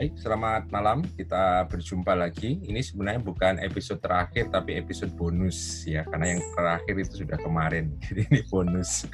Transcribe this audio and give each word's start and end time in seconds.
Baik, 0.00 0.16
selamat 0.16 0.72
malam. 0.72 1.04
Kita 1.04 1.68
berjumpa 1.68 2.16
lagi. 2.16 2.56
Ini 2.64 2.80
sebenarnya 2.80 3.20
bukan 3.20 3.60
episode 3.60 4.00
terakhir, 4.00 4.48
tapi 4.48 4.80
episode 4.80 5.12
bonus 5.12 5.84
ya, 5.84 6.08
karena 6.08 6.32
yang 6.32 6.40
terakhir 6.56 6.94
itu 7.04 7.14
sudah 7.20 7.36
kemarin. 7.36 7.92
Jadi 8.08 8.24
ini 8.32 8.40
bonus. 8.48 9.04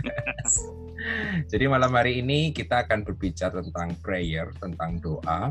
Jadi 1.50 1.64
malam 1.66 1.90
hari 1.90 2.22
ini 2.22 2.54
kita 2.54 2.86
akan 2.86 3.02
berbicara 3.02 3.66
tentang 3.66 3.98
prayer, 3.98 4.46
tentang 4.62 5.02
doa. 5.02 5.50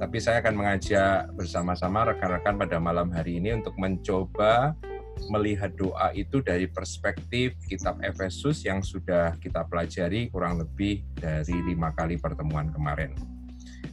Tapi 0.00 0.16
saya 0.16 0.40
akan 0.40 0.56
mengajak 0.56 1.28
bersama-sama 1.36 2.16
rekan-rekan 2.16 2.56
pada 2.56 2.80
malam 2.80 3.12
hari 3.12 3.36
ini 3.36 3.60
untuk 3.60 3.76
mencoba 3.76 4.72
melihat 5.28 5.76
doa 5.76 6.08
itu 6.16 6.40
dari 6.40 6.64
perspektif 6.64 7.52
kitab 7.68 8.00
Efesus 8.00 8.64
yang 8.64 8.80
sudah 8.80 9.36
kita 9.44 9.60
pelajari 9.68 10.32
kurang 10.32 10.56
lebih 10.56 11.04
dari 11.20 11.68
lima 11.68 11.92
kali 11.92 12.16
pertemuan 12.16 12.72
kemarin. 12.72 13.39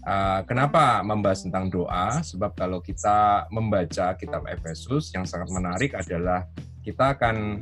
Uh, 0.07 0.39
kenapa 0.47 1.03
membahas 1.03 1.43
tentang 1.43 1.67
doa? 1.67 2.23
Sebab 2.23 2.55
kalau 2.55 2.79
kita 2.79 3.43
membaca 3.51 4.15
kitab 4.15 4.47
Efesus 4.47 5.11
yang 5.11 5.27
sangat 5.27 5.51
menarik 5.51 5.99
adalah 5.99 6.47
kita 6.79 7.19
akan 7.19 7.59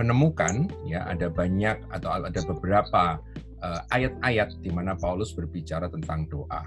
menemukan 0.00 0.72
ya 0.88 1.04
ada 1.04 1.28
banyak 1.28 1.76
atau 1.92 2.08
ada 2.08 2.40
beberapa 2.48 3.20
uh, 3.60 3.80
ayat-ayat 3.92 4.64
di 4.64 4.72
mana 4.72 4.96
Paulus 4.96 5.36
berbicara 5.36 5.92
tentang 5.92 6.24
doa. 6.32 6.64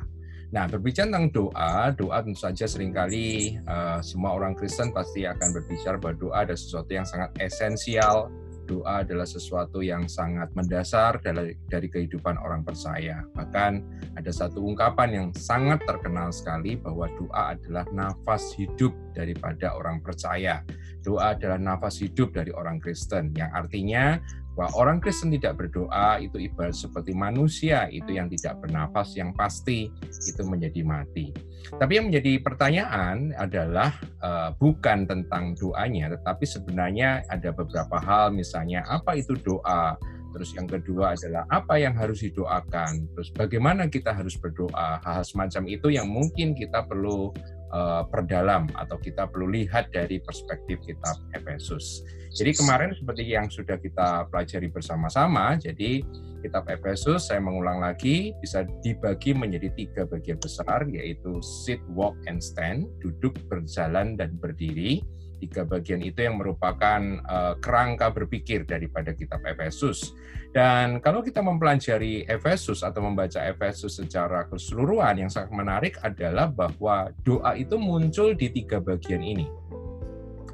Nah, 0.53 0.69
berbicara 0.69 1.09
tentang 1.09 1.33
doa, 1.33 1.89
doa 1.89 2.21
tentu 2.21 2.45
saja 2.45 2.69
sering 2.69 2.93
kali 2.93 3.57
uh, 3.65 3.97
semua 4.05 4.37
orang 4.37 4.53
Kristen 4.53 4.93
pasti 4.93 5.25
akan 5.25 5.49
berbicara 5.49 5.97
bahwa 5.97 6.29
doa 6.29 6.45
ada 6.45 6.53
sesuatu 6.53 6.93
yang 6.93 7.09
sangat 7.09 7.33
esensial 7.41 8.29
doa 8.65 9.05
adalah 9.05 9.25
sesuatu 9.25 9.85
yang 9.85 10.09
sangat 10.09 10.49
mendasar 10.57 11.21
dari, 11.21 11.55
dari 11.69 11.87
kehidupan 11.87 12.35
orang 12.41 12.65
percaya. 12.65 13.21
Bahkan 13.37 13.71
ada 14.17 14.31
satu 14.33 14.65
ungkapan 14.65 15.09
yang 15.13 15.27
sangat 15.37 15.85
terkenal 15.85 16.33
sekali 16.33 16.75
bahwa 16.75 17.05
doa 17.15 17.53
adalah 17.55 17.85
nafas 17.93 18.53
hidup 18.57 18.91
daripada 19.13 19.77
orang 19.77 20.01
percaya. 20.01 20.65
Doa 21.05 21.37
adalah 21.37 21.61
nafas 21.61 22.01
hidup 22.01 22.33
dari 22.33 22.49
orang 22.51 22.81
Kristen, 22.81 23.31
yang 23.37 23.53
artinya 23.53 24.17
bahwa 24.55 24.71
orang 24.87 24.97
Kristen 25.03 25.35
tidak 25.35 25.59
berdoa 25.59 26.17
itu 26.23 26.39
ibarat 26.39 26.73
seperti 26.73 27.11
manusia 27.11 27.91
itu 27.91 28.15
yang 28.15 28.31
tidak 28.31 28.63
bernafas 28.63 29.11
yang 29.19 29.35
pasti 29.35 29.91
itu 30.25 30.41
menjadi 30.47 30.81
mati. 30.81 31.35
Tapi 31.73 31.91
yang 31.97 32.13
menjadi 32.13 32.39
pertanyaan 32.41 33.33
adalah 33.35 33.93
uh, 34.21 34.49
bukan 34.55 35.09
tentang 35.09 35.57
doanya, 35.57 36.13
tetapi 36.13 36.45
sebenarnya 36.45 37.25
ada 37.31 37.49
beberapa 37.49 37.97
hal, 37.97 38.31
misalnya 38.35 38.85
apa 38.85 39.17
itu 39.17 39.33
doa, 39.41 39.97
terus 40.35 40.51
yang 40.53 40.67
kedua 40.67 41.15
adalah 41.15 41.47
apa 41.47 41.79
yang 41.79 41.95
harus 41.95 42.21
didoakan, 42.21 43.07
terus 43.15 43.31
bagaimana 43.31 43.87
kita 43.87 44.11
harus 44.11 44.35
berdoa, 44.35 44.99
hal-hal 44.99 45.25
semacam 45.25 45.63
itu 45.71 45.87
yang 45.89 46.11
mungkin 46.11 46.51
kita 46.53 46.83
perlu 46.83 47.31
uh, 47.71 48.03
perdalam 48.11 48.67
atau 48.75 48.99
kita 48.99 49.31
perlu 49.31 49.49
lihat 49.49 49.89
dari 49.95 50.19
perspektif 50.19 50.83
kitab 50.83 51.15
Efesus. 51.33 52.03
Jadi 52.35 52.51
kemarin 52.51 52.91
seperti 52.91 53.23
yang 53.31 53.47
sudah 53.47 53.79
kita 53.79 54.27
pelajari 54.27 54.67
bersama-sama, 54.67 55.55
jadi 55.55 56.03
kitab 56.45 56.69
Efesus 56.69 57.25
saya 57.25 57.41
mengulang 57.41 57.81
lagi 57.81 58.37
bisa 58.37 58.61
dibagi 58.85 59.33
menjadi 59.33 59.73
tiga 59.73 60.01
bagian 60.05 60.37
besar 60.37 60.85
yaitu 60.85 61.41
sit, 61.41 61.81
walk, 61.89 62.13
and 62.29 62.37
stand, 62.37 62.85
duduk, 63.01 63.33
berjalan, 63.49 64.13
dan 64.13 64.37
berdiri. 64.37 65.01
Tiga 65.35 65.67
bagian 65.67 65.99
itu 65.99 66.23
yang 66.23 66.39
merupakan 66.39 67.01
uh, 67.27 67.59
kerangka 67.59 68.07
berpikir 68.13 68.63
daripada 68.63 69.11
kitab 69.11 69.43
Efesus. 69.43 70.15
Dan 70.55 71.03
kalau 71.03 71.19
kita 71.19 71.43
mempelajari 71.43 72.23
Efesus 72.23 72.87
atau 72.87 73.03
membaca 73.03 73.43
Efesus 73.43 73.99
secara 73.99 74.47
keseluruhan, 74.47 75.27
yang 75.27 75.29
sangat 75.29 75.51
menarik 75.51 75.99
adalah 76.07 76.47
bahwa 76.47 77.11
doa 77.27 77.51
itu 77.59 77.75
muncul 77.75 78.31
di 78.31 78.47
tiga 78.47 78.79
bagian 78.79 79.19
ini. 79.19 79.45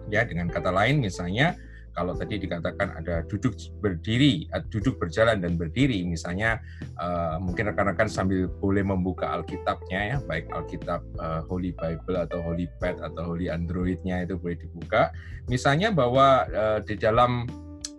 Ya, 0.09 0.25
dengan 0.25 0.49
kata 0.49 0.73
lain 0.73 0.97
misalnya 0.99 1.55
kalau 1.91 2.15
tadi 2.15 2.39
dikatakan 2.39 2.95
ada 3.03 3.23
duduk 3.27 3.55
berdiri, 3.83 4.47
eh, 4.47 4.63
duduk 4.71 4.97
berjalan 4.97 5.43
dan 5.43 5.59
berdiri, 5.59 6.03
misalnya 6.07 6.59
uh, 6.97 7.35
mungkin 7.37 7.71
rekan-rekan 7.71 8.07
sambil 8.07 8.47
boleh 8.47 8.83
membuka 8.83 9.27
Alkitabnya 9.31 10.15
ya, 10.15 10.17
baik 10.23 10.47
Alkitab 10.51 11.03
uh, 11.19 11.43
Holy 11.51 11.75
Bible 11.75 12.17
atau 12.17 12.39
Holy 12.43 12.67
Pad 12.79 13.03
atau 13.03 13.35
Holy 13.35 13.51
Androidnya 13.51 14.23
itu 14.23 14.39
boleh 14.39 14.57
dibuka. 14.59 15.11
Misalnya 15.51 15.91
bahwa 15.91 16.47
uh, 16.47 16.79
di 16.79 16.95
dalam 16.95 17.45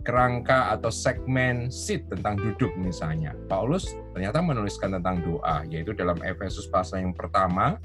kerangka 0.03 0.75
atau 0.75 0.91
segmen 0.91 1.71
sit 1.71 2.09
tentang 2.11 2.35
duduk 2.35 2.75
misalnya, 2.75 3.31
Paulus 3.47 3.93
ternyata 4.11 4.43
menuliskan 4.43 4.99
tentang 4.99 5.23
doa, 5.23 5.63
yaitu 5.69 5.95
dalam 5.95 6.19
Efesus 6.19 6.67
pasal 6.67 7.07
yang 7.07 7.15
pertama 7.15 7.79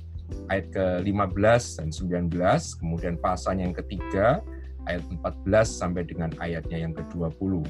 ayat 0.52 0.68
ke-15 0.72 1.62
dan 1.80 1.88
19, 1.88 2.80
kemudian 2.80 3.14
pasal 3.16 3.56
yang 3.60 3.72
ketiga 3.72 4.42
ayat 4.88 5.04
14 5.21 5.44
sampai 5.69 6.03
dengan 6.09 6.32
ayatnya 6.41 6.88
yang 6.88 6.97
ke-20. 6.97 7.62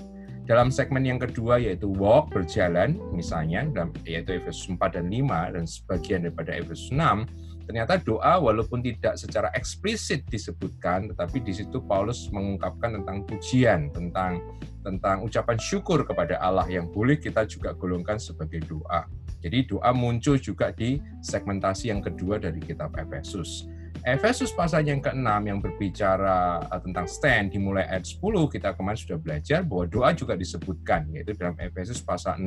Dalam 0.48 0.72
segmen 0.72 1.04
yang 1.04 1.20
kedua 1.20 1.60
yaitu 1.60 1.92
walk 2.00 2.32
berjalan 2.32 2.96
misalnya 3.12 3.68
dalam 3.68 3.92
yaitu 4.08 4.40
Efesus 4.40 4.64
4 4.72 4.80
dan 4.96 5.12
5 5.12 5.28
dan 5.52 5.64
sebagian 5.68 6.24
daripada 6.24 6.56
Efesus 6.56 6.88
6 6.88 7.68
ternyata 7.68 8.00
doa 8.00 8.40
walaupun 8.40 8.80
tidak 8.80 9.20
secara 9.20 9.52
eksplisit 9.52 10.24
disebutkan 10.32 11.12
tetapi 11.12 11.44
di 11.44 11.52
situ 11.52 11.84
Paulus 11.84 12.32
mengungkapkan 12.32 12.96
tentang 12.96 13.28
pujian 13.28 13.92
tentang 13.92 14.40
tentang 14.80 15.20
ucapan 15.20 15.60
syukur 15.60 16.00
kepada 16.08 16.40
Allah 16.40 16.64
yang 16.64 16.88
boleh 16.88 17.20
kita 17.20 17.44
juga 17.44 17.76
golongkan 17.76 18.16
sebagai 18.16 18.64
doa. 18.64 19.04
Jadi 19.44 19.68
doa 19.68 19.92
muncul 19.92 20.40
juga 20.40 20.72
di 20.72 20.96
segmentasi 21.20 21.92
yang 21.92 22.00
kedua 22.00 22.40
dari 22.40 22.56
kitab 22.56 22.96
Efesus. 22.96 23.68
Efesus 24.04 24.54
pasal 24.54 24.86
yang 24.86 25.02
ke-6 25.02 25.28
yang 25.46 25.58
berbicara 25.58 26.62
uh, 26.68 26.80
tentang 26.82 27.06
stand 27.08 27.54
dimulai 27.54 27.86
ayat 27.88 28.06
10 28.06 28.20
kita 28.52 28.74
kemarin 28.74 28.98
sudah 28.98 29.18
belajar 29.18 29.60
bahwa 29.64 29.84
doa 29.88 30.10
juga 30.14 30.34
disebutkan 30.38 31.10
yaitu 31.14 31.34
dalam 31.34 31.56
Efesus 31.58 32.02
pasal 32.02 32.38
6 32.38 32.46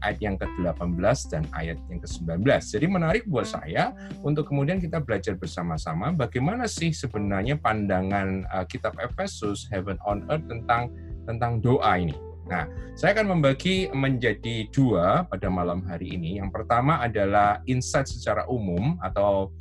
ayat 0.00 0.18
yang 0.24 0.36
ke-18 0.40 1.16
dan 1.28 1.44
ayat 1.52 1.76
yang 1.92 2.00
ke-19. 2.00 2.40
Jadi 2.44 2.86
menarik 2.88 3.22
buat 3.28 3.44
saya 3.44 3.92
untuk 4.24 4.48
kemudian 4.48 4.80
kita 4.80 5.00
belajar 5.00 5.36
bersama-sama 5.36 6.12
bagaimana 6.16 6.64
sih 6.64 6.90
sebenarnya 6.92 7.60
pandangan 7.60 8.48
uh, 8.48 8.64
kitab 8.64 8.96
Efesus 8.96 9.68
Heaven 9.68 10.00
on 10.08 10.24
Earth 10.32 10.48
tentang 10.48 10.88
tentang 11.28 11.60
doa 11.60 12.00
ini. 12.00 12.16
Nah, 12.50 12.66
saya 12.98 13.14
akan 13.14 13.38
membagi 13.38 13.86
menjadi 13.94 14.66
dua 14.74 15.22
pada 15.30 15.46
malam 15.46 15.86
hari 15.86 16.18
ini. 16.18 16.42
Yang 16.42 16.50
pertama 16.50 16.98
adalah 16.98 17.62
insight 17.70 18.10
secara 18.10 18.42
umum 18.50 18.98
atau 18.98 19.54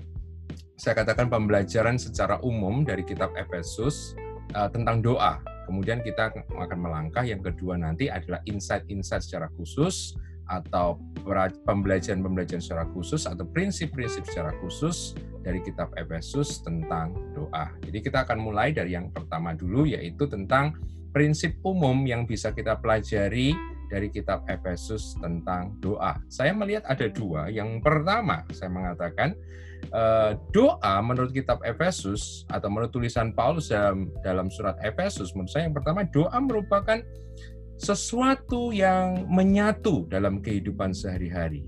saya 0.80 0.96
katakan 1.04 1.28
pembelajaran 1.28 2.00
secara 2.00 2.40
umum 2.40 2.88
dari 2.88 3.04
kitab 3.04 3.36
Efesus 3.36 4.16
uh, 4.56 4.72
tentang 4.72 5.04
doa. 5.04 5.44
Kemudian 5.68 6.00
kita 6.00 6.32
akan 6.32 6.80
melangkah 6.80 7.22
yang 7.28 7.44
kedua 7.44 7.76
nanti 7.76 8.08
adalah 8.08 8.40
insight-insight 8.48 9.22
secara 9.22 9.52
khusus 9.60 10.16
atau 10.50 10.98
pembelajaran-pembelajaran 11.68 12.64
secara 12.64 12.88
khusus 12.96 13.30
atau 13.30 13.46
prinsip-prinsip 13.46 14.26
secara 14.26 14.56
khusus 14.64 15.14
dari 15.46 15.62
kitab 15.62 15.94
Efesus 16.00 16.64
tentang 16.66 17.14
doa. 17.38 17.70
Jadi 17.86 18.00
kita 18.02 18.26
akan 18.26 18.40
mulai 18.42 18.74
dari 18.74 18.98
yang 18.98 19.14
pertama 19.14 19.54
dulu 19.54 19.86
yaitu 19.86 20.26
tentang 20.26 20.74
prinsip 21.14 21.60
umum 21.62 22.08
yang 22.08 22.26
bisa 22.26 22.50
kita 22.56 22.80
pelajari 22.82 23.54
dari 23.92 24.08
kitab 24.10 24.48
Efesus 24.50 25.14
tentang 25.20 25.76
doa. 25.84 26.18
Saya 26.32 26.56
melihat 26.56 26.88
ada 26.88 27.06
dua. 27.12 27.52
Yang 27.52 27.84
pertama, 27.86 28.42
saya 28.50 28.74
mengatakan 28.74 29.38
Eh, 29.90 30.32
doa 30.54 31.02
menurut 31.02 31.34
kitab 31.34 31.66
Efesus 31.66 32.46
atau 32.46 32.70
menurut 32.70 32.94
tulisan 32.94 33.34
Paulus 33.34 33.74
dalam 33.74 34.14
dalam 34.22 34.48
surat 34.54 34.78
Efesus 34.86 35.34
menurut 35.34 35.50
saya 35.50 35.66
yang 35.66 35.74
pertama 35.74 36.06
doa 36.06 36.38
merupakan 36.38 37.02
sesuatu 37.80 38.70
yang 38.70 39.26
menyatu 39.26 40.06
dalam 40.06 40.46
kehidupan 40.46 40.94
sehari-hari. 40.94 41.66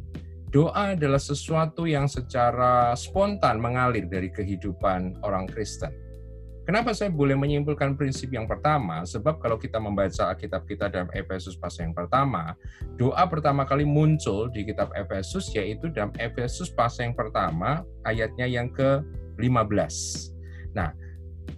Doa 0.52 0.94
adalah 0.94 1.18
sesuatu 1.18 1.88
yang 1.88 2.12
secara 2.12 2.92
spontan 3.00 3.58
mengalir 3.58 4.06
dari 4.06 4.28
kehidupan 4.28 5.24
orang 5.24 5.48
Kristen. 5.48 5.96
Kenapa 6.71 6.95
saya 6.95 7.12
boleh 7.12 7.35
menyimpulkan 7.35 8.00
prinsip 8.00 8.31
yang 8.31 8.47
pertama? 8.47 9.03
Sebab 9.03 9.44
kalau 9.44 9.59
kita 9.59 9.75
membaca 9.75 10.31
kitab 10.39 10.63
kita 10.63 10.88
dalam 10.88 11.12
Efesus 11.12 11.59
pasal 11.59 11.91
yang 11.91 11.95
pertama, 12.00 12.56
doa 12.95 13.27
pertama 13.27 13.68
kali 13.68 13.83
muncul 13.83 14.47
di 14.47 14.63
kitab 14.63 14.88
Efesus 14.95 15.51
yaitu 15.51 15.91
dalam 15.91 16.15
Efesus 16.15 16.71
pasal 16.71 17.12
yang 17.12 17.15
pertama 17.19 17.83
ayatnya 18.07 18.47
yang 18.47 18.71
ke-15. 18.71 19.95
Nah, 20.71 20.95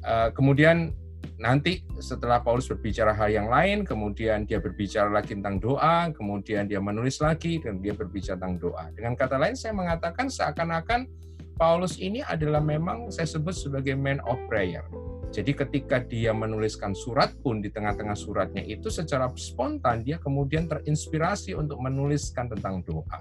eh, 0.02 0.34
kemudian 0.34 0.90
nanti 1.38 1.86
setelah 2.02 2.42
Paulus 2.42 2.66
berbicara 2.66 3.14
hal 3.14 3.30
yang 3.30 3.54
lain, 3.54 3.86
kemudian 3.86 4.50
dia 4.50 4.58
berbicara 4.58 5.14
lagi 5.14 5.38
tentang 5.38 5.62
doa, 5.62 6.10
kemudian 6.10 6.66
dia 6.66 6.82
menulis 6.82 7.22
lagi 7.22 7.62
dan 7.62 7.78
dia 7.86 7.94
berbicara 7.94 8.42
tentang 8.42 8.58
doa. 8.58 8.90
Dengan 8.98 9.14
kata 9.14 9.38
lain 9.38 9.54
saya 9.54 9.78
mengatakan 9.78 10.26
seakan-akan 10.26 11.06
Paulus 11.54 12.02
ini 12.02 12.26
adalah 12.26 12.60
memang 12.60 13.14
saya 13.14 13.30
sebut 13.30 13.54
sebagai 13.54 13.94
man 13.94 14.18
of 14.26 14.42
prayer. 14.50 14.86
Jadi 15.34 15.58
ketika 15.58 15.98
dia 15.98 16.30
menuliskan 16.30 16.94
surat 16.94 17.34
pun 17.42 17.58
di 17.58 17.74
tengah-tengah 17.74 18.14
suratnya 18.14 18.62
itu 18.62 18.94
secara 18.94 19.26
spontan 19.34 20.06
dia 20.06 20.22
kemudian 20.22 20.70
terinspirasi 20.70 21.58
untuk 21.58 21.82
menuliskan 21.82 22.54
tentang 22.54 22.86
doa. 22.86 23.18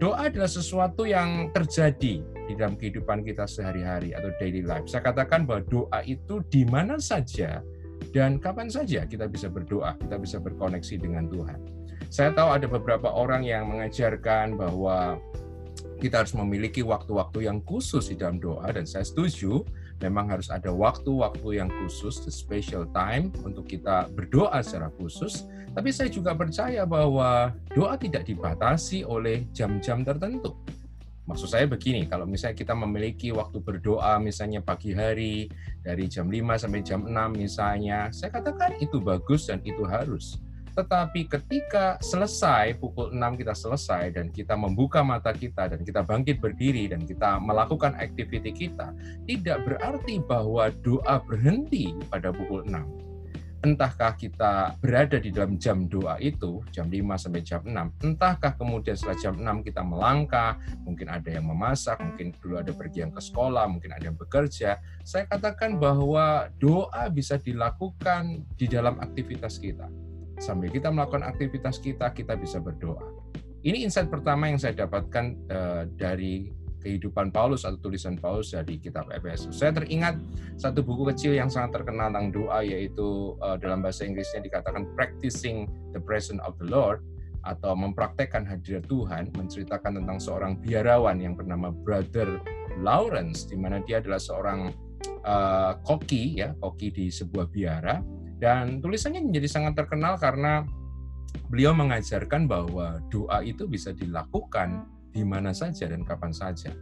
Doa 0.00 0.32
adalah 0.32 0.48
sesuatu 0.48 1.04
yang 1.04 1.52
terjadi 1.52 2.24
di 2.24 2.52
dalam 2.56 2.80
kehidupan 2.80 3.20
kita 3.28 3.44
sehari-hari 3.44 4.16
atau 4.16 4.32
daily 4.40 4.64
life. 4.64 4.88
Saya 4.88 5.04
katakan 5.04 5.44
bahwa 5.44 5.68
doa 5.68 6.00
itu 6.08 6.40
di 6.48 6.64
mana 6.64 6.96
saja 6.96 7.60
dan 8.16 8.40
kapan 8.40 8.72
saja 8.72 9.04
kita 9.04 9.28
bisa 9.28 9.52
berdoa, 9.52 10.00
kita 10.00 10.16
bisa 10.16 10.40
berkoneksi 10.40 10.96
dengan 10.96 11.28
Tuhan. 11.28 11.60
Saya 12.08 12.32
tahu 12.32 12.56
ada 12.56 12.66
beberapa 12.70 13.12
orang 13.12 13.44
yang 13.44 13.68
mengajarkan 13.68 14.56
bahwa 14.56 15.20
kita 16.00 16.24
harus 16.24 16.34
memiliki 16.34 16.82
waktu-waktu 16.82 17.46
yang 17.46 17.62
khusus 17.62 18.10
di 18.10 18.16
dalam 18.18 18.38
doa 18.42 18.66
dan 18.70 18.84
saya 18.84 19.06
setuju 19.06 19.62
memang 20.02 20.28
harus 20.28 20.50
ada 20.50 20.68
waktu-waktu 20.74 21.62
yang 21.62 21.70
khusus, 21.82 22.22
the 22.26 22.32
special 22.32 22.84
time 22.90 23.30
untuk 23.46 23.64
kita 23.70 24.10
berdoa 24.12 24.60
secara 24.60 24.90
khusus. 24.98 25.46
Tapi 25.74 25.90
saya 25.90 26.06
juga 26.10 26.34
percaya 26.38 26.86
bahwa 26.86 27.50
doa 27.74 27.94
tidak 27.98 28.26
dibatasi 28.26 29.02
oleh 29.02 29.46
jam-jam 29.50 30.06
tertentu. 30.06 30.54
Maksud 31.24 31.48
saya 31.48 31.64
begini, 31.64 32.04
kalau 32.04 32.28
misalnya 32.28 32.52
kita 32.52 32.76
memiliki 32.76 33.32
waktu 33.32 33.56
berdoa 33.56 34.20
misalnya 34.20 34.60
pagi 34.60 34.92
hari 34.92 35.48
dari 35.80 36.04
jam 36.04 36.28
5 36.28 36.60
sampai 36.60 36.84
jam 36.84 37.00
6 37.08 37.16
misalnya, 37.32 38.12
saya 38.12 38.28
katakan 38.28 38.76
itu 38.76 39.00
bagus 39.00 39.48
dan 39.48 39.64
itu 39.64 39.88
harus. 39.88 40.36
Tetapi 40.74 41.30
ketika 41.30 42.02
selesai, 42.02 42.74
pukul 42.82 43.14
6 43.14 43.38
kita 43.38 43.54
selesai, 43.54 44.10
dan 44.10 44.34
kita 44.34 44.58
membuka 44.58 45.06
mata 45.06 45.30
kita, 45.30 45.70
dan 45.70 45.86
kita 45.86 46.02
bangkit 46.02 46.42
berdiri, 46.42 46.90
dan 46.90 47.06
kita 47.06 47.38
melakukan 47.38 47.94
aktiviti 47.94 48.50
kita, 48.50 48.90
tidak 49.22 49.62
berarti 49.62 50.18
bahwa 50.18 50.74
doa 50.82 51.22
berhenti 51.22 51.94
pada 52.10 52.34
pukul 52.34 52.66
6. 52.66 53.06
Entahkah 53.64 54.12
kita 54.12 54.76
berada 54.76 55.16
di 55.16 55.32
dalam 55.32 55.56
jam 55.56 55.88
doa 55.88 56.20
itu, 56.20 56.60
jam 56.68 56.90
5 56.90 57.16
sampai 57.16 57.40
jam 57.40 57.64
6, 57.64 58.04
entahkah 58.04 58.52
kemudian 58.58 58.92
setelah 58.92 59.16
jam 59.16 59.34
6 59.40 59.64
kita 59.64 59.80
melangkah, 59.80 60.58
mungkin 60.84 61.08
ada 61.08 61.30
yang 61.32 61.48
memasak, 61.48 61.96
mungkin 62.02 62.34
dulu 62.44 62.60
ada 62.60 62.76
pergi 62.76 63.08
yang 63.08 63.14
ke 63.14 63.24
sekolah, 63.24 63.64
mungkin 63.70 63.94
ada 63.94 64.04
yang 64.04 64.18
bekerja. 64.20 64.82
Saya 65.00 65.24
katakan 65.24 65.80
bahwa 65.80 66.52
doa 66.60 67.08
bisa 67.08 67.40
dilakukan 67.40 68.44
di 68.52 68.68
dalam 68.68 69.00
aktivitas 69.00 69.56
kita 69.56 69.88
sambil 70.38 70.70
kita 70.70 70.90
melakukan 70.90 71.26
aktivitas 71.26 71.78
kita, 71.78 72.10
kita 72.14 72.34
bisa 72.38 72.58
berdoa. 72.58 73.02
Ini 73.64 73.88
insight 73.88 74.12
pertama 74.12 74.52
yang 74.52 74.60
saya 74.60 74.76
dapatkan 74.76 75.26
uh, 75.48 75.82
dari 75.96 76.52
kehidupan 76.84 77.32
Paulus 77.32 77.64
atau 77.64 77.80
tulisan 77.80 78.20
Paulus 78.20 78.52
dari 78.52 78.76
kitab 78.76 79.08
Efesus. 79.08 79.56
Saya 79.56 79.72
teringat 79.72 80.20
satu 80.60 80.84
buku 80.84 81.08
kecil 81.08 81.32
yang 81.32 81.48
sangat 81.48 81.80
terkenal 81.80 82.12
tentang 82.12 82.28
doa 82.28 82.60
yaitu 82.60 83.32
uh, 83.40 83.56
dalam 83.56 83.80
bahasa 83.80 84.04
Inggrisnya 84.04 84.44
dikatakan 84.44 84.84
Practicing 84.92 85.64
the 85.96 86.00
Presence 86.04 86.44
of 86.44 86.52
the 86.60 86.68
Lord 86.68 87.00
atau 87.44 87.72
mempraktekkan 87.72 88.44
hadirat 88.44 88.84
Tuhan 88.88 89.32
menceritakan 89.32 90.00
tentang 90.00 90.20
seorang 90.20 90.60
biarawan 90.60 91.16
yang 91.20 91.32
bernama 91.32 91.72
Brother 91.72 92.40
Lawrence 92.80 93.48
di 93.48 93.56
mana 93.56 93.80
dia 93.84 94.00
adalah 94.00 94.20
seorang 94.20 94.72
uh, 95.24 95.72
koki 95.84 96.40
ya 96.40 96.56
koki 96.56 96.88
di 96.92 97.06
sebuah 97.12 97.48
biara 97.48 98.00
dan 98.38 98.82
tulisannya 98.82 99.22
menjadi 99.22 99.48
sangat 99.48 99.84
terkenal 99.84 100.18
karena 100.18 100.66
beliau 101.50 101.74
mengajarkan 101.74 102.46
bahwa 102.46 103.02
doa 103.10 103.42
itu 103.42 103.66
bisa 103.66 103.94
dilakukan 103.94 104.86
di 105.14 105.22
mana 105.22 105.54
saja 105.54 105.86
dan 105.86 106.02
kapan 106.02 106.34
saja. 106.34 106.74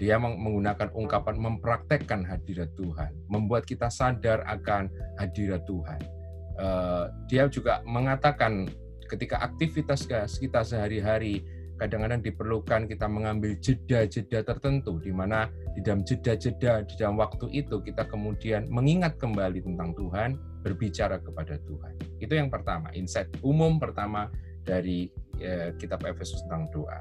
Dia 0.00 0.16
menggunakan 0.16 0.96
ungkapan 0.96 1.36
mempraktekkan 1.36 2.24
hadirat 2.24 2.72
Tuhan, 2.72 3.12
membuat 3.28 3.68
kita 3.68 3.92
sadar 3.92 4.40
akan 4.48 4.88
hadirat 5.20 5.64
Tuhan. 5.68 6.00
Eh, 6.60 7.04
dia 7.28 7.44
juga 7.52 7.84
mengatakan 7.84 8.68
ketika 9.08 9.44
aktivitas 9.44 10.08
kita 10.40 10.60
sehari-hari 10.64 11.44
kadang-kadang 11.80 12.20
diperlukan 12.20 12.84
kita 12.84 13.08
mengambil 13.08 13.56
jeda-jeda 13.56 14.44
tertentu 14.44 15.00
di 15.00 15.08
mana 15.08 15.48
di 15.72 15.80
dalam 15.80 16.04
jeda-jeda 16.04 16.84
di 16.84 16.94
dalam 17.00 17.16
waktu 17.16 17.48
itu 17.56 17.80
kita 17.80 18.04
kemudian 18.04 18.68
mengingat 18.68 19.16
kembali 19.16 19.64
tentang 19.64 19.96
Tuhan, 19.96 20.36
berbicara 20.60 21.16
kepada 21.24 21.56
Tuhan. 21.64 22.20
Itu 22.20 22.36
yang 22.36 22.52
pertama, 22.52 22.92
insight 22.92 23.32
umum 23.40 23.80
pertama 23.80 24.28
dari 24.60 25.08
eh, 25.40 25.72
kitab 25.80 26.04
Efesus 26.04 26.44
tentang 26.44 26.68
doa. 26.68 27.00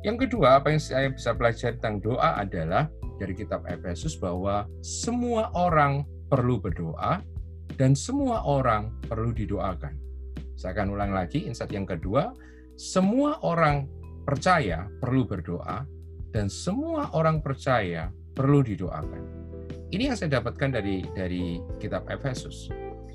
Yang 0.00 0.28
kedua, 0.28 0.64
apa 0.64 0.72
yang 0.72 0.80
saya 0.80 1.12
bisa 1.12 1.36
pelajari 1.36 1.76
tentang 1.76 2.00
doa 2.00 2.40
adalah 2.40 2.88
dari 3.20 3.36
kitab 3.36 3.68
Efesus 3.68 4.16
bahwa 4.16 4.64
semua 4.80 5.52
orang 5.52 6.08
perlu 6.32 6.56
berdoa 6.56 7.20
dan 7.76 7.92
semua 7.92 8.40
orang 8.48 8.96
perlu 9.04 9.36
didoakan. 9.36 9.92
Saya 10.56 10.72
akan 10.72 10.96
ulang 10.96 11.12
lagi, 11.12 11.44
insight 11.44 11.68
yang 11.68 11.84
kedua, 11.84 12.32
semua 12.76 13.40
orang 13.40 13.88
percaya 14.26 14.90
perlu 14.98 15.22
berdoa, 15.22 15.86
dan 16.34 16.50
semua 16.50 17.14
orang 17.14 17.38
percaya 17.38 18.10
perlu 18.34 18.60
didoakan. 18.66 19.22
Ini 19.94 20.10
yang 20.12 20.16
saya 20.18 20.42
dapatkan 20.42 20.74
dari 20.74 21.06
dari 21.14 21.62
kitab 21.78 22.10
Efesus. 22.10 22.68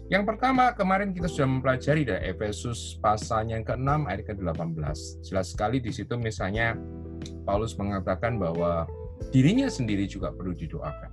Yang 0.07 0.23
pertama, 0.27 0.71
kemarin 0.75 1.11
kita 1.11 1.27
sudah 1.27 1.47
mempelajari 1.47 2.03
dari 2.07 2.31
Efesus 2.31 2.99
pasal 2.99 3.47
yang 3.47 3.63
ke-6 3.63 4.07
ayat 4.07 4.23
ke-18. 4.27 4.97
Jelas 5.23 5.55
sekali 5.55 5.79
di 5.79 5.91
situ 5.91 6.19
misalnya 6.19 6.75
Paulus 7.47 7.75
mengatakan 7.79 8.35
bahwa 8.35 8.87
dirinya 9.31 9.71
sendiri 9.71 10.07
juga 10.07 10.31
perlu 10.31 10.51
didoakan. 10.51 11.11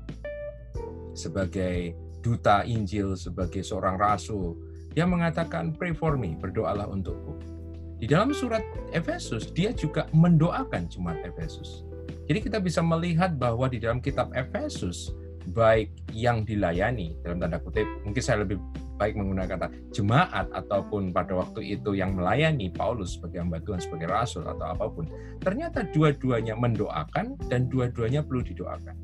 Sebagai 1.14 1.94
duta 2.22 2.66
Injil, 2.66 3.14
sebagai 3.14 3.62
seorang 3.62 3.98
rasul, 3.98 4.58
dia 4.94 5.06
mengatakan 5.06 5.74
pray 5.78 5.94
for 5.94 6.18
me, 6.18 6.34
berdoalah 6.34 6.90
untukku. 6.90 7.57
Di 7.98 8.06
dalam 8.06 8.30
surat 8.30 8.62
Efesus, 8.94 9.50
dia 9.50 9.74
juga 9.74 10.06
mendoakan 10.14 10.86
jemaat 10.86 11.18
Efesus. 11.26 11.82
Jadi 12.30 12.38
kita 12.46 12.62
bisa 12.62 12.78
melihat 12.78 13.34
bahwa 13.34 13.66
di 13.66 13.82
dalam 13.82 13.98
kitab 13.98 14.30
Efesus, 14.38 15.10
baik 15.50 15.90
yang 16.14 16.46
dilayani, 16.46 17.18
dalam 17.26 17.42
tanda 17.42 17.58
kutip, 17.58 17.90
mungkin 18.06 18.22
saya 18.22 18.46
lebih 18.46 18.62
baik 19.02 19.18
menggunakan 19.18 19.50
kata 19.58 19.66
jemaat 19.90 20.46
ataupun 20.54 21.10
pada 21.10 21.34
waktu 21.42 21.74
itu 21.74 21.98
yang 21.98 22.14
melayani 22.14 22.70
Paulus 22.70 23.18
sebagai 23.18 23.42
hamba 23.42 23.58
Tuhan, 23.66 23.82
sebagai 23.82 24.06
rasul 24.06 24.46
atau 24.46 24.66
apa 24.78 24.86
pun, 24.86 25.10
ternyata 25.42 25.82
dua-duanya 25.90 26.54
mendoakan 26.54 27.34
dan 27.50 27.66
dua-duanya 27.66 28.22
perlu 28.22 28.46
didoakan. 28.46 28.94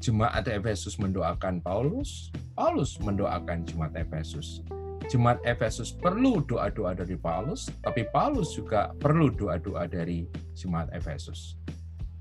Jemaat 0.00 0.48
Efesus 0.48 0.96
mendoakan 0.96 1.60
Paulus, 1.60 2.32
Paulus 2.56 2.96
mendoakan 3.04 3.68
jemaat 3.68 3.92
Efesus 4.00 4.64
jemaat 5.08 5.40
Efesus 5.44 5.92
perlu 5.94 6.40
doa-doa 6.44 6.96
dari 6.96 7.16
Paulus, 7.18 7.68
tapi 7.84 8.04
Paulus 8.10 8.56
juga 8.56 8.92
perlu 8.96 9.30
doa-doa 9.32 9.88
dari 9.88 10.28
jemaat 10.56 10.92
Efesus. 10.92 11.56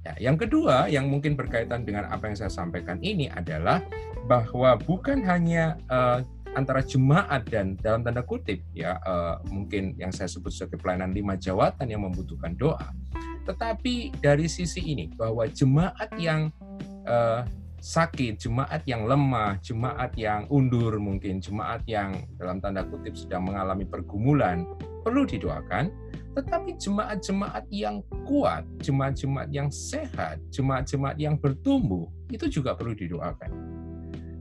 Ya, 0.03 0.31
yang 0.31 0.35
kedua, 0.35 0.91
yang 0.91 1.07
mungkin 1.07 1.39
berkaitan 1.39 1.87
dengan 1.87 2.11
apa 2.11 2.27
yang 2.27 2.35
saya 2.35 2.51
sampaikan 2.51 2.99
ini 2.99 3.31
adalah 3.31 3.79
bahwa 4.27 4.75
bukan 4.75 5.23
hanya 5.23 5.79
uh, 5.87 6.19
antara 6.53 6.83
jemaat 6.83 7.47
dan 7.49 7.79
dalam 7.81 8.05
tanda 8.05 8.21
kutip 8.21 8.61
ya 8.77 8.99
uh, 9.03 9.41
mungkin 9.49 9.97
yang 9.97 10.13
saya 10.13 10.29
sebut 10.29 10.53
sebagai 10.53 10.79
pelayanan 10.79 11.15
lima 11.15 11.33
jawatan 11.39 11.87
yang 11.87 12.03
membutuhkan 12.05 12.53
doa, 12.53 12.93
tetapi 13.47 14.13
dari 14.21 14.45
sisi 14.51 14.83
ini 14.83 15.09
bahwa 15.15 15.47
jemaat 15.49 16.11
yang 16.19 16.51
uh, 17.07 17.47
sakit, 17.83 18.39
jemaat 18.39 18.87
yang 18.87 19.03
lemah, 19.03 19.59
jemaat 19.59 20.15
yang 20.15 20.47
undur 20.47 20.95
mungkin, 21.03 21.43
jemaat 21.43 21.83
yang 21.83 22.15
dalam 22.39 22.63
tanda 22.63 22.87
kutip 22.87 23.11
sedang 23.19 23.43
mengalami 23.43 23.83
pergumulan, 23.83 24.63
perlu 25.03 25.27
didoakan. 25.27 25.91
Tetapi 26.33 26.79
jemaat-jemaat 26.79 27.67
yang 27.69 27.99
kuat, 28.23 28.63
jemaat-jemaat 28.79 29.51
yang 29.51 29.67
sehat, 29.67 30.39
jemaat-jemaat 30.49 31.19
yang 31.19 31.35
bertumbuh, 31.35 32.07
itu 32.31 32.47
juga 32.47 32.73
perlu 32.73 32.95
didoakan. 32.95 33.51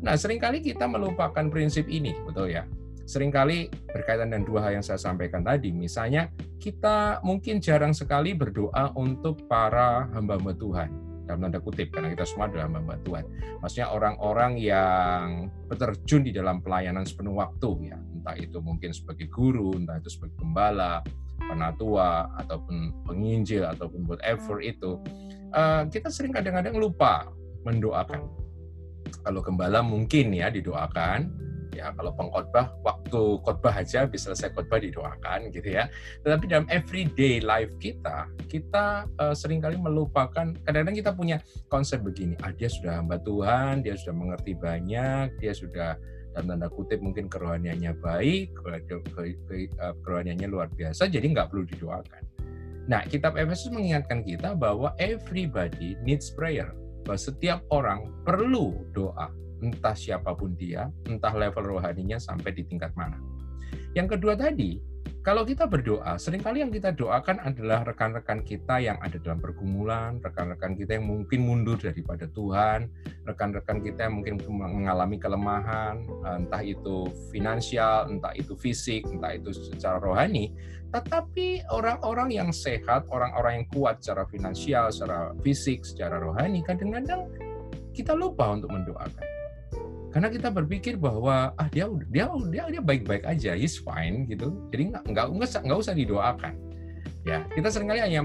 Nah, 0.01 0.15
sering 0.15 0.39
kali 0.39 0.63
kita 0.63 0.87
melupakan 0.87 1.43
prinsip 1.51 1.91
ini, 1.91 2.15
betul 2.23 2.49
ya? 2.49 2.65
Seringkali 3.05 3.91
berkaitan 3.91 4.31
dengan 4.31 4.47
dua 4.47 4.61
hal 4.65 4.79
yang 4.81 4.87
saya 4.87 4.97
sampaikan 4.97 5.43
tadi. 5.43 5.75
Misalnya, 5.75 6.31
kita 6.63 7.21
mungkin 7.27 7.59
jarang 7.59 7.93
sekali 7.93 8.33
berdoa 8.39 8.95
untuk 8.95 9.45
para 9.51 10.07
hamba-hamba 10.15 10.55
Tuhan 10.55 11.12
dalam 11.27 11.49
tanda 11.49 11.59
kutip 11.63 11.95
karena 11.95 12.11
kita 12.13 12.27
semua 12.27 12.51
adalah 12.51 12.67
hamba 12.71 12.99
Tuhan. 13.07 13.25
Maksudnya 13.63 13.89
orang-orang 13.95 14.53
yang 14.59 15.49
terjun 15.71 16.23
di 16.27 16.33
dalam 16.35 16.61
pelayanan 16.61 17.07
sepenuh 17.07 17.39
waktu 17.39 17.95
ya, 17.95 17.99
entah 17.99 18.37
itu 18.39 18.59
mungkin 18.59 18.91
sebagai 18.91 19.31
guru, 19.31 19.75
entah 19.79 19.99
itu 20.03 20.11
sebagai 20.11 20.37
gembala, 20.43 21.03
penatua 21.43 22.31
ataupun 22.39 23.07
penginjil 23.07 23.67
ataupun 23.67 24.07
whatever 24.07 24.63
itu, 24.63 24.99
uh, 25.55 25.87
kita 25.91 26.09
sering 26.11 26.35
kadang-kadang 26.35 26.79
lupa 26.79 27.31
mendoakan. 27.63 28.27
Kalau 29.23 29.41
gembala 29.45 29.85
mungkin 29.85 30.35
ya 30.35 30.49
didoakan, 30.49 31.31
ya 31.73 31.91
kalau 31.97 32.13
pengkhotbah 32.13 32.77
waktu 32.85 33.21
khotbah 33.43 33.75
aja 33.75 34.05
bisa 34.05 34.31
selesai 34.31 34.53
khotbah 34.53 34.79
didoakan 34.79 35.49
gitu 35.51 35.73
ya. 35.73 35.89
Tetapi 36.23 36.45
dalam 36.47 36.67
everyday 36.69 37.41
life 37.41 37.73
kita 37.81 38.29
kita 38.47 39.09
uh, 39.19 39.35
sering 39.35 39.65
kali 39.65 39.81
melupakan 39.81 40.53
kadang-kadang 40.69 40.97
kita 40.97 41.11
punya 41.17 41.37
konsep 41.73 42.05
begini 42.05 42.37
ah 42.45 42.53
dia 42.53 42.69
sudah 42.69 43.01
hamba 43.01 43.17
Tuhan 43.25 43.81
dia 43.81 43.97
sudah 43.97 44.15
mengerti 44.15 44.53
banyak 44.53 45.41
dia 45.41 45.53
sudah 45.57 45.97
dalam 46.33 46.57
tanda 46.57 46.69
kutip 46.73 47.01
mungkin 47.05 47.29
kerohaniannya 47.29 47.93
baik 48.01 48.57
eh, 48.73 49.69
kerohaniannya 50.01 50.49
luar 50.49 50.69
biasa 50.73 51.09
jadi 51.09 51.25
nggak 51.29 51.53
perlu 51.53 51.69
didoakan. 51.69 52.23
Nah 52.89 53.05
kitab 53.07 53.37
Efesus 53.39 53.71
mengingatkan 53.71 54.25
kita 54.25 54.57
bahwa 54.57 54.97
everybody 54.97 55.95
needs 56.03 56.33
prayer 56.33 56.73
bahwa 57.05 57.19
setiap 57.21 57.61
orang 57.71 58.11
perlu 58.25 58.81
doa 58.97 59.31
entah 59.63 59.95
siapa 59.95 60.35
pun 60.35 60.53
dia, 60.59 60.91
entah 61.07 61.33
level 61.33 61.79
rohaninya 61.79 62.19
sampai 62.19 62.51
di 62.53 62.67
tingkat 62.67 62.91
mana. 62.99 63.17
Yang 63.95 64.19
kedua 64.19 64.35
tadi, 64.35 64.83
kalau 65.23 65.47
kita 65.47 65.71
berdoa, 65.71 66.19
sering 66.19 66.43
kali 66.43 66.67
yang 66.67 66.75
kita 66.75 66.91
doakan 66.91 67.39
adalah 67.47 67.87
rekan-rekan 67.87 68.43
kita 68.43 68.83
yang 68.83 68.99
ada 68.99 69.23
dalam 69.23 69.39
pergumulan, 69.39 70.19
rekan-rekan 70.19 70.75
kita 70.75 70.99
yang 70.99 71.07
mungkin 71.07 71.47
mundur 71.47 71.79
daripada 71.79 72.27
Tuhan, 72.27 72.91
rekan-rekan 73.23 73.87
kita 73.87 74.11
yang 74.11 74.19
mungkin 74.19 74.43
mengalami 74.51 75.23
kelemahan, 75.23 76.03
entah 76.27 76.63
itu 76.67 77.07
finansial, 77.31 78.11
entah 78.11 78.35
itu 78.35 78.59
fisik, 78.59 79.07
entah 79.07 79.39
itu 79.39 79.55
secara 79.55 80.03
rohani. 80.03 80.51
Tetapi 80.91 81.71
orang-orang 81.71 82.35
yang 82.35 82.51
sehat, 82.51 83.07
orang-orang 83.07 83.63
yang 83.63 83.67
kuat 83.71 84.03
secara 84.03 84.27
finansial, 84.27 84.91
secara 84.91 85.31
fisik, 85.39 85.87
secara 85.87 86.19
rohani, 86.19 86.67
kadang-kadang 86.67 87.31
kita 87.95 88.11
lupa 88.17 88.59
untuk 88.59 88.75
mendoakan 88.75 89.32
karena 90.13 90.29
kita 90.29 90.53
berpikir 90.53 91.01
bahwa 91.01 91.57
ah 91.57 91.69
dia 91.73 91.89
dia 92.13 92.29
dia 92.53 92.65
dia 92.69 92.83
baik-baik 92.85 93.25
aja, 93.25 93.57
he's 93.57 93.81
fine 93.81 94.29
gitu. 94.29 94.53
Jadi 94.69 94.93
nggak 94.93 95.05
nggak 95.09 95.27
nggak 95.65 95.79
usah 95.81 95.97
didoakan. 95.97 96.53
Ya, 97.23 97.47
kita 97.55 97.71
sering 97.71 97.87
kali 97.87 98.03
hanya 98.03 98.21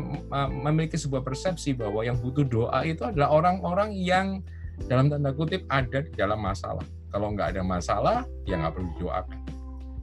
memiliki 0.51 0.97
sebuah 0.97 1.21
persepsi 1.21 1.77
bahwa 1.77 2.01
yang 2.01 2.17
butuh 2.17 2.43
doa 2.43 2.81
itu 2.81 3.05
adalah 3.05 3.29
orang-orang 3.29 3.93
yang 3.93 4.41
dalam 4.89 5.07
tanda 5.07 5.31
kutip 5.31 5.63
ada 5.71 6.03
di 6.03 6.11
dalam 6.17 6.43
masalah. 6.43 6.83
Kalau 7.07 7.31
nggak 7.31 7.55
ada 7.55 7.61
masalah, 7.63 8.17
ya 8.43 8.59
nggak 8.59 8.73
perlu 8.75 8.89
didoakan. 8.99 9.39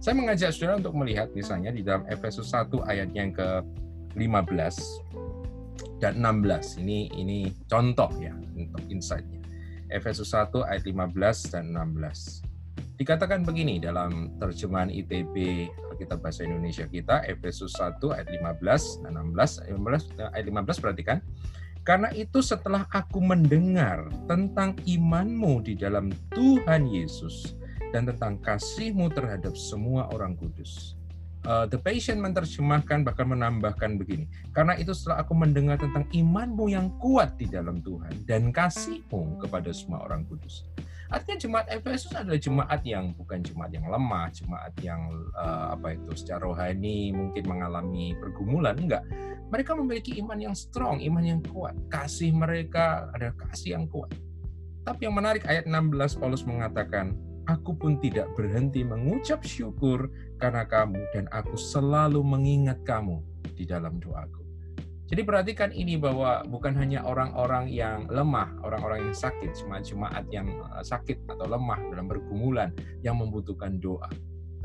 Saya 0.00 0.14
mengajak 0.16 0.50
saudara 0.56 0.80
untuk 0.80 0.94
melihat 0.96 1.28
misalnya 1.36 1.68
di 1.74 1.84
dalam 1.84 2.08
Efesus 2.08 2.48
1 2.48 2.70
ayat 2.88 3.12
yang 3.12 3.28
ke-15 3.36 4.76
dan 6.00 6.20
16. 6.20 6.80
Ini 6.80 7.12
ini 7.12 7.38
contoh 7.68 8.08
ya 8.16 8.32
untuk 8.56 8.84
insight-nya. 8.88 9.43
Efesus 9.94 10.34
1 10.34 10.50
ayat 10.66 10.82
15 10.82 11.54
dan 11.54 11.70
16. 11.70 12.42
Dikatakan 12.98 13.46
begini 13.46 13.78
dalam 13.78 14.34
terjemahan 14.42 14.90
ITB 14.90 15.66
Alkitab 15.94 16.18
Bahasa 16.18 16.42
Indonesia 16.42 16.86
kita, 16.90 17.22
Efesus 17.30 17.78
1 17.78 18.02
ayat 18.10 18.26
15 18.26 19.06
dan 19.06 19.14
16. 19.14 19.70
15, 19.70 20.34
ayat 20.34 20.46
15 20.50 20.82
perhatikan. 20.82 21.18
Karena 21.86 22.10
itu 22.16 22.42
setelah 22.42 22.88
aku 22.90 23.20
mendengar 23.22 24.08
tentang 24.26 24.74
imanmu 24.82 25.62
di 25.62 25.78
dalam 25.78 26.10
Tuhan 26.34 26.90
Yesus 26.90 27.54
dan 27.92 28.08
tentang 28.10 28.42
kasihmu 28.42 29.12
terhadap 29.14 29.54
semua 29.54 30.10
orang 30.10 30.34
kudus 30.34 30.98
uh, 31.46 31.66
The 31.68 31.78
Patient 31.80 32.20
menerjemahkan 32.20 33.04
bahkan 33.04 33.28
menambahkan 33.28 34.00
begini. 34.00 34.28
Karena 34.50 34.76
itu 34.76 34.92
setelah 34.96 35.22
aku 35.22 35.32
mendengar 35.36 35.80
tentang 35.80 36.08
imanmu 36.10 36.72
yang 36.72 36.92
kuat 36.98 37.36
di 37.36 37.46
dalam 37.48 37.80
Tuhan 37.80 38.24
dan 38.28 38.50
kasihmu 38.50 39.40
kepada 39.44 39.70
semua 39.70 40.04
orang 40.04 40.24
kudus. 40.28 40.66
Artinya 41.12 41.38
jemaat 41.38 41.66
Efesus 41.70 42.10
adalah 42.16 42.40
jemaat 42.40 42.80
yang 42.82 43.12
bukan 43.14 43.44
jemaat 43.44 43.70
yang 43.70 43.86
lemah, 43.86 44.32
jemaat 44.34 44.72
yang 44.82 45.00
uh, 45.36 45.76
apa 45.76 45.94
itu 45.94 46.10
secara 46.16 46.42
rohani 46.42 47.12
mungkin 47.14 47.44
mengalami 47.44 48.16
pergumulan, 48.18 48.74
enggak. 48.74 49.04
Mereka 49.52 49.78
memiliki 49.78 50.18
iman 50.18 50.40
yang 50.40 50.56
strong, 50.56 50.98
iman 51.04 51.22
yang 51.22 51.40
kuat. 51.44 51.76
Kasih 51.92 52.34
mereka 52.34 53.12
ada 53.14 53.30
kasih 53.36 53.78
yang 53.78 53.86
kuat. 53.86 54.10
Tapi 54.84 55.06
yang 55.06 55.14
menarik 55.16 55.46
ayat 55.46 55.68
16 55.70 56.18
Paulus 56.18 56.42
mengatakan, 56.44 57.14
aku 57.46 57.76
pun 57.76 58.00
tidak 58.00 58.28
berhenti 58.36 58.84
mengucap 58.84 59.44
syukur 59.44 60.08
karena 60.40 60.64
kamu 60.64 61.00
dan 61.12 61.24
aku 61.32 61.56
selalu 61.56 62.20
mengingat 62.24 62.80
kamu 62.84 63.20
di 63.54 63.64
dalam 63.68 64.00
doaku. 64.00 64.44
Jadi 65.04 65.20
perhatikan 65.20 65.70
ini 65.70 66.00
bahwa 66.00 66.42
bukan 66.48 66.72
hanya 66.80 67.04
orang-orang 67.04 67.68
yang 67.68 68.08
lemah, 68.08 68.56
orang-orang 68.64 69.12
yang 69.12 69.16
sakit, 69.16 69.52
jemaat-jemaat 69.52 70.24
yang 70.32 70.48
eh, 70.48 70.84
sakit 70.84 71.28
atau 71.28 71.44
lemah 71.44 71.76
dalam 71.92 72.08
pergumulan 72.08 72.72
yang 73.04 73.20
membutuhkan 73.20 73.76
doa, 73.76 74.08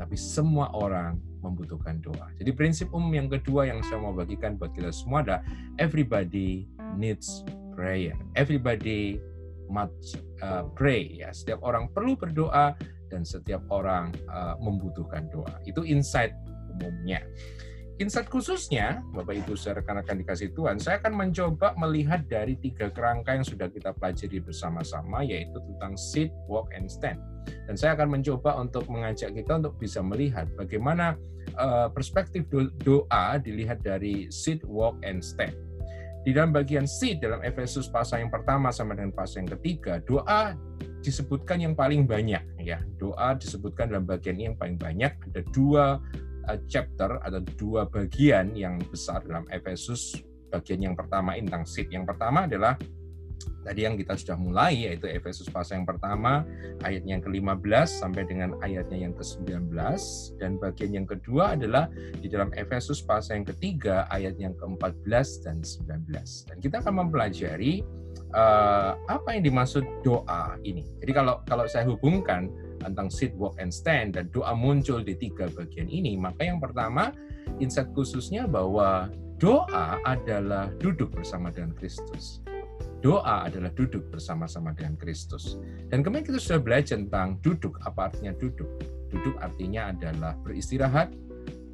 tapi 0.00 0.16
semua 0.16 0.72
orang 0.72 1.20
membutuhkan 1.44 2.00
doa. 2.00 2.32
Jadi 2.40 2.56
prinsip 2.56 2.88
umum 2.88 3.12
yang 3.12 3.28
kedua 3.28 3.68
yang 3.68 3.84
saya 3.84 4.00
mau 4.00 4.16
bagikan 4.16 4.56
buat 4.56 4.72
kita 4.72 4.88
semua 4.96 5.20
adalah 5.20 5.42
everybody 5.76 6.64
needs 6.96 7.44
prayer. 7.76 8.16
Everybody 8.32 9.20
must 9.70 10.18
uh, 10.42 10.66
pray 10.74 11.22
ya. 11.22 11.30
Setiap 11.30 11.62
orang 11.62 11.88
perlu 11.94 12.18
berdoa 12.18 12.74
dan 13.08 13.22
setiap 13.22 13.62
orang 13.70 14.10
uh, 14.30 14.58
membutuhkan 14.58 15.30
doa. 15.30 15.58
Itu 15.66 15.86
insight 15.86 16.34
umumnya. 16.76 17.22
Insight 18.00 18.32
khususnya, 18.32 19.04
Bapak 19.12 19.44
Ibu 19.44 19.60
rekan-rekan 19.60 20.24
dikasih 20.24 20.56
Tuhan, 20.56 20.80
saya 20.80 21.04
akan 21.04 21.20
mencoba 21.20 21.76
melihat 21.76 22.24
dari 22.32 22.56
tiga 22.56 22.88
kerangka 22.88 23.36
yang 23.36 23.44
sudah 23.44 23.68
kita 23.68 23.92
pelajari 23.92 24.40
bersama-sama, 24.40 25.20
yaitu 25.20 25.60
tentang 25.60 26.00
sit, 26.00 26.32
walk, 26.48 26.72
and 26.72 26.88
stand. 26.88 27.20
Dan 27.68 27.76
saya 27.76 27.92
akan 28.00 28.16
mencoba 28.16 28.56
untuk 28.56 28.88
mengajak 28.88 29.36
kita 29.36 29.60
untuk 29.60 29.76
bisa 29.76 30.00
melihat 30.00 30.48
bagaimana 30.56 31.12
uh, 31.60 31.92
perspektif 31.92 32.48
doa 32.80 33.36
dilihat 33.36 33.84
dari 33.84 34.32
sit, 34.32 34.64
walk, 34.64 34.96
and 35.04 35.20
stand 35.20 35.52
di 36.20 36.36
dalam 36.36 36.52
bagian 36.52 36.84
C 36.84 37.16
dalam 37.16 37.40
Efesus 37.40 37.88
pasal 37.88 38.24
yang 38.24 38.32
pertama 38.32 38.68
sama 38.68 38.92
dengan 38.92 39.16
pasal 39.16 39.44
yang 39.44 39.56
ketiga, 39.56 40.04
doa 40.04 40.52
disebutkan 41.00 41.64
yang 41.64 41.72
paling 41.72 42.04
banyak 42.04 42.44
ya. 42.60 42.80
Doa 43.00 43.32
disebutkan 43.36 43.88
dalam 43.88 44.04
bagian 44.04 44.36
ini 44.36 44.52
yang 44.52 44.58
paling 44.60 44.76
banyak. 44.76 45.16
Ada 45.32 45.40
dua 45.48 45.96
uh, 46.44 46.58
chapter 46.68 47.16
atau 47.24 47.40
dua 47.56 47.88
bagian 47.88 48.52
yang 48.52 48.76
besar 48.92 49.24
dalam 49.24 49.48
Efesus. 49.48 50.20
Bagian 50.52 50.92
yang 50.92 50.94
pertama 50.98 51.38
ini 51.40 51.48
tentang 51.48 51.64
seed. 51.64 51.88
Yang 51.88 52.12
pertama 52.12 52.44
adalah 52.44 52.76
tadi 53.64 53.84
yang 53.84 53.96
kita 53.96 54.16
sudah 54.16 54.36
mulai 54.40 54.88
yaitu 54.88 55.04
Efesus 55.06 55.48
pasal 55.52 55.82
yang 55.82 55.88
pertama 55.88 56.44
ayatnya 56.84 57.20
yang 57.20 57.24
ke-15 57.24 57.88
sampai 57.88 58.22
dengan 58.24 58.56
ayatnya 58.64 59.08
yang 59.08 59.14
ke-19 59.16 59.72
dan 60.40 60.56
bagian 60.56 60.92
yang 61.02 61.06
kedua 61.06 61.54
adalah 61.54 61.92
di 62.20 62.28
dalam 62.28 62.48
Efesus 62.56 63.04
pasal 63.04 63.44
yang 63.44 63.48
ketiga 63.52 64.08
ayat 64.08 64.40
yang 64.40 64.56
ke-14 64.56 65.26
dan 65.44 65.60
19 65.60 66.48
dan 66.48 66.56
kita 66.60 66.80
akan 66.80 67.06
mempelajari 67.06 67.84
uh, 68.34 68.96
apa 69.10 69.28
yang 69.36 69.46
dimaksud 69.46 69.84
doa 70.02 70.56
ini. 70.62 70.86
Jadi 71.02 71.12
kalau 71.14 71.42
kalau 71.46 71.66
saya 71.66 71.86
hubungkan 71.86 72.50
tentang 72.80 73.12
sit, 73.12 73.36
walk, 73.36 73.60
and 73.60 73.70
stand 73.70 74.16
dan 74.16 74.32
doa 74.32 74.56
muncul 74.56 75.04
di 75.04 75.12
tiga 75.12 75.52
bagian 75.52 75.90
ini, 75.90 76.16
maka 76.16 76.48
yang 76.48 76.58
pertama 76.62 77.12
insight 77.60 77.90
khususnya 77.92 78.48
bahwa 78.48 79.12
doa 79.36 80.00
adalah 80.04 80.72
duduk 80.80 81.12
bersama 81.12 81.52
dengan 81.52 81.76
Kristus 81.76 82.40
doa 83.00 83.48
adalah 83.48 83.72
duduk 83.72 84.12
bersama-sama 84.12 84.76
dengan 84.76 84.96
Kristus. 84.96 85.56
Dan 85.88 86.04
kemarin 86.04 86.24
kita 86.24 86.38
sudah 86.40 86.60
belajar 86.60 86.96
tentang 87.00 87.40
duduk, 87.40 87.80
apa 87.84 88.12
artinya 88.12 88.36
duduk. 88.36 88.68
Duduk 89.10 89.34
artinya 89.42 89.90
adalah 89.90 90.36
beristirahat, 90.44 91.10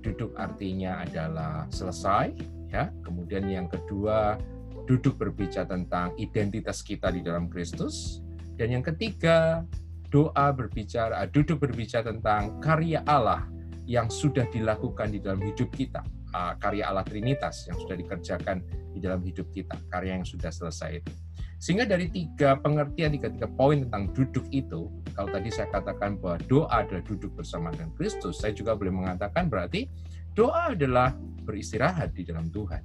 duduk 0.01 0.33
artinya 0.39 1.03
adalah 1.05 1.67
selesai, 1.69 2.33
ya. 2.71 2.89
Kemudian 3.05 3.45
yang 3.51 3.69
kedua, 3.69 4.41
duduk 4.87 5.19
berbicara 5.19 5.67
tentang 5.67 6.15
identitas 6.17 6.81
kita 6.81 7.11
di 7.11 7.21
dalam 7.21 7.51
Kristus. 7.51 8.23
Dan 8.57 8.73
yang 8.73 8.85
ketiga, 8.87 9.67
doa 10.09 10.49
berbicara, 10.55 11.27
duduk 11.29 11.61
berbicara 11.61 12.09
tentang 12.09 12.63
karya 12.63 13.03
Allah 13.05 13.45
yang 13.85 14.09
sudah 14.09 14.47
dilakukan 14.51 15.13
di 15.13 15.19
dalam 15.21 15.43
hidup 15.43 15.71
kita, 15.75 16.03
karya 16.33 16.91
Allah 16.91 17.07
Trinitas 17.07 17.67
yang 17.71 17.79
sudah 17.81 17.97
dikerjakan 17.97 18.61
di 18.93 18.99
dalam 19.01 19.21
hidup 19.25 19.49
kita, 19.53 19.77
karya 19.89 20.19
yang 20.21 20.27
sudah 20.27 20.53
selesai 20.53 21.05
itu. 21.05 21.13
Sehingga 21.57 21.89
dari 21.89 22.13
tiga 22.13 22.61
pengertian, 22.61 23.17
tiga, 23.17 23.33
tiga 23.33 23.49
poin 23.49 23.81
tentang 23.89 24.13
duduk 24.13 24.45
itu, 24.53 24.93
kalau 25.17 25.29
tadi 25.33 25.49
saya 25.49 25.73
katakan 25.73 26.21
bahwa 26.21 26.37
doa 26.45 26.85
adalah 26.85 27.01
duduk 27.01 27.33
bersama 27.33 27.73
dengan 27.73 27.97
Kristus, 27.97 28.45
saya 28.45 28.53
juga 28.53 28.77
boleh 28.77 28.93
mengatakan 28.93 29.49
berarti 29.49 29.89
doa 30.37 30.77
adalah 30.77 31.17
beristirahat 31.49 32.13
di 32.13 32.29
dalam 32.29 32.53
Tuhan. 32.53 32.85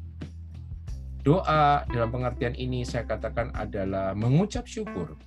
Doa 1.21 1.83
dalam 1.85 2.09
pengertian 2.09 2.55
ini 2.55 2.81
saya 2.87 3.05
katakan 3.05 3.53
adalah 3.53 4.17
mengucap 4.17 4.65
syukur 4.65 5.19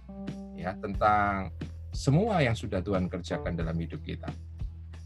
ya 0.58 0.74
tentang 0.80 1.54
semua 1.94 2.42
yang 2.42 2.56
sudah 2.56 2.82
Tuhan 2.82 3.06
kerjakan 3.06 3.54
dalam 3.54 3.76
hidup 3.78 4.02
kita. 4.02 4.26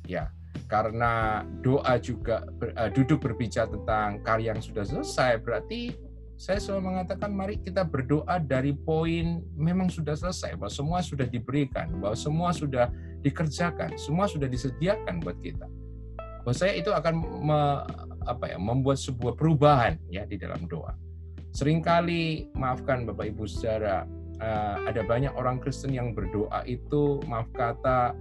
Ya, 0.09 0.33
karena 0.69 1.43
doa 1.65 1.97
juga 1.97 2.45
ber, 2.61 2.77
uh, 2.77 2.91
duduk 2.93 3.25
berbicara 3.25 3.69
tentang 3.69 4.21
karya 4.21 4.53
yang 4.53 4.63
sudah 4.63 4.85
selesai 4.85 5.41
berarti 5.41 5.97
saya 6.39 6.63
selalu 6.63 6.95
mengatakan 6.95 7.35
mari 7.35 7.59
kita 7.59 7.83
berdoa 7.83 8.39
dari 8.39 8.71
poin 8.71 9.43
memang 9.59 9.91
sudah 9.91 10.15
selesai 10.15 10.55
bahwa 10.55 10.71
semua 10.71 10.99
sudah 11.03 11.27
diberikan 11.27 11.91
bahwa 11.99 12.15
semua 12.15 12.55
sudah 12.55 12.95
dikerjakan, 13.27 13.99
semua 13.99 14.31
sudah 14.31 14.47
disediakan 14.47 15.19
buat 15.19 15.35
kita. 15.43 15.67
Buat 16.47 16.57
saya 16.57 16.79
itu 16.79 16.95
akan 16.95 17.15
me, 17.43 17.61
apa 18.25 18.55
ya, 18.55 18.59
membuat 18.63 19.03
sebuah 19.03 19.35
perubahan 19.35 19.99
ya 20.09 20.23
di 20.25 20.39
dalam 20.39 20.65
doa. 20.71 20.95
Seringkali 21.53 22.55
maafkan 22.55 23.03
Bapak 23.03 23.35
Ibu 23.35 23.45
Saudara, 23.51 24.07
uh, 24.39 24.77
ada 24.87 25.03
banyak 25.03 25.35
orang 25.35 25.59
Kristen 25.59 25.91
yang 25.91 26.15
berdoa 26.15 26.63
itu 26.71 27.19
maaf 27.27 27.51
kata 27.51 28.15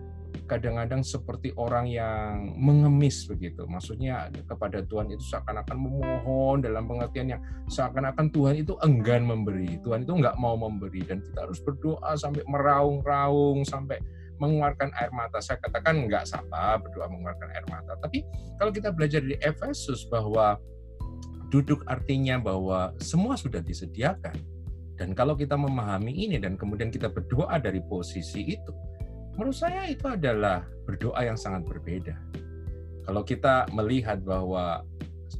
kadang-kadang 0.45 1.01
seperti 1.01 1.55
orang 1.57 1.89
yang 1.89 2.53
mengemis 2.53 3.25
begitu. 3.25 3.65
Maksudnya 3.65 4.29
kepada 4.45 4.85
Tuhan 4.85 5.09
itu 5.09 5.23
seakan-akan 5.25 5.77
memohon 5.77 6.61
dalam 6.61 6.85
pengertian 6.85 7.37
yang 7.37 7.41
seakan-akan 7.71 8.29
Tuhan 8.29 8.55
itu 8.61 8.77
enggan 8.85 9.25
memberi. 9.25 9.81
Tuhan 9.81 10.05
itu 10.05 10.13
enggak 10.13 10.37
mau 10.37 10.53
memberi 10.53 11.01
dan 11.01 11.23
kita 11.23 11.49
harus 11.49 11.57
berdoa 11.63 12.13
sampai 12.13 12.45
meraung-raung 12.45 13.65
sampai 13.65 13.97
mengeluarkan 14.37 14.93
air 15.01 15.09
mata. 15.13 15.41
Saya 15.41 15.57
katakan 15.61 16.05
enggak 16.05 16.29
salah 16.29 16.77
berdoa 16.77 17.09
mengeluarkan 17.09 17.49
air 17.53 17.65
mata. 17.69 17.97
Tapi 17.97 18.21
kalau 18.61 18.69
kita 18.69 18.93
belajar 18.93 19.21
di 19.25 19.33
Efesus 19.41 20.05
bahwa 20.09 20.61
duduk 21.49 21.83
artinya 21.87 22.37
bahwa 22.37 22.93
semua 22.99 23.39
sudah 23.39 23.63
disediakan. 23.63 24.35
Dan 24.97 25.13
kalau 25.13 25.37
kita 25.37 25.53
memahami 25.53 26.09
ini 26.09 26.41
dan 26.41 26.57
kemudian 26.57 26.89
kita 26.89 27.13
berdoa 27.13 27.61
dari 27.61 27.85
posisi 27.85 28.57
itu, 28.57 28.73
menurut 29.37 29.55
saya 29.55 29.85
itu 29.85 30.03
adalah 30.09 30.65
berdoa 30.83 31.21
yang 31.21 31.37
sangat 31.37 31.63
berbeda. 31.69 32.17
Kalau 33.05 33.23
kita 33.23 33.69
melihat 33.71 34.19
bahwa 34.25 34.83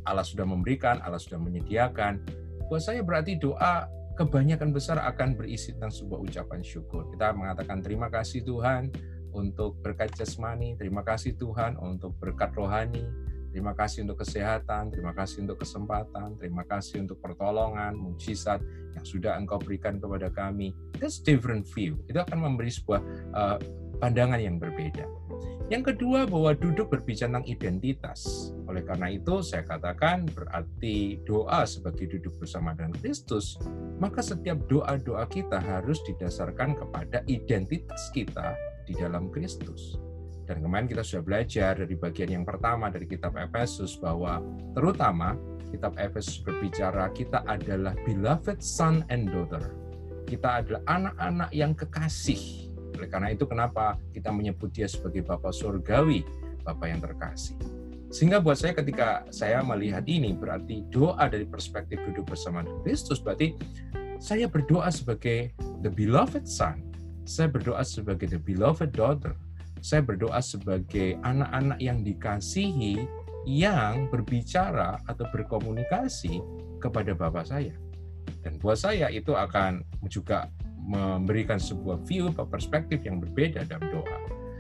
Allah 0.08 0.24
sudah 0.24 0.48
memberikan, 0.48 1.04
Allah 1.04 1.20
sudah 1.20 1.42
menyediakan, 1.42 2.24
buat 2.72 2.80
saya 2.80 3.04
berarti 3.04 3.36
doa 3.36 3.90
kebanyakan 4.16 4.72
besar 4.72 5.02
akan 5.04 5.36
berisi 5.36 5.76
tentang 5.76 5.92
sebuah 5.92 6.20
ucapan 6.24 6.62
syukur. 6.64 7.12
Kita 7.12 7.36
mengatakan 7.36 7.84
terima 7.84 8.08
kasih 8.08 8.46
Tuhan 8.48 8.94
untuk 9.36 9.78
berkat 9.84 10.16
jasmani, 10.16 10.80
terima 10.80 11.04
kasih 11.06 11.36
Tuhan 11.36 11.78
untuk 11.78 12.18
berkat 12.18 12.56
rohani, 12.58 13.06
terima 13.54 13.78
kasih 13.78 14.08
untuk 14.08 14.26
kesehatan, 14.26 14.90
terima 14.90 15.14
kasih 15.14 15.46
untuk 15.46 15.62
kesempatan, 15.62 16.34
terima 16.42 16.64
kasih 16.66 17.06
untuk 17.06 17.22
pertolongan, 17.22 17.94
mujizat 17.94 18.64
yang 18.98 19.06
sudah 19.06 19.38
Engkau 19.38 19.62
berikan 19.62 20.02
kepada 20.02 20.34
kami. 20.34 20.74
That's 20.98 21.22
different 21.22 21.70
view. 21.70 22.02
Itu 22.10 22.18
akan 22.24 22.42
memberi 22.42 22.74
sebuah 22.74 23.02
uh, 23.38 23.58
pandangan 23.98 24.40
yang 24.42 24.58
berbeda. 24.62 25.06
Yang 25.68 25.94
kedua 25.94 26.24
bahwa 26.24 26.56
duduk 26.56 26.88
berbicara 26.88 27.28
tentang 27.28 27.48
identitas. 27.52 28.52
Oleh 28.72 28.88
karena 28.88 29.12
itu 29.12 29.44
saya 29.44 29.68
katakan 29.68 30.24
berarti 30.32 31.20
doa 31.28 31.68
sebagai 31.68 32.08
duduk 32.08 32.40
bersama 32.40 32.72
dengan 32.72 32.96
Kristus, 32.96 33.60
maka 34.00 34.24
setiap 34.24 34.64
doa-doa 34.72 35.28
kita 35.28 35.60
harus 35.60 36.00
didasarkan 36.08 36.72
kepada 36.80 37.20
identitas 37.28 38.08
kita 38.16 38.56
di 38.88 38.96
dalam 38.96 39.28
Kristus. 39.28 40.00
Dan 40.48 40.64
kemarin 40.64 40.88
kita 40.88 41.04
sudah 41.04 41.24
belajar 41.28 41.76
dari 41.76 41.96
bagian 42.00 42.32
yang 42.32 42.46
pertama 42.48 42.88
dari 42.88 43.04
kitab 43.04 43.36
Efesus 43.36 44.00
bahwa 44.00 44.40
terutama 44.72 45.36
kitab 45.68 46.00
Efesus 46.00 46.40
berbicara 46.40 47.12
kita 47.12 47.44
adalah 47.44 47.92
beloved 48.08 48.64
son 48.64 49.04
and 49.12 49.28
daughter. 49.28 49.76
Kita 50.24 50.64
adalah 50.64 50.80
anak-anak 50.88 51.52
yang 51.52 51.76
kekasih 51.76 52.67
oleh 52.98 53.10
karena 53.10 53.30
itu 53.32 53.46
kenapa 53.46 53.96
kita 54.12 54.34
menyebut 54.34 54.74
dia 54.74 54.90
sebagai 54.90 55.22
Bapak 55.24 55.54
Surgawi, 55.54 56.26
Bapak 56.66 56.88
yang 56.90 57.00
terkasih. 57.00 57.56
Sehingga 58.08 58.40
buat 58.40 58.56
saya 58.56 58.72
ketika 58.74 59.28
saya 59.30 59.60
melihat 59.62 60.04
ini 60.08 60.32
berarti 60.32 60.84
doa 60.90 61.28
dari 61.28 61.44
perspektif 61.44 62.00
duduk 62.08 62.34
bersama 62.34 62.64
Kristus 62.82 63.20
berarti 63.20 63.54
saya 64.18 64.50
berdoa 64.50 64.90
sebagai 64.90 65.54
the 65.86 65.92
beloved 65.92 66.48
son, 66.50 66.82
saya 67.28 67.52
berdoa 67.52 67.86
sebagai 67.86 68.26
the 68.26 68.42
beloved 68.42 68.96
daughter, 68.96 69.38
saya 69.84 70.02
berdoa 70.02 70.42
sebagai 70.42 71.22
anak-anak 71.22 71.78
yang 71.78 72.02
dikasihi 72.02 73.06
yang 73.46 74.10
berbicara 74.10 75.00
atau 75.06 75.24
berkomunikasi 75.32 76.42
kepada 76.82 77.14
Bapak 77.14 77.48
saya. 77.48 77.76
Dan 78.44 78.60
buat 78.60 78.80
saya 78.80 79.08
itu 79.12 79.36
akan 79.36 79.84
juga 80.08 80.52
memberikan 80.88 81.60
sebuah 81.60 82.00
view 82.08 82.32
perspektif 82.32 83.04
yang 83.04 83.20
berbeda 83.20 83.68
dalam 83.68 83.92
doa. 83.92 84.18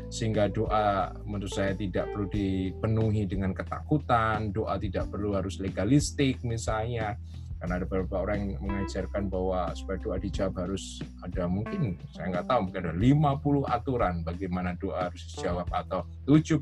Sehingga 0.07 0.51
doa 0.51 1.15
menurut 1.24 1.51
saya 1.51 1.75
tidak 1.75 2.12
perlu 2.12 2.27
dipenuhi 2.31 3.27
dengan 3.27 3.55
ketakutan, 3.55 4.51
doa 4.51 4.75
tidak 4.79 5.07
perlu 5.12 5.36
harus 5.36 5.60
legalistik 5.60 6.43
misalnya, 6.48 7.15
karena 7.57 7.82
ada 7.82 7.86
beberapa 7.89 8.21
orang 8.21 8.54
yang 8.54 8.62
mengajarkan 8.62 9.34
bahwa 9.34 9.73
supaya 9.73 9.97
doa 9.97 10.17
dijawab 10.21 10.54
harus 10.62 11.01
ada 11.25 11.49
mungkin 11.49 11.97
saya 12.13 12.30
nggak 12.30 12.45
tahu 12.45 12.60
mungkin 12.69 12.82
ada 12.86 12.93
50 12.93 13.75
aturan 13.78 14.15
bagaimana 14.21 14.69
doa 14.78 15.10
harus 15.10 15.25
dijawab 15.34 15.65
atau 15.73 16.06
70 16.30 16.62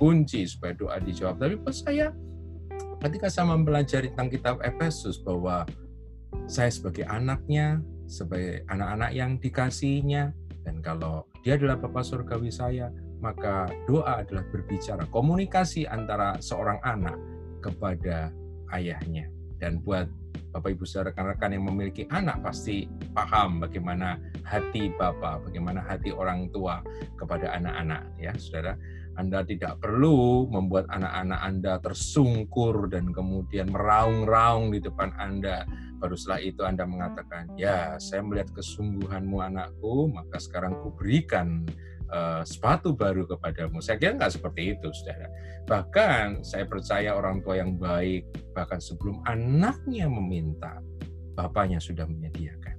kunci 0.00 0.40
supaya 0.48 0.72
doa 0.72 0.96
dijawab 0.96 1.36
tapi 1.36 1.60
pas 1.60 1.76
saya 1.76 2.08
ketika 3.04 3.28
saya 3.28 3.52
mempelajari 3.52 4.08
tentang 4.16 4.32
kitab 4.32 4.56
Efesus 4.64 5.20
bahwa 5.20 5.68
saya 6.48 6.72
sebagai 6.72 7.04
anaknya 7.04 7.84
sebagai 8.04 8.62
anak-anak 8.68 9.10
yang 9.16 9.36
dikasihnya 9.40 10.32
dan 10.64 10.80
kalau 10.80 11.28
dia 11.44 11.60
adalah 11.60 11.76
Bapak 11.76 12.04
surgawi 12.04 12.48
saya 12.48 12.88
maka 13.24 13.64
doa 13.88 14.20
adalah 14.20 14.44
berbicara 14.52 15.08
komunikasi 15.08 15.88
antara 15.88 16.36
seorang 16.44 16.76
anak 16.84 17.16
kepada 17.64 18.28
ayahnya. 18.76 19.32
Dan 19.56 19.80
buat 19.80 20.04
Bapak 20.52 20.76
Ibu 20.76 20.84
saudara 20.84 21.10
rekan-rekan 21.10 21.56
yang 21.56 21.64
memiliki 21.66 22.04
anak 22.12 22.44
pasti 22.44 22.84
paham 23.16 23.64
bagaimana 23.64 24.20
hati 24.44 24.92
Bapak, 24.92 25.48
bagaimana 25.48 25.80
hati 25.80 26.12
orang 26.12 26.52
tua 26.52 26.84
kepada 27.16 27.56
anak-anak 27.56 28.12
ya 28.20 28.36
Saudara. 28.36 28.76
Anda 29.14 29.46
tidak 29.46 29.78
perlu 29.78 30.50
membuat 30.50 30.90
anak-anak 30.90 31.40
Anda 31.40 31.72
tersungkur 31.78 32.90
dan 32.90 33.14
kemudian 33.14 33.70
meraung-raung 33.70 34.74
di 34.74 34.82
depan 34.82 35.14
Anda 35.16 35.62
baru 36.04 36.20
setelah 36.20 36.40
itu 36.44 36.60
Anda 36.68 36.84
mengatakan, 36.84 37.56
ya 37.56 37.96
saya 37.96 38.20
melihat 38.20 38.52
kesungguhanmu 38.52 39.40
anakku, 39.40 40.12
maka 40.12 40.36
sekarang 40.36 40.76
kuberikan 40.84 41.64
uh, 42.12 42.44
sepatu 42.44 42.92
baru 42.92 43.24
kepadamu. 43.24 43.80
Saya 43.80 43.96
kira 43.96 44.12
nggak 44.20 44.36
seperti 44.36 44.76
itu, 44.76 44.92
saudara. 44.92 45.32
Bahkan 45.64 46.44
saya 46.44 46.68
percaya 46.68 47.16
orang 47.16 47.40
tua 47.40 47.56
yang 47.56 47.80
baik, 47.80 48.28
bahkan 48.52 48.84
sebelum 48.84 49.24
anaknya 49.24 50.04
meminta, 50.12 50.76
bapaknya 51.32 51.80
sudah 51.80 52.04
menyediakan. 52.04 52.76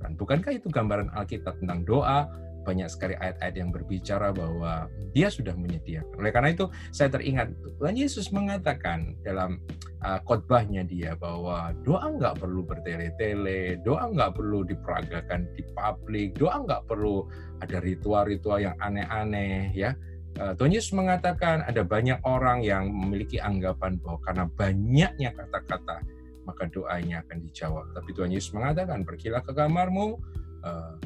Dan 0.00 0.16
bukankah 0.16 0.56
itu 0.56 0.72
gambaran 0.72 1.12
Alkitab 1.12 1.60
tentang 1.60 1.84
doa, 1.84 2.24
banyak 2.62 2.88
sekali 2.88 3.14
ayat-ayat 3.18 3.54
yang 3.58 3.70
berbicara 3.70 4.30
bahwa 4.30 4.86
dia 5.12 5.28
sudah 5.28 5.52
menyediakan. 5.54 6.14
Oleh 6.18 6.32
karena 6.32 6.50
itu 6.54 6.66
saya 6.94 7.12
teringat 7.12 7.52
Tuhan 7.78 7.96
Yesus 7.98 8.30
mengatakan 8.30 9.18
dalam 9.26 9.60
uh, 10.00 10.18
khotbahnya 10.24 10.86
dia 10.86 11.18
bahwa 11.18 11.74
doa 11.82 12.08
nggak 12.08 12.38
perlu 12.40 12.62
bertele-tele, 12.64 13.82
doa 13.82 14.08
nggak 14.08 14.38
perlu 14.38 14.64
diperagakan 14.64 15.50
di 15.58 15.62
publik, 15.74 16.38
doa 16.38 16.62
nggak 16.62 16.88
perlu 16.88 17.26
ada 17.60 17.78
ritual-ritual 17.82 18.62
yang 18.62 18.76
aneh-aneh 18.80 19.74
ya. 19.74 19.92
Uh, 20.40 20.56
Tuhan 20.56 20.72
Yesus 20.72 20.96
mengatakan 20.96 21.60
ada 21.68 21.84
banyak 21.84 22.16
orang 22.24 22.64
yang 22.64 22.88
memiliki 22.88 23.36
anggapan 23.36 24.00
bahwa 24.00 24.18
karena 24.24 24.44
banyaknya 24.48 25.30
kata-kata 25.36 26.00
maka 26.44 26.66
doanya 26.70 27.22
akan 27.26 27.38
dijawab. 27.48 27.86
Tapi 27.94 28.10
Tuhan 28.14 28.30
Yesus 28.34 28.50
mengatakan, 28.54 29.06
pergilah 29.06 29.42
ke 29.46 29.52
kamarmu, 29.54 30.18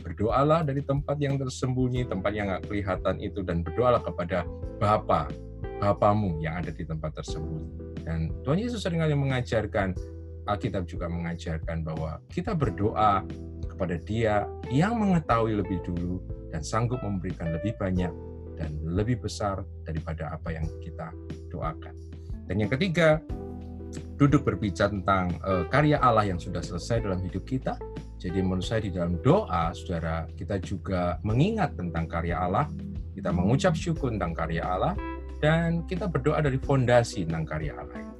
berdoalah 0.04 0.62
dari 0.62 0.84
tempat 0.84 1.16
yang 1.16 1.40
tersembunyi, 1.40 2.08
tempat 2.08 2.32
yang 2.36 2.52
nggak 2.52 2.68
kelihatan 2.68 3.16
itu, 3.20 3.40
dan 3.40 3.64
berdoalah 3.64 4.04
kepada 4.04 4.44
Bapa, 4.76 5.28
Bapamu 5.80 6.40
yang 6.40 6.60
ada 6.60 6.72
di 6.72 6.84
tempat 6.84 7.16
tersembunyi. 7.20 8.04
Dan 8.04 8.30
Tuhan 8.44 8.60
Yesus 8.60 8.84
sering 8.84 9.02
kali 9.02 9.16
mengajarkan, 9.16 9.96
Alkitab 10.46 10.86
juga 10.86 11.10
mengajarkan 11.10 11.82
bahwa 11.82 12.22
kita 12.30 12.54
berdoa 12.54 13.26
kepada 13.66 13.98
Dia 13.98 14.46
yang 14.70 14.96
mengetahui 14.96 15.58
lebih 15.58 15.82
dulu 15.82 16.22
dan 16.54 16.62
sanggup 16.62 17.02
memberikan 17.02 17.50
lebih 17.50 17.74
banyak 17.76 18.12
dan 18.56 18.72
lebih 18.88 19.20
besar 19.20 19.60
daripada 19.84 20.32
apa 20.32 20.54
yang 20.54 20.64
kita 20.80 21.12
doakan. 21.52 21.92
Dan 22.46 22.62
yang 22.62 22.70
ketiga, 22.72 23.20
duduk 24.16 24.48
berbicara 24.48 24.88
tentang 24.88 25.36
uh, 25.44 25.64
karya 25.68 26.00
Allah 26.00 26.24
yang 26.24 26.40
sudah 26.40 26.64
selesai 26.64 27.04
dalam 27.04 27.20
hidup 27.20 27.44
kita, 27.44 27.76
jadi 28.16 28.40
menurut 28.40 28.64
saya 28.64 28.80
di 28.80 28.92
dalam 28.92 29.20
doa, 29.20 29.76
saudara, 29.76 30.24
kita 30.32 30.56
juga 30.64 31.20
mengingat 31.20 31.76
tentang 31.76 32.08
karya 32.08 32.40
Allah, 32.40 32.64
kita 33.12 33.28
mengucap 33.28 33.76
syukur 33.76 34.08
tentang 34.08 34.32
karya 34.32 34.64
Allah, 34.64 34.96
dan 35.44 35.84
kita 35.84 36.08
berdoa 36.08 36.40
dari 36.40 36.56
fondasi 36.56 37.28
tentang 37.28 37.44
karya 37.44 37.76
Allah. 37.76 38.16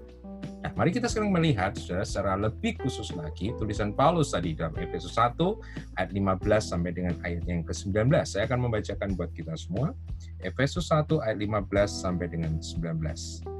Nah, 0.66 0.70
mari 0.76 0.92
kita 0.92 1.08
sekarang 1.08 1.32
melihat, 1.32 1.72
saudara, 1.80 2.04
secara 2.04 2.32
lebih 2.36 2.76
khusus 2.76 3.08
lagi, 3.16 3.56
tulisan 3.56 3.96
Paulus 3.96 4.36
tadi 4.36 4.52
dalam 4.52 4.76
Efesus 4.76 5.16
1, 5.16 5.56
ayat 5.96 6.10
15 6.12 6.44
sampai 6.60 6.90
dengan 6.92 7.14
ayat 7.24 7.46
yang 7.48 7.64
ke-19. 7.64 8.12
Saya 8.28 8.44
akan 8.44 8.68
membacakan 8.68 9.16
buat 9.16 9.32
kita 9.32 9.56
semua. 9.56 9.96
Efesus 10.44 10.92
1, 10.92 11.24
ayat 11.24 11.38
15 11.40 11.88
sampai 11.88 12.26
dengan 12.28 12.60
19. 12.60 13.55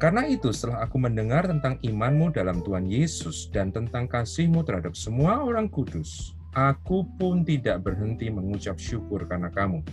Karena 0.00 0.24
itu 0.24 0.48
setelah 0.48 0.88
aku 0.88 0.96
mendengar 0.96 1.44
tentang 1.44 1.76
imanmu 1.84 2.32
dalam 2.32 2.64
Tuhan 2.64 2.88
Yesus 2.88 3.52
dan 3.52 3.68
tentang 3.68 4.08
kasihmu 4.08 4.64
terhadap 4.64 4.96
semua 4.96 5.44
orang 5.44 5.68
kudus, 5.68 6.32
aku 6.56 7.04
pun 7.20 7.44
tidak 7.44 7.84
berhenti 7.84 8.32
mengucap 8.32 8.80
syukur 8.80 9.28
karena 9.28 9.52
kamu. 9.52 9.84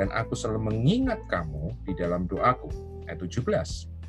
dan 0.00 0.08
aku 0.16 0.32
selalu 0.32 0.72
mengingat 0.72 1.20
kamu 1.28 1.76
di 1.84 1.92
dalam 1.92 2.24
doaku. 2.24 2.72
Ayat 3.04 3.20
17 3.20 4.00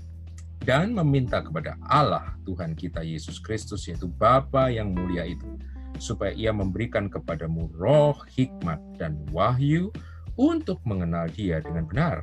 dan 0.63 0.93
meminta 0.93 1.41
kepada 1.41 1.73
Allah 1.89 2.37
Tuhan 2.45 2.77
kita 2.77 3.01
Yesus 3.01 3.41
Kristus 3.41 3.89
yaitu 3.89 4.05
Bapa 4.05 4.69
yang 4.69 4.93
mulia 4.93 5.25
itu 5.25 5.57
supaya 5.97 6.33
ia 6.33 6.53
memberikan 6.53 7.09
kepadamu 7.09 7.69
roh 7.75 8.17
hikmat 8.37 8.77
dan 8.97 9.17
wahyu 9.33 9.89
untuk 10.37 10.79
mengenal 10.85 11.27
dia 11.33 11.59
dengan 11.59 11.85
benar 11.89 12.15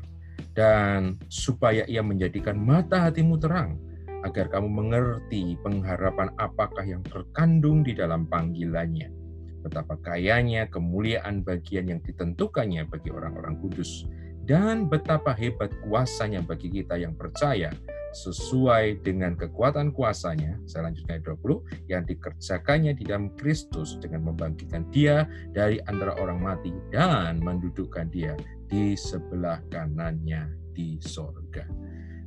dan 0.59 1.15
supaya 1.31 1.87
ia 1.87 2.03
menjadikan 2.03 2.59
mata 2.59 3.07
hatimu 3.07 3.39
terang 3.39 3.79
agar 4.27 4.51
kamu 4.51 4.67
mengerti 4.67 5.55
pengharapan 5.63 6.35
apakah 6.35 6.83
yang 6.83 6.99
terkandung 7.07 7.87
di 7.87 7.95
dalam 7.95 8.27
panggilannya. 8.27 9.15
Betapa 9.63 9.95
kayanya 10.03 10.67
kemuliaan 10.67 11.47
bagian 11.47 11.87
yang 11.87 12.01
ditentukannya 12.03 12.91
bagi 12.91 13.15
orang-orang 13.15 13.55
kudus. 13.63 14.11
Dan 14.43 14.91
betapa 14.91 15.31
hebat 15.37 15.71
kuasanya 15.87 16.43
bagi 16.43 16.73
kita 16.73 16.99
yang 16.99 17.15
percaya 17.15 17.71
sesuai 18.17 19.05
dengan 19.05 19.37
kekuatan 19.37 19.93
kuasanya, 19.93 20.57
saya 20.65 20.89
lanjutkan 20.89 21.21
ayat 21.21 21.25
20, 21.37 21.93
yang 21.93 22.03
dikerjakannya 22.09 22.97
di 22.97 23.05
dalam 23.05 23.29
Kristus 23.37 24.01
dengan 24.01 24.33
membangkitkan 24.33 24.89
dia 24.89 25.29
dari 25.53 25.77
antara 25.85 26.17
orang 26.17 26.41
mati 26.41 26.73
dan 26.89 27.45
mendudukkan 27.45 28.09
dia 28.09 28.33
di 28.69 28.95
sebelah 28.95 29.65
kanannya 29.73 30.53
di 30.77 31.01
sorga. 31.03 31.67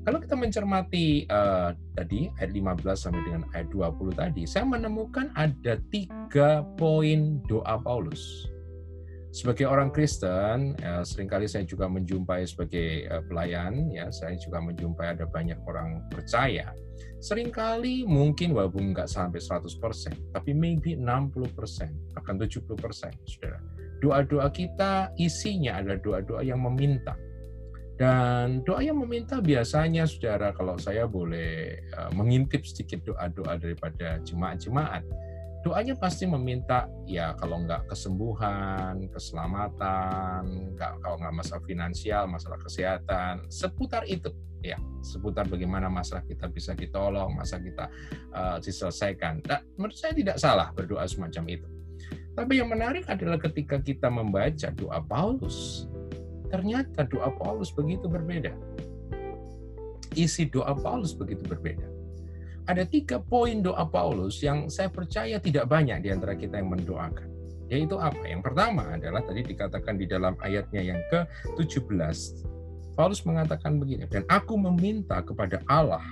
Kalau 0.02 0.18
kita 0.18 0.34
mencermati 0.34 1.30
uh, 1.30 1.78
tadi 1.94 2.26
ayat 2.42 2.52
15 2.58 2.82
sampai 2.98 3.22
dengan 3.22 3.44
ayat 3.54 3.70
20 3.70 4.18
tadi, 4.18 4.44
saya 4.50 4.66
menemukan 4.66 5.30
ada 5.38 5.78
tiga 5.94 6.66
poin 6.74 7.38
doa 7.46 7.78
Paulus 7.78 8.50
sebagai 9.32 9.64
orang 9.64 9.96
Kristen, 9.96 10.76
ya, 10.76 11.08
sering 11.08 11.32
kali 11.32 11.48
saya 11.48 11.64
juga 11.64 11.88
menjumpai 11.88 12.44
sebagai 12.44 13.08
uh, 13.08 13.24
pelayan, 13.24 13.88
ya 13.88 14.12
saya 14.12 14.36
juga 14.36 14.60
menjumpai 14.60 15.16
ada 15.16 15.24
banyak 15.24 15.56
orang 15.64 16.04
percaya. 16.12 16.76
Seringkali 17.24 18.04
mungkin 18.04 18.52
walaupun 18.52 18.92
nggak 18.92 19.08
sampai 19.08 19.40
100%, 19.40 20.36
tapi 20.36 20.52
maybe 20.52 21.00
60%, 21.00 21.48
bahkan 22.12 22.36
70%, 22.36 22.76
saudara. 23.24 23.64
Doa-doa 24.02 24.50
kita 24.50 25.14
isinya 25.22 25.78
adalah 25.78 26.02
doa-doa 26.02 26.42
yang 26.42 26.60
meminta. 26.66 27.14
Dan 28.02 28.66
doa 28.66 28.82
yang 28.82 28.98
meminta 28.98 29.38
biasanya, 29.38 30.10
saudara, 30.10 30.50
kalau 30.58 30.74
saya 30.82 31.06
boleh 31.06 31.78
uh, 31.94 32.10
mengintip 32.18 32.66
sedikit 32.66 33.06
doa-doa 33.06 33.62
daripada 33.62 34.18
jemaat-jemaat, 34.26 35.06
doanya 35.62 35.94
pasti 35.94 36.26
meminta 36.26 36.90
ya 37.06 37.38
kalau 37.38 37.62
nggak 37.62 37.86
kesembuhan, 37.86 39.06
keselamatan, 39.14 40.74
nggak 40.74 40.92
kalau 41.06 41.22
nggak 41.22 41.36
masalah 41.38 41.62
finansial, 41.70 42.26
masalah 42.26 42.58
kesehatan, 42.58 43.46
seputar 43.54 44.02
itu 44.10 44.34
ya, 44.66 44.78
seputar 45.06 45.46
bagaimana 45.46 45.90
masalah 45.90 46.26
kita 46.26 46.50
bisa 46.50 46.74
ditolong, 46.74 47.38
masalah 47.38 47.62
kita 47.62 47.86
uh, 48.34 48.58
diselesaikan. 48.58 49.46
Nah, 49.46 49.62
menurut 49.78 49.94
saya 49.94 50.14
tidak 50.18 50.38
salah 50.42 50.74
berdoa 50.74 51.06
semacam 51.06 51.46
itu. 51.62 51.68
Tapi 52.32 52.64
yang 52.64 52.72
menarik 52.72 53.04
adalah 53.12 53.38
ketika 53.38 53.80
kita 53.80 54.08
membaca 54.08 54.72
doa 54.72 55.00
Paulus, 55.04 55.88
ternyata 56.48 57.04
doa 57.04 57.28
Paulus 57.36 57.72
begitu 57.72 58.08
berbeda. 58.08 58.56
Isi 60.16 60.48
doa 60.48 60.76
Paulus 60.76 61.16
begitu 61.16 61.44
berbeda 61.48 62.02
ada 62.70 62.84
tiga 62.86 63.18
poin 63.18 63.60
doa 63.60 63.84
Paulus 63.84 64.40
yang 64.40 64.70
saya 64.70 64.88
percaya 64.88 65.42
tidak 65.42 65.66
banyak 65.66 66.06
di 66.06 66.10
antara 66.14 66.38
kita 66.38 66.62
yang 66.62 66.72
mendoakan. 66.72 67.28
Yaitu 67.72 67.96
apa? 68.00 68.20
Yang 68.28 68.52
pertama 68.52 68.96
adalah 68.96 69.24
tadi 69.24 69.48
dikatakan 69.48 69.96
di 69.96 70.06
dalam 70.08 70.36
ayatnya 70.44 70.84
yang 70.84 71.00
ke-17. 71.08 72.44
Paulus 72.96 73.24
mengatakan 73.24 73.80
begini, 73.80 74.04
dan 74.12 74.28
aku 74.28 74.60
meminta 74.60 75.24
kepada 75.24 75.64
Allah, 75.72 76.04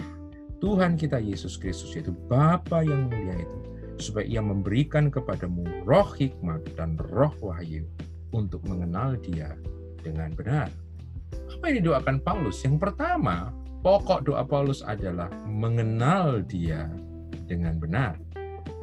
Tuhan 0.63 0.95
kita 0.95 1.19
Yesus 1.19 1.59
Kristus, 1.59 1.91
yaitu 1.91 2.15
Bapa 2.31 2.79
yang 2.83 3.11
mulia 3.11 3.35
itu, 3.35 3.57
supaya 3.99 4.25
ia 4.25 4.41
memberikan 4.41 5.11
kepadamu 5.11 5.67
roh 5.83 6.09
hikmat 6.15 6.63
dan 6.79 6.95
roh 7.11 7.35
wahyu 7.43 7.83
untuk 8.31 8.63
mengenal 8.65 9.19
dia 9.19 9.53
dengan 9.99 10.31
benar. 10.33 10.71
Apa 11.29 11.69
yang 11.69 11.85
didoakan 11.85 12.17
Paulus? 12.23 12.63
Yang 12.63 12.89
pertama, 12.89 13.53
Pokok 13.79 14.27
doa 14.27 14.43
Paulus 14.43 14.83
adalah 14.83 15.31
mengenal 15.47 16.43
Dia 16.43 16.91
dengan 17.47 17.79
benar, 17.79 18.19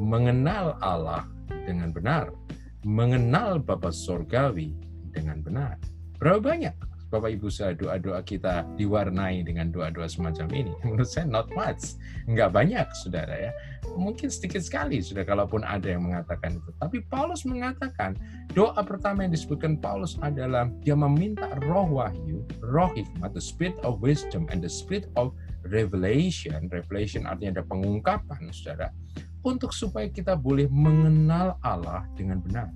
mengenal 0.01 0.81
Allah 0.81 1.29
dengan 1.69 1.93
benar, 1.93 2.33
mengenal 2.81 3.61
Bapa 3.61 3.93
Sorgawi 3.93 4.73
dengan 5.13 5.45
benar. 5.45 5.77
Berapa 6.17 6.41
banyak 6.41 6.73
Bapak 7.07 7.39
Ibu 7.39 7.47
saya 7.47 7.71
doa-doa 7.79 8.19
kita 8.27 8.67
diwarnai 8.75 9.47
dengan 9.47 9.71
doa-doa 9.71 10.11
semacam 10.11 10.51
ini? 10.51 10.73
Menurut 10.83 11.07
saya 11.07 11.31
not 11.31 11.47
much, 11.55 11.95
nggak 12.27 12.51
banyak 12.51 12.87
saudara 12.99 13.51
ya. 13.51 13.53
Mungkin 13.95 14.27
sedikit 14.27 14.67
sekali 14.67 14.99
sudah 14.99 15.23
kalaupun 15.23 15.63
ada 15.63 15.87
yang 15.87 16.03
mengatakan 16.03 16.59
itu. 16.59 16.71
Tapi 16.83 17.07
Paulus 17.07 17.47
mengatakan 17.47 18.19
doa 18.59 18.83
pertama 18.83 19.23
yang 19.23 19.33
disebutkan 19.39 19.79
Paulus 19.79 20.19
adalah 20.19 20.67
dia 20.83 20.99
meminta 20.99 21.47
roh 21.71 21.87
wahyu, 21.87 22.43
roh 22.59 22.91
hikmat, 22.91 23.31
the 23.31 23.43
spirit 23.43 23.79
of 23.87 24.03
wisdom 24.03 24.51
and 24.51 24.59
the 24.59 24.71
spirit 24.71 25.07
of 25.15 25.31
revelation. 25.71 26.67
Revelation 26.75 27.31
artinya 27.31 27.63
ada 27.63 27.65
pengungkapan 27.71 28.51
saudara. 28.51 28.91
Untuk 29.47 29.71
supaya 29.71 30.11
kita 30.11 30.35
boleh 30.35 30.67
mengenal 30.67 31.55
Allah 31.63 32.03
dengan 32.19 32.43
benar. 32.43 32.67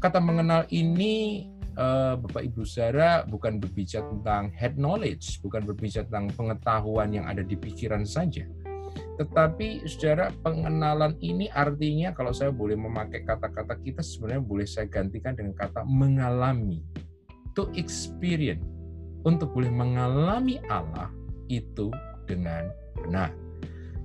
Kata 0.00 0.18
mengenal 0.18 0.64
ini 0.72 1.51
uh, 1.76 2.14
Bapak 2.18 2.42
Ibu 2.44 2.62
saudara 2.66 3.24
bukan 3.24 3.60
berbicara 3.60 4.04
tentang 4.08 4.52
head 4.56 4.74
knowledge, 4.76 5.40
bukan 5.40 5.64
berbicara 5.64 6.04
tentang 6.08 6.32
pengetahuan 6.34 7.12
yang 7.12 7.26
ada 7.28 7.44
di 7.44 7.56
pikiran 7.56 8.04
saja. 8.04 8.44
Tetapi 9.20 9.84
secara 9.84 10.32
pengenalan 10.40 11.16
ini 11.20 11.48
artinya 11.52 12.12
kalau 12.16 12.32
saya 12.32 12.48
boleh 12.52 12.76
memakai 12.76 13.24
kata-kata 13.24 13.76
kita 13.80 14.00
sebenarnya 14.00 14.42
boleh 14.44 14.66
saya 14.68 14.88
gantikan 14.88 15.36
dengan 15.36 15.52
kata 15.56 15.84
mengalami. 15.84 16.80
To 17.52 17.68
experience. 17.76 18.64
Untuk 19.22 19.54
boleh 19.54 19.70
mengalami 19.70 20.58
Allah 20.66 21.12
itu 21.46 21.92
dengan 22.26 22.72
benar. 22.98 23.30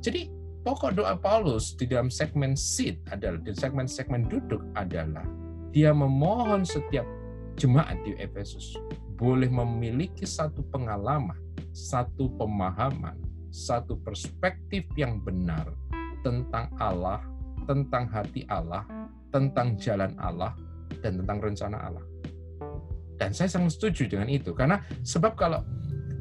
Jadi 0.04 0.30
pokok 0.62 0.94
doa 0.94 1.18
Paulus 1.18 1.74
di 1.74 1.90
dalam 1.90 2.14
segmen 2.14 2.54
sit 2.54 3.02
adalah 3.10 3.42
di 3.42 3.50
segmen-segmen 3.56 4.30
duduk 4.30 4.62
adalah 4.78 5.26
dia 5.74 5.90
memohon 5.90 6.62
setiap 6.62 7.08
jemaat 7.58 7.98
di 8.06 8.14
Efesus. 8.22 8.78
Boleh 9.18 9.50
memiliki 9.50 10.24
satu 10.30 10.62
pengalaman, 10.70 11.38
satu 11.74 12.30
pemahaman, 12.38 13.18
satu 13.50 13.98
perspektif 14.06 14.86
yang 14.94 15.18
benar 15.26 15.66
tentang 16.22 16.70
Allah, 16.78 17.26
tentang 17.66 18.06
hati 18.14 18.46
Allah, 18.48 18.86
tentang 19.34 19.74
jalan 19.82 20.14
Allah, 20.22 20.54
dan 21.02 21.18
tentang 21.18 21.42
rencana 21.42 21.78
Allah. 21.82 22.06
Dan 23.18 23.34
saya 23.34 23.50
sangat 23.50 23.74
setuju 23.82 24.06
dengan 24.06 24.30
itu. 24.30 24.54
Karena 24.54 24.78
sebab 25.02 25.34
kalau 25.34 25.66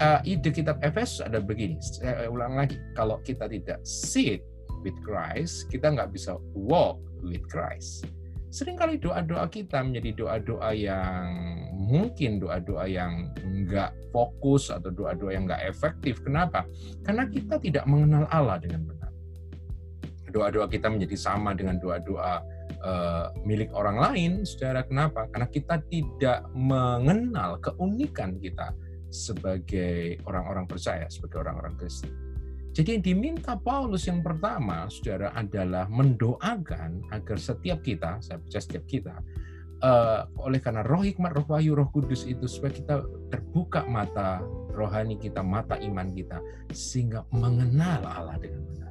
uh, 0.01 0.21
ide 0.25 0.49
kitab 0.49 0.81
Efesus 0.81 1.21
ada 1.21 1.45
begini, 1.45 1.77
saya 1.85 2.33
ulang 2.33 2.57
lagi, 2.57 2.81
kalau 2.97 3.21
kita 3.21 3.45
tidak 3.53 3.85
sit 3.85 4.41
with 4.81 4.97
Christ, 5.05 5.69
kita 5.69 5.93
nggak 5.93 6.17
bisa 6.17 6.41
walk 6.57 6.97
with 7.21 7.45
Christ 7.53 8.09
sering 8.57 8.81
kali 8.81 8.97
doa-doa 8.97 9.45
kita 9.53 9.85
menjadi 9.85 10.17
doa-doa 10.17 10.73
yang 10.73 11.29
mungkin 11.77 12.41
doa-doa 12.41 12.89
yang 12.89 13.29
enggak 13.45 13.93
fokus 14.09 14.73
atau 14.73 14.89
doa-doa 14.89 15.37
yang 15.37 15.45
enggak 15.45 15.69
efektif. 15.69 16.25
Kenapa? 16.25 16.65
Karena 17.05 17.29
kita 17.29 17.61
tidak 17.61 17.85
mengenal 17.85 18.25
Allah 18.33 18.57
dengan 18.57 18.89
benar. 18.89 19.13
Doa-doa 20.33 20.73
kita 20.73 20.89
menjadi 20.89 21.17
sama 21.21 21.53
dengan 21.53 21.77
doa-doa 21.77 22.41
uh, 22.81 23.29
milik 23.45 23.77
orang 23.77 24.01
lain. 24.01 24.33
Secara 24.49 24.89
kenapa? 24.89 25.29
Karena 25.29 25.53
kita 25.53 25.77
tidak 25.93 26.49
mengenal 26.57 27.61
keunikan 27.61 28.41
kita 28.41 28.73
sebagai 29.13 30.17
orang-orang 30.25 30.65
percaya, 30.65 31.05
sebagai 31.13 31.45
orang-orang 31.45 31.77
Kristen. 31.77 32.09
Jadi 32.77 33.01
yang 33.01 33.05
diminta 33.09 33.57
Paulus 33.57 34.05
yang 34.05 34.21
pertama, 34.21 34.85
saudara, 34.93 35.33
adalah 35.33 35.89
mendoakan 35.89 37.09
agar 37.09 37.39
setiap 37.41 37.81
kita, 37.81 38.21
saya 38.21 38.37
percaya 38.37 38.61
setiap 38.61 38.85
kita, 38.85 39.17
uh, 39.81 40.29
oleh 40.45 40.61
karena 40.61 40.85
roh 40.85 41.01
hikmat, 41.01 41.33
roh 41.33 41.49
wahyu, 41.49 41.73
roh 41.73 41.89
kudus 41.89 42.29
itu, 42.29 42.45
supaya 42.45 42.77
kita 42.77 43.01
terbuka 43.33 43.81
mata 43.89 44.45
rohani 44.77 45.17
kita, 45.17 45.41
mata 45.41 45.81
iman 45.81 46.13
kita, 46.13 46.37
sehingga 46.69 47.25
mengenal 47.33 48.05
Allah 48.05 48.37
dengan 48.37 48.61
benar. 48.69 48.86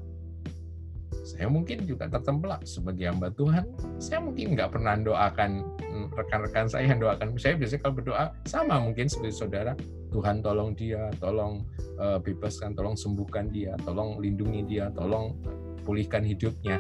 Saya 1.26 1.50
mungkin 1.50 1.90
juga 1.90 2.06
tertembelak 2.06 2.62
sebagai 2.70 3.10
hamba 3.10 3.34
Tuhan. 3.34 3.66
Saya 3.98 4.22
mungkin 4.22 4.54
nggak 4.54 4.70
pernah 4.70 4.94
doakan 4.94 5.66
mm, 5.82 6.08
rekan-rekan 6.14 6.70
saya 6.70 6.94
yang 6.94 7.02
doakan. 7.02 7.34
Saya 7.42 7.58
biasanya 7.58 7.82
kalau 7.82 7.96
berdoa 7.98 8.26
sama 8.46 8.78
mungkin 8.78 9.10
seperti 9.10 9.34
saudara, 9.34 9.74
Tuhan 10.14 10.46
tolong 10.46 10.78
dia, 10.78 11.10
tolong 11.18 11.66
uh, 11.98 12.22
bebaskan, 12.22 12.78
tolong 12.78 12.94
sembuhkan 12.94 13.50
dia, 13.50 13.74
tolong 13.82 14.22
lindungi 14.22 14.62
dia, 14.70 14.94
tolong 14.94 15.34
pulihkan 15.82 16.22
hidupnya. 16.22 16.78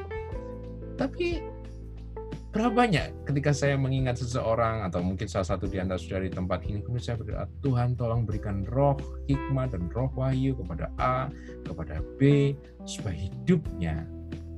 Tapi 0.95 1.57
Berapa 2.55 2.71
banyak 2.87 3.27
ketika 3.27 3.51
saya 3.51 3.75
mengingat 3.75 4.15
seseorang 4.15 4.87
atau 4.87 5.03
mungkin 5.03 5.27
salah 5.27 5.43
satu 5.43 5.67
di 5.67 5.75
antara 5.75 5.99
saudara 5.99 6.23
di 6.23 6.31
tempat 6.31 6.63
ini, 6.63 6.79
kemudian 6.79 7.03
saya 7.03 7.19
berdoa, 7.19 7.51
Tuhan 7.59 7.99
tolong 7.99 8.23
berikan 8.23 8.63
roh 8.71 8.95
hikmah 9.27 9.75
dan 9.75 9.91
roh 9.91 10.07
wahyu 10.15 10.55
kepada 10.55 10.87
A, 10.95 11.27
kepada 11.67 11.99
B, 12.15 12.55
supaya 12.87 13.11
hidupnya 13.11 14.07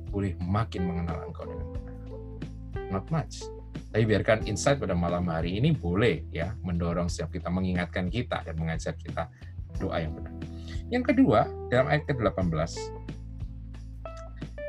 boleh 0.08 0.34
makin 0.42 0.88
mengenal 0.88 1.28
Engkau 1.28 1.44
dengan 1.46 1.66
benar. 1.72 1.94
Not 2.88 3.06
much. 3.12 3.44
Tapi 3.88 4.04
biarkan 4.04 4.44
insight 4.44 4.76
pada 4.76 4.92
malam 4.92 5.24
hari 5.28 5.56
ini 5.56 5.72
boleh 5.72 6.28
ya 6.28 6.52
mendorong 6.60 7.08
setiap 7.08 7.32
kita 7.32 7.48
mengingatkan 7.48 8.12
kita 8.12 8.44
dan 8.44 8.54
mengajar 8.60 8.92
kita 8.96 9.32
doa 9.80 9.96
yang 9.96 10.12
benar. 10.12 10.34
Yang 10.88 11.04
kedua, 11.14 11.48
dalam 11.68 11.88
ayat 11.88 12.04
ke-18, 12.08 12.98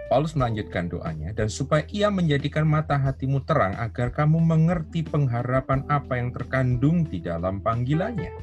Paulus 0.09 0.33
melanjutkan 0.33 0.89
doanya, 0.89 1.37
dan 1.37 1.53
supaya 1.53 1.85
ia 1.93 2.09
menjadikan 2.09 2.65
mata 2.65 2.97
hatimu 2.97 3.45
terang 3.45 3.77
agar 3.77 4.09
kamu 4.09 4.41
mengerti 4.41 5.05
pengharapan 5.05 5.85
apa 5.85 6.17
yang 6.17 6.33
terkandung 6.33 7.05
di 7.05 7.21
dalam 7.21 7.61
panggilannya. 7.61 8.33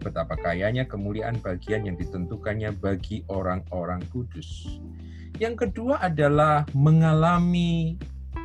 Betapa 0.00 0.32
kayanya 0.40 0.88
kemuliaan 0.88 1.44
bagian 1.44 1.84
yang 1.84 2.00
ditentukannya 2.00 2.72
bagi 2.72 3.20
orang-orang 3.28 4.00
kudus. 4.08 4.80
Yang 5.42 5.66
kedua 5.66 5.98
adalah 5.98 6.62
mengalami 6.74 7.98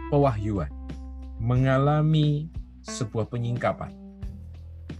pewahyuan, 0.10 0.70
mengalami 1.38 2.50
sebuah 2.82 3.30
penyingkapan. 3.30 3.94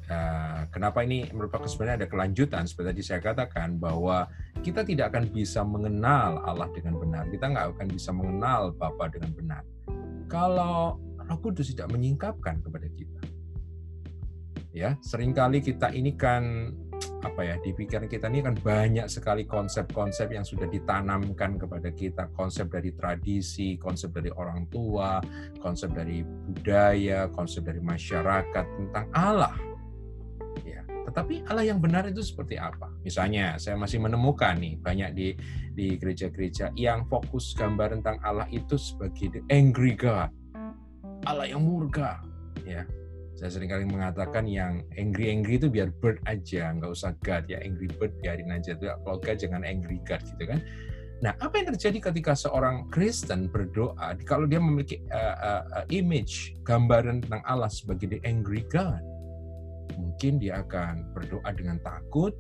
Nah, 0.10 0.66
kenapa 0.74 1.06
ini 1.06 1.30
merupakan 1.34 1.70
sebenarnya 1.70 2.06
ada 2.06 2.10
kelanjutan 2.10 2.66
seperti 2.66 2.88
tadi 2.98 3.02
saya 3.06 3.22
katakan 3.22 3.78
bahwa 3.78 4.26
kita 4.66 4.82
tidak 4.82 5.14
akan 5.14 5.30
bisa 5.30 5.62
mengenal 5.62 6.42
Allah 6.46 6.70
dengan 6.74 6.98
benar. 6.98 7.30
Kita 7.30 7.46
nggak 7.46 7.66
akan 7.78 7.88
bisa 7.94 8.10
mengenal 8.10 8.74
Bapa 8.74 9.06
dengan 9.10 9.34
benar 9.38 9.62
kalau 10.30 11.02
Roh 11.18 11.40
Kudus 11.42 11.74
tidak 11.74 11.90
menyingkapkan 11.92 12.62
kepada 12.62 12.88
kita. 12.94 13.22
Ya, 14.70 14.96
sering 15.02 15.34
kali 15.34 15.66
kita 15.66 15.90
ini 15.90 16.14
kan 16.14 16.70
apa 17.20 17.42
ya 17.44 17.56
di 17.60 17.76
pikiran 17.76 18.08
kita 18.08 18.32
ini 18.32 18.40
kan 18.40 18.56
banyak 18.56 19.08
sekali 19.12 19.44
konsep-konsep 19.44 20.32
yang 20.32 20.48
sudah 20.48 20.72
ditanamkan 20.72 21.60
kepada 21.60 21.92
kita 21.92 22.32
konsep 22.32 22.72
dari 22.72 22.96
tradisi 22.96 23.76
konsep 23.76 24.16
dari 24.16 24.32
orang 24.32 24.72
tua 24.72 25.20
konsep 25.60 25.92
dari 25.92 26.24
budaya 26.24 27.28
konsep 27.28 27.68
dari 27.68 27.84
masyarakat 27.84 28.66
tentang 28.80 29.06
Allah 29.12 29.70
tetapi 31.10 31.42
Allah 31.50 31.66
yang 31.66 31.82
benar 31.82 32.06
itu 32.06 32.22
seperti 32.22 32.62
apa? 32.62 32.86
Misalnya, 33.02 33.58
saya 33.58 33.74
masih 33.74 33.98
menemukan 33.98 34.54
nih 34.62 34.78
banyak 34.78 35.10
di 35.18 35.28
di 35.74 35.98
gereja-gereja 35.98 36.70
yang 36.78 37.10
fokus 37.10 37.58
gambar 37.58 37.98
tentang 37.98 38.22
Allah 38.22 38.46
itu 38.54 38.78
sebagai 38.78 39.34
the 39.34 39.42
angry 39.50 39.98
God, 39.98 40.30
Allah 41.26 41.50
yang 41.50 41.66
murka. 41.66 42.22
Ya, 42.62 42.86
saya 43.40 43.56
sering 43.56 43.72
kali 43.72 43.88
mengatakan 43.88 44.44
yang 44.44 44.84
angry 45.00 45.32
angry 45.32 45.56
itu 45.56 45.72
biar 45.72 45.96
bird 46.04 46.20
aja, 46.28 46.76
nggak 46.76 46.92
usah 46.92 47.16
God 47.24 47.48
ya 47.48 47.64
angry 47.64 47.88
bird 47.96 48.12
biarin 48.20 48.52
aja 48.52 48.76
tuh. 48.76 48.92
Kalau 48.92 49.18
God 49.24 49.38
jangan 49.40 49.64
angry 49.64 50.04
God 50.04 50.20
gitu 50.28 50.44
kan. 50.44 50.60
Nah, 51.20 51.36
apa 51.40 51.60
yang 51.60 51.72
terjadi 51.76 52.12
ketika 52.12 52.36
seorang 52.36 52.88
Kristen 52.92 53.48
berdoa 53.48 54.16
kalau 54.28 54.48
dia 54.48 54.60
memiliki 54.60 55.04
uh, 55.12 55.64
uh, 55.72 55.86
image 55.92 56.56
gambaran 56.68 57.24
tentang 57.24 57.44
Allah 57.48 57.72
sebagai 57.72 58.12
the 58.12 58.20
angry 58.28 58.68
God? 58.68 59.00
mungkin 60.00 60.36
dia 60.40 60.60
akan 60.60 61.16
berdoa 61.16 61.50
dengan 61.56 61.80
takut. 61.80 62.36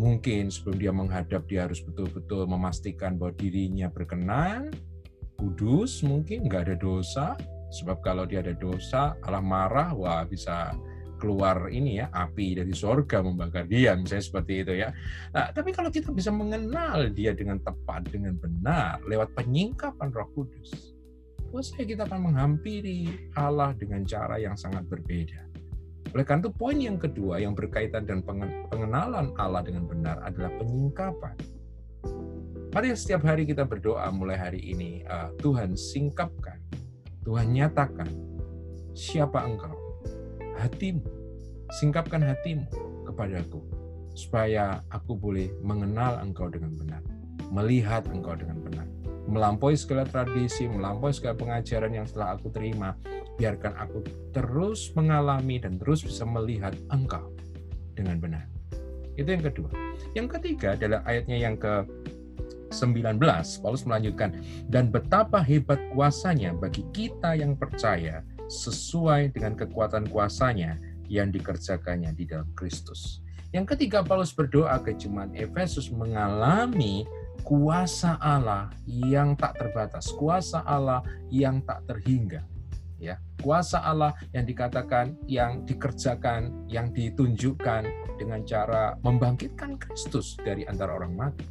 Mungkin 0.00 0.48
sebelum 0.48 0.76
dia 0.78 0.92
menghadap 0.94 1.44
dia 1.50 1.66
harus 1.68 1.84
betul-betul 1.84 2.48
memastikan 2.48 3.18
bahwa 3.20 3.34
dirinya 3.36 3.92
berkenan, 3.92 4.72
kudus, 5.36 6.00
mungkin 6.06 6.46
nggak 6.48 6.70
ada 6.70 6.76
dosa. 6.78 7.26
Sebab 7.72 8.04
kalau 8.04 8.28
dia 8.28 8.44
ada 8.44 8.52
dosa, 8.52 9.16
Allah 9.24 9.40
marah, 9.40 9.96
wah 9.96 10.22
bisa 10.28 10.76
keluar 11.16 11.70
ini 11.70 12.02
ya 12.02 12.10
api 12.10 12.58
dari 12.58 12.74
sorga 12.74 13.22
membakar 13.22 13.70
dia 13.70 13.94
misalnya 13.94 14.26
seperti 14.26 14.66
itu 14.66 14.72
ya. 14.82 14.90
Nah, 15.30 15.54
tapi 15.54 15.70
kalau 15.70 15.86
kita 15.86 16.10
bisa 16.10 16.34
mengenal 16.34 17.14
dia 17.14 17.30
dengan 17.30 17.62
tepat 17.62 18.10
dengan 18.10 18.34
benar 18.42 18.98
lewat 19.06 19.30
penyingkapan 19.38 20.10
Roh 20.10 20.26
Kudus, 20.34 20.98
saya 21.62 21.86
kita 21.86 22.10
akan 22.10 22.32
menghampiri 22.32 23.30
Allah 23.38 23.70
dengan 23.78 24.02
cara 24.02 24.42
yang 24.42 24.58
sangat 24.58 24.82
berbeda. 24.90 25.46
Oleh 26.10 26.24
karena 26.26 26.42
itu 26.48 26.52
poin 26.52 26.76
yang 26.76 26.98
kedua 26.98 27.38
yang 27.38 27.54
berkaitan 27.54 28.02
dengan 28.02 28.50
pengenalan 28.72 29.30
Allah 29.38 29.62
dengan 29.62 29.86
benar 29.86 30.18
adalah 30.26 30.50
penyingkapan. 30.58 31.36
Mari 32.72 32.96
setiap 32.96 33.22
hari 33.28 33.44
kita 33.44 33.68
berdoa 33.68 34.08
mulai 34.10 34.40
hari 34.40 34.60
ini, 34.64 35.04
uh, 35.04 35.28
Tuhan 35.44 35.76
singkapkan, 35.76 36.56
Tuhan 37.22 37.54
nyatakan 37.54 38.10
siapa 38.98 39.46
engkau, 39.46 39.74
hatimu, 40.58 41.06
singkapkan 41.78 42.18
hatimu 42.18 42.66
kepadaku, 43.06 43.62
supaya 44.12 44.82
aku 44.90 45.14
boleh 45.14 45.48
mengenal 45.62 46.18
engkau 46.18 46.50
dengan 46.50 46.74
benar, 46.74 47.02
melihat 47.54 48.02
engkau 48.10 48.34
dengan 48.34 48.58
benar, 48.58 48.86
melampaui 49.30 49.78
segala 49.78 50.02
tradisi, 50.02 50.66
melampaui 50.66 51.14
segala 51.14 51.38
pengajaran 51.38 51.94
yang 51.94 52.06
telah 52.10 52.34
aku 52.34 52.50
terima, 52.50 52.98
biarkan 53.38 53.78
aku 53.78 54.02
terus 54.34 54.90
mengalami 54.98 55.62
dan 55.62 55.78
terus 55.78 56.02
bisa 56.02 56.26
melihat 56.26 56.74
engkau 56.90 57.32
dengan 57.94 58.18
benar. 58.18 58.44
Itu 59.14 59.30
yang 59.30 59.44
kedua. 59.44 59.70
Yang 60.18 60.28
ketiga 60.38 60.74
adalah 60.74 61.00
ayatnya 61.06 61.38
yang 61.38 61.56
ke 61.56 61.86
19, 62.72 63.20
Paulus 63.60 63.84
melanjutkan, 63.84 64.34
dan 64.66 64.88
betapa 64.88 65.38
hebat 65.44 65.78
kuasanya 65.92 66.56
bagi 66.56 66.82
kita 66.96 67.36
yang 67.36 67.54
percaya 67.54 68.24
sesuai 68.48 69.36
dengan 69.36 69.54
kekuatan 69.54 70.08
kuasanya 70.08 70.80
yang 71.06 71.28
dikerjakannya 71.30 72.16
di 72.16 72.24
dalam 72.24 72.48
Kristus. 72.56 73.20
Yang 73.52 73.76
ketiga, 73.76 74.00
Paulus 74.00 74.32
berdoa 74.32 74.80
ke 74.80 74.96
jemaat 74.96 75.30
Efesus 75.36 75.92
mengalami 75.92 77.04
kuasa 77.44 78.16
Allah 78.16 78.72
yang 78.88 79.36
tak 79.36 79.60
terbatas, 79.60 80.08
kuasa 80.16 80.64
Allah 80.64 81.04
yang 81.28 81.60
tak 81.60 81.84
terhingga 81.84 82.48
ya 83.02 83.18
kuasa 83.42 83.82
Allah 83.82 84.14
yang 84.30 84.46
dikatakan 84.46 85.18
yang 85.26 85.66
dikerjakan 85.66 86.70
yang 86.70 86.94
ditunjukkan 86.94 87.82
dengan 88.14 88.40
cara 88.46 88.94
membangkitkan 89.02 89.74
Kristus 89.82 90.38
dari 90.38 90.62
antara 90.70 90.94
orang 90.94 91.18
mati 91.18 91.42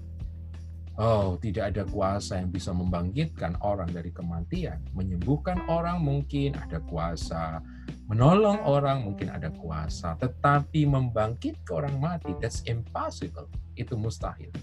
Oh, 1.01 1.33
tidak 1.41 1.73
ada 1.73 1.81
kuasa 1.89 2.37
yang 2.37 2.53
bisa 2.53 2.69
membangkitkan 2.77 3.57
orang 3.65 3.89
dari 3.89 4.13
kematian. 4.13 4.85
Menyembuhkan 4.93 5.65
orang 5.65 5.97
mungkin 5.97 6.53
ada 6.53 6.77
kuasa, 6.77 7.57
menolong 8.05 8.61
orang 8.61 9.09
mungkin 9.09 9.33
ada 9.33 9.49
kuasa, 9.49 10.13
tetapi 10.21 10.85
membangkitkan 10.85 11.73
orang 11.73 11.97
mati, 11.97 12.37
that's 12.37 12.61
impossible. 12.69 13.49
Itu 13.73 13.97
mustahil. 13.97 14.53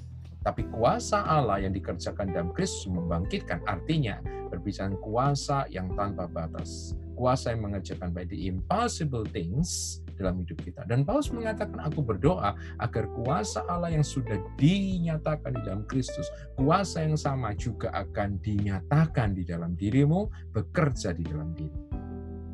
Tapi 0.47 0.63
kuasa 0.71 1.27
Allah 1.27 1.59
yang 1.59 1.75
dikerjakan 1.75 2.31
dalam 2.31 2.55
Kristus 2.55 2.87
membangkitkan 2.87 3.59
artinya 3.67 4.23
berbicara 4.47 4.95
kuasa 5.03 5.67
yang 5.75 5.91
tanpa 5.99 6.31
batas. 6.31 6.95
Kuasa 7.19 7.51
yang 7.51 7.67
mengerjakan 7.67 8.15
by 8.15 8.23
the 8.23 8.47
impossible 8.47 9.27
things 9.27 9.99
dalam 10.19 10.43
hidup 10.43 10.59
kita. 10.61 10.83
Dan 10.85 11.07
Paulus 11.07 11.31
mengatakan, 11.31 11.79
aku 11.79 12.03
berdoa 12.03 12.59
agar 12.83 13.07
kuasa 13.15 13.63
Allah 13.71 13.95
yang 13.95 14.03
sudah 14.03 14.37
dinyatakan 14.59 15.55
di 15.55 15.63
dalam 15.63 15.87
Kristus, 15.87 16.27
kuasa 16.59 17.07
yang 17.07 17.15
sama 17.15 17.55
juga 17.55 17.95
akan 17.95 18.43
dinyatakan 18.43 19.39
di 19.39 19.47
dalam 19.47 19.79
dirimu, 19.79 20.27
bekerja 20.51 21.15
di 21.15 21.23
dalam 21.23 21.55
diri. 21.55 21.79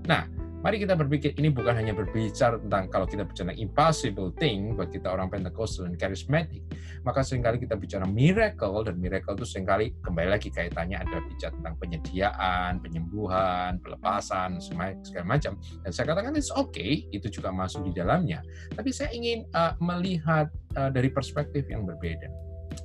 Nah, 0.04 0.43
Mari 0.64 0.80
kita 0.80 0.96
berpikir 0.96 1.36
ini 1.36 1.52
bukan 1.52 1.76
hanya 1.76 1.92
berbicara 1.92 2.56
tentang 2.56 2.88
kalau 2.88 3.04
kita 3.04 3.28
bicara 3.28 3.52
impossible 3.52 4.32
thing 4.40 4.72
buat 4.72 4.88
kita 4.88 5.12
orang 5.12 5.28
Pentecostal 5.28 5.92
dan 5.92 6.00
charismatic, 6.00 6.64
maka 7.04 7.20
sering 7.20 7.44
kali 7.44 7.60
kita 7.60 7.76
bicara 7.76 8.08
miracle 8.08 8.80
dan 8.80 8.96
miracle 8.96 9.36
itu 9.36 9.44
sering 9.44 9.68
kali 9.68 9.92
kembali 10.00 10.32
lagi 10.32 10.48
kaitannya 10.48 11.04
adalah 11.04 11.20
bicara 11.28 11.52
tentang 11.52 11.76
penyediaan, 11.76 12.80
penyembuhan, 12.80 13.76
pelepasan, 13.84 14.56
segala 15.04 15.36
macam. 15.36 15.60
Dan 15.84 15.90
saya 15.92 16.16
katakan 16.16 16.32
it's 16.32 16.48
okay, 16.56 17.04
itu 17.12 17.28
juga 17.28 17.52
masuk 17.52 17.84
di 17.84 17.92
dalamnya. 17.92 18.40
Tapi 18.72 18.88
saya 18.88 19.12
ingin 19.12 19.44
uh, 19.52 19.76
melihat 19.84 20.48
uh, 20.80 20.88
dari 20.88 21.12
perspektif 21.12 21.68
yang 21.68 21.84
berbeda 21.84 22.43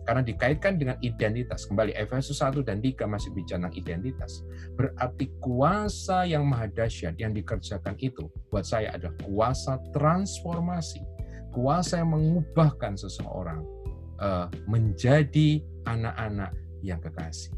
karena 0.09 0.25
dikaitkan 0.25 0.81
dengan 0.81 0.97
identitas. 1.05 1.69
Kembali 1.69 1.93
Efesus 1.93 2.41
1 2.41 2.65
dan 2.65 2.81
3 2.81 3.05
masih 3.05 3.29
bicara 3.29 3.69
tentang 3.69 3.77
identitas. 3.77 4.41
Berarti 4.73 5.29
kuasa 5.37 6.25
yang 6.25 6.49
maha 6.49 6.65
dahsyat 6.65 7.13
yang 7.21 7.29
dikerjakan 7.29 7.93
itu 8.01 8.25
buat 8.49 8.65
saya 8.65 8.97
adalah 8.97 9.13
kuasa 9.21 9.77
transformasi. 9.93 11.05
Kuasa 11.53 12.01
yang 12.01 12.17
mengubahkan 12.17 12.97
seseorang 12.97 13.61
uh, 14.17 14.49
menjadi 14.65 15.61
anak-anak 15.85 16.57
yang 16.81 16.97
kekasih. 16.97 17.53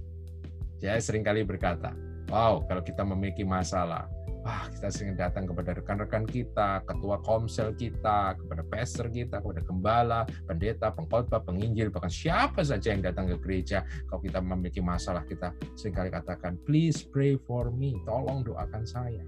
Saya 0.84 1.00
sering 1.00 1.24
kali 1.24 1.48
berkata, 1.48 1.96
wow, 2.28 2.68
kalau 2.68 2.84
kita 2.84 3.08
memiliki 3.08 3.48
masalah, 3.48 4.12
wah 4.42 4.66
kita 4.74 4.90
sering 4.90 5.14
datang 5.14 5.46
kepada 5.46 5.78
rekan-rekan 5.78 6.26
kita, 6.26 6.82
ketua 6.86 7.22
komsel 7.22 7.74
kita, 7.78 8.34
kepada 8.38 8.64
pastor 8.66 9.08
kita, 9.14 9.38
kepada 9.42 9.62
gembala, 9.62 10.22
pendeta, 10.50 10.90
pengkhotbah, 10.90 11.42
penginjil, 11.46 11.94
bahkan 11.94 12.10
siapa 12.10 12.66
saja 12.66 12.94
yang 12.94 13.06
datang 13.06 13.30
ke 13.30 13.38
gereja. 13.42 13.86
Kalau 14.10 14.22
kita 14.22 14.42
memiliki 14.42 14.82
masalah, 14.82 15.22
kita 15.30 15.54
sering 15.78 15.94
kali 15.94 16.10
katakan, 16.10 16.58
please 16.66 17.06
pray 17.06 17.38
for 17.46 17.70
me, 17.70 17.98
tolong 18.04 18.42
doakan 18.42 18.84
saya. 18.84 19.22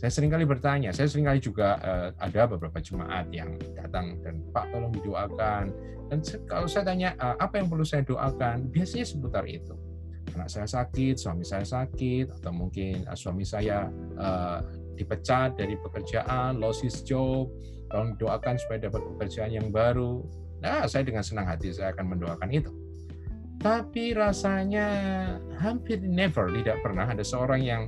Saya 0.00 0.08
sering 0.08 0.32
kali 0.32 0.48
bertanya, 0.48 0.96
saya 0.96 1.12
sering 1.12 1.28
kali 1.28 1.44
juga 1.44 1.76
uh, 1.84 2.08
ada 2.16 2.48
beberapa 2.48 2.80
jemaat 2.80 3.28
yang 3.36 3.60
datang 3.76 4.16
dan 4.24 4.40
Pak 4.48 4.72
tolong 4.72 4.96
didoakan. 4.96 5.64
Dan 6.08 6.24
kalau 6.48 6.64
saya 6.64 6.88
tanya 6.88 7.12
uh, 7.20 7.36
apa 7.36 7.60
yang 7.60 7.68
perlu 7.68 7.84
saya 7.84 8.00
doakan, 8.08 8.72
biasanya 8.72 9.04
seputar 9.04 9.44
itu 9.44 9.76
anak 10.36 10.50
saya 10.50 10.68
sakit, 10.68 11.16
suami 11.18 11.44
saya 11.46 11.66
sakit, 11.66 12.40
atau 12.40 12.52
mungkin 12.54 13.06
uh, 13.06 13.16
suami 13.16 13.42
saya 13.42 13.88
uh, 14.18 14.60
dipecat 14.94 15.56
dari 15.56 15.74
pekerjaan, 15.80 16.60
lost 16.60 16.84
his 16.84 17.00
job, 17.00 17.48
tolong 17.88 18.14
doakan 18.20 18.60
supaya 18.60 18.86
dapat 18.86 19.02
pekerjaan 19.16 19.50
yang 19.50 19.68
baru. 19.72 20.22
Nah, 20.60 20.84
saya 20.84 21.02
dengan 21.08 21.24
senang 21.24 21.48
hati 21.48 21.72
saya 21.72 21.96
akan 21.96 22.16
mendoakan 22.16 22.50
itu. 22.52 22.70
Tapi 23.60 24.16
rasanya 24.16 24.88
hampir 25.60 26.00
never, 26.00 26.48
tidak 26.48 26.80
pernah 26.80 27.04
ada 27.04 27.20
seorang 27.20 27.60
yang 27.60 27.82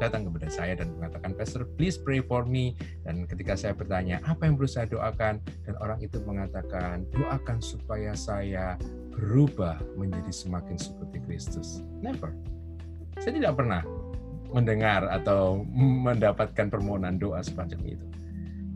datang 0.00 0.24
kepada 0.24 0.48
saya 0.48 0.72
dan 0.80 0.96
mengatakan, 0.96 1.36
Pastor, 1.36 1.68
please 1.76 2.00
pray 2.00 2.24
for 2.24 2.48
me. 2.48 2.72
Dan 3.04 3.28
ketika 3.28 3.52
saya 3.58 3.76
bertanya, 3.76 4.24
apa 4.24 4.48
yang 4.48 4.56
perlu 4.56 4.70
saya 4.70 4.88
doakan? 4.88 5.44
Dan 5.68 5.74
orang 5.84 6.00
itu 6.00 6.16
mengatakan, 6.24 7.04
doakan 7.12 7.60
supaya 7.60 8.16
saya 8.16 8.80
berubah 9.20 9.76
menjadi 10.00 10.32
semakin 10.32 10.80
seperti 10.80 11.20
Kristus. 11.28 11.84
Never. 12.00 12.32
Saya 13.20 13.36
tidak 13.36 13.60
pernah 13.60 13.84
mendengar 14.50 15.04
atau 15.12 15.62
mendapatkan 15.76 16.72
permohonan 16.72 17.20
doa 17.20 17.44
semacam 17.44 17.78
itu. 17.84 18.06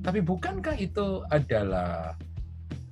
Tapi 0.05 0.21
bukankah 0.21 0.77
itu 0.77 1.25
adalah 1.33 2.13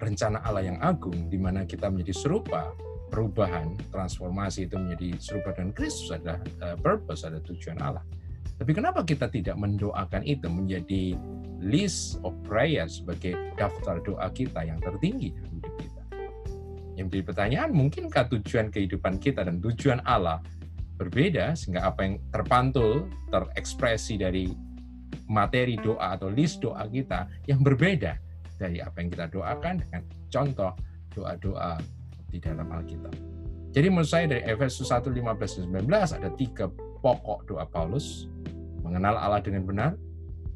rencana 0.00 0.40
Allah 0.42 0.64
yang 0.64 0.80
agung 0.80 1.28
di 1.28 1.36
mana 1.36 1.68
kita 1.68 1.92
menjadi 1.92 2.24
serupa 2.24 2.72
perubahan 3.12 3.76
transformasi 3.92 4.66
itu 4.66 4.80
menjadi 4.80 5.20
serupa 5.20 5.52
dengan 5.52 5.76
Kristus 5.76 6.08
adalah 6.10 6.40
uh, 6.64 6.76
purpose 6.80 7.28
ada 7.28 7.38
tujuan 7.44 7.78
Allah. 7.84 8.02
Tapi 8.56 8.72
kenapa 8.72 9.04
kita 9.04 9.28
tidak 9.28 9.60
mendoakan 9.60 10.24
itu 10.24 10.48
menjadi 10.48 11.14
list 11.60 12.16
of 12.24 12.32
prayer 12.48 12.88
sebagai 12.88 13.36
daftar 13.60 14.00
doa 14.00 14.26
kita 14.32 14.64
yang 14.64 14.80
tertinggi? 14.80 15.36
Yang 16.96 17.04
menjadi 17.08 17.24
pertanyaan, 17.24 17.70
mungkinkah 17.72 18.24
tujuan 18.36 18.68
kehidupan 18.68 19.16
kita 19.16 19.48
dan 19.48 19.58
tujuan 19.64 20.04
Allah 20.04 20.44
berbeda 21.00 21.56
sehingga 21.56 21.88
apa 21.88 22.04
yang 22.04 22.14
terpantul, 22.30 23.08
terekspresi 23.32 24.20
dari 24.20 24.52
materi 25.26 25.80
doa 25.80 26.14
atau 26.14 26.28
list 26.28 26.60
doa 26.60 26.84
kita 26.84 27.26
yang 27.48 27.64
berbeda 27.64 28.20
dari 28.60 28.78
apa 28.78 28.96
yang 29.00 29.08
kita 29.08 29.26
doakan 29.32 29.80
dengan 29.80 30.02
contoh 30.28 30.72
doa-doa 31.16 31.80
di 32.28 32.38
dalam 32.38 32.68
Alkitab. 32.68 33.12
Jadi 33.72 33.86
menurut 33.88 34.08
saya 34.08 34.28
dari 34.28 34.44
Efesus 34.44 34.92
1, 34.92 35.08
15, 35.08 35.64
19 35.64 35.88
ada 35.88 36.28
tiga 36.36 36.68
pokok 37.00 37.48
doa 37.48 37.64
Paulus. 37.64 38.28
Mengenal 38.84 39.16
Allah 39.16 39.40
dengan 39.40 39.64
benar, 39.64 39.92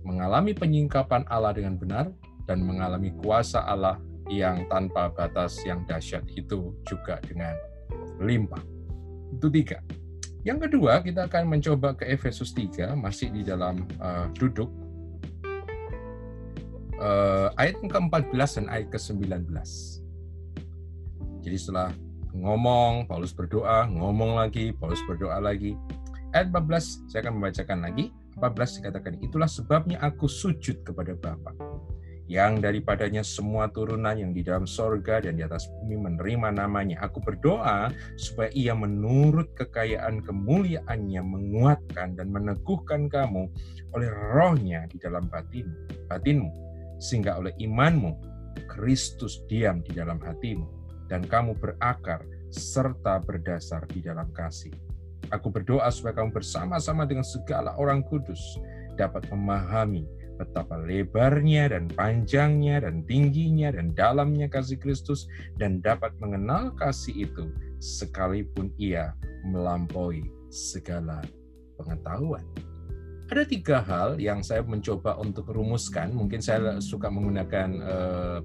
mengalami 0.04 0.52
penyingkapan 0.52 1.24
Allah 1.30 1.56
dengan 1.56 1.78
benar, 1.80 2.12
dan 2.46 2.62
mengalami 2.62 3.10
kuasa 3.22 3.64
Allah 3.66 3.98
yang 4.26 4.66
tanpa 4.66 5.10
batas 5.14 5.62
yang 5.62 5.86
dahsyat 5.86 6.26
itu 6.34 6.74
juga 6.82 7.18
dengan 7.22 7.54
limpah. 8.18 8.62
Itu 9.34 9.50
tiga. 9.50 9.78
Yang 10.46 10.70
kedua, 10.70 11.02
kita 11.02 11.26
akan 11.26 11.58
mencoba 11.58 11.98
ke 11.98 12.06
Efesus 12.06 12.54
3, 12.54 12.94
masih 12.94 13.34
di 13.34 13.42
dalam 13.42 13.82
uh, 13.98 14.30
duduk. 14.38 14.70
Uh, 16.96 17.50
ayat 17.58 17.76
ke-14 17.82 18.62
dan 18.62 18.66
ayat 18.70 18.88
ke-19. 18.94 19.42
Jadi 21.42 21.56
setelah 21.58 21.90
ngomong, 22.30 23.10
Paulus 23.10 23.34
berdoa, 23.34 23.90
ngomong 23.90 24.38
lagi, 24.38 24.70
Paulus 24.70 25.02
berdoa 25.10 25.42
lagi. 25.42 25.74
Ayat 26.30 26.54
14, 26.54 27.10
saya 27.10 27.26
akan 27.26 27.34
membacakan 27.42 27.78
lagi. 27.82 28.14
14 28.38 28.78
dikatakan, 28.80 29.14
itulah 29.18 29.50
sebabnya 29.50 29.98
aku 29.98 30.30
sujud 30.30 30.86
kepada 30.86 31.16
Bapa 31.18 31.56
yang 32.26 32.58
daripadanya 32.58 33.22
semua 33.22 33.70
turunan 33.70 34.18
yang 34.18 34.34
di 34.34 34.42
dalam 34.42 34.66
sorga 34.66 35.22
dan 35.22 35.38
di 35.38 35.46
atas 35.46 35.70
bumi 35.70 35.94
menerima 35.94 36.58
namanya. 36.58 37.06
Aku 37.06 37.22
berdoa 37.22 37.90
supaya 38.18 38.50
ia 38.50 38.74
menurut 38.74 39.54
kekayaan 39.54 40.26
kemuliaannya 40.26 41.22
menguatkan 41.22 42.18
dan 42.18 42.26
meneguhkan 42.34 43.06
kamu 43.06 43.46
oleh 43.94 44.10
rohnya 44.10 44.90
di 44.90 44.98
dalam 44.98 45.30
batin, 45.30 45.70
batinmu, 46.10 46.50
sehingga 46.98 47.38
oleh 47.38 47.54
imanmu 47.62 48.18
Kristus 48.66 49.46
diam 49.46 49.80
di 49.86 49.94
dalam 49.94 50.18
hatimu 50.18 50.66
dan 51.06 51.22
kamu 51.22 51.54
berakar 51.62 52.26
serta 52.50 53.22
berdasar 53.22 53.86
di 53.86 54.02
dalam 54.02 54.26
kasih. 54.34 54.74
Aku 55.30 55.50
berdoa 55.50 55.90
supaya 55.90 56.22
kamu 56.22 56.30
bersama-sama 56.34 57.02
dengan 57.06 57.26
segala 57.26 57.74
orang 57.78 58.02
kudus 58.06 58.38
dapat 58.94 59.26
memahami 59.30 60.06
betapa 60.36 60.76
lebarnya 60.78 61.72
dan 61.72 61.88
panjangnya 61.88 62.84
dan 62.84 63.02
tingginya 63.08 63.72
dan 63.72 63.96
dalamnya 63.96 64.46
kasih 64.46 64.76
Kristus 64.76 65.26
dan 65.56 65.80
dapat 65.80 66.12
mengenal 66.20 66.76
kasih 66.76 67.26
itu 67.28 67.50
sekalipun 67.80 68.72
ia 68.76 69.16
melampaui 69.48 70.28
segala 70.52 71.24
pengetahuan. 71.76 72.44
Ada 73.26 73.42
tiga 73.42 73.82
hal 73.82 74.22
yang 74.22 74.46
saya 74.46 74.62
mencoba 74.62 75.18
untuk 75.18 75.50
rumuskan. 75.50 76.14
Mungkin 76.14 76.38
saya 76.38 76.78
suka 76.78 77.10
menggunakan 77.10 77.68
uh, 77.82 78.38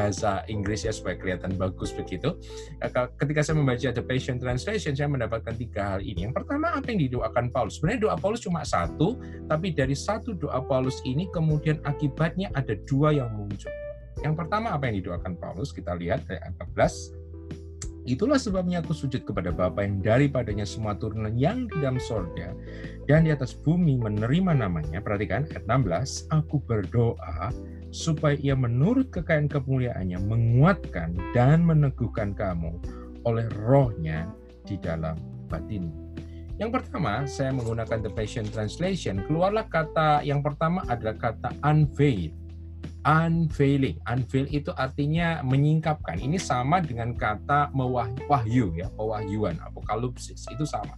bahasa 0.00 0.40
Inggris 0.48 0.88
ya 0.88 0.92
supaya 0.96 1.20
kelihatan 1.20 1.60
bagus 1.60 1.92
begitu. 1.92 2.40
Eh, 2.80 2.88
ketika 3.20 3.44
saya 3.44 3.60
membaca 3.60 3.92
The 3.92 4.00
Passion 4.00 4.40
Translation, 4.40 4.96
saya 4.96 5.12
mendapatkan 5.12 5.52
tiga 5.60 5.96
hal 5.96 6.00
ini. 6.00 6.24
Yang 6.24 6.40
pertama, 6.40 6.72
apa 6.72 6.88
yang 6.88 7.04
didoakan 7.04 7.52
Paulus? 7.52 7.76
Sebenarnya 7.76 8.08
doa 8.08 8.16
Paulus 8.16 8.40
cuma 8.40 8.64
satu, 8.64 9.20
tapi 9.44 9.76
dari 9.76 9.92
satu 9.92 10.32
doa 10.32 10.64
Paulus 10.64 11.04
ini 11.04 11.28
kemudian 11.28 11.76
akibatnya 11.84 12.48
ada 12.56 12.72
dua 12.88 13.12
yang 13.12 13.28
muncul. 13.36 13.68
Yang 14.24 14.40
pertama, 14.40 14.72
apa 14.72 14.88
yang 14.88 15.04
didoakan 15.04 15.36
Paulus? 15.36 15.76
Kita 15.76 15.92
lihat 15.92 16.24
dari 16.24 16.40
ayat 16.40 16.56
14 16.72 17.20
Itulah 18.08 18.40
sebabnya 18.40 18.80
aku 18.80 18.96
sujud 18.96 19.28
kepada 19.28 19.52
Bapa 19.52 19.84
yang 19.84 20.00
daripadanya 20.00 20.64
semua 20.64 20.96
turunan 20.96 21.36
yang 21.36 21.68
di 21.68 21.84
dalam 21.84 22.00
sorga 22.00 22.56
dan 23.04 23.28
di 23.28 23.30
atas 23.30 23.52
bumi 23.52 24.00
menerima 24.00 24.56
namanya. 24.56 25.04
Perhatikan 25.04 25.44
ayat 25.52 25.68
16, 25.68 26.32
aku 26.32 26.64
berdoa 26.64 27.52
supaya 27.90 28.38
ia 28.38 28.54
menurut 28.54 29.10
kekayaan 29.10 29.50
kemuliaannya 29.50 30.18
menguatkan 30.24 31.14
dan 31.34 31.66
meneguhkan 31.66 32.34
kamu 32.34 32.78
oleh 33.26 33.46
rohnya 33.66 34.30
di 34.66 34.78
dalam 34.78 35.18
batin. 35.50 35.90
Yang 36.60 36.76
pertama, 36.82 37.24
saya 37.24 37.56
menggunakan 37.56 38.04
The 38.04 38.12
Passion 38.12 38.44
Translation. 38.46 39.24
Keluarlah 39.24 39.64
kata 39.66 40.20
yang 40.22 40.44
pertama 40.44 40.84
adalah 40.86 41.16
kata 41.16 41.56
unveil 41.64 42.36
unveiling. 43.04 43.96
Unveil 44.04 44.46
itu 44.52 44.70
artinya 44.76 45.40
menyingkapkan. 45.40 46.20
Ini 46.20 46.36
sama 46.36 46.84
dengan 46.84 47.16
kata 47.16 47.72
mewahyu 47.72 48.76
ya, 48.76 48.88
pewahyuan, 48.92 49.56
apokalipsis 49.64 50.44
itu 50.52 50.64
sama. 50.68 50.92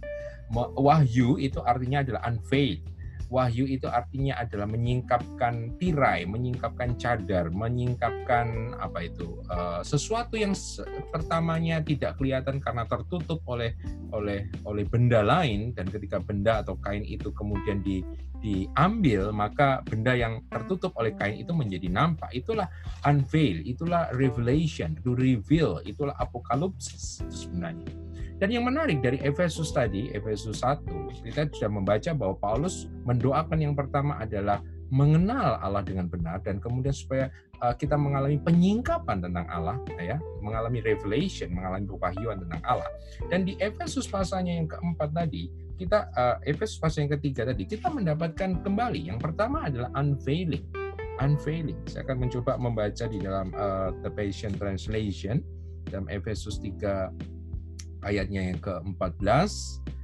Wahyu 0.53 1.39
itu 1.39 1.63
artinya 1.63 2.03
adalah 2.03 2.21
unveil. 2.29 2.83
Wahyu 3.33 3.65
itu 3.65 3.89
artinya 3.89 4.37
adalah 4.37 4.69
menyingkapkan 4.69 5.81
tirai, 5.81 6.29
menyingkapkan 6.29 6.93
cadar, 7.01 7.49
menyingkapkan 7.49 8.77
apa 8.77 9.09
itu 9.09 9.41
uh, 9.49 9.81
sesuatu 9.81 10.37
yang 10.37 10.53
pertamanya 11.09 11.81
tidak 11.81 12.21
kelihatan 12.21 12.61
karena 12.61 12.85
tertutup 12.85 13.41
oleh 13.49 13.73
oleh 14.13 14.45
oleh 14.69 14.85
benda 14.85 15.25
lain. 15.25 15.73
Dan 15.73 15.89
ketika 15.89 16.21
benda 16.21 16.61
atau 16.61 16.77
kain 16.77 17.01
itu 17.01 17.33
kemudian 17.33 17.81
di 17.81 18.05
diambil 18.43 19.31
maka 19.31 19.79
benda 19.87 20.11
yang 20.11 20.43
tertutup 20.51 20.91
oleh 20.99 21.15
kain 21.15 21.39
itu 21.39 21.55
menjadi 21.55 21.87
nampak. 21.87 22.27
Itulah 22.35 22.67
unveil 23.07 23.63
itulah 23.63 24.11
revelation 24.11 24.99
to 24.99 25.15
reveal 25.15 25.79
itulah 25.87 26.11
apokalipsis 26.19 27.23
sebenarnya. 27.31 27.87
Dan 28.43 28.51
yang 28.51 28.67
menarik 28.67 28.99
dari 28.99 29.23
Efesus 29.23 29.71
tadi 29.71 30.11
Efesus 30.11 30.59
1 30.59 31.23
kita 31.23 31.47
sudah 31.55 31.71
membaca 31.71 32.11
bahwa 32.11 32.35
Paulus 32.35 32.91
mendoakan 33.07 33.59
yang 33.63 33.73
pertama 33.73 34.19
adalah 34.19 34.59
mengenal 34.93 35.57
Allah 35.57 35.81
dengan 35.81 36.05
benar 36.05 36.37
dan 36.45 36.61
kemudian 36.61 36.93
supaya 36.93 37.33
uh, 37.65 37.73
kita 37.73 37.97
mengalami 37.97 38.37
penyingkapan 38.37 39.25
tentang 39.25 39.49
Allah 39.49 39.81
ya 39.97 40.21
mengalami 40.43 40.85
revelation 40.85 41.49
mengalami 41.49 41.89
kewahyuan 41.89 42.37
tentang 42.43 42.61
Allah. 42.67 42.91
Dan 43.31 43.47
di 43.47 43.55
Efesus 43.57 44.05
pasalnya 44.05 44.53
yang 44.59 44.67
keempat 44.69 45.09
tadi 45.15 45.49
kita 45.77 46.09
uh, 46.13 46.37
Efesus 46.45 46.77
pasal 46.77 47.05
yang 47.07 47.17
ketiga 47.19 47.49
tadi 47.49 47.65
kita 47.65 47.89
mendapatkan 47.89 48.61
kembali. 48.61 49.09
Yang 49.09 49.19
pertama 49.21 49.65
adalah 49.67 49.89
unveiling. 49.97 50.65
Unveiling. 51.21 51.77
Saya 51.89 52.05
akan 52.09 52.25
mencoba 52.25 52.57
membaca 52.57 53.05
di 53.05 53.19
dalam 53.21 53.53
uh, 53.53 53.93
the 54.01 54.09
Passion 54.13 54.53
Translation 54.53 55.41
dalam 55.89 56.09
Efesus 56.09 56.57
3 56.61 58.07
ayatnya 58.07 58.53
yang 58.53 58.59
ke-14 58.59 59.51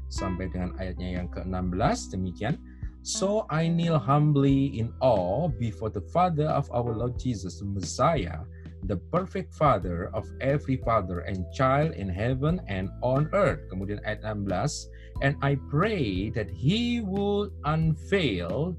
sampai 0.09 0.49
dengan 0.49 0.73
ayatnya 0.81 1.21
yang 1.21 1.27
ke-16 1.29 1.97
demikian. 2.13 2.55
So 2.99 3.47
I 3.47 3.71
kneel 3.71 3.95
humbly 3.95 4.75
in 4.75 4.91
awe 4.99 5.47
before 5.47 5.89
the 5.89 6.03
Father 6.11 6.51
of 6.51 6.67
our 6.75 6.91
Lord 6.91 7.15
Jesus, 7.15 7.63
the 7.63 7.69
Messiah, 7.69 8.43
the 8.85 8.99
perfect 9.11 9.55
Father 9.55 10.11
of 10.11 10.27
every 10.43 10.77
father 10.83 11.23
and 11.23 11.47
child 11.55 11.95
in 11.95 12.11
heaven 12.11 12.59
and 12.67 12.91
on 12.99 13.31
earth. 13.31 13.63
Kemudian 13.71 14.03
ayat 14.03 14.23
16, 14.23 14.91
and 15.21 15.35
I 15.41 15.55
pray 15.69 16.29
that 16.31 16.49
He 16.49 17.01
will 17.01 17.51
unveil 17.65 18.75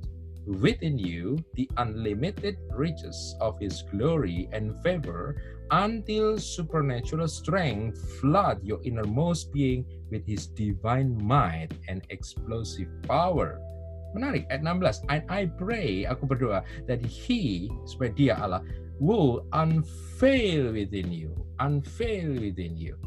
within 0.47 0.99
you 0.99 1.39
the 1.55 1.69
unlimited 1.77 2.57
riches 2.73 3.37
of 3.41 3.61
His 3.61 3.85
glory 3.93 4.49
and 4.53 4.75
favor 4.83 5.37
until 5.71 6.39
supernatural 6.39 7.29
strength 7.29 7.99
flood 8.19 8.59
your 8.63 8.83
innermost 8.83 9.53
being 9.55 9.87
with 10.11 10.27
his 10.27 10.47
divine 10.47 11.15
might 11.23 11.71
and 11.89 12.03
explosive 12.11 12.91
power. 13.07 13.63
Menarik, 14.11 14.51
ayat 14.51 14.67
16. 14.67 15.07
And 15.07 15.23
I 15.31 15.47
pray, 15.47 16.03
aku 16.03 16.27
berdoa, 16.27 16.67
that 16.91 16.99
he, 17.07 17.71
supaya 17.87 18.11
dia 18.11 18.35
Allah, 18.35 18.67
will 18.99 19.47
unveil 19.55 20.75
within 20.75 21.15
you. 21.15 21.31
Unveil 21.63 22.35
within 22.43 22.75
you. 22.75 22.99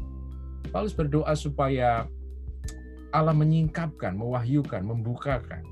Paulus 0.72 0.96
berdoa 0.96 1.36
supaya 1.36 2.08
Allah 3.14 3.32
menyingkapkan, 3.32 4.18
mewahyukan, 4.18 4.82
membukakan 4.82 5.62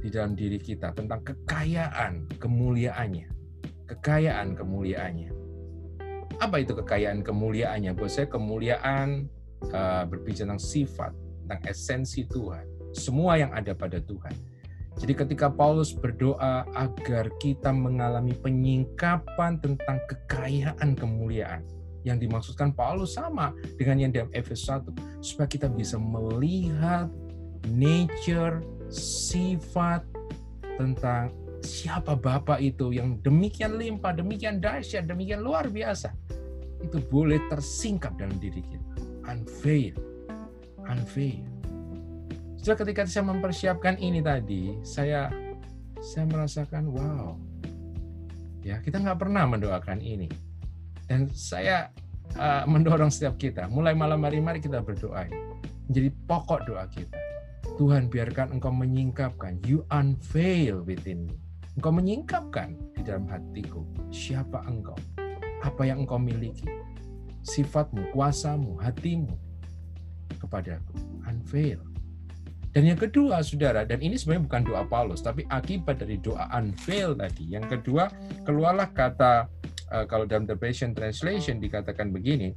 di 0.00 0.08
dalam 0.08 0.32
diri 0.32 0.56
kita 0.56 0.96
tentang 0.96 1.20
kekayaan 1.20 2.24
kemuliaannya. 2.40 3.28
Kekayaan 3.84 4.56
kemuliaannya 4.56 5.40
apa 6.40 6.56
itu 6.64 6.72
kekayaan 6.72 7.20
kemuliaannya? 7.20 7.92
Buat 7.92 8.10
saya 8.10 8.26
kemuliaan 8.32 9.28
uh, 9.70 10.04
berbicara 10.08 10.48
tentang 10.48 10.62
sifat, 10.64 11.12
tentang 11.44 11.60
esensi 11.68 12.24
Tuhan. 12.24 12.64
Semua 12.96 13.36
yang 13.36 13.52
ada 13.52 13.76
pada 13.76 14.00
Tuhan. 14.00 14.32
Jadi 14.98 15.12
ketika 15.14 15.46
Paulus 15.52 15.94
berdoa 15.94 16.66
agar 16.74 17.30
kita 17.38 17.70
mengalami 17.70 18.34
penyingkapan 18.34 19.60
tentang 19.62 20.00
kekayaan 20.10 20.98
kemuliaan, 20.98 21.62
yang 22.06 22.16
dimaksudkan 22.16 22.72
Paulus 22.72 23.16
sama 23.16 23.52
dengan 23.76 24.08
yang 24.08 24.10
dalam 24.12 24.30
Efesus 24.32 24.68
1 24.68 25.22
supaya 25.24 25.48
kita 25.48 25.68
bisa 25.68 26.00
melihat 26.00 27.12
nature, 27.68 28.64
sifat 28.88 30.04
tentang 30.80 31.28
siapa 31.60 32.16
Bapak 32.16 32.58
itu 32.64 32.96
yang 32.96 33.20
demikian 33.20 33.76
limpah, 33.76 34.16
demikian 34.16 34.58
dahsyat, 34.58 35.04
demikian 35.04 35.44
luar 35.44 35.68
biasa. 35.68 36.12
Itu 36.80 37.04
boleh 37.12 37.36
tersingkap 37.52 38.16
dalam 38.16 38.40
diri 38.40 38.64
kita. 38.64 38.88
Unveil. 39.28 39.96
Unveil. 40.88 41.44
Setelah 42.56 42.78
ketika 42.84 43.02
saya 43.08 43.24
mempersiapkan 43.28 44.00
ini 44.00 44.24
tadi, 44.24 44.80
saya 44.80 45.28
saya 46.00 46.24
merasakan 46.28 46.88
wow. 46.88 47.36
Ya, 48.60 48.80
kita 48.80 49.00
nggak 49.00 49.20
pernah 49.20 49.44
mendoakan 49.48 50.00
ini. 50.00 50.28
Dan 51.10 51.26
saya 51.34 51.90
uh, 52.38 52.62
mendorong 52.70 53.10
setiap 53.10 53.34
kita, 53.34 53.66
mulai 53.66 53.98
malam 53.98 54.22
hari 54.22 54.38
mari 54.38 54.62
kita 54.62 54.78
berdoa. 54.78 55.26
Menjadi 55.90 56.14
pokok 56.30 56.70
doa 56.70 56.86
kita. 56.86 57.18
Tuhan 57.74 58.06
biarkan 58.06 58.54
engkau 58.54 58.70
menyingkapkan, 58.70 59.58
you 59.66 59.82
unveil 59.90 60.86
within 60.86 61.26
me 61.26 61.34
Engkau 61.78 61.94
menyingkapkan 61.94 62.76
di 62.98 63.02
dalam 63.06 63.30
hatiku 63.30 63.86
siapa 64.10 64.60
engkau, 64.66 64.98
apa 65.62 65.82
yang 65.86 66.02
engkau 66.02 66.18
miliki, 66.18 66.66
sifatmu, 67.46 68.10
kuasamu, 68.10 68.76
hatimu 68.82 69.32
kepadaku. 70.42 70.92
Unveil. 71.24 71.80
Dan 72.70 72.86
yang 72.86 72.98
kedua, 72.98 73.42
saudara, 73.42 73.82
dan 73.82 73.98
ini 74.02 74.14
sebenarnya 74.14 74.46
bukan 74.46 74.62
doa 74.66 74.82
Paulus, 74.86 75.22
tapi 75.22 75.42
akibat 75.50 76.02
dari 76.04 76.20
doa 76.22 76.46
unveil 76.54 77.18
tadi. 77.18 77.54
Yang 77.54 77.78
kedua, 77.78 78.12
keluarlah 78.46 78.90
kata, 78.94 79.50
uh, 79.92 80.06
kalau 80.06 80.26
dalam 80.26 80.46
The 80.46 80.56
Passion 80.56 80.94
Translation 80.94 81.58
dikatakan 81.58 82.14
begini, 82.14 82.54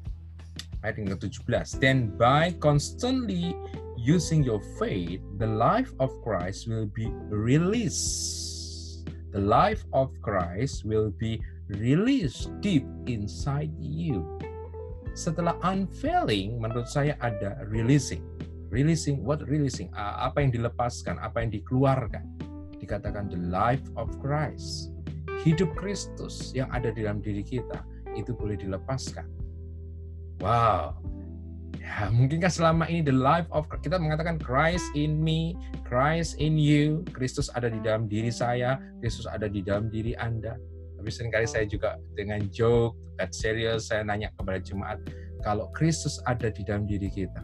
ayat 0.81 1.01
yang 1.01 1.13
ke-17, 1.17 1.81
Then 1.81 2.13
by 2.15 2.55
constantly 2.61 3.57
using 3.97 4.45
your 4.45 4.61
faith, 4.77 5.21
the 5.37 5.49
life 5.49 5.91
of 6.01 6.13
Christ 6.21 6.65
will 6.65 6.89
be 6.89 7.09
released 7.29 8.53
the 9.33 9.41
life 9.41 9.81
of 9.97 10.13
Christ 10.21 10.85
will 10.85 11.09
be 11.09 11.41
released 11.67 12.53
deep 12.61 12.85
inside 13.09 13.73
you. 13.81 14.21
Setelah 15.17 15.57
unveiling, 15.65 16.61
menurut 16.61 16.85
saya 16.85 17.17
ada 17.17 17.65
releasing. 17.65 18.21
Releasing, 18.69 19.25
what 19.25 19.41
releasing? 19.49 19.89
Apa 19.97 20.45
yang 20.45 20.53
dilepaskan, 20.53 21.17
apa 21.17 21.41
yang 21.41 21.49
dikeluarkan. 21.53 22.25
Dikatakan 22.77 23.29
the 23.29 23.41
life 23.49 23.85
of 23.97 24.09
Christ. 24.21 24.92
Hidup 25.43 25.75
Kristus 25.75 26.55
yang 26.55 26.71
ada 26.71 26.89
di 26.89 27.03
dalam 27.03 27.19
diri 27.19 27.43
kita, 27.43 27.83
itu 28.15 28.31
boleh 28.31 28.55
dilepaskan. 28.55 29.27
Wow, 30.39 30.95
Ya, 31.83 32.07
mungkinkah 32.07 32.47
selama 32.47 32.87
ini 32.87 33.03
the 33.03 33.11
life 33.11 33.43
of 33.51 33.67
kita 33.67 33.99
mengatakan 33.99 34.39
Christ 34.39 34.87
in 34.95 35.19
me, 35.19 35.51
Christ 35.83 36.39
in 36.39 36.55
you, 36.55 37.03
Kristus 37.11 37.51
ada 37.51 37.67
di 37.67 37.83
dalam 37.83 38.07
diri 38.07 38.31
saya, 38.31 38.79
Kristus 39.03 39.27
ada 39.27 39.51
di 39.51 39.59
dalam 39.59 39.91
diri 39.91 40.15
Anda. 40.15 40.55
Tapi 40.95 41.09
sering 41.11 41.35
kali 41.35 41.43
saya 41.43 41.67
juga 41.67 41.99
dengan 42.15 42.39
joke, 42.55 42.95
that 43.19 43.35
serious, 43.35 43.91
saya 43.91 44.07
nanya 44.07 44.31
kepada 44.39 44.63
jemaat, 44.63 45.03
kalau 45.43 45.67
Kristus 45.75 46.23
ada 46.23 46.47
di 46.47 46.63
dalam 46.63 46.87
diri 46.87 47.11
kita, 47.11 47.43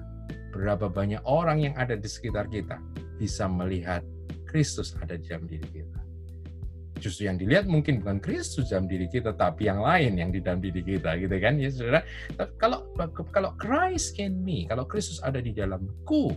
berapa 0.55 0.87
banyak 0.87 1.19
orang 1.27 1.59
yang 1.59 1.75
ada 1.75 1.99
di 1.99 2.07
sekitar 2.07 2.47
kita 2.47 2.79
bisa 3.19 3.43
melihat 3.43 4.07
Kristus 4.47 4.95
ada 5.03 5.19
di 5.19 5.27
dalam 5.27 5.51
diri 5.51 5.67
kita 5.67 5.98
justru 6.99 7.25
yang 7.25 7.39
dilihat 7.39 7.65
mungkin 7.65 8.03
bukan 8.03 8.19
Kristus 8.19 8.69
dalam 8.69 8.85
diri 8.85 9.07
kita 9.07 9.33
tapi 9.33 9.65
yang 9.71 9.81
lain 9.81 10.19
yang 10.19 10.29
di 10.29 10.43
dalam 10.43 10.59
diri 10.59 10.83
kita 10.83 11.15
gitu 11.17 11.35
kan 11.39 11.55
ya 11.57 11.71
saudara? 11.71 12.01
Kalau 12.59 12.91
kalau 13.31 13.55
Christ 13.55 14.19
in 14.19 14.43
me 14.43 14.67
kalau 14.67 14.83
Kristus 14.83 15.23
ada 15.23 15.39
di 15.39 15.55
dalamku 15.55 16.35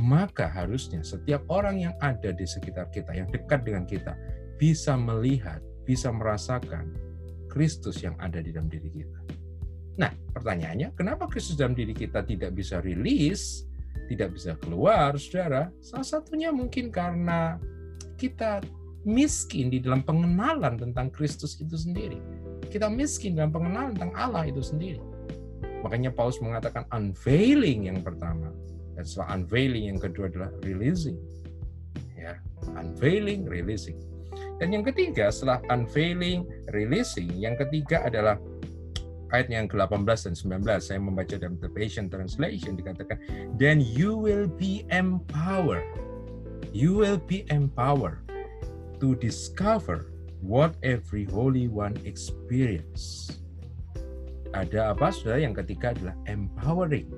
maka 0.00 0.48
harusnya 0.48 1.00
setiap 1.00 1.42
orang 1.48 1.82
yang 1.88 1.94
ada 2.04 2.30
di 2.30 2.44
sekitar 2.44 2.92
kita 2.92 3.12
yang 3.16 3.28
dekat 3.32 3.64
dengan 3.64 3.84
kita 3.88 4.14
bisa 4.60 4.94
melihat 4.94 5.58
bisa 5.88 6.12
merasakan 6.12 6.92
Kristus 7.50 8.00
yang 8.00 8.16
ada 8.22 8.38
di 8.38 8.54
dalam 8.54 8.70
diri 8.70 8.88
kita. 8.88 9.18
Nah 9.98 10.12
pertanyaannya 10.36 10.94
kenapa 10.94 11.26
Kristus 11.26 11.56
dalam 11.56 11.74
diri 11.74 11.96
kita 11.96 12.22
tidak 12.22 12.54
bisa 12.56 12.78
rilis 12.80 13.66
tidak 14.08 14.36
bisa 14.36 14.56
keluar 14.60 15.16
saudara? 15.16 15.72
Salah 15.80 16.04
satunya 16.04 16.52
mungkin 16.52 16.92
karena 16.92 17.56
kita 18.16 18.60
miskin 19.02 19.70
di 19.70 19.82
dalam 19.82 20.02
pengenalan 20.02 20.78
tentang 20.78 21.10
Kristus 21.10 21.58
itu 21.58 21.74
sendiri. 21.74 22.18
Kita 22.70 22.88
miskin 22.88 23.36
dalam 23.36 23.52
pengenalan 23.52 23.98
tentang 23.98 24.14
Allah 24.16 24.48
itu 24.48 24.62
sendiri. 24.62 25.02
Makanya 25.82 26.14
Paulus 26.14 26.38
mengatakan 26.38 26.86
unveiling 26.94 27.90
yang 27.90 28.00
pertama. 28.00 28.54
Dan 28.94 29.02
setelah 29.02 29.40
unveiling 29.40 29.90
yang 29.92 29.98
kedua 29.98 30.30
adalah 30.30 30.50
releasing. 30.62 31.18
Ya, 32.14 32.38
unveiling, 32.78 33.50
releasing. 33.50 33.98
Dan 34.62 34.70
yang 34.70 34.86
ketiga 34.86 35.28
setelah 35.34 35.58
unveiling, 35.74 36.46
releasing, 36.70 37.34
yang 37.34 37.58
ketiga 37.58 38.06
adalah 38.06 38.38
ayat 39.32 39.48
yang 39.48 39.66
ke-18 39.66 40.06
dan 40.30 40.34
19 40.62 40.78
saya 40.78 41.00
membaca 41.00 41.34
dalam 41.40 41.56
The 41.58 41.72
Passion 41.72 42.12
Translation 42.12 42.76
dikatakan 42.76 43.16
then 43.56 43.80
you 43.80 44.12
will 44.12 44.44
be 44.44 44.84
empowered 44.92 45.88
you 46.70 46.92
will 46.92 47.16
be 47.16 47.48
empowered 47.48 48.21
to 49.02 49.18
discover 49.18 50.14
what 50.38 50.78
every 50.86 51.26
Holy 51.26 51.66
One 51.66 51.98
experience. 52.06 53.34
Ada 54.54 54.94
apa, 54.94 55.10
saudara? 55.10 55.42
Yang 55.42 55.66
ketiga 55.66 55.90
adalah 55.90 56.14
empowering. 56.30 57.10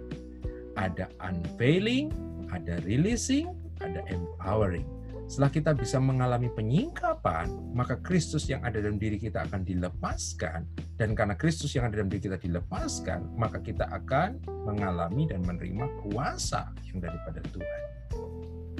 Ada 0.80 1.12
unveiling, 1.20 2.08
ada 2.48 2.80
releasing, 2.88 3.52
ada 3.84 4.00
empowering. 4.08 4.88
Setelah 5.28 5.52
kita 5.52 5.70
bisa 5.76 6.00
mengalami 6.00 6.48
penyingkapan, 6.52 7.52
maka 7.76 8.00
Kristus 8.00 8.48
yang 8.48 8.64
ada 8.64 8.80
dalam 8.80 8.96
diri 8.96 9.20
kita 9.20 9.44
akan 9.44 9.60
dilepaskan. 9.60 10.64
Dan 10.96 11.12
karena 11.12 11.36
Kristus 11.36 11.76
yang 11.76 11.88
ada 11.88 12.00
dalam 12.00 12.08
diri 12.08 12.32
kita 12.32 12.40
dilepaskan, 12.40 13.36
maka 13.36 13.60
kita 13.60 13.88
akan 13.92 14.40
mengalami 14.64 15.28
dan 15.28 15.44
menerima 15.44 15.84
kuasa 16.00 16.72
yang 16.88 17.00
daripada 17.00 17.44
Tuhan. 17.52 17.82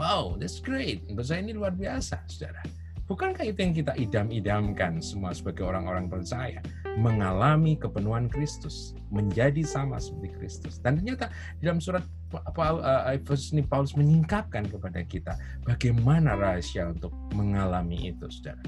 Wow, 0.00 0.40
that's 0.40 0.60
great. 0.60 1.04
Menurut 1.04 1.28
saya 1.28 1.40
ini 1.44 1.52
luar 1.52 1.72
biasa, 1.72 2.24
saudara. 2.28 2.83
Bukankah 3.04 3.44
itu 3.44 3.60
yang 3.60 3.76
kita 3.76 3.92
idam-idamkan 4.00 4.96
semua 5.04 5.36
sebagai 5.36 5.68
orang-orang 5.68 6.08
percaya? 6.08 6.64
Mengalami 6.96 7.76
kepenuhan 7.76 8.32
Kristus, 8.32 8.96
menjadi 9.12 9.60
sama 9.60 10.00
seperti 10.00 10.32
Kristus. 10.40 10.80
Dan 10.80 10.96
ternyata 10.96 11.28
dalam 11.60 11.84
surat 11.84 12.00
eh, 12.32 13.20
Efesus 13.20 13.52
ini 13.52 13.60
Paulus 13.60 13.92
menyingkapkan 13.92 14.64
kepada 14.72 15.04
kita 15.04 15.36
bagaimana 15.68 16.32
rahasia 16.32 16.88
untuk 16.88 17.12
mengalami 17.36 18.08
itu, 18.08 18.24
saudara. 18.32 18.64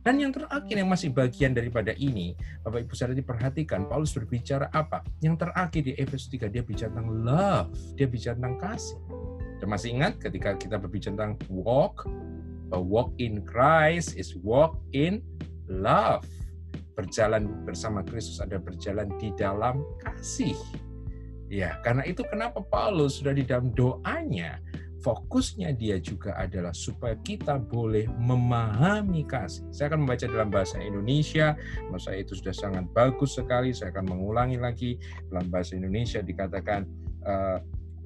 Dan 0.00 0.16
yang 0.16 0.32
terakhir 0.32 0.80
yang 0.80 0.88
masih 0.88 1.12
bagian 1.12 1.52
daripada 1.52 1.92
ini, 1.96 2.32
Bapak 2.64 2.88
Ibu 2.88 2.92
saudara 2.96 3.16
diperhatikan, 3.16 3.84
Paulus 3.84 4.16
berbicara 4.16 4.72
apa? 4.72 5.04
Yang 5.20 5.44
terakhir 5.44 5.82
di 5.84 5.92
Efesus 5.96 6.28
3, 6.32 6.48
dia 6.48 6.64
bicara 6.64 6.88
tentang 6.92 7.08
love, 7.20 7.68
dia 7.96 8.08
bicara 8.08 8.36
tentang 8.36 8.56
kasih. 8.60 8.96
Dan 9.60 9.68
masih 9.68 9.88
ingat 9.92 10.16
ketika 10.16 10.56
kita 10.56 10.80
berbicara 10.80 11.12
tentang 11.12 11.36
walk, 11.52 12.08
a 12.72 12.80
walk 12.80 13.14
in 13.18 13.42
Christ 13.46 14.16
is 14.16 14.34
walk 14.40 14.78
in 14.94 15.22
love. 15.66 16.26
Berjalan 16.98 17.64
bersama 17.64 18.04
Kristus 18.04 18.42
ada 18.42 18.60
berjalan 18.60 19.08
di 19.16 19.32
dalam 19.38 19.82
kasih. 20.04 20.56
Ya, 21.50 21.82
karena 21.82 22.06
itu 22.06 22.22
kenapa 22.30 22.62
Paulus 22.62 23.18
sudah 23.18 23.34
di 23.34 23.42
dalam 23.42 23.74
doanya 23.74 24.62
fokusnya 25.00 25.72
dia 25.74 25.96
juga 25.98 26.36
adalah 26.36 26.76
supaya 26.76 27.16
kita 27.24 27.56
boleh 27.56 28.06
memahami 28.20 29.24
kasih. 29.24 29.64
Saya 29.72 29.92
akan 29.92 30.04
membaca 30.04 30.26
dalam 30.28 30.52
bahasa 30.52 30.76
Indonesia, 30.78 31.56
masa 31.88 32.14
itu 32.14 32.36
sudah 32.36 32.52
sangat 32.52 32.84
bagus 32.92 33.34
sekali. 33.34 33.72
Saya 33.72 33.90
akan 33.96 34.12
mengulangi 34.16 34.60
lagi 34.60 35.00
dalam 35.32 35.48
bahasa 35.48 35.74
Indonesia 35.74 36.20
dikatakan 36.20 36.84
uh, 37.24 37.58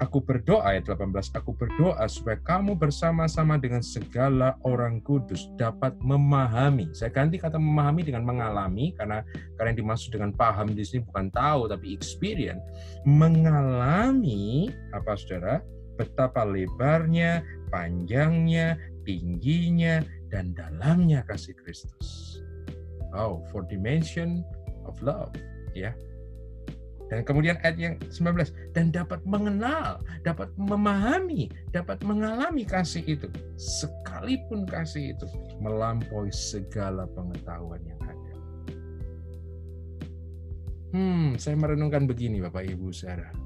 Aku 0.03 0.19
berdoa 0.19 0.75
ayat 0.75 0.91
18, 0.91 1.39
aku 1.39 1.55
berdoa 1.55 2.03
supaya 2.11 2.35
kamu 2.43 2.75
bersama-sama 2.75 3.55
dengan 3.55 3.79
segala 3.79 4.59
orang 4.67 4.99
kudus 4.99 5.47
dapat 5.55 5.95
memahami. 6.03 6.91
Saya 6.91 7.15
ganti 7.15 7.39
kata 7.39 7.63
memahami 7.63 8.03
dengan 8.03 8.27
mengalami 8.27 8.91
karena 8.99 9.23
karena 9.55 9.71
yang 9.71 9.87
dimaksud 9.87 10.11
dengan 10.11 10.35
paham 10.35 10.75
di 10.75 10.83
sini 10.83 11.07
bukan 11.07 11.31
tahu 11.31 11.71
tapi 11.71 11.95
experience. 11.95 12.63
Mengalami 13.07 14.67
apa 14.91 15.15
Saudara? 15.15 15.63
betapa 15.95 16.43
lebarnya, 16.43 17.43
panjangnya, 17.71 18.79
tingginya, 19.07 20.03
dan 20.31 20.53
dalamnya 20.55 21.23
kasih 21.27 21.55
Kristus. 21.55 22.41
Oh, 23.15 23.47
for 23.55 23.63
dimension 23.63 24.43
of 24.91 24.99
love, 24.99 25.31
ya. 25.73 25.95
Dan 27.13 27.21
kemudian 27.23 27.61
ayat 27.61 27.77
yang 27.77 27.95
19, 28.09 28.53
dan 28.73 28.89
dapat 28.89 29.21
mengenal, 29.29 30.01
dapat 30.25 30.49
memahami, 30.57 31.53
dapat 31.71 32.01
mengalami 32.01 32.65
kasih 32.65 33.05
itu. 33.05 33.29
Sekalipun 33.61 34.65
kasih 34.65 35.13
itu 35.13 35.27
melampaui 35.61 36.33
segala 36.33 37.05
pengetahuan 37.13 37.81
yang 37.85 38.01
ada. 38.01 38.33
Hmm, 40.95 41.35
saya 41.37 41.59
merenungkan 41.59 42.07
begini 42.07 42.39
Bapak 42.39 42.71
Ibu 42.71 42.95
saudara 42.95 43.45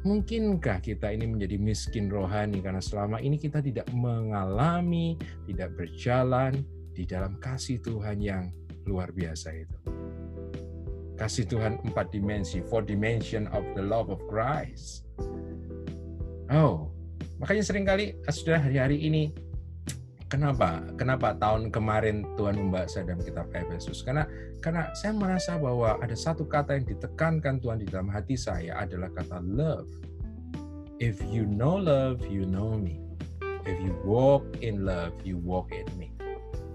Mungkinkah 0.00 0.80
kita 0.80 1.12
ini 1.12 1.28
menjadi 1.28 1.60
miskin 1.60 2.08
rohani 2.08 2.64
karena 2.64 2.80
selama 2.80 3.20
ini 3.20 3.36
kita 3.36 3.60
tidak 3.60 3.84
mengalami, 3.92 5.20
tidak 5.44 5.76
berjalan 5.76 6.64
di 6.96 7.04
dalam 7.04 7.36
kasih 7.36 7.84
Tuhan 7.84 8.16
yang 8.24 8.48
luar 8.88 9.12
biasa 9.12 9.52
itu. 9.52 9.99
Kasih 11.20 11.44
Tuhan 11.44 11.84
empat 11.84 12.08
dimensi, 12.16 12.64
four 12.64 12.80
dimension 12.80 13.44
of 13.52 13.60
the 13.76 13.84
love 13.84 14.08
of 14.08 14.24
Christ. 14.24 15.04
Oh, 16.48 16.88
makanya 17.36 17.60
sering 17.60 17.84
kali 17.84 18.16
sudah 18.32 18.56
hari-hari 18.56 19.04
ini 19.04 19.36
Kenapa? 20.30 20.78
Kenapa 20.94 21.34
tahun 21.34 21.74
kemarin 21.74 22.22
Tuhan 22.38 22.54
membawa 22.54 22.86
saya 22.86 23.02
dalam 23.02 23.18
kitab 23.18 23.50
Efesus? 23.50 24.06
Karena 24.06 24.30
karena 24.62 24.86
saya 24.94 25.10
merasa 25.10 25.58
bahwa 25.58 25.98
ada 25.98 26.14
satu 26.14 26.46
kata 26.46 26.78
yang 26.78 26.86
ditekankan 26.86 27.58
Tuhan 27.58 27.82
di 27.82 27.90
dalam 27.90 28.06
hati 28.14 28.38
saya 28.38 28.78
adalah 28.78 29.10
kata 29.10 29.42
love. 29.42 29.90
If 31.02 31.18
you 31.34 31.50
know 31.50 31.74
love, 31.82 32.22
you 32.30 32.46
know 32.46 32.78
me. 32.78 33.02
If 33.66 33.74
you 33.82 33.90
walk 34.06 34.46
in 34.62 34.86
love, 34.86 35.18
you 35.26 35.34
walk 35.42 35.74
in 35.74 35.90
me. 35.98 36.14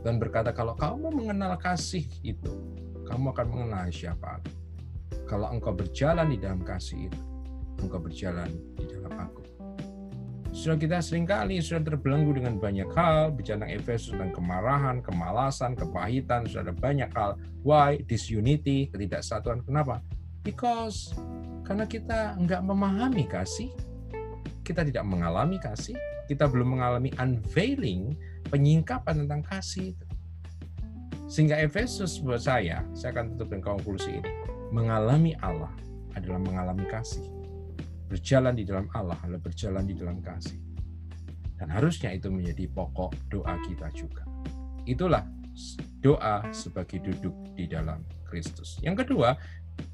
Tuhan 0.04 0.20
berkata 0.20 0.52
kalau 0.52 0.76
kamu 0.76 1.16
mengenal 1.16 1.56
kasih 1.56 2.04
itu, 2.28 2.60
kamu 3.06 3.32
akan 3.32 3.48
mengenal 3.48 3.88
siapa 3.94 4.42
aku. 4.42 4.52
Kalau 5.26 5.50
engkau 5.50 5.74
berjalan 5.74 6.30
di 6.30 6.38
dalam 6.38 6.62
kasih 6.62 7.10
itu, 7.10 7.22
engkau 7.82 8.02
berjalan 8.02 8.50
di 8.78 8.86
dalam 8.90 9.14
aku. 9.14 9.42
Sudah 10.56 10.80
kita 10.80 11.04
sering 11.04 11.28
kali 11.28 11.60
sudah 11.60 11.84
terbelenggu 11.84 12.40
dengan 12.40 12.56
banyak 12.56 12.88
hal, 12.96 13.36
bicara 13.36 13.60
tentang 13.60 13.76
Efesus 13.76 14.16
tentang 14.16 14.32
kemarahan, 14.32 15.04
kemalasan, 15.04 15.76
kepahitan, 15.76 16.48
sudah 16.48 16.72
ada 16.72 16.76
banyak 16.76 17.12
hal. 17.12 17.36
Why? 17.60 18.00
Disunity, 18.08 18.88
ketidaksatuan. 18.88 19.68
Kenapa? 19.68 20.00
Because 20.48 21.12
karena 21.68 21.84
kita 21.84 22.40
nggak 22.40 22.62
memahami 22.62 23.28
kasih, 23.28 23.74
kita 24.64 24.88
tidak 24.88 25.04
mengalami 25.04 25.60
kasih, 25.60 25.98
kita 26.32 26.48
belum 26.48 26.80
mengalami 26.80 27.12
unveiling, 27.20 28.16
penyingkapan 28.48 29.26
tentang 29.26 29.42
kasih 29.44 29.92
itu. 29.92 30.05
Sehingga 31.26 31.58
Efesus 31.58 32.22
buat 32.22 32.42
saya, 32.44 32.86
saya 32.94 33.10
akan 33.14 33.36
tutup 33.36 33.54
dengan 33.54 33.76
konklusi 33.76 34.22
ini, 34.22 34.32
mengalami 34.70 35.34
Allah 35.42 35.74
adalah 36.14 36.40
mengalami 36.40 36.86
kasih 36.88 37.36
berjalan 38.06 38.54
di 38.54 38.64
dalam 38.64 38.88
Allah 38.94 39.18
adalah 39.26 39.42
berjalan 39.42 39.84
di 39.86 39.96
dalam 39.98 40.22
kasih. 40.22 40.58
Dan 41.56 41.72
harusnya 41.72 42.12
itu 42.12 42.28
menjadi 42.28 42.68
pokok 42.70 43.16
doa 43.32 43.56
kita 43.64 43.88
juga. 43.96 44.24
Itulah 44.86 45.24
doa 46.04 46.44
sebagai 46.52 47.00
duduk 47.02 47.34
di 47.56 47.66
dalam 47.66 48.04
Kristus. 48.28 48.76
Yang 48.84 49.08
kedua, 49.08 49.40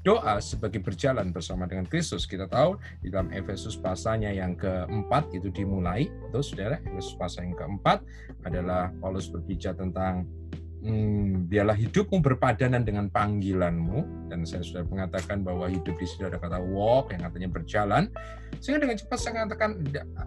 doa 0.02 0.42
sebagai 0.42 0.82
berjalan 0.82 1.30
bersama 1.30 1.70
dengan 1.70 1.86
Kristus. 1.86 2.26
Kita 2.26 2.50
tahu 2.50 2.76
di 3.00 3.14
dalam 3.14 3.30
Efesus 3.30 3.78
pasalnya 3.78 4.34
yang 4.34 4.58
keempat 4.58 5.30
itu 5.32 5.54
dimulai. 5.54 6.10
Itu 6.28 6.42
saudara, 6.42 6.82
Efesus 6.82 7.14
pasal 7.14 7.48
yang 7.48 7.56
keempat 7.56 8.02
adalah 8.42 8.90
Paulus 8.98 9.30
berbicara 9.30 9.78
tentang 9.78 10.26
hmm, 10.82 11.46
biarlah 11.46 11.78
hidupmu 11.78 12.18
berpadanan 12.20 12.82
dengan 12.82 13.06
panggilanmu. 13.08 14.28
Dan 14.28 14.42
saya 14.42 14.66
sudah 14.66 14.84
mengatakan 14.86 15.46
bahwa 15.46 15.70
hidup 15.70 15.94
di 15.96 16.06
sini 16.06 16.28
ada 16.28 16.42
kata 16.42 16.58
walk 16.58 17.14
yang 17.14 17.22
artinya 17.22 17.48
berjalan. 17.48 18.10
Sehingga 18.58 18.82
dengan 18.84 18.96
cepat 18.98 19.18
saya 19.18 19.32
mengatakan 19.42 19.70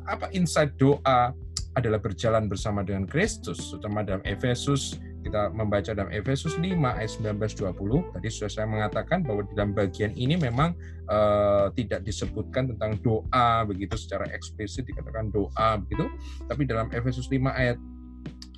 apa 0.08 0.32
insight 0.32 0.74
doa 0.80 1.36
adalah 1.76 2.00
berjalan 2.00 2.48
bersama 2.48 2.82
dengan 2.82 3.04
Kristus? 3.04 3.60
Terutama 3.70 4.02
dalam 4.02 4.24
Efesus 4.24 4.96
kita 5.26 5.50
membaca 5.50 5.90
dalam 5.90 6.14
Efesus 6.14 6.54
5 6.62 6.70
ayat 6.70 7.10
19-20 7.18 8.14
tadi 8.14 8.28
sudah 8.30 8.52
saya 8.54 8.70
mengatakan 8.70 9.26
bahwa 9.26 9.42
dalam 9.58 9.74
bagian 9.74 10.14
ini 10.14 10.38
memang 10.38 10.78
uh, 11.10 11.74
tidak 11.74 12.06
disebutkan 12.06 12.70
tentang 12.70 13.02
doa 13.02 13.66
begitu 13.66 13.98
secara 13.98 14.30
eksplisit 14.30 14.86
dikatakan 14.86 15.34
doa 15.34 15.82
begitu. 15.82 16.06
Tapi 16.46 16.70
dalam 16.70 16.94
Efesus 16.94 17.26
5 17.26 17.42
ayat 17.42 17.82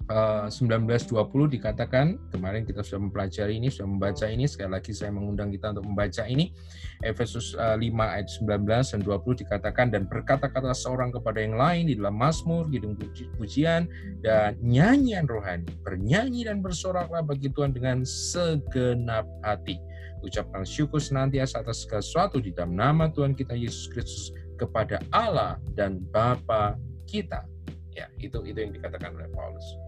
1920 0.07 1.11
eh, 1.11 1.59
dikatakan 1.59 2.15
kemarin 2.31 2.63
kita 2.63 2.79
sudah 2.79 3.11
mempelajari 3.11 3.59
ini 3.59 3.67
sudah 3.67 3.91
membaca 3.91 4.25
ini. 4.31 4.47
Sekali 4.47 4.71
lagi 4.79 4.95
saya 4.95 5.11
mengundang 5.11 5.51
kita 5.51 5.75
untuk 5.75 5.83
membaca 5.83 6.23
ini. 6.23 6.55
Efesus 7.03 7.51
5 7.59 7.75
eh, 7.75 7.91
ayat 7.91 8.27
19 8.31 8.47
dan 8.65 8.99
20 9.03 9.43
dikatakan 9.43 9.85
dan 9.91 10.07
berkata-kata 10.07 10.71
seorang 10.71 11.11
kepada 11.11 11.43
yang 11.43 11.59
lain 11.59 11.91
di 11.91 11.99
dalam 11.99 12.15
Mazmur 12.15 12.71
hidung 12.71 12.95
pujian 13.35 13.91
dan 14.23 14.55
nyanyian 14.63 15.27
rohani. 15.27 15.67
Bernyanyi 15.83 16.47
dan 16.47 16.63
bersoraklah 16.63 17.27
bagi 17.27 17.51
Tuhan 17.51 17.75
dengan 17.75 18.07
segenap 18.07 19.27
hati. 19.43 19.75
Ucapkan 20.23 20.63
syukur 20.63 21.03
senantiasa 21.03 21.67
atas 21.67 21.83
segala 21.83 22.01
sesuatu 22.01 22.39
di 22.39 22.55
dalam 22.55 22.79
nama 22.79 23.11
Tuhan 23.11 23.35
kita 23.35 23.59
Yesus 23.59 23.91
Kristus 23.91 24.31
kepada 24.55 25.03
Allah 25.11 25.59
dan 25.75 25.99
Bapa 25.99 26.79
kita. 27.03 27.43
Ya 27.91 28.07
itu 28.23 28.39
itu 28.47 28.55
yang 28.55 28.71
dikatakan 28.71 29.13
oleh 29.13 29.29
Paulus 29.35 29.86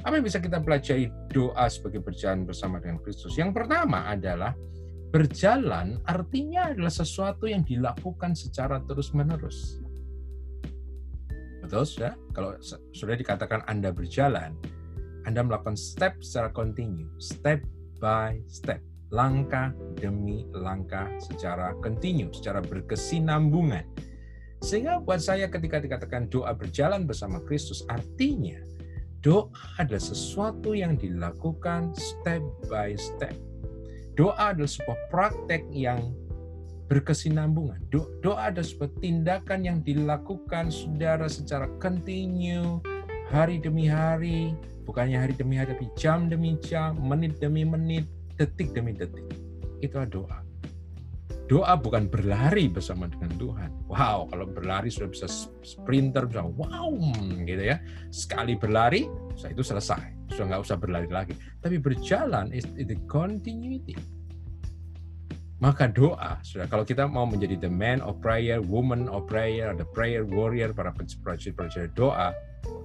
apa 0.00 0.16
yang 0.16 0.24
bisa 0.24 0.40
kita 0.40 0.58
pelajari 0.64 1.12
doa 1.28 1.68
sebagai 1.68 2.00
berjalan 2.00 2.48
bersama 2.48 2.80
dengan 2.80 3.00
Kristus? 3.04 3.36
Yang 3.36 3.60
pertama 3.60 4.08
adalah 4.08 4.56
berjalan 5.10 5.98
artinya 6.06 6.70
adalah 6.70 6.92
sesuatu 6.92 7.50
yang 7.50 7.66
dilakukan 7.66 8.32
secara 8.32 8.80
terus-menerus. 8.86 9.82
Betul, 11.60 11.84
sudah? 11.84 12.14
Kalau 12.32 12.56
sudah 12.94 13.14
dikatakan 13.18 13.66
Anda 13.68 13.92
berjalan, 13.92 14.56
Anda 15.28 15.44
melakukan 15.44 15.76
step 15.76 16.18
secara 16.24 16.48
kontinu, 16.50 17.10
step 17.20 17.60
by 18.00 18.40
step, 18.48 18.80
langkah 19.12 19.74
demi 19.98 20.48
langkah 20.56 21.06
secara 21.20 21.76
kontinu, 21.84 22.32
secara 22.32 22.64
berkesinambungan. 22.64 23.84
Sehingga 24.64 25.00
buat 25.00 25.20
saya 25.20 25.48
ketika 25.48 25.80
dikatakan 25.80 26.28
doa 26.32 26.52
berjalan 26.56 27.04
bersama 27.04 27.40
Kristus, 27.44 27.84
artinya 27.88 28.69
Doa 29.20 29.52
adalah 29.76 30.00
sesuatu 30.00 30.72
yang 30.72 30.96
dilakukan 30.96 31.92
step 31.92 32.40
by 32.72 32.96
step. 32.96 33.36
Doa 34.16 34.56
adalah 34.56 34.72
sebuah 34.72 34.98
praktek 35.12 35.68
yang 35.76 36.16
berkesinambungan. 36.88 37.84
Doa 37.92 38.48
adalah 38.48 38.64
sebuah 38.64 38.96
tindakan 39.04 39.60
yang 39.68 39.78
dilakukan 39.84 40.72
saudara 40.72 41.28
secara 41.28 41.68
continue, 41.76 42.80
hari 43.28 43.60
demi 43.60 43.92
hari, 43.92 44.56
bukannya 44.88 45.20
hari 45.20 45.36
demi 45.36 45.60
hari, 45.60 45.76
tapi 45.76 45.92
jam 46.00 46.32
demi 46.32 46.56
jam, 46.64 46.96
menit 46.96 47.36
demi 47.44 47.68
menit, 47.68 48.08
detik 48.40 48.72
demi 48.72 48.96
detik. 48.96 49.28
Itu 49.84 50.00
adalah 50.00 50.40
doa. 50.40 50.49
Doa 51.50 51.74
bukan 51.74 52.06
berlari 52.06 52.70
bersama 52.70 53.10
dengan 53.10 53.34
Tuhan. 53.34 53.90
Wow, 53.90 54.30
kalau 54.30 54.46
berlari 54.46 54.86
sudah 54.86 55.10
bisa 55.10 55.26
sprinter, 55.66 56.30
bisa 56.30 56.46
wow, 56.46 56.94
gitu 57.42 57.74
ya. 57.74 57.82
Sekali 58.14 58.54
berlari, 58.54 59.10
itu 59.34 59.58
selesai. 59.58 60.30
Sudah 60.30 60.46
nggak 60.46 60.62
usah 60.62 60.78
berlari 60.78 61.10
lagi. 61.10 61.34
Tapi 61.58 61.82
berjalan 61.82 62.54
is 62.54 62.62
the 62.78 62.94
continuity. 63.10 63.98
Maka 65.58 65.90
doa, 65.90 66.38
sudah 66.46 66.70
kalau 66.70 66.86
kita 66.86 67.10
mau 67.10 67.26
menjadi 67.26 67.66
the 67.66 67.68
man 67.68 67.98
of 67.98 68.22
prayer, 68.22 68.62
woman 68.62 69.10
of 69.10 69.26
prayer, 69.26 69.74
the 69.74 69.84
prayer 69.90 70.22
warrior, 70.22 70.70
para 70.70 70.94
prajurit-prajurit 70.94 71.90
doa, 71.98 72.30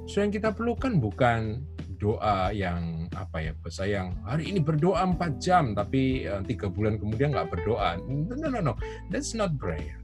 sudah 0.10 0.26
yang 0.26 0.34
kita 0.34 0.50
perlukan 0.50 0.98
bukan 0.98 1.62
doa 2.06 2.54
yang 2.54 3.10
apa 3.18 3.50
ya 3.50 3.52
bahasa 3.58 3.90
yang 3.90 4.14
hari 4.22 4.54
ini 4.54 4.62
berdoa 4.62 5.02
empat 5.02 5.42
jam 5.42 5.74
tapi 5.74 6.30
uh, 6.30 6.46
tiga 6.46 6.70
bulan 6.70 7.02
kemudian 7.02 7.34
nggak 7.34 7.50
berdoa. 7.50 7.98
No 8.06 8.46
no 8.46 8.62
no 8.62 8.74
that's 9.10 9.34
not 9.34 9.58
prayer. 9.58 9.98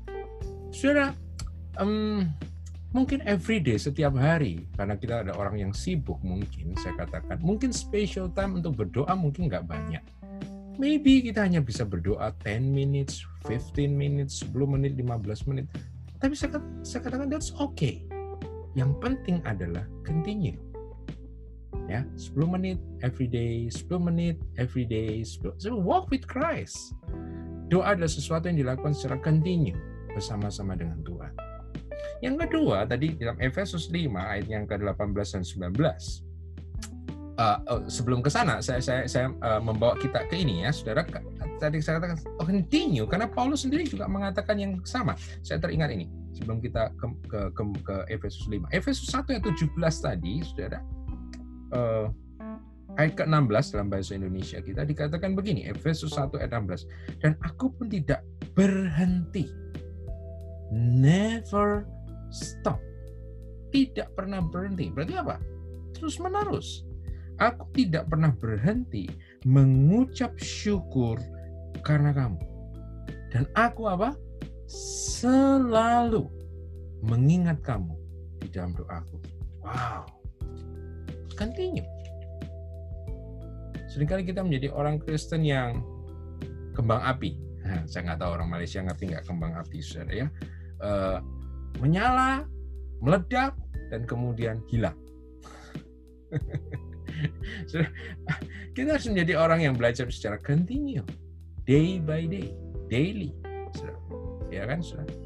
Saudara 0.73 1.13
um, 1.77 2.25
mungkin 2.89 3.21
everyday 3.29 3.77
setiap 3.77 4.17
hari 4.17 4.65
karena 4.73 4.97
kita 4.97 5.21
ada 5.21 5.37
orang 5.37 5.61
yang 5.61 5.71
sibuk 5.77 6.17
mungkin 6.25 6.73
saya 6.81 6.97
katakan 6.97 7.37
mungkin 7.37 7.69
special 7.69 8.33
time 8.33 8.57
untuk 8.57 8.81
berdoa 8.81 9.13
mungkin 9.13 9.45
nggak 9.45 9.69
banyak. 9.69 10.01
Maybe 10.81 11.21
kita 11.21 11.45
hanya 11.45 11.61
bisa 11.61 11.85
berdoa 11.85 12.33
10 12.41 12.65
minutes 12.65 13.21
15 13.45 13.77
minutes 13.93 14.41
10 14.49 14.57
menit 14.65 14.97
15 14.97 15.49
menit. 15.53 15.69
Tapi 16.17 16.33
saya, 16.33 16.57
saya 16.81 17.05
katakan 17.05 17.29
that's 17.29 17.53
okay. 17.61 18.01
Yang 18.73 18.97
penting 19.03 19.37
adalah 19.45 19.85
continue 20.01 20.70
ya. 21.89 22.01
10 22.17 22.37
menit 22.49 22.77
every 23.01 23.25
day 23.29 23.69
10 23.69 23.87
menit 24.01 24.35
every 24.57 24.85
day 24.85 25.21
10, 25.23 25.57
so 25.57 25.73
walk 25.77 26.09
with 26.13 26.25
Christ. 26.25 26.93
Doa 27.71 27.95
adalah 27.95 28.11
sesuatu 28.11 28.51
yang 28.51 28.59
dilakukan 28.59 28.91
secara 28.91 29.17
continue 29.23 29.77
bersama-sama 30.11 30.75
dengan 30.75 30.99
Tuhan. 31.07 31.31
Yang 32.21 32.35
kedua 32.45 32.83
tadi 32.85 33.15
dalam 33.15 33.39
Efesus 33.39 33.89
5 33.89 34.11
ayat 34.17 34.45
yang 34.45 34.63
ke-18 34.67 35.15
dan 35.39 35.43
19 35.45 36.29
Uh, 37.39 37.57
oh, 37.73 37.81
sebelum 37.89 38.21
ke 38.21 38.29
sana 38.29 38.61
saya 38.61 38.83
saya 38.83 39.07
saya 39.09 39.33
uh, 39.41 39.57
membawa 39.57 39.97
kita 39.97 40.29
ke 40.29 40.45
ini 40.45 40.61
ya 40.61 40.69
saudara. 40.69 41.01
Tadi 41.57 41.79
saya 41.81 41.97
katakan 41.97 42.19
continue 42.37 43.07
karena 43.07 43.25
Paulus 43.25 43.65
sendiri 43.65 43.87
juga 43.87 44.05
mengatakan 44.05 44.59
yang 44.61 44.77
sama. 44.85 45.17
Saya 45.41 45.57
teringat 45.57 45.89
ini 45.95 46.05
sebelum 46.35 46.57
kita 46.63 46.89
ke 46.95 47.05
ke 47.29 47.39
ke, 47.53 47.63
ke 47.85 47.95
Efesus 48.09 48.49
5 48.49 48.71
Efesus 48.73 49.07
1 49.13 49.29
ayat 49.29 49.43
17 49.45 49.77
tadi 49.77 50.33
saudara 50.41 50.79
uh, 51.71 52.07
ayat 52.99 53.13
ke-16 53.23 53.65
dalam 53.71 53.87
bahasa 53.87 54.11
Indonesia 54.17 54.59
kita 54.59 54.83
dikatakan 54.83 55.35
begini, 55.35 55.67
Efesus 55.67 56.15
1 56.15 56.35
ayat 56.39 56.51
16. 56.51 57.23
Dan 57.23 57.31
aku 57.43 57.71
pun 57.71 57.87
tidak 57.87 58.23
berhenti. 58.55 59.47
Never 60.71 61.87
stop. 62.31 62.79
Tidak 63.71 64.11
pernah 64.15 64.43
berhenti. 64.43 64.91
Berarti 64.91 65.15
apa? 65.15 65.39
Terus 65.95 66.19
menerus. 66.19 66.83
Aku 67.39 67.65
tidak 67.73 68.11
pernah 68.11 68.29
berhenti 68.35 69.07
mengucap 69.47 70.35
syukur 70.37 71.17
karena 71.81 72.11
kamu. 72.11 72.39
Dan 73.31 73.47
aku 73.55 73.87
apa? 73.87 74.13
Selalu 74.69 76.27
mengingat 77.01 77.63
kamu 77.63 77.95
di 78.43 78.47
dalam 78.51 78.75
doaku. 78.75 79.17
Wow 79.63 80.20
continue. 81.41 81.85
Seringkali 83.89 84.23
kita 84.29 84.45
menjadi 84.45 84.69
orang 84.69 85.01
Kristen 85.01 85.41
yang 85.41 85.81
kembang 86.77 87.01
api. 87.01 87.33
Nah, 87.65 87.83
saya 87.89 88.13
nggak 88.13 88.19
tahu 88.21 88.31
orang 88.37 88.49
Malaysia 88.53 88.79
ngerti 88.85 89.09
nggak 89.09 89.25
kembang 89.25 89.57
api, 89.57 89.77
saudara 89.81 90.13
ya. 90.13 90.27
Uh, 90.81 91.17
menyala, 91.81 92.45
meledak, 93.01 93.57
dan 93.89 94.05
kemudian 94.05 94.61
hilang. 94.69 94.95
kita 98.77 98.95
harus 98.95 99.07
menjadi 99.11 99.33
orang 99.35 99.65
yang 99.67 99.75
belajar 99.75 100.07
secara 100.07 100.39
continue, 100.39 101.03
day 101.67 101.99
by 101.99 102.23
day, 102.29 102.55
daily, 102.87 103.35
ya 104.47 104.63
kan, 104.63 104.79
saudara 104.79 105.20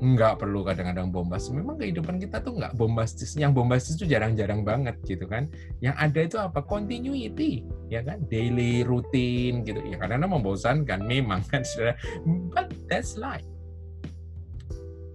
nggak 0.00 0.40
perlu 0.40 0.64
kadang-kadang 0.64 1.12
bombastis. 1.12 1.52
Memang 1.52 1.76
kehidupan 1.76 2.16
kita 2.16 2.40
tuh 2.40 2.56
nggak 2.56 2.72
bombastis. 2.80 3.36
Yang 3.36 3.52
bombastis 3.60 3.94
itu 4.00 4.08
jarang-jarang 4.08 4.64
banget 4.64 4.96
gitu 5.04 5.28
kan. 5.28 5.46
Yang 5.84 5.96
ada 6.00 6.20
itu 6.24 6.36
apa? 6.40 6.60
Continuity, 6.64 7.68
ya 7.92 8.00
kan? 8.00 8.24
Daily 8.32 8.80
rutin 8.80 9.60
gitu. 9.62 9.80
Ya 9.84 10.00
karena 10.00 10.24
membosankan 10.24 11.04
memang 11.04 11.44
kan 11.52 11.60
sudah. 11.62 11.92
But 12.24 12.72
that's 12.88 13.20
life. 13.20 13.44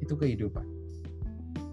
Itu 0.05 0.13
kehidupan. 0.13 0.63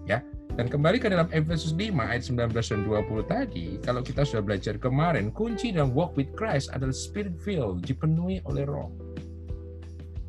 Ya. 0.09 0.25
Dan 0.53 0.69
kembali 0.69 1.01
ke 1.01 1.09
dalam 1.09 1.25
Efesus 1.33 1.73
5 1.73 1.97
ayat 1.97 2.29
19 2.29 2.53
dan 2.53 2.81
20 2.85 3.25
tadi, 3.25 3.81
kalau 3.81 4.05
kita 4.05 4.21
sudah 4.21 4.45
belajar 4.45 4.77
kemarin, 4.77 5.33
kunci 5.33 5.73
dalam 5.73 5.97
walk 5.97 6.13
with 6.13 6.29
Christ 6.37 6.69
adalah 6.69 6.93
spirit 6.93 7.41
filled, 7.41 7.81
dipenuhi 7.81 8.37
oleh 8.45 8.61
roh 8.69 8.93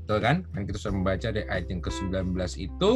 Betul 0.04 0.20
kan? 0.20 0.36
Dan 0.52 0.68
kita 0.68 0.76
sudah 0.76 0.94
membaca 1.00 1.28
dari 1.32 1.48
ayat 1.48 1.66
yang 1.72 1.80
ke-19 1.80 2.36
itu 2.60 2.90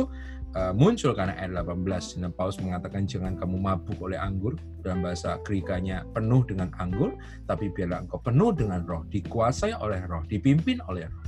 uh, 0.53 0.73
muncul 0.77 1.17
karena 1.17 1.33
ayat 1.41 1.57
18. 1.57 2.21
Dan 2.21 2.37
Paulus 2.37 2.61
mengatakan 2.61 3.09
jangan 3.09 3.33
kamu 3.41 3.57
mabuk 3.57 3.97
oleh 4.05 4.21
anggur. 4.21 4.61
Dalam 4.85 5.01
bahasa 5.01 5.41
Grikanya 5.41 6.05
penuh 6.13 6.45
dengan 6.45 6.69
anggur. 6.77 7.17
Tapi 7.49 7.73
biarlah 7.73 8.05
engkau 8.05 8.21
penuh 8.21 8.53
dengan 8.53 8.85
roh. 8.85 9.09
Dikuasai 9.09 9.73
oleh 9.81 10.05
roh. 10.05 10.21
Dipimpin 10.29 10.85
oleh 10.85 11.09
roh. 11.09 11.25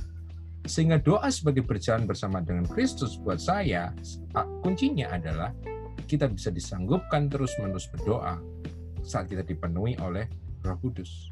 Sehingga 0.69 1.01
doa 1.01 1.25
sebagai 1.33 1.65
berjalan 1.65 2.05
bersama 2.05 2.45
dengan 2.45 2.69
Kristus 2.69 3.17
buat 3.17 3.41
saya, 3.41 3.89
kuncinya 4.61 5.09
adalah 5.09 5.49
kita 6.05 6.29
bisa 6.29 6.53
disanggupkan 6.53 7.25
terus-menerus 7.33 7.89
berdoa 7.89 8.37
saat 9.01 9.25
kita 9.25 9.41
dipenuhi 9.41 9.97
oleh 9.97 10.29
roh 10.61 10.77
kudus. 10.77 11.25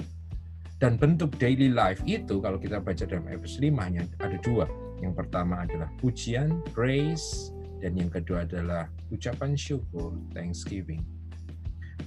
Dan 0.80 0.96
bentuk 0.96 1.36
daily 1.36 1.76
life 1.76 2.00
itu 2.08 2.40
kalau 2.40 2.56
kita 2.56 2.80
baca 2.80 3.04
dalam 3.04 3.28
Efesus 3.28 3.60
5 3.60 3.76
hanya 3.84 4.08
ada 4.24 4.40
dua. 4.40 4.64
Yang 5.04 5.14
pertama 5.20 5.68
adalah 5.68 5.92
pujian, 6.00 6.64
praise, 6.72 7.52
dan 7.84 8.00
yang 8.00 8.08
kedua 8.08 8.48
adalah 8.48 8.88
ucapan 9.12 9.60
syukur, 9.60 10.16
thanksgiving. 10.32 11.04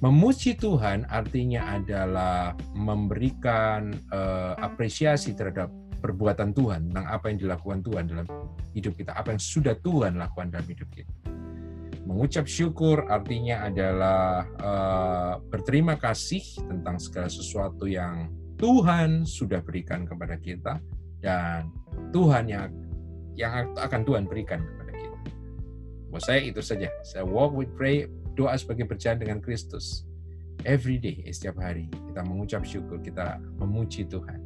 Memuji 0.00 0.56
Tuhan 0.56 1.04
artinya 1.12 1.76
adalah 1.76 2.56
memberikan 2.72 3.92
uh, 4.08 4.56
apresiasi 4.56 5.36
terhadap 5.36 5.68
perbuatan 6.00 6.56
Tuhan 6.56 6.90
tentang 6.90 7.06
apa 7.06 7.28
yang 7.28 7.38
dilakukan 7.44 7.84
Tuhan 7.84 8.04
dalam 8.08 8.26
hidup 8.72 8.96
kita, 8.96 9.12
apa 9.14 9.36
yang 9.36 9.42
sudah 9.42 9.76
Tuhan 9.84 10.16
lakukan 10.16 10.48
dalam 10.48 10.66
hidup 10.66 10.88
kita. 10.90 11.12
Mengucap 12.08 12.50
syukur 12.50 13.06
artinya 13.06 13.68
adalah 13.68 14.48
uh, 14.58 15.34
berterima 15.46 15.94
kasih 15.94 16.42
tentang 16.66 16.98
segala 16.98 17.30
sesuatu 17.30 17.86
yang 17.86 18.26
Tuhan 18.62 19.26
sudah 19.26 19.58
berikan 19.58 20.06
kepada 20.06 20.38
kita 20.38 20.78
dan 21.18 21.66
Tuhan 22.14 22.46
yang 22.46 22.70
yang 23.34 23.74
akan 23.74 24.06
Tuhan 24.06 24.30
berikan 24.30 24.62
kepada 24.62 24.92
kita. 24.94 25.18
Buat 26.14 26.22
saya 26.22 26.40
itu 26.46 26.62
saja. 26.62 26.86
Saya 27.02 27.26
walk 27.26 27.58
with 27.58 27.74
pray, 27.74 28.06
doa 28.38 28.54
sebagai 28.54 28.86
berjalan 28.86 29.18
dengan 29.18 29.38
Kristus. 29.42 30.06
Every 30.62 31.02
day, 31.02 31.26
setiap 31.34 31.58
hari 31.58 31.90
kita 31.90 32.22
mengucap 32.22 32.62
syukur, 32.62 33.02
kita 33.02 33.42
memuji 33.58 34.06
Tuhan. 34.06 34.38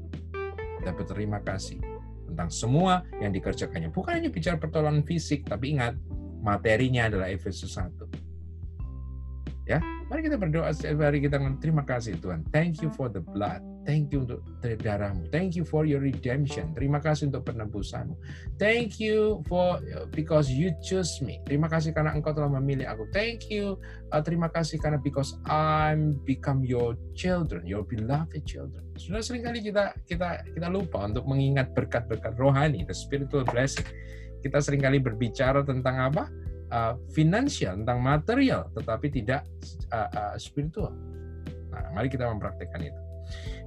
Kita 0.81 0.97
berterima 0.97 1.45
kasih 1.45 1.77
tentang 2.25 2.49
semua 2.49 3.05
yang 3.21 3.37
dikerjakannya. 3.37 3.93
Bukan 3.93 4.17
hanya 4.17 4.33
bicara 4.33 4.57
pertolongan 4.57 5.05
fisik, 5.05 5.45
tapi 5.45 5.77
ingat 5.77 5.93
materinya 6.41 7.13
adalah 7.13 7.29
Efesus 7.29 7.77
1. 7.77 7.93
Ya, 9.69 9.83
mari 10.07 10.21
kita 10.27 10.39
berdoa 10.39 10.71
setiap 10.71 11.03
hari 11.03 11.19
kita 11.23 11.39
terima 11.59 11.83
kasih 11.83 12.19
Tuhan. 12.19 12.47
Thank 12.55 12.83
you 12.83 12.91
for 12.95 13.11
the 13.11 13.23
blood 13.23 13.65
Thank 13.87 14.11
you 14.11 14.27
untuk 14.27 14.43
darahmu. 14.83 15.31
Thank 15.31 15.55
you 15.55 15.63
for 15.63 15.87
your 15.87 16.03
redemption. 16.03 16.75
Terima 16.75 16.99
kasih 16.99 17.31
untuk 17.31 17.47
penebusanmu. 17.47 18.19
Thank 18.59 18.99
you 18.99 19.47
for 19.47 19.79
because 20.11 20.51
you 20.51 20.75
choose 20.83 21.23
me. 21.23 21.39
Terima 21.47 21.71
kasih 21.71 21.95
karena 21.95 22.11
engkau 22.11 22.35
telah 22.35 22.51
memilih 22.59 22.91
aku. 22.91 23.07
Thank 23.15 23.47
you. 23.47 23.79
Uh, 24.11 24.19
terima 24.19 24.51
kasih 24.51 24.83
karena 24.83 24.99
because 24.99 25.39
I'm 25.47 26.19
become 26.27 26.67
your 26.67 26.99
children, 27.15 27.63
your 27.63 27.87
beloved 27.87 28.43
children. 28.43 28.83
Sudah 28.99 29.23
sering 29.23 29.47
kali 29.47 29.63
kita 29.63 29.95
kita 30.11 30.43
kita 30.51 30.67
lupa 30.67 31.07
untuk 31.07 31.23
mengingat 31.31 31.71
berkat-berkat 31.71 32.35
rohani, 32.35 32.83
the 32.83 32.93
spiritual 32.93 33.47
blessing. 33.47 33.87
Kita 34.43 34.59
sering 34.59 34.83
kali 34.83 34.99
berbicara 34.99 35.63
tentang 35.63 36.11
apa? 36.11 36.27
Uh, 36.67 36.99
finansial, 37.15 37.79
tentang 37.79 38.03
material, 38.03 38.67
tetapi 38.75 39.07
tidak 39.07 39.47
uh, 39.95 40.11
uh, 40.11 40.35
spiritual. 40.35 40.91
Nah, 41.71 41.95
mari 41.95 42.11
kita 42.11 42.27
mempraktekkan 42.27 42.83
itu. 42.83 43.01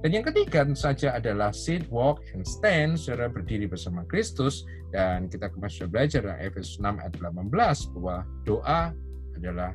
Dan 0.00 0.16
yang 0.16 0.24
ketiga 0.24 0.64
tentu 0.64 0.80
saja 0.80 1.16
adalah 1.16 1.52
sit, 1.52 1.84
walk, 1.92 2.24
and 2.32 2.44
stand, 2.44 2.96
saudara 2.96 3.28
berdiri 3.28 3.68
bersama 3.68 4.04
Kristus. 4.08 4.64
Dan 4.88 5.28
kita 5.28 5.52
kemarin 5.52 5.72
sudah 5.72 5.90
belajar 5.92 6.20
dalam 6.24 6.40
Efesus 6.40 6.80
6 6.80 7.00
ayat 7.00 7.14
18 7.20 7.92
bahwa 7.96 8.16
doa 8.48 8.82
adalah 9.36 9.72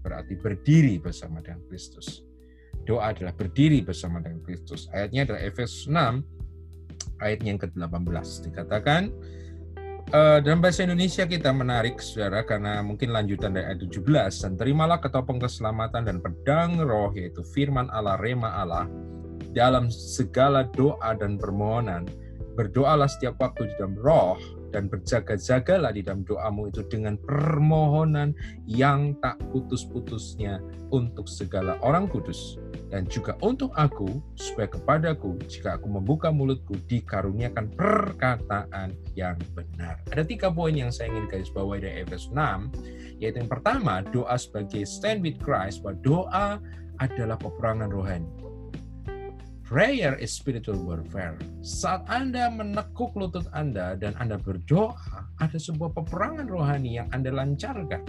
berarti 0.00 0.34
berdiri 0.40 0.96
bersama 0.96 1.44
dengan 1.44 1.60
Kristus. 1.68 2.24
Doa 2.88 3.12
adalah 3.12 3.36
berdiri 3.36 3.84
bersama 3.84 4.24
dengan 4.24 4.40
Kristus. 4.40 4.88
Ayatnya 4.96 5.28
adalah 5.28 5.40
Efesus 5.44 5.84
6 5.84 7.20
ayat 7.20 7.40
yang 7.44 7.60
ke-18. 7.60 8.26
Dikatakan, 8.48 9.12
Uh, 10.10 10.42
dalam 10.42 10.58
bahasa 10.58 10.82
Indonesia 10.82 11.22
kita 11.22 11.54
menarik, 11.54 12.02
saudara, 12.02 12.42
karena 12.42 12.82
mungkin 12.82 13.14
lanjutan 13.14 13.54
dari 13.54 13.70
ayat 13.70 13.78
17. 13.78 14.42
Dan 14.42 14.52
terimalah 14.58 14.98
ketopeng 14.98 15.38
keselamatan 15.38 16.02
dan 16.02 16.18
pedang 16.18 16.82
roh, 16.82 17.14
yaitu 17.14 17.46
firman 17.54 17.86
Allah, 17.94 18.18
rema 18.18 18.58
Allah, 18.58 18.90
dalam 19.54 19.86
segala 19.86 20.66
doa 20.74 21.14
dan 21.14 21.38
permohonan, 21.38 22.10
berdoalah 22.58 23.06
setiap 23.06 23.38
waktu 23.38 23.70
di 23.70 23.74
dalam 23.78 23.94
roh 24.02 24.34
dan 24.70 24.86
berjaga-jagalah 24.86 25.94
di 25.94 26.02
dalam 26.02 26.22
doamu 26.24 26.70
itu 26.70 26.86
dengan 26.86 27.18
permohonan 27.20 28.34
yang 28.66 29.14
tak 29.22 29.38
putus-putusnya 29.50 30.62
untuk 30.90 31.26
segala 31.30 31.78
orang 31.82 32.10
kudus 32.10 32.58
dan 32.90 33.06
juga 33.06 33.38
untuk 33.42 33.70
aku 33.78 34.18
supaya 34.34 34.66
kepadaku 34.66 35.38
jika 35.46 35.78
aku 35.78 35.86
membuka 35.86 36.34
mulutku 36.34 36.74
dikaruniakan 36.90 37.70
perkataan 37.74 38.94
yang 39.14 39.38
benar. 39.54 40.02
Ada 40.10 40.26
tiga 40.26 40.50
poin 40.50 40.74
yang 40.74 40.90
saya 40.90 41.14
ingin 41.14 41.30
garis 41.30 41.50
bawahi 41.54 41.86
dari 41.86 41.94
Efesus 42.02 42.34
6 42.34 43.22
yaitu 43.22 43.38
yang 43.38 43.50
pertama 43.50 44.02
doa 44.10 44.34
sebagai 44.34 44.82
stand 44.88 45.22
with 45.22 45.38
Christ 45.38 45.86
bahwa 45.86 45.96
doa 46.02 46.48
adalah 47.00 47.36
peperangan 47.40 47.88
rohani. 47.88 48.39
Prayer 49.70 50.18
is 50.18 50.34
spiritual 50.34 50.82
warfare. 50.82 51.38
Saat 51.62 52.10
Anda 52.10 52.50
menekuk 52.50 53.14
lutut 53.14 53.46
Anda 53.54 53.94
dan 53.94 54.18
Anda 54.18 54.34
berdoa, 54.34 54.98
ada 55.38 55.54
sebuah 55.54 55.94
peperangan 55.94 56.50
rohani 56.50 56.98
yang 56.98 57.06
Anda 57.14 57.30
lancarkan. 57.30 58.02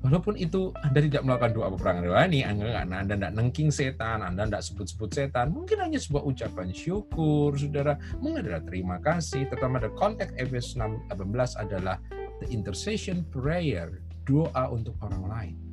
Walaupun 0.00 0.40
itu 0.40 0.72
Anda 0.80 1.04
tidak 1.04 1.28
melakukan 1.28 1.52
doa 1.52 1.68
peperangan 1.76 2.04
rohani, 2.08 2.40
Anda 2.40 2.88
Anda 2.88 3.20
tidak 3.20 3.36
nengking 3.36 3.68
setan, 3.68 4.24
Anda 4.24 4.48
tidak 4.48 4.64
sebut-sebut 4.72 5.10
setan, 5.12 5.52
mungkin 5.52 5.76
hanya 5.76 6.00
sebuah 6.00 6.24
ucapan 6.24 6.72
syukur, 6.72 7.52
saudara, 7.60 8.00
mungkin 8.16 8.48
adalah 8.48 8.64
terima 8.64 8.96
kasih, 9.04 9.44
terutama 9.52 9.76
ada 9.76 9.92
konteks 9.92 10.32
Efesus 10.40 10.72
6 10.80 11.04
18 11.12 11.68
adalah 11.68 12.00
the 12.40 12.48
intercession 12.48 13.28
prayer, 13.28 14.00
doa 14.24 14.72
untuk 14.72 14.96
orang 15.04 15.24
lain. 15.28 15.67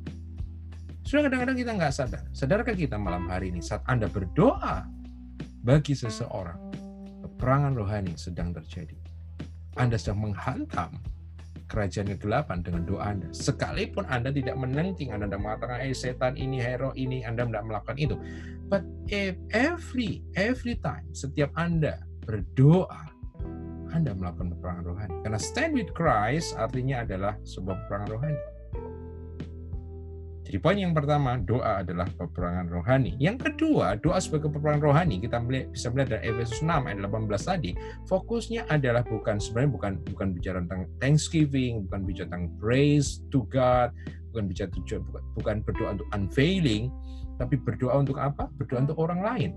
Sudah 1.06 1.30
kadang-kadang 1.30 1.54
kita 1.54 1.70
nggak 1.78 1.94
sadar. 1.94 2.22
Sadarkah 2.34 2.74
kita 2.74 2.98
malam 2.98 3.30
hari 3.30 3.54
ini 3.54 3.62
saat 3.62 3.86
Anda 3.86 4.10
berdoa 4.10 4.90
bagi 5.62 5.94
seseorang, 5.94 6.58
peperangan 7.22 7.78
rohani 7.78 8.18
sedang 8.18 8.50
terjadi. 8.50 8.98
Anda 9.78 10.02
sedang 10.02 10.26
menghantam 10.26 10.98
kerajaan 11.70 12.10
kegelapan 12.10 12.58
dengan 12.66 12.82
doa 12.82 13.14
Anda. 13.14 13.30
Sekalipun 13.30 14.02
Anda 14.10 14.34
tidak 14.34 14.58
menengking, 14.58 15.14
Anda 15.14 15.30
tidak 15.30 15.46
mengatakan, 15.46 15.78
eh 15.86 15.94
setan 15.94 16.34
ini, 16.34 16.58
hero 16.58 16.90
ini, 16.98 17.22
Anda 17.22 17.46
tidak 17.46 17.64
melakukan 17.70 17.96
itu. 18.02 18.18
But 18.66 18.82
if 19.06 19.38
every, 19.54 20.26
every 20.34 20.74
time, 20.82 21.06
setiap 21.14 21.54
Anda 21.54 22.02
berdoa, 22.26 23.14
Anda 23.94 24.10
melakukan 24.10 24.58
peperangan 24.58 24.82
rohani. 24.82 25.14
Karena 25.22 25.38
stand 25.38 25.78
with 25.78 25.94
Christ 25.94 26.58
artinya 26.58 27.06
adalah 27.06 27.38
sebuah 27.46 27.86
peperangan 27.86 28.10
rohani. 28.10 28.55
Jadi 30.46 30.62
poin 30.62 30.78
yang 30.78 30.94
pertama, 30.94 31.42
doa 31.42 31.82
adalah 31.82 32.06
peperangan 32.06 32.70
rohani. 32.70 33.18
Yang 33.18 33.50
kedua, 33.50 33.98
doa 33.98 34.22
sebagai 34.22 34.54
peperangan 34.54 34.78
rohani, 34.78 35.18
kita 35.18 35.42
bisa 35.42 35.90
melihat 35.90 36.14
dari 36.14 36.30
Efesus 36.30 36.62
6 36.62 36.70
ayat 36.86 37.02
18 37.02 37.50
tadi, 37.50 37.70
fokusnya 38.06 38.62
adalah 38.70 39.02
bukan 39.02 39.42
sebenarnya 39.42 39.70
bukan 39.74 39.92
bukan 40.14 40.28
bicara 40.30 40.62
tentang 40.62 40.86
thanksgiving, 41.02 41.82
bukan 41.90 42.00
bicara 42.06 42.30
tentang 42.30 42.54
praise 42.62 43.26
to 43.34 43.42
God, 43.50 43.90
bukan 44.30 44.46
bicara 44.46 44.70
tujuan 44.70 45.02
bukan, 45.10 45.22
bukan 45.34 45.56
berdoa 45.66 45.88
untuk 45.98 46.08
unveiling, 46.14 46.94
tapi 47.42 47.54
berdoa 47.58 47.94
untuk 47.98 48.16
apa? 48.22 48.46
Berdoa 48.54 48.86
untuk 48.86 48.98
orang 49.02 49.20
lain. 49.26 49.50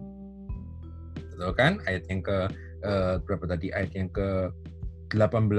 Betul 1.38 1.54
kan? 1.54 1.78
Ayat 1.86 2.10
yang 2.10 2.26
ke 2.26 2.50
eh, 2.82 3.16
berapa 3.30 3.46
tadi? 3.46 3.70
Ayat 3.78 3.94
yang 3.94 4.10
ke 4.10 4.50
18 5.14 5.54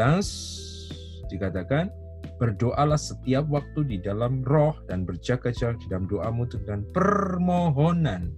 dikatakan 1.30 1.86
berdoalah 2.40 2.96
setiap 2.96 3.44
waktu 3.52 3.84
di 3.84 3.96
dalam 4.00 4.40
roh 4.48 4.72
dan 4.88 5.04
berjaga-jaga 5.04 5.76
di 5.76 5.86
dalam 5.92 6.08
doamu 6.08 6.48
dengan 6.48 6.80
permohonan 6.96 8.32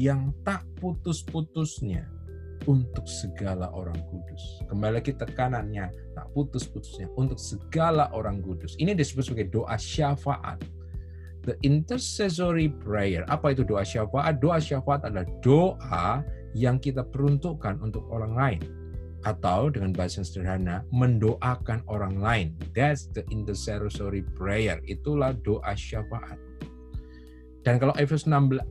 yang 0.00 0.32
tak 0.48 0.64
putus-putusnya 0.80 2.08
untuk 2.64 3.04
segala 3.04 3.68
orang 3.76 4.00
kudus. 4.08 4.64
Kembali 4.72 4.96
lagi 4.96 5.12
tekanannya, 5.12 5.92
tak 6.16 6.26
putus-putusnya 6.32 7.12
untuk 7.20 7.36
segala 7.36 8.08
orang 8.16 8.40
kudus. 8.40 8.72
Ini 8.80 8.96
disebut 8.96 9.28
sebagai 9.28 9.52
doa 9.52 9.76
syafaat. 9.76 10.64
The 11.44 11.60
intercessory 11.60 12.72
prayer. 12.72 13.28
Apa 13.28 13.52
itu 13.52 13.68
doa 13.68 13.84
syafaat? 13.84 14.40
Doa 14.40 14.56
syafaat 14.56 15.04
adalah 15.04 15.28
doa 15.44 16.24
yang 16.56 16.80
kita 16.80 17.04
peruntukkan 17.04 17.76
untuk 17.84 18.08
orang 18.08 18.32
lain 18.32 18.83
atau 19.24 19.72
dengan 19.72 19.90
bahasa 19.96 20.20
sederhana 20.20 20.84
mendoakan 20.92 21.80
orang 21.88 22.20
lain. 22.20 22.46
That's 22.76 23.08
the 23.16 23.24
intercessory 23.32 24.22
prayer. 24.36 24.78
Itulah 24.84 25.32
doa 25.40 25.72
syafaat. 25.72 26.36
Dan 27.64 27.80
kalau 27.80 27.96
Efesus 27.96 28.28
16 28.28 28.68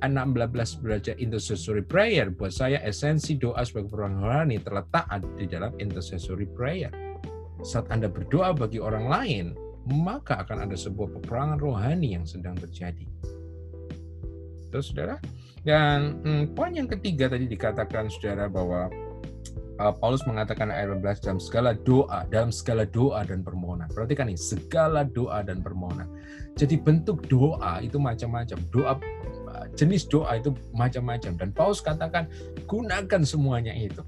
belajar 0.86 1.18
intercessory 1.18 1.82
prayer, 1.82 2.30
buat 2.30 2.54
saya 2.54 2.78
esensi 2.86 3.42
doa 3.42 3.66
sebagai 3.66 3.90
orang 3.98 4.22
rohani 4.22 4.62
terletak 4.62 5.10
di 5.34 5.50
dalam 5.50 5.74
intercessory 5.82 6.46
prayer. 6.46 6.94
Saat 7.66 7.90
Anda 7.90 8.06
berdoa 8.06 8.54
bagi 8.54 8.78
orang 8.78 9.10
lain, 9.10 9.46
maka 9.90 10.46
akan 10.46 10.70
ada 10.70 10.78
sebuah 10.78 11.10
peperangan 11.20 11.58
rohani 11.58 12.14
yang 12.14 12.26
sedang 12.30 12.54
terjadi. 12.54 13.10
Terus 14.70 14.94
saudara, 14.94 15.18
dan 15.66 16.22
hmm, 16.22 16.44
poin 16.54 16.76
yang 16.76 16.86
ketiga 16.92 17.32
tadi 17.32 17.48
dikatakan 17.48 18.12
saudara 18.14 18.46
bahwa 18.46 18.94
uh, 19.80 19.94
Paulus 19.94 20.22
mengatakan 20.30 20.70
ayat 20.70 20.94
12 21.00 21.24
dalam 21.24 21.40
segala 21.42 21.72
doa, 21.74 22.26
dalam 22.30 22.52
segala 22.54 22.84
doa 22.86 23.26
dan 23.26 23.42
permohonan. 23.42 23.90
Perhatikan 23.90 24.30
nih, 24.30 24.38
segala 24.38 25.08
doa 25.08 25.42
dan 25.42 25.64
permohonan. 25.64 26.10
Jadi 26.54 26.78
bentuk 26.78 27.26
doa 27.26 27.82
itu 27.82 27.98
macam-macam. 27.98 28.58
Doa 28.70 28.94
jenis 29.74 30.06
doa 30.06 30.38
itu 30.38 30.54
macam-macam 30.74 31.32
dan 31.38 31.50
Paulus 31.54 31.82
katakan 31.82 32.30
gunakan 32.70 33.22
semuanya 33.26 33.74
itu. 33.74 34.02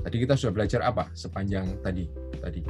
Tadi 0.00 0.16
kita 0.22 0.38
sudah 0.38 0.52
belajar 0.54 0.80
apa 0.86 1.10
sepanjang 1.12 1.66
tadi? 1.82 2.06
Tadi 2.38 2.62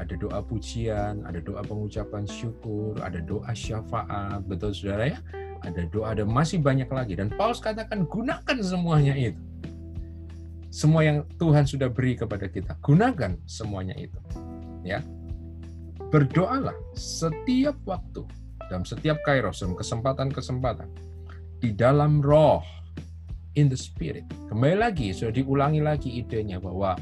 ada 0.00 0.14
doa 0.16 0.40
pujian, 0.40 1.26
ada 1.28 1.42
doa 1.44 1.60
pengucapan 1.60 2.24
syukur, 2.24 2.96
ada 3.04 3.20
doa 3.20 3.52
syafaat, 3.52 4.40
betul 4.48 4.72
saudara 4.72 5.12
ya? 5.12 5.20
Ada 5.60 5.84
doa, 5.92 6.16
ada 6.16 6.24
masih 6.24 6.56
banyak 6.62 6.88
lagi. 6.88 7.20
Dan 7.20 7.28
Paulus 7.36 7.60
katakan 7.60 8.08
gunakan 8.08 8.56
semuanya 8.64 9.12
itu 9.12 9.49
semua 10.70 11.02
yang 11.02 11.26
Tuhan 11.36 11.66
sudah 11.66 11.90
beri 11.90 12.14
kepada 12.14 12.46
kita. 12.46 12.78
Gunakan 12.78 13.36
semuanya 13.44 13.98
itu. 13.98 14.16
Ya. 14.86 15.02
Berdoalah 16.14 16.74
setiap 16.94 17.74
waktu 17.86 18.22
dalam 18.70 18.86
setiap 18.86 19.18
kairos 19.26 19.62
dalam 19.62 19.74
kesempatan-kesempatan 19.74 20.86
di 21.58 21.74
dalam 21.74 22.22
roh 22.22 22.62
in 23.58 23.66
the 23.66 23.78
spirit. 23.78 24.22
Kembali 24.46 24.78
lagi 24.78 25.10
sudah 25.10 25.34
diulangi 25.34 25.82
lagi 25.82 26.22
idenya 26.22 26.62
bahwa 26.62 26.94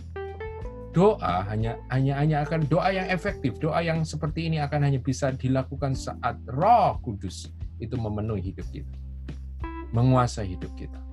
doa 0.96 1.44
hanya 1.52 1.76
hanya 1.92 2.16
hanya 2.16 2.36
akan 2.48 2.64
doa 2.72 2.88
yang 2.88 3.08
efektif, 3.12 3.60
doa 3.60 3.84
yang 3.84 4.00
seperti 4.02 4.48
ini 4.48 4.64
akan 4.64 4.88
hanya 4.88 5.00
bisa 5.00 5.28
dilakukan 5.32 5.92
saat 5.92 6.40
Roh 6.48 6.96
Kudus 7.04 7.52
itu 7.78 7.94
memenuhi 8.00 8.52
hidup 8.52 8.66
kita. 8.72 8.92
Menguasai 9.92 10.56
hidup 10.56 10.72
kita. 10.76 11.07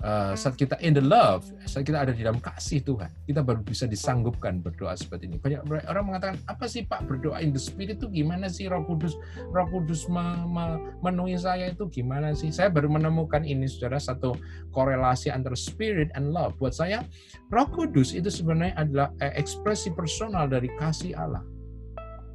Uh, 0.00 0.32
saat 0.32 0.56
kita 0.56 0.80
in 0.80 0.96
the 0.96 1.04
love, 1.04 1.44
saat 1.68 1.84
kita 1.84 2.00
ada 2.00 2.16
di 2.16 2.24
dalam 2.24 2.40
kasih 2.40 2.80
Tuhan, 2.80 3.12
kita 3.28 3.44
baru 3.44 3.60
bisa 3.60 3.84
disanggupkan 3.84 4.64
berdoa 4.64 4.96
seperti 4.96 5.28
ini. 5.28 5.36
Banyak 5.36 5.68
orang 5.92 6.04
mengatakan, 6.08 6.40
apa 6.48 6.64
sih 6.64 6.88
Pak 6.88 7.04
berdoa 7.04 7.44
in 7.44 7.52
the 7.52 7.60
spirit 7.60 8.00
itu 8.00 8.08
gimana 8.08 8.48
sih 8.48 8.64
Roh 8.72 8.80
Kudus, 8.88 9.12
Roh 9.52 9.68
Kudus 9.68 10.08
memenuhi 10.08 11.36
saya 11.36 11.68
itu 11.68 11.84
gimana 11.92 12.32
sih? 12.32 12.48
Saya 12.48 12.72
baru 12.72 12.88
menemukan 12.88 13.44
ini, 13.44 13.68
saudara, 13.68 14.00
satu 14.00 14.40
korelasi 14.72 15.28
antara 15.28 15.52
spirit 15.52 16.08
and 16.16 16.32
love. 16.32 16.56
Buat 16.56 16.80
saya, 16.80 17.04
Roh 17.52 17.68
Kudus 17.68 18.16
itu 18.16 18.32
sebenarnya 18.32 18.80
adalah 18.80 19.08
eh, 19.20 19.36
ekspresi 19.36 19.92
personal 19.92 20.48
dari 20.48 20.72
kasih 20.80 21.12
Allah. 21.12 21.44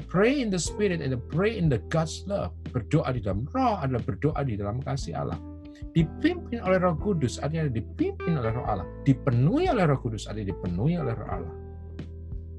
Pray 0.05 0.37
in 0.37 0.53
the 0.53 0.61
spirit 0.61 1.01
and 1.01 1.17
pray 1.33 1.57
in 1.57 1.65
the 1.65 1.81
God's 1.89 2.21
love. 2.29 2.53
Berdoa 2.69 3.09
di 3.09 3.25
dalam 3.25 3.49
roh 3.49 3.81
adalah 3.81 4.05
berdoa 4.05 4.45
di 4.45 4.53
dalam 4.53 4.77
kasih 4.85 5.17
Allah 5.17 5.54
dipimpin 5.95 6.59
oleh 6.59 6.75
Roh 6.75 6.99
Kudus 6.99 7.39
artinya 7.39 7.71
dipimpin 7.71 8.35
oleh 8.35 8.51
Roh 8.51 8.67
Allah, 8.67 8.87
dipenuhi 9.07 9.71
oleh 9.71 9.87
Roh 9.87 9.99
Kudus 10.03 10.27
artinya 10.27 10.51
dipenuhi 10.51 10.99
oleh 10.99 11.15
Roh 11.15 11.29
Allah. 11.31 11.55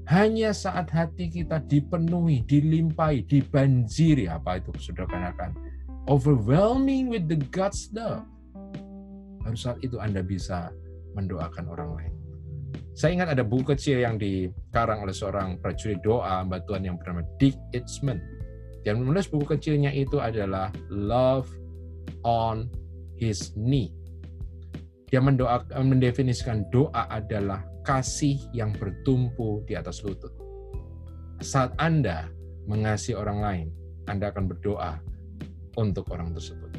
Hanya 0.07 0.55
saat 0.55 0.89
hati 0.89 1.29
kita 1.29 1.61
dipenuhi, 1.67 2.41
dilimpahi, 2.49 3.27
dibanjiri 3.29 4.25
apa 4.31 4.57
itu 4.57 4.73
saudara 4.79 5.05
katakan 5.05 5.51
overwhelming 6.09 7.11
with 7.11 7.29
the 7.29 7.37
God's 7.53 7.91
love. 7.93 8.25
Baru 9.43 9.55
saat 9.59 9.77
itu 9.85 10.01
Anda 10.01 10.25
bisa 10.25 10.73
mendoakan 11.13 11.65
orang 11.69 11.89
lain. 11.93 12.13
Saya 12.97 13.13
ingat 13.13 13.37
ada 13.37 13.45
buku 13.45 13.77
kecil 13.77 14.01
yang 14.01 14.17
dikarang 14.17 15.05
oleh 15.05 15.13
seorang 15.13 15.61
prajurit 15.61 16.01
doa 16.01 16.41
mbak 16.41 16.65
Tuhan 16.65 16.89
yang 16.89 16.97
bernama 16.97 17.21
Dick 17.37 17.53
Itzman. 17.77 18.17
Yang 18.81 18.97
menulis 19.03 19.25
buku 19.29 19.45
kecilnya 19.45 19.93
itu 19.93 20.17
adalah 20.17 20.73
Love 20.89 21.51
on 22.25 22.65
his 23.17 23.51
knee. 23.57 23.91
Dia 25.07 25.23
mendoakan, 25.23 25.97
mendefinisikan 25.97 26.67
doa 26.69 27.07
adalah 27.09 27.63
kasih 27.87 28.37
yang 28.51 28.75
bertumpu 28.75 29.63
di 29.63 29.73
atas 29.75 30.03
lutut. 30.03 30.31
Saat 31.39 31.73
Anda 31.79 32.27
mengasihi 32.67 33.15
orang 33.15 33.39
lain, 33.39 33.67
Anda 34.11 34.29
akan 34.29 34.51
berdoa 34.51 34.99
untuk 35.79 36.11
orang 36.11 36.35
tersebut. 36.35 36.71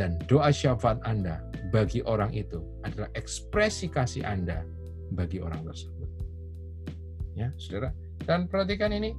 Dan 0.00 0.16
doa 0.30 0.48
syafaat 0.48 1.02
Anda 1.04 1.44
bagi 1.68 2.00
orang 2.08 2.32
itu 2.32 2.64
adalah 2.88 3.12
ekspresi 3.12 3.92
kasih 3.92 4.24
Anda 4.24 4.64
bagi 5.12 5.44
orang 5.44 5.60
tersebut. 5.66 6.08
Ya, 7.36 7.52
saudara. 7.60 7.92
Dan 8.24 8.48
perhatikan 8.48 8.96
ini, 8.96 9.12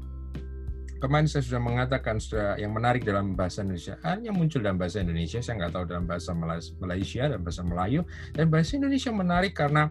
kemarin 1.01 1.25
saya 1.25 1.41
sudah 1.41 1.57
mengatakan 1.57 2.21
sudah 2.21 2.61
yang 2.61 2.69
menarik 2.77 3.01
dalam 3.01 3.33
bahasa 3.33 3.65
Indonesia 3.65 3.97
hanya 4.05 4.29
muncul 4.29 4.61
dalam 4.61 4.77
bahasa 4.77 5.01
Indonesia 5.01 5.41
saya 5.41 5.65
nggak 5.65 5.73
tahu 5.73 5.85
dalam 5.89 6.05
bahasa 6.05 6.31
Malaysia 6.77 7.23
dan 7.25 7.41
bahasa 7.41 7.61
Melayu 7.65 8.05
dan 8.37 8.45
bahasa 8.53 8.77
Indonesia 8.77 9.09
menarik 9.09 9.57
karena 9.57 9.89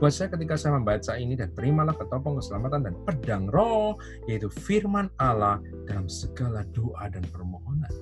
buat 0.00 0.10
saya 0.10 0.32
ketika 0.32 0.56
saya 0.56 0.80
membaca 0.80 1.12
ini 1.20 1.36
dan 1.36 1.52
terimalah 1.52 1.92
ketopong 1.92 2.40
keselamatan 2.40 2.80
dan 2.88 2.94
pedang 3.04 3.44
roh 3.52 4.00
yaitu 4.24 4.48
firman 4.48 5.12
Allah 5.20 5.60
dalam 5.84 6.08
segala 6.08 6.64
doa 6.72 7.06
dan 7.12 7.22
permohonan. 7.28 7.92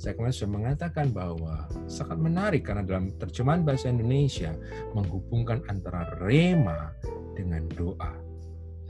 Saya 0.00 0.16
kemarin 0.16 0.32
sudah 0.32 0.52
mengatakan 0.52 1.12
bahwa 1.12 1.68
sangat 1.84 2.16
menarik 2.16 2.64
karena 2.64 2.82
dalam 2.82 3.12
terjemahan 3.20 3.62
bahasa 3.62 3.92
Indonesia 3.92 4.52
menghubungkan 4.96 5.60
antara 5.68 6.08
rema 6.24 6.96
dengan 7.36 7.68
doa 7.76 8.29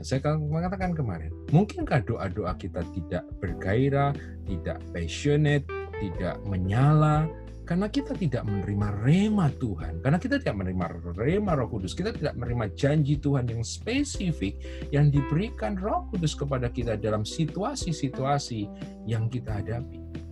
saya 0.01 0.35
mengatakan 0.37 0.93
kemarin, 0.93 1.31
mungkinkah 1.53 2.03
doa-doa 2.05 2.57
kita 2.57 2.81
tidak 2.93 3.23
bergairah, 3.39 4.13
tidak 4.45 4.77
passionate, 4.93 5.65
tidak 6.01 6.37
menyala, 6.45 7.29
karena 7.71 7.87
kita 7.87 8.17
tidak 8.17 8.43
menerima 8.43 8.87
rema 9.05 9.47
Tuhan, 9.61 10.03
karena 10.03 10.19
kita 10.19 10.41
tidak 10.41 10.59
menerima 10.59 11.15
rema 11.15 11.55
Roh 11.55 11.69
Kudus, 11.71 11.95
kita 11.95 12.11
tidak 12.11 12.35
menerima 12.35 12.73
janji 12.75 13.15
Tuhan 13.21 13.47
yang 13.47 13.63
spesifik 13.63 14.59
yang 14.91 15.07
diberikan 15.07 15.79
Roh 15.79 16.09
Kudus 16.11 16.35
kepada 16.35 16.67
kita 16.67 16.99
dalam 16.99 17.23
situasi-situasi 17.23 18.67
yang 19.07 19.31
kita 19.31 19.63
hadapi 19.63 20.30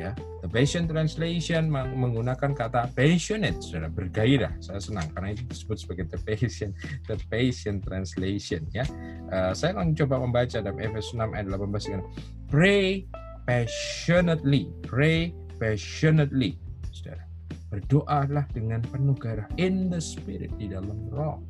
ya. 0.00 0.16
The 0.40 0.48
Passion 0.48 0.88
Translation 0.88 1.68
menggunakan 1.70 2.56
kata 2.56 2.96
passionate, 2.96 3.60
sudah 3.60 3.92
bergairah. 3.92 4.56
Saya 4.64 4.80
senang 4.80 5.12
karena 5.12 5.36
itu 5.36 5.44
disebut 5.52 5.76
sebagai 5.76 6.04
the 6.08 6.20
Passion, 6.24 6.72
the 7.04 7.20
Passion 7.28 7.84
Translation 7.84 8.64
ya. 8.72 8.88
Uh, 9.28 9.52
saya 9.52 9.76
akan 9.76 9.92
coba 9.92 10.16
membaca 10.24 10.58
dalam 10.58 10.80
Efesus 10.80 11.12
6 11.12 11.36
ayat 11.36 11.46
18 11.52 11.86
dengan 11.86 12.02
pray 12.48 13.04
passionately, 13.44 14.72
pray 14.88 15.36
passionately. 15.60 16.56
Saudara, 16.90 17.24
berdoalah 17.68 18.44
dengan 18.50 18.80
penuh 18.88 19.14
gairah 19.14 19.46
in 19.60 19.92
the 19.92 20.00
spirit 20.00 20.50
di 20.56 20.72
dalam 20.72 21.06
roh. 21.12 21.44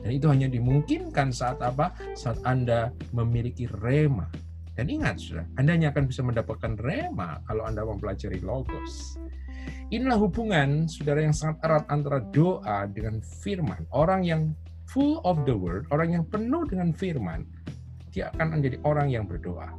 Dan 0.00 0.16
itu 0.16 0.26
hanya 0.32 0.48
dimungkinkan 0.48 1.28
saat 1.28 1.60
apa? 1.60 1.92
Saat 2.16 2.40
Anda 2.48 2.88
memiliki 3.12 3.68
rema, 3.68 4.32
dan 4.78 4.86
ingat, 4.86 5.18
sudah, 5.18 5.46
Anda 5.58 5.76
hanya 5.76 5.88
akan 5.90 6.04
bisa 6.06 6.22
mendapatkan 6.22 6.78
rema 6.78 7.42
kalau 7.44 7.66
Anda 7.66 7.82
mempelajari 7.82 8.40
logos. 8.40 9.18
Inilah 9.90 10.16
hubungan 10.16 10.86
saudara 10.86 11.20
yang 11.20 11.34
sangat 11.34 11.60
erat 11.66 11.84
antara 11.90 12.22
doa 12.30 12.86
dengan 12.86 13.18
firman. 13.42 13.84
Orang 13.90 14.22
yang 14.22 14.54
full 14.86 15.18
of 15.26 15.42
the 15.44 15.52
word, 15.52 15.84
orang 15.90 16.14
yang 16.14 16.24
penuh 16.26 16.62
dengan 16.64 16.94
firman, 16.94 17.44
dia 18.14 18.30
akan 18.34 18.58
menjadi 18.58 18.78
orang 18.86 19.10
yang 19.10 19.26
berdoa. 19.26 19.70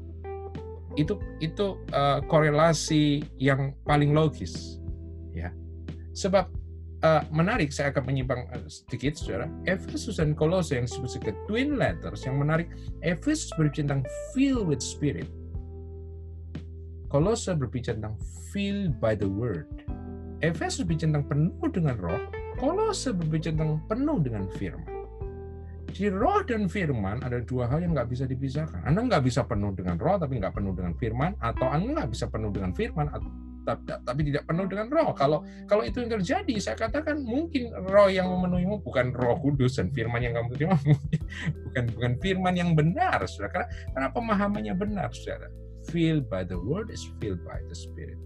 Itu 0.99 1.19
itu 1.39 1.79
uh, 1.95 2.19
korelasi 2.27 3.23
yang 3.39 3.71
paling 3.87 4.11
logis, 4.11 4.83
ya. 5.31 5.49
Sebab 6.11 6.51
uh, 7.03 7.21
menarik, 7.33 7.69
saya 7.73 7.89
akan 7.93 8.03
menyimpang 8.07 8.47
uh, 8.53 8.65
sedikit, 8.69 9.17
saudara. 9.17 9.49
Efesus 9.65 10.17
dan 10.21 10.33
Kolose 10.37 10.77
yang 10.77 10.85
disebut 10.85 11.09
sebagai 11.09 11.35
twin 11.45 11.77
letters, 11.77 12.25
yang 12.25 12.37
menarik, 12.37 12.69
Efesus 13.05 13.51
berbicara 13.57 13.85
tentang 13.89 14.03
filled 14.33 14.65
with 14.69 14.81
spirit. 14.81 15.27
Kolose 17.11 17.51
berbicara 17.51 17.99
tentang 17.99 18.17
filled 18.49 18.97
by 19.03 19.13
the 19.17 19.27
word. 19.27 19.67
Efesus 20.41 20.85
berbicara 20.85 21.17
tentang 21.17 21.27
penuh 21.27 21.67
dengan 21.69 21.95
roh, 21.99 22.21
Kolose 22.57 23.11
berbicara 23.11 23.53
tentang 23.57 23.81
penuh 23.89 24.17
dengan 24.21 24.43
firman. 24.57 24.89
Jadi 25.91 26.07
roh 26.07 26.39
dan 26.47 26.71
firman 26.71 27.19
ada 27.19 27.43
dua 27.43 27.67
hal 27.67 27.83
yang 27.83 27.91
nggak 27.91 28.07
bisa 28.07 28.23
dipisahkan. 28.23 28.87
Anda 28.87 29.11
nggak 29.11 29.27
bisa 29.27 29.43
penuh 29.43 29.75
dengan 29.75 29.99
roh 29.99 30.15
tapi 30.15 30.39
nggak 30.39 30.55
penuh 30.55 30.71
dengan 30.71 30.95
firman, 30.95 31.35
atau 31.43 31.67
Anda 31.67 31.99
nggak 31.99 32.09
bisa 32.15 32.31
penuh 32.31 32.47
dengan 32.47 32.71
firman 32.71 33.11
tapi 33.65 34.21
tidak 34.27 34.43
penuh 34.49 34.65
dengan 34.65 34.87
roh. 34.89 35.09
Kalau 35.13 35.45
kalau 35.69 35.85
itu 35.85 36.01
yang 36.01 36.17
terjadi, 36.19 36.55
saya 36.57 36.75
katakan 36.77 37.21
mungkin 37.21 37.69
roh 37.89 38.09
yang 38.09 38.27
memenuhimu 38.29 38.81
bukan 38.81 39.13
roh 39.13 39.37
kudus 39.37 39.77
dan 39.77 39.93
firman 39.93 40.21
yang 40.21 40.33
kamu 40.37 40.49
terima, 40.57 40.77
bukan 41.69 41.83
bukan 41.93 42.13
firman 42.19 42.53
yang 42.57 42.71
benar, 42.73 43.23
saudara. 43.29 43.49
Karena, 43.53 43.67
karena 43.93 44.07
pemahamannya 44.09 44.73
benar, 44.75 45.09
saudara. 45.13 45.47
Filled 45.89 46.29
by 46.29 46.45
the 46.45 46.57
word 46.57 46.93
is 46.93 47.01
filled 47.17 47.41
by 47.41 47.57
the 47.69 47.77
spirit. 47.77 48.17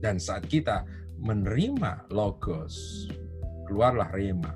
Dan 0.00 0.20
saat 0.20 0.44
kita 0.44 0.84
menerima 1.20 2.12
logos, 2.12 3.08
keluarlah 3.64 4.12
rema. 4.12 4.52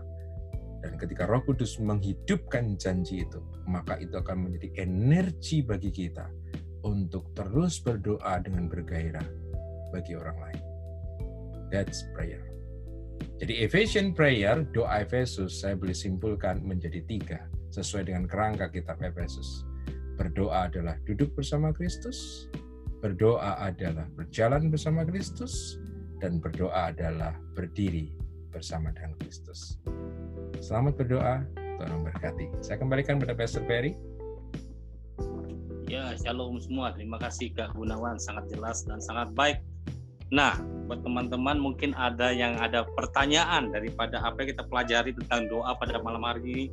Dan 0.81 0.97
ketika 0.97 1.29
Roh 1.29 1.45
Kudus 1.45 1.77
menghidupkan 1.77 2.77
janji 2.81 3.25
itu, 3.25 3.41
maka 3.69 4.01
itu 4.01 4.17
akan 4.17 4.49
menjadi 4.49 4.81
energi 4.81 5.61
bagi 5.61 5.93
kita 5.93 6.25
untuk 6.85 7.37
terus 7.37 7.81
berdoa 7.85 8.41
dengan 8.41 8.65
bergairah 8.65 9.39
bagi 9.91 10.14
orang 10.16 10.38
lain. 10.38 10.62
That's 11.70 12.03
prayer. 12.14 12.51
Jadi 13.41 13.64
Ephesian 13.64 14.12
prayer, 14.12 14.68
doa 14.72 15.01
Efesus, 15.01 15.64
saya 15.64 15.72
boleh 15.72 15.97
simpulkan 15.97 16.61
menjadi 16.61 17.01
tiga, 17.09 17.38
sesuai 17.72 18.12
dengan 18.12 18.28
kerangka 18.28 18.68
kitab 18.68 19.01
Efesus. 19.01 19.64
Berdoa 20.20 20.68
adalah 20.68 21.01
duduk 21.09 21.32
bersama 21.32 21.72
Kristus, 21.72 22.49
berdoa 23.01 23.57
adalah 23.64 24.05
berjalan 24.12 24.68
bersama 24.68 25.09
Kristus, 25.09 25.80
dan 26.20 26.36
berdoa 26.36 26.93
adalah 26.93 27.32
berdiri 27.57 28.12
bersama 28.53 28.93
dengan 28.93 29.16
Kristus. 29.24 29.80
Selamat 30.61 31.01
berdoa, 31.01 31.41
Tuhan 31.57 31.91
memberkati. 31.97 32.61
Saya 32.61 32.76
kembalikan 32.76 33.16
kepada 33.16 33.32
Pastor 33.32 33.64
Perry. 33.64 33.97
Ya, 35.88 36.12
shalom 36.20 36.61
semua. 36.61 36.93
Terima 36.93 37.16
kasih 37.16 37.57
Kak 37.57 37.72
Gunawan, 37.72 38.20
sangat 38.20 38.53
jelas 38.53 38.84
dan 38.84 39.01
sangat 39.01 39.32
baik 39.32 39.59
Nah, 40.31 40.55
buat 40.87 41.07
teman-teman 41.07 41.59
mungkin 41.59 41.95
ada 41.95 42.35
yang 42.35 42.59
ada 42.59 42.83
pertanyaan 42.99 43.70
daripada 43.70 44.22
apa 44.26 44.43
yang 44.43 44.59
kita 44.59 44.66
pelajari 44.66 45.11
tentang 45.14 45.47
doa 45.47 45.74
pada 45.78 46.03
malam 46.03 46.22
hari 46.26 46.43
ini, 46.51 46.64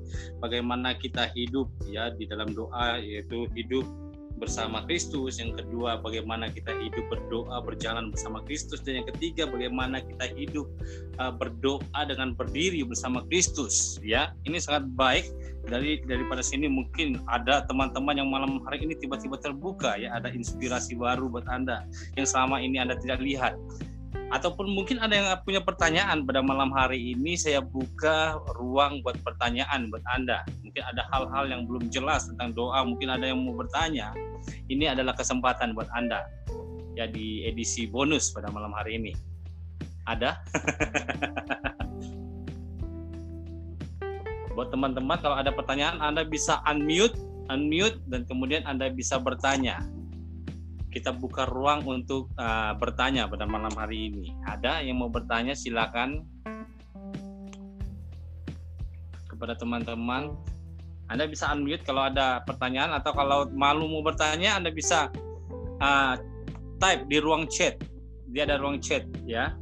bagaimana 0.42 0.98
kita 0.98 1.30
hidup 1.34 1.70
ya 1.86 2.10
di 2.14 2.26
dalam 2.26 2.50
doa 2.54 2.98
yaitu 2.98 3.46
hidup 3.54 3.86
bersama 4.38 4.86
Kristus, 4.86 5.42
yang 5.42 5.58
kedua 5.58 6.00
bagaimana 6.00 6.48
kita 6.48 6.72
hidup 6.78 7.06
berdoa 7.10 7.60
berjalan 7.66 8.14
bersama 8.14 8.46
Kristus. 8.46 8.80
Dan 8.86 9.02
yang 9.04 9.08
ketiga 9.10 9.50
bagaimana 9.50 10.00
kita 10.00 10.30
hidup 10.38 10.70
uh, 11.18 11.34
berdoa 11.34 12.02
dengan 12.06 12.38
berdiri 12.38 12.86
bersama 12.86 13.26
Kristus. 13.28 13.98
Ya. 14.06 14.32
Ini 14.46 14.62
sangat 14.62 14.88
baik. 14.94 15.26
Dari 15.68 16.00
daripada 16.08 16.40
sini 16.40 16.72
mungkin 16.72 17.20
ada 17.28 17.68
teman-teman 17.68 18.16
yang 18.16 18.32
malam 18.32 18.64
hari 18.64 18.88
ini 18.88 18.96
tiba-tiba 18.96 19.36
terbuka. 19.42 20.00
Ya 20.00 20.16
ada 20.16 20.32
inspirasi 20.32 20.96
baru 20.96 21.28
buat 21.28 21.50
Anda. 21.52 21.84
Yang 22.16 22.32
selama 22.38 22.64
ini 22.64 22.80
Anda 22.80 22.96
tidak 22.96 23.20
lihat 23.20 23.60
ataupun 24.28 24.68
mungkin 24.68 25.00
ada 25.00 25.16
yang 25.16 25.28
punya 25.48 25.64
pertanyaan 25.64 26.28
pada 26.28 26.44
malam 26.44 26.68
hari 26.76 27.16
ini 27.16 27.40
saya 27.40 27.64
buka 27.64 28.36
ruang 28.60 29.00
buat 29.00 29.16
pertanyaan 29.24 29.88
buat 29.88 30.04
Anda. 30.12 30.44
Mungkin 30.68 30.84
ada 30.84 31.08
hal-hal 31.16 31.48
yang 31.48 31.64
belum 31.64 31.88
jelas 31.88 32.28
tentang 32.28 32.52
doa, 32.52 32.84
mungkin 32.84 33.08
ada 33.08 33.24
yang 33.24 33.40
mau 33.40 33.56
bertanya. 33.56 34.12
Ini 34.68 34.92
adalah 34.92 35.16
kesempatan 35.16 35.72
buat 35.72 35.88
Anda. 35.96 36.28
Ya 37.00 37.08
di 37.08 37.48
edisi 37.48 37.88
bonus 37.88 38.36
pada 38.36 38.52
malam 38.52 38.76
hari 38.76 39.00
ini. 39.00 39.16
Ada? 40.08 40.36
buat 44.58 44.74
teman-teman 44.74 45.22
kalau 45.22 45.38
ada 45.38 45.54
pertanyaan 45.54 46.02
Anda 46.02 46.26
bisa 46.26 46.58
unmute, 46.66 47.14
unmute 47.54 48.02
dan 48.10 48.26
kemudian 48.26 48.66
Anda 48.66 48.90
bisa 48.90 49.22
bertanya 49.22 49.86
kita 50.98 51.14
buka 51.14 51.46
ruang 51.46 51.86
untuk 51.86 52.34
uh, 52.42 52.74
bertanya 52.74 53.30
pada 53.30 53.46
malam 53.46 53.70
hari 53.78 54.10
ini. 54.10 54.34
Ada 54.50 54.82
yang 54.82 54.98
mau 54.98 55.14
bertanya 55.14 55.54
silakan 55.54 56.26
kepada 59.30 59.54
teman-teman. 59.54 60.34
Anda 61.06 61.30
bisa 61.30 61.54
unmute 61.54 61.86
kalau 61.86 62.10
ada 62.10 62.42
pertanyaan 62.42 62.98
atau 62.98 63.14
kalau 63.14 63.46
malu 63.54 63.86
mau 63.86 64.02
bertanya 64.02 64.58
Anda 64.58 64.74
bisa 64.74 65.14
uh, 65.78 66.18
type 66.82 67.06
di 67.06 67.22
ruang 67.22 67.46
chat. 67.46 67.78
Dia 68.34 68.50
ada 68.50 68.58
ruang 68.58 68.82
chat 68.82 69.06
ya. 69.30 69.54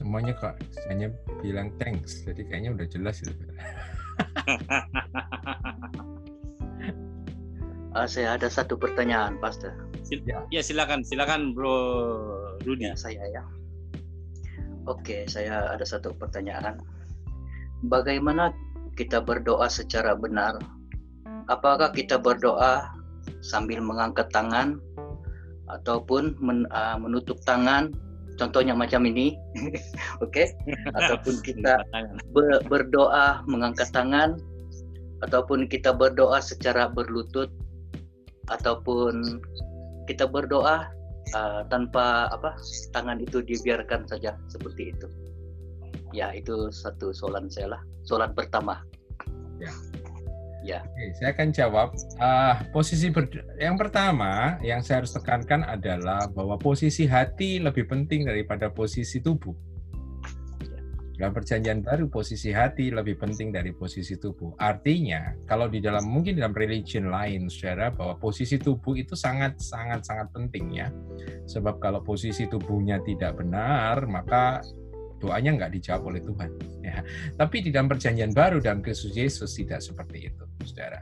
Semuanya 0.00 0.32
kok 0.32 0.56
hanya 0.88 1.12
bilang 1.44 1.68
thanks. 1.76 2.24
Jadi 2.24 2.48
kayaknya 2.48 2.72
udah 2.72 2.86
jelas 2.88 3.20
itu 3.20 3.36
uh, 7.92 8.08
saya 8.16 8.40
ada 8.40 8.48
satu 8.48 8.80
pertanyaan 8.80 9.36
pastor. 9.36 9.76
Sil 10.08 10.24
ya. 10.24 10.40
ya 10.48 10.64
silakan 10.64 11.04
silakan 11.04 11.52
bro 11.52 11.76
Rudi. 12.64 12.88
Ya, 12.88 12.96
saya 12.96 13.20
ya. 13.28 13.44
Oke 14.88 15.28
saya 15.28 15.68
ada 15.68 15.84
satu 15.84 16.16
pertanyaan. 16.16 16.80
Bagaimana 17.84 18.56
kita 18.96 19.20
berdoa 19.20 19.68
secara 19.68 20.16
benar, 20.16 20.56
apakah 21.52 21.92
kita 21.92 22.16
berdoa 22.16 22.88
sambil 23.44 23.84
mengangkat 23.84 24.28
tangan 24.32 24.80
ataupun 25.68 26.36
men, 26.40 26.64
uh, 26.72 26.96
menutup 26.96 27.36
tangan 27.44 27.92
contohnya 28.40 28.72
macam 28.72 29.04
ini. 29.04 29.36
Oke? 30.24 30.48
Okay? 30.56 30.56
ataupun 30.98 31.44
kita 31.44 31.84
ber, 32.32 32.64
berdoa 32.72 33.44
mengangkat 33.44 33.92
tangan 33.92 34.40
ataupun 35.20 35.68
kita 35.68 35.92
berdoa 35.92 36.40
secara 36.40 36.88
berlutut 36.88 37.52
ataupun 38.48 39.44
kita 40.08 40.24
berdoa 40.24 40.88
uh, 41.36 41.62
tanpa 41.68 42.32
apa 42.32 42.56
tangan 42.96 43.20
itu 43.20 43.44
dibiarkan 43.44 44.08
saja 44.08 44.32
seperti 44.48 44.96
itu. 44.96 45.06
Ya 46.16 46.32
itu 46.32 46.72
satu 46.72 47.12
soalan 47.12 47.52
saya 47.52 47.76
lah. 47.76 47.82
Soalan 48.08 48.32
pertama. 48.32 48.80
Ya 49.60 49.70
Ya. 50.60 50.84
Oke, 50.84 51.16
saya 51.16 51.32
akan 51.32 51.48
jawab. 51.56 51.88
Uh, 52.20 52.54
posisi 52.72 53.08
yang 53.56 53.80
pertama 53.80 54.60
yang 54.60 54.84
saya 54.84 55.04
harus 55.04 55.16
tekankan 55.16 55.64
adalah 55.64 56.28
bahwa 56.28 56.60
posisi 56.60 57.08
hati 57.08 57.60
lebih 57.60 57.88
penting 57.88 58.28
daripada 58.28 58.68
posisi 58.68 59.24
tubuh. 59.24 59.56
Dalam 61.20 61.36
perjanjian 61.36 61.84
baru 61.84 62.08
posisi 62.08 62.48
hati 62.48 62.88
lebih 62.88 63.20
penting 63.20 63.52
dari 63.52 63.76
posisi 63.76 64.16
tubuh. 64.16 64.56
Artinya, 64.56 65.36
kalau 65.44 65.68
di 65.68 65.76
dalam 65.76 66.08
mungkin 66.08 66.40
dalam 66.40 66.56
religion 66.56 67.12
lain, 67.12 67.44
saudara, 67.52 67.92
bahwa 67.92 68.16
posisi 68.16 68.56
tubuh 68.56 68.96
itu 68.96 69.12
sangat 69.12 69.60
sangat 69.60 70.00
sangat 70.08 70.32
penting 70.32 70.80
ya. 70.80 70.88
Sebab 71.44 71.76
kalau 71.76 72.00
posisi 72.00 72.48
tubuhnya 72.48 73.04
tidak 73.04 73.36
benar, 73.36 74.08
maka 74.08 74.64
doanya 75.20 75.60
nggak 75.60 75.72
dijawab 75.76 76.08
oleh 76.08 76.24
Tuhan. 76.24 76.50
Ya. 76.80 77.04
Tapi 77.36 77.68
di 77.68 77.70
dalam 77.70 77.92
perjanjian 77.92 78.32
baru 78.32 78.56
dalam 78.58 78.80
Kristus 78.80 79.12
Yesus 79.12 79.52
tidak 79.52 79.84
seperti 79.84 80.32
itu, 80.32 80.44
saudara. 80.66 81.00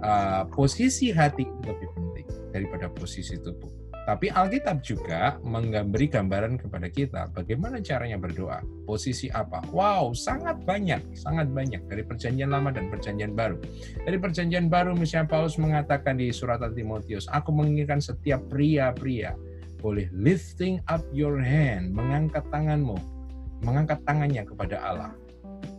Uh, 0.00 0.42
posisi 0.52 1.10
hati 1.10 1.44
itu 1.44 1.60
lebih 1.64 1.88
penting 1.96 2.26
daripada 2.52 2.86
posisi 2.92 3.36
tubuh. 3.40 3.68
Tapi 4.06 4.30
Alkitab 4.30 4.86
juga 4.86 5.34
menggambari 5.42 6.06
gambaran 6.06 6.62
kepada 6.62 6.86
kita 6.86 7.26
bagaimana 7.34 7.82
caranya 7.82 8.14
berdoa. 8.14 8.62
Posisi 8.86 9.26
apa? 9.34 9.66
Wow, 9.74 10.14
sangat 10.14 10.62
banyak, 10.62 11.02
sangat 11.18 11.50
banyak 11.50 11.82
dari 11.90 12.06
perjanjian 12.06 12.54
lama 12.54 12.70
dan 12.70 12.86
perjanjian 12.86 13.34
baru. 13.34 13.58
Dari 14.06 14.14
perjanjian 14.14 14.70
baru 14.70 14.94
misalnya 14.94 15.26
Paulus 15.26 15.58
mengatakan 15.58 16.22
di 16.22 16.30
surat 16.30 16.62
Timotius, 16.70 17.26
aku 17.34 17.50
menginginkan 17.50 17.98
setiap 17.98 18.46
pria-pria 18.46 19.34
boleh 19.82 20.06
lifting 20.14 20.78
up 20.86 21.02
your 21.10 21.42
hand, 21.42 21.90
mengangkat 21.90 22.46
tanganmu 22.54 23.16
mengangkat 23.64 24.00
tangannya 24.04 24.44
kepada 24.44 24.76
Allah 24.82 25.12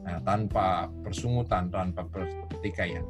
nah, 0.08 0.24
tanpa 0.24 0.88
persungutan, 1.04 1.68
tanpa 1.68 2.08
pertikaian. 2.08 3.04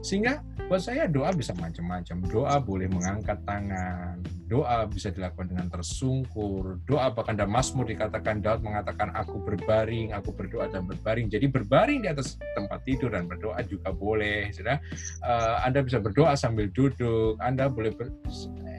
Sehingga 0.00 0.42
buat 0.66 0.82
saya 0.82 1.06
doa 1.06 1.30
bisa 1.30 1.54
macam-macam. 1.54 2.16
Doa 2.26 2.58
boleh 2.58 2.90
mengangkat 2.90 3.38
tangan, 3.46 4.18
doa 4.50 4.88
bisa 4.88 5.12
dilakukan 5.12 5.54
dengan 5.54 5.68
tersungkur, 5.70 6.82
doa 6.88 7.12
bahkan 7.12 7.36
dalam 7.38 7.52
Mazmur 7.54 7.86
dikatakan 7.86 8.42
Daud 8.42 8.64
mengatakan 8.64 9.14
aku 9.14 9.38
berbaring, 9.44 10.16
aku 10.16 10.34
berdoa 10.34 10.66
dan 10.72 10.88
berbaring. 10.88 11.30
Jadi 11.30 11.46
berbaring 11.46 12.02
di 12.02 12.08
atas 12.10 12.40
tempat 12.56 12.82
tidur 12.82 13.12
dan 13.12 13.28
berdoa 13.28 13.60
juga 13.68 13.92
boleh. 13.94 14.50
Sudah, 14.50 14.80
uh, 15.22 15.62
Anda 15.62 15.84
bisa 15.84 16.00
berdoa 16.00 16.34
sambil 16.34 16.72
duduk, 16.72 17.38
Anda 17.38 17.70
boleh 17.70 17.94
ber, 17.94 18.10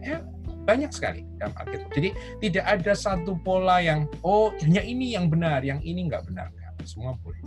ya, 0.04 0.26
banyak 0.70 0.92
sekali 0.94 1.26
dalam 1.42 1.54
Alkitab. 1.58 1.90
Jadi 1.96 2.10
tidak 2.44 2.66
ada 2.70 2.94
satu 2.94 3.34
pola 3.42 3.82
yang 3.82 4.06
oh 4.22 4.54
hanya 4.62 4.86
ini 4.86 5.18
yang 5.18 5.26
benar, 5.32 5.66
yang 5.66 5.82
ini 5.82 6.06
nggak 6.06 6.30
benar. 6.30 6.54
Semua 6.90 7.14
boleh. 7.22 7.46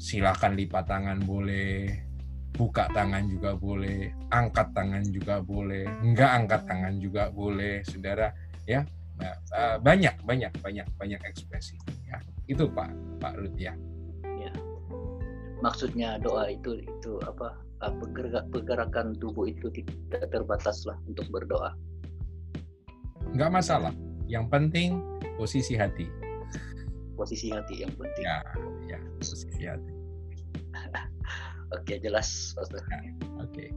Silakan 0.00 0.56
lipat 0.56 0.88
tangan 0.88 1.20
boleh, 1.28 1.92
buka 2.56 2.88
tangan 2.96 3.28
juga 3.28 3.52
boleh, 3.52 4.08
angkat 4.32 4.72
tangan 4.72 5.04
juga 5.12 5.44
boleh, 5.44 5.84
nggak 5.84 6.30
angkat 6.40 6.62
tangan 6.64 6.94
juga 6.96 7.28
boleh, 7.28 7.84
saudara. 7.84 8.32
Ya 8.64 8.80
eh, 9.20 9.76
banyak 9.84 10.24
banyak 10.24 10.52
banyak 10.64 10.86
banyak 10.96 11.20
ekspresi. 11.28 11.76
Ya 12.08 12.16
itu 12.48 12.64
Pak 12.64 13.20
Pak 13.20 13.36
Lut 13.36 13.54
ya. 13.60 13.76
ya. 14.40 14.52
Maksudnya 15.60 16.16
doa 16.24 16.48
itu 16.48 16.80
itu 16.80 17.20
apa? 17.28 17.60
pergerakan 18.48 19.12
tubuh 19.20 19.44
itu 19.44 19.68
tidak 19.68 20.32
terbatas 20.32 20.88
lah 20.88 20.96
untuk 21.04 21.28
berdoa 21.28 21.76
nggak 23.34 23.50
masalah. 23.50 23.92
Yang 24.30 24.46
penting 24.48 24.90
posisi 25.36 25.74
hati. 25.74 26.06
Posisi 27.14 27.50
hati 27.54 27.86
yang 27.86 27.94
penting. 27.94 28.26
Ya, 28.26 28.38
ya 28.90 28.98
posisi 29.18 29.64
hati. 29.64 29.92
Oke, 31.74 31.98
jelas, 32.02 32.54
Ya, 32.90 33.00
Oke. 33.42 33.70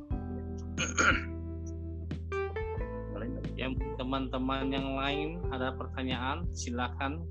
Yang 3.58 3.82
teman-teman 3.98 4.70
yang 4.70 4.94
lain 4.94 5.42
ada 5.50 5.74
pertanyaan, 5.74 6.46
silakan 6.54 7.26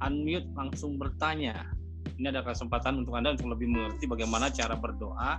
unmute 0.00 0.48
langsung 0.56 0.96
bertanya. 0.96 1.68
Ini 2.16 2.32
ada 2.32 2.40
kesempatan 2.40 3.04
untuk 3.04 3.14
Anda 3.16 3.36
untuk 3.36 3.52
lebih 3.52 3.68
mengerti 3.68 4.08
bagaimana 4.08 4.48
cara 4.48 4.74
berdoa 4.74 5.38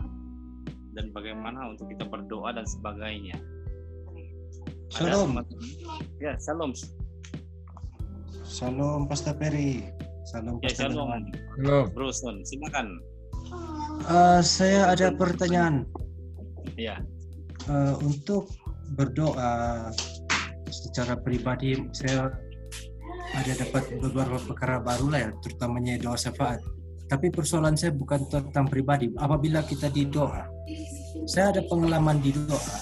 dan 0.93 1.09
bagaimana 1.11 1.73
untuk 1.73 1.89
kita 1.89 2.05
berdoa 2.05 2.53
dan 2.53 2.65
sebagainya. 2.69 3.35
Shalom. 4.93 5.41
Ya, 6.21 6.37
shalom. 6.37 6.77
Shalom 8.43 9.07
Pastor 9.07 9.39
Peri. 9.39 9.79
Shalom 10.27 10.59
Ya, 10.59 10.67
Pastor 10.71 10.91
shalom. 10.91 11.07
Darman. 11.07 11.23
Halo. 11.59 11.79
Bruson, 11.95 12.43
silakan. 12.43 12.87
Uh, 14.07 14.43
saya 14.43 14.91
ada 14.91 15.15
pertanyaan 15.15 15.87
Ya, 16.75 16.99
uh, 17.71 17.95
untuk 18.03 18.51
berdoa 18.99 19.91
secara 20.67 21.15
pribadi 21.19 21.77
saya 21.93 22.31
ada 23.37 23.53
dapat 23.59 23.95
beberapa 24.01 24.39
perkara 24.43 24.81
baru 24.81 25.07
lah 25.13 25.19
ya 25.27 25.29
terutamanya 25.43 26.01
doa 26.01 26.17
syafaat 26.17 26.59
tapi 27.07 27.29
persoalan 27.29 27.77
saya 27.77 27.93
bukan 27.93 28.25
tentang 28.27 28.65
pribadi 28.65 29.11
apabila 29.21 29.61
kita 29.63 29.87
di 29.93 30.07
doa 30.09 30.49
saya 31.29 31.53
ada 31.53 31.61
pengalaman 31.69 32.17
di 32.19 32.33
doa 32.33 32.75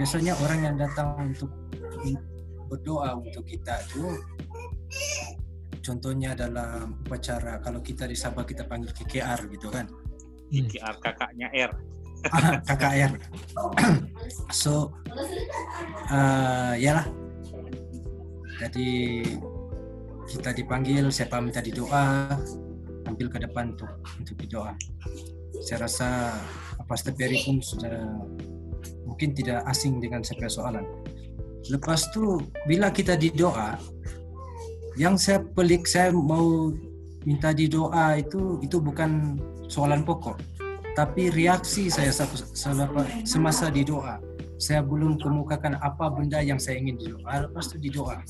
biasanya 0.00 0.32
orang 0.40 0.60
yang 0.72 0.76
datang 0.80 1.12
untuk 1.20 1.50
berdoa 2.72 3.20
untuk 3.20 3.44
kita 3.44 3.76
itu 3.92 4.16
contohnya 5.82 6.38
dalam 6.38 7.02
upacara 7.02 7.58
kalau 7.58 7.82
kita 7.82 8.06
di 8.06 8.14
Sabah 8.14 8.46
kita 8.46 8.64
panggil 8.66 8.94
KKR 8.94 9.50
gitu 9.50 9.68
kan. 9.68 9.88
IKR 10.52 10.96
kakaknya 11.00 11.48
R. 11.52 11.72
KKR 12.62 13.12
so 14.62 14.94
uh, 16.06 16.70
ya 16.78 17.02
lah 17.02 17.06
jadi 18.62 19.26
kita 20.30 20.54
dipanggil 20.54 21.10
siapa 21.10 21.42
minta 21.42 21.58
didoa 21.58 22.30
tampil 23.02 23.26
ke 23.28 23.38
depan 23.42 23.74
untuk 23.74 23.90
untuk 24.16 24.36
didoa. 24.38 24.72
Saya 25.66 25.84
rasa 25.84 26.08
Pastor 26.86 27.12
Perry 27.12 27.42
pun 27.42 27.58
sudah 27.58 28.22
mungkin 29.04 29.34
tidak 29.34 29.66
asing 29.68 29.98
dengan 29.98 30.22
sebuah 30.22 30.48
soalan. 30.48 30.86
Lepas 31.68 32.10
tu 32.14 32.40
bila 32.66 32.88
kita 32.94 33.18
didoa, 33.18 33.76
yang 34.98 35.16
saya 35.16 35.40
pelik 35.40 35.88
saya 35.88 36.12
mau 36.12 36.72
minta 37.22 37.54
didoa 37.54 38.18
itu 38.18 38.58
itu 38.60 38.76
bukan 38.82 39.40
soalan 39.70 40.04
pokok, 40.04 40.36
tapi 40.98 41.32
reaksi 41.32 41.88
saya 41.88 42.12
semasa 43.24 43.72
didoa. 43.72 44.20
Saya 44.62 44.78
belum 44.78 45.18
kemukakan 45.18 45.74
apa 45.82 46.06
benda 46.06 46.38
yang 46.38 46.60
saya 46.60 46.78
ingin 46.78 46.94
didoa. 46.94 47.50
Lepas 47.50 47.66
tu 47.72 47.82
didoa, 47.82 48.22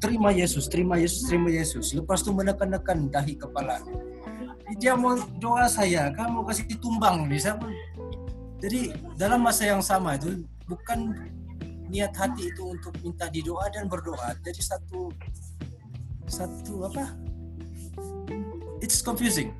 terima 0.00 0.32
Yesus, 0.32 0.64
terima 0.70 0.96
Yesus, 0.96 1.28
terima 1.28 1.52
Yesus. 1.52 1.92
Lepas 1.92 2.24
tu 2.24 2.32
menekan-nekan 2.32 3.12
dahi 3.12 3.36
kepala. 3.36 3.84
Dia 4.80 4.96
mau 4.96 5.12
doa 5.36 5.68
saya, 5.68 6.08
kamu 6.16 6.40
kasih 6.48 6.64
tumbang 6.80 7.28
nih. 7.28 7.36
Saya 7.36 7.60
jadi 8.64 8.96
dalam 9.20 9.44
masa 9.44 9.68
yang 9.68 9.84
sama 9.84 10.16
itu 10.16 10.40
bukan 10.64 11.12
niat 11.92 12.16
hati 12.16 12.48
itu 12.48 12.72
untuk 12.72 12.96
minta 13.04 13.28
didoa 13.28 13.68
dan 13.68 13.84
berdoa. 13.92 14.32
Jadi 14.40 14.60
satu 14.64 15.12
satu 16.28 16.88
apa? 16.88 17.12
It's 18.84 19.00
confusing. 19.00 19.52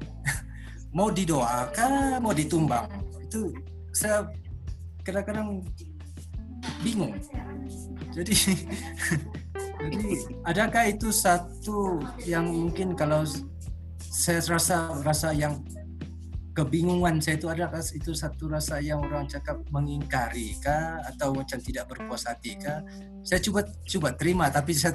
mau 0.97 1.09
didoakan, 1.09 2.21
mau 2.21 2.33
ditumbang. 2.37 2.89
Itu 3.25 3.53
saya 3.95 4.29
kadang-kadang 5.05 5.65
bingung. 6.81 7.17
Jadi 8.15 8.35
jadi 9.85 10.09
adakah 10.49 10.85
itu 10.89 11.09
satu 11.12 12.01
yang 12.25 12.49
mungkin 12.49 12.97
kalau 12.97 13.27
saya 13.99 14.41
rasa 14.47 14.95
rasa 15.03 15.35
yang 15.35 15.61
kebingungan 16.55 17.18
saya 17.18 17.34
itu 17.36 17.50
adalah 17.50 17.82
itu 17.82 18.14
satu 18.14 18.46
rasa 18.46 18.78
yang 18.78 19.02
orang 19.02 19.26
cakap 19.26 19.59
mengingkari 19.74 20.55
kah? 20.62 21.02
Atau 21.11 21.34
macam 21.34 21.59
tidak 21.59 21.90
berpuas 21.90 22.30
hati 22.30 22.55
kah? 22.57 22.80
Saya 23.26 23.42
coba 23.42 23.66
coba 23.66 24.09
terima 24.14 24.46
tapi 24.48 24.70
saya 24.78 24.94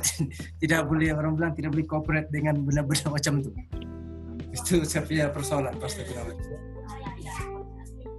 tidak 0.58 0.88
boleh 0.88 1.12
orang 1.12 1.36
bilang 1.36 1.54
tidak 1.54 1.76
boleh 1.76 1.86
cooperate 1.86 2.30
dengan 2.32 2.58
benda-benda 2.64 3.12
macam 3.20 3.44
itu 3.44 3.52
itu 4.50 4.82
saya 4.86 5.06
punya 5.06 5.26
persoalan 5.30 5.76
pasti 5.78 6.02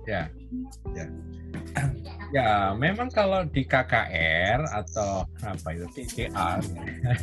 Ya, 0.09 0.27
ya. 0.97 1.07
Ya, 2.31 2.71
memang 2.79 3.11
kalau 3.11 3.43
di 3.43 3.67
KKR 3.67 4.63
atau 4.63 5.27
apa 5.43 5.75
itu 5.75 5.83
TCR 5.99 6.63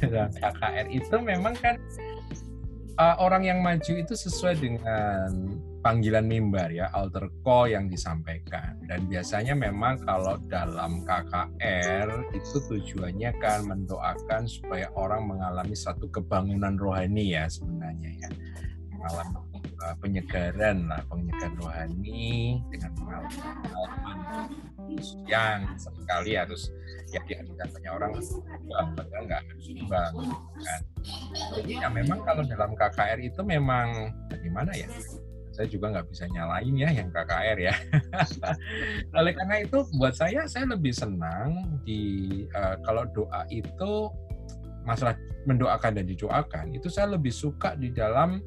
dan 0.04 0.28
KKR 0.44 0.88
itu 0.92 1.16
memang 1.24 1.56
kan 1.56 1.80
uh, 3.00 3.16
orang 3.16 3.48
yang 3.48 3.64
maju 3.64 3.88
itu 3.88 4.14
sesuai 4.20 4.60
dengan 4.60 5.32
panggilan 5.82 6.26
mimbar 6.26 6.70
ya, 6.74 6.90
alter 6.94 7.30
call 7.42 7.72
yang 7.72 7.88
disampaikan. 7.88 8.78
Dan 8.86 9.08
biasanya 9.08 9.54
memang 9.54 10.02
kalau 10.04 10.38
dalam 10.48 11.04
KKR 11.06 12.34
itu 12.34 12.58
tujuannya 12.70 13.32
kan 13.42 13.66
mendoakan 13.68 14.46
supaya 14.46 14.90
orang 14.98 15.28
mengalami 15.30 15.76
satu 15.76 16.10
kebangunan 16.10 16.76
rohani 16.76 17.38
ya 17.38 17.46
sebenarnya 17.48 18.12
ya. 18.18 18.30
Mengalami 18.98 19.38
uh, 19.86 19.96
penyegaran 20.02 20.90
lah, 20.90 21.02
penyegaran 21.06 21.56
rohani 21.62 22.62
dengan 22.74 22.92
pengalaman 22.98 24.18
yang 25.28 25.68
sekali 25.76 26.40
harus 26.40 26.72
ya 27.12 27.20
diadukan 27.28 27.68
banyak 27.72 27.92
orang 27.92 28.12
padahal 28.96 29.24
nggak 29.28 29.42
harus 29.44 29.64
sumbang 29.64 30.14
kan 30.64 30.82
jadi 31.56 31.72
ya 31.84 31.90
memang 31.92 32.20
kalau 32.24 32.44
dalam 32.44 32.72
KKR 32.76 33.20
itu 33.24 33.42
memang 33.44 34.12
bagaimana 34.32 34.72
ya 34.76 34.88
saya 35.58 35.68
juga 35.74 35.90
nggak 35.90 36.08
bisa 36.14 36.30
nyalain 36.30 36.76
ya 36.78 36.90
yang 36.94 37.10
KKR 37.10 37.58
ya. 37.58 37.74
Oleh 39.18 39.34
karena 39.34 39.66
itu 39.66 39.82
buat 39.98 40.14
saya 40.14 40.46
saya 40.46 40.70
lebih 40.70 40.94
senang 40.94 41.82
di 41.82 42.46
uh, 42.54 42.78
kalau 42.86 43.10
doa 43.10 43.42
itu 43.50 44.14
masalah 44.86 45.18
mendoakan 45.50 45.98
dan 45.98 46.06
didoakan 46.06 46.66
itu 46.78 46.88
saya 46.94 47.18
lebih 47.18 47.32
suka 47.32 47.76
di 47.80 47.92
dalam 47.92 48.44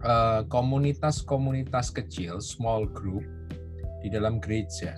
eh, 0.00 0.40
komunitas-komunitas 0.48 1.92
uh, 1.92 1.94
kecil 2.00 2.40
small 2.40 2.88
group 2.88 3.24
di 4.00 4.08
dalam 4.08 4.40
gereja. 4.40 4.96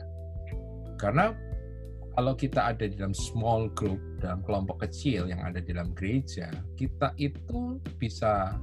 Karena 0.99 1.35
kalau 2.15 2.39
kita 2.39 2.75
ada 2.75 2.87
di 2.87 2.95
dalam 2.95 3.17
small 3.17 3.71
group, 3.75 3.99
dalam 4.23 4.47
kelompok 4.47 4.87
kecil 4.87 5.27
yang 5.27 5.43
ada 5.43 5.59
di 5.59 5.75
dalam 5.75 5.91
gereja, 5.97 6.51
kita 6.79 7.11
itu 7.19 7.83
bisa 7.99 8.55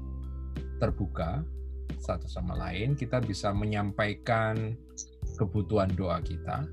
terbuka 0.80 1.43
satu 2.00 2.26
sama 2.26 2.56
lain, 2.56 2.95
kita 2.95 3.20
bisa 3.20 3.52
menyampaikan 3.52 4.74
kebutuhan 5.38 5.91
doa 5.93 6.20
kita. 6.24 6.66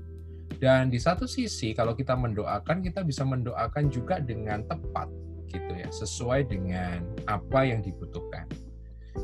Dan 0.57 0.89
di 0.89 0.97
satu 0.97 1.27
sisi 1.27 1.75
kalau 1.75 1.93
kita 1.93 2.15
mendoakan, 2.15 2.81
kita 2.81 3.03
bisa 3.03 3.27
mendoakan 3.27 3.91
juga 3.91 4.17
dengan 4.23 4.63
tepat 4.65 5.11
gitu 5.51 5.71
ya, 5.75 5.87
sesuai 5.91 6.47
dengan 6.49 7.03
apa 7.27 7.67
yang 7.67 7.83
dibutuhkan. 7.83 8.47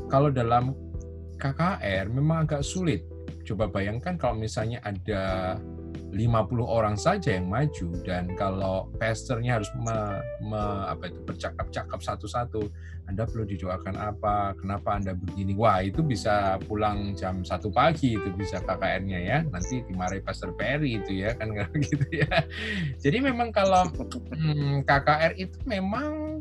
Kalau 0.08 0.28
dalam 0.28 0.76
KKR 1.38 2.08
memang 2.08 2.46
agak 2.48 2.62
sulit. 2.64 3.04
Coba 3.44 3.68
bayangkan 3.68 4.16
kalau 4.16 4.40
misalnya 4.40 4.80
ada 4.80 5.56
50 6.14 6.62
orang 6.62 6.94
saja 6.94 7.34
yang 7.34 7.50
maju 7.50 7.90
dan 8.06 8.30
kalau 8.38 8.86
pastornya 9.02 9.58
harus 9.58 9.68
me, 9.74 10.22
me, 10.46 10.62
apa 10.86 11.10
itu 11.10 11.18
bercakap-cakap 11.26 11.98
satu-satu 11.98 12.70
Anda 13.04 13.28
perlu 13.28 13.44
didoakan 13.44 14.00
apa? 14.00 14.56
Kenapa 14.56 14.96
Anda 14.96 15.12
begini? 15.12 15.52
Wah 15.58 15.84
itu 15.84 16.00
bisa 16.00 16.56
pulang 16.64 17.12
jam 17.12 17.44
satu 17.44 17.68
pagi 17.68 18.16
itu 18.16 18.32
bisa 18.32 18.64
KKR-nya 18.64 19.18
ya. 19.20 19.38
Nanti 19.44 19.84
dimarahi 19.84 20.24
Pastor 20.24 20.56
Perry 20.56 21.02
itu 21.02 21.20
ya 21.20 21.36
kan 21.36 21.52
gitu 21.84 22.08
ya. 22.08 22.48
Jadi 22.96 23.18
memang 23.20 23.52
kalau 23.52 23.84
hmm, 24.32 24.88
KKR 24.88 25.36
itu 25.36 25.58
memang 25.68 26.40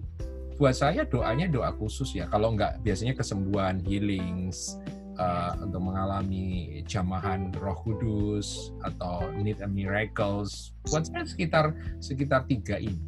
buat 0.56 0.78
saya 0.78 1.04
doanya 1.04 1.52
doa 1.52 1.76
khusus 1.76 2.16
ya. 2.16 2.32
Kalau 2.32 2.56
nggak 2.56 2.80
biasanya 2.80 3.18
kesembuhan 3.18 3.84
healings 3.84 4.80
uh, 5.24 5.52
untuk 5.64 5.82
mengalami 5.82 6.80
jamahan 6.84 7.50
Roh 7.56 7.78
Kudus 7.80 8.76
atau 8.84 9.32
need 9.40 9.64
a 9.64 9.70
miracles 9.70 10.76
buat 10.92 11.08
saya 11.08 11.24
sekitar 11.24 11.72
sekitar 12.04 12.44
tiga 12.46 12.76
ini. 12.78 13.00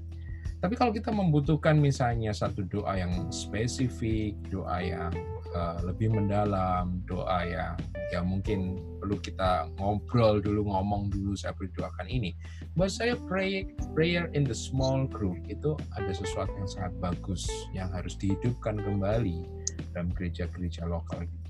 Tapi 0.64 0.74
kalau 0.80 0.90
kita 0.96 1.14
membutuhkan 1.14 1.78
misalnya 1.78 2.34
satu 2.34 2.66
doa 2.66 2.98
yang 2.98 3.30
spesifik, 3.30 4.34
doa 4.50 4.82
yang 4.82 5.14
uh, 5.54 5.78
lebih 5.86 6.10
mendalam, 6.10 7.06
doa 7.06 7.46
yang 7.46 7.78
ya 8.10 8.26
mungkin 8.26 8.82
perlu 8.98 9.20
kita 9.22 9.70
ngobrol 9.78 10.42
dulu, 10.42 10.66
ngomong 10.66 11.14
dulu, 11.14 11.38
saya 11.38 11.54
berdoakan 11.54 12.10
ini. 12.10 12.34
Buat 12.74 12.98
saya 12.98 13.14
pray, 13.30 13.78
prayer 13.94 14.32
in 14.34 14.42
the 14.42 14.58
small 14.58 15.06
group 15.06 15.38
itu 15.46 15.78
ada 15.94 16.10
sesuatu 16.10 16.56
yang 16.58 16.70
sangat 16.72 16.94
bagus 16.98 17.46
yang 17.76 17.92
harus 17.94 18.18
dihidupkan 18.18 18.82
kembali 18.82 19.46
dalam 19.94 20.10
gereja-gereja 20.18 20.90
lokal 20.90 21.30
gitu 21.30 21.45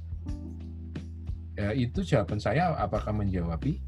ya, 1.55 1.71
itu 1.71 2.03
jawaban 2.03 2.39
saya 2.39 2.75
apakah 2.75 3.15
menjawabi 3.15 3.79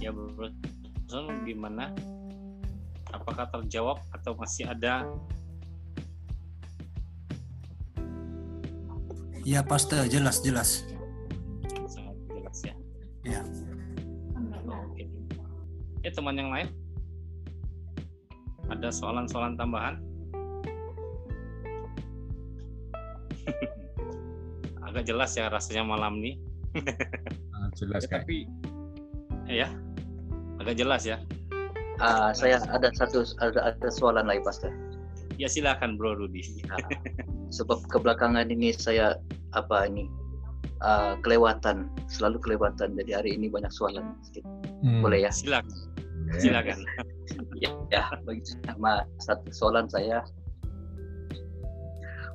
ya 0.00 0.08
bro 0.14 0.48
gimana? 1.44 1.90
Apakah 3.10 3.50
terjawab 3.50 3.98
atau 4.14 4.38
masih 4.38 4.70
ada? 4.70 5.02
Ya 9.42 9.66
pasti 9.66 9.98
jelas 10.06 10.38
jelas. 10.46 10.86
Sangat 11.90 12.16
jelas 12.30 12.58
ya. 12.62 12.74
Ya. 13.26 13.42
Oke. 14.70 15.10
Ya 16.06 16.10
teman 16.14 16.38
yang 16.38 16.54
lain? 16.54 16.70
Ada 18.70 18.94
soalan-soalan 18.94 19.58
tambahan 19.58 19.98
agak 24.90 25.06
jelas 25.06 25.38
ya 25.38 25.46
rasanya 25.46 25.86
malam 25.86 26.18
nih. 26.18 26.34
Sangat 27.54 27.72
jelas 27.78 28.02
ya, 28.02 28.10
tapi 28.18 28.38
ya 29.46 29.68
agak 30.58 30.74
jelas 30.74 31.02
ya. 31.06 31.22
Uh, 32.02 32.32
saya 32.34 32.58
ada 32.72 32.90
satu 32.96 33.22
ada, 33.38 33.70
ada 33.70 33.88
soalan 33.88 34.26
lagi 34.26 34.42
Pastor. 34.42 34.74
Ya 35.38 35.46
silakan 35.46 35.94
Bro 35.94 36.18
Rudi. 36.18 36.42
Uh, 36.68 36.82
sebab 37.56 37.86
kebelakangan 37.88 38.50
ini 38.50 38.74
saya 38.74 39.14
apa 39.54 39.86
ini 39.86 40.10
uh, 40.82 41.14
kelewatan 41.22 41.86
selalu 42.10 42.42
kelewatan 42.42 42.98
jadi 42.98 43.22
hari 43.22 43.38
ini 43.38 43.46
banyak 43.46 43.70
soalan 43.70 44.18
sedikit. 44.26 44.48
Hmm. 44.82 45.06
Boleh 45.06 45.22
ya? 45.28 45.30
Silakan. 45.30 45.70
Silakan. 46.38 46.78
ya, 47.62 47.70
ya 47.94 48.04
bagi 48.26 48.42
sama 48.66 49.06
satu 49.22 49.48
soalan 49.54 49.86
saya 49.90 50.24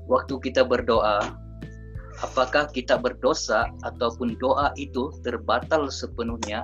waktu 0.05 0.37
kita 0.41 0.61
berdoa 0.61 1.44
apakah 2.23 2.71
kita 2.71 2.95
berdosa 2.95 3.67
ataupun 3.83 4.39
doa 4.39 4.71
itu 4.79 5.11
terbatal 5.25 5.91
sepenuhnya 5.91 6.63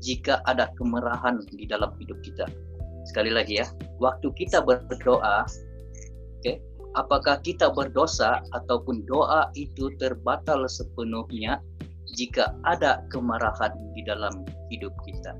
jika 0.00 0.44
ada 0.44 0.72
kemerahan 0.76 1.40
di 1.52 1.64
dalam 1.64 1.92
hidup 2.00 2.20
kita. 2.20 2.48
Sekali 3.08 3.32
lagi 3.32 3.60
ya, 3.60 3.66
waktu 3.96 4.28
kita 4.36 4.60
berdoa, 4.60 5.48
okay, 6.40 6.60
apakah 6.96 7.40
kita 7.40 7.72
berdosa 7.72 8.44
ataupun 8.52 9.08
doa 9.08 9.48
itu 9.56 9.88
terbatal 9.96 10.68
sepenuhnya 10.68 11.64
jika 12.12 12.52
ada 12.66 13.00
kemarahan 13.08 13.72
di 13.96 14.04
dalam 14.04 14.44
hidup 14.68 14.92
kita? 15.08 15.32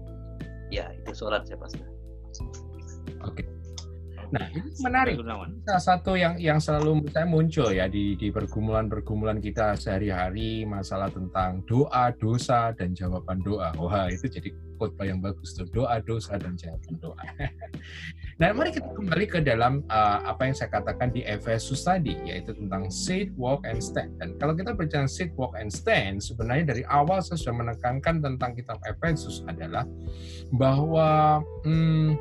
Ya, 0.70 0.88
itu 0.94 1.12
soalan 1.12 1.44
saya 1.44 1.58
Pastor. 1.58 1.84
Oke. 3.26 3.44
Okay. 3.44 3.59
Nah, 4.30 4.46
ini 4.54 4.70
menarik. 4.86 5.18
Salah 5.66 5.82
satu 5.82 6.14
yang 6.14 6.38
yang 6.38 6.62
selalu 6.62 7.02
saya 7.10 7.26
muncul 7.26 7.74
ya 7.74 7.90
di 7.90 8.14
di 8.14 8.30
pergumulan-pergumulan 8.30 9.42
kita 9.42 9.74
sehari-hari 9.74 10.62
masalah 10.62 11.10
tentang 11.10 11.66
doa, 11.66 12.14
dosa 12.14 12.70
dan 12.78 12.94
jawaban 12.94 13.42
doa. 13.42 13.74
Wah, 13.74 14.06
itu 14.06 14.30
jadi 14.30 14.54
khotbah 14.78 15.04
yang 15.10 15.18
bagus 15.18 15.52
tuh. 15.58 15.66
Doa, 15.68 15.98
dosa 15.98 16.38
dan 16.38 16.54
jawaban 16.54 16.94
doa. 17.02 17.24
nah, 18.40 18.54
mari 18.54 18.70
kita 18.70 18.86
kembali 18.94 19.26
ke 19.26 19.42
dalam 19.42 19.82
uh, 19.90 20.22
apa 20.24 20.46
yang 20.46 20.54
saya 20.54 20.70
katakan 20.70 21.10
di 21.10 21.26
Efesus 21.26 21.82
tadi 21.82 22.14
yaitu 22.22 22.54
tentang 22.54 22.86
sit, 22.86 23.34
walk 23.34 23.66
and 23.66 23.82
stand. 23.82 24.14
Dan 24.22 24.38
kalau 24.38 24.54
kita 24.54 24.78
berbicara 24.78 25.10
sit, 25.10 25.34
walk 25.34 25.58
and 25.58 25.74
stand, 25.74 26.22
sebenarnya 26.22 26.70
dari 26.70 26.82
awal 26.86 27.18
saya 27.18 27.36
sudah 27.36 27.66
menekankan 27.66 28.22
tentang 28.22 28.54
kitab 28.54 28.78
Efesus 28.86 29.42
adalah 29.50 29.82
bahwa 30.54 31.42
hmm, 31.66 32.14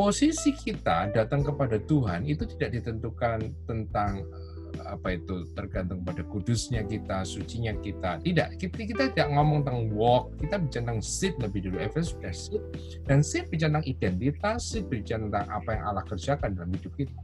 posisi 0.00 0.56
kita 0.56 1.12
datang 1.12 1.44
kepada 1.44 1.76
Tuhan 1.76 2.24
itu 2.24 2.48
tidak 2.56 2.80
ditentukan 2.80 3.52
tentang 3.68 4.24
eh, 4.72 4.86
apa 4.96 5.20
itu 5.20 5.44
tergantung 5.52 6.00
pada 6.00 6.24
kudusnya 6.24 6.88
kita, 6.88 7.20
sucinya 7.28 7.76
kita. 7.84 8.16
Tidak, 8.24 8.56
kita, 8.56 8.80
kita 8.80 9.04
tidak 9.12 9.28
ngomong 9.28 9.60
tentang 9.60 9.92
walk, 9.92 10.32
kita 10.40 10.56
bicara 10.56 10.82
tentang 10.88 11.00
sit 11.04 11.36
lebih 11.36 11.68
dulu. 11.68 11.76
Efesus 11.84 12.16
sudah 12.16 12.32
sit 12.32 12.62
dan 13.04 13.20
sit 13.20 13.52
bicara 13.52 13.76
tentang 13.76 13.88
identitas, 13.92 14.72
sit 14.72 14.88
bicara 14.88 15.20
tentang 15.28 15.46
apa 15.52 15.68
yang 15.76 15.84
Allah 15.92 16.04
kerjakan 16.08 16.48
dalam 16.56 16.72
hidup 16.72 16.92
kita. 16.96 17.20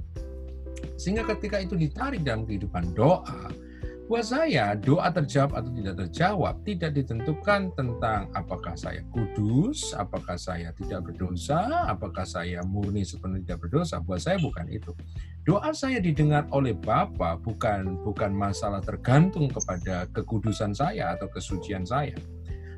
Sehingga 1.01 1.25
ketika 1.33 1.57
itu 1.65 1.81
ditarik 1.81 2.21
dalam 2.29 2.45
kehidupan 2.45 2.93
doa, 2.93 3.49
Buat 4.07 4.23
saya, 4.23 4.79
doa 4.79 5.11
terjawab 5.11 5.59
atau 5.59 5.71
tidak 5.75 5.99
terjawab 6.07 6.55
tidak 6.63 6.95
ditentukan 6.95 7.75
tentang 7.75 8.31
apakah 8.39 8.79
saya 8.79 9.03
kudus, 9.11 9.91
apakah 9.99 10.39
saya 10.39 10.71
tidak 10.79 11.11
berdosa, 11.11 11.91
apakah 11.91 12.23
saya 12.23 12.63
murni 12.63 13.03
sepenuhnya 13.03 13.43
tidak 13.43 13.67
berdosa. 13.67 13.99
Buat 13.99 14.23
saya 14.23 14.39
bukan 14.39 14.71
itu. 14.71 14.95
Doa 15.43 15.75
saya 15.75 15.99
didengar 15.99 16.47
oleh 16.55 16.79
Bapa 16.79 17.35
bukan 17.35 17.99
bukan 18.07 18.31
masalah 18.31 18.79
tergantung 18.79 19.51
kepada 19.51 20.07
kekudusan 20.15 20.71
saya 20.71 21.19
atau 21.19 21.27
kesucian 21.27 21.83
saya. 21.83 22.15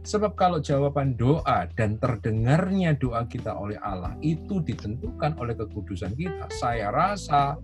Sebab 0.08 0.32
kalau 0.32 0.64
jawaban 0.64 1.12
doa 1.12 1.68
dan 1.76 2.00
terdengarnya 2.00 2.96
doa 2.96 3.28
kita 3.28 3.52
oleh 3.52 3.76
Allah 3.84 4.16
itu 4.24 4.64
ditentukan 4.64 5.36
oleh 5.36 5.52
kekudusan 5.52 6.16
kita, 6.16 6.48
saya 6.56 6.88
rasa 6.88 7.60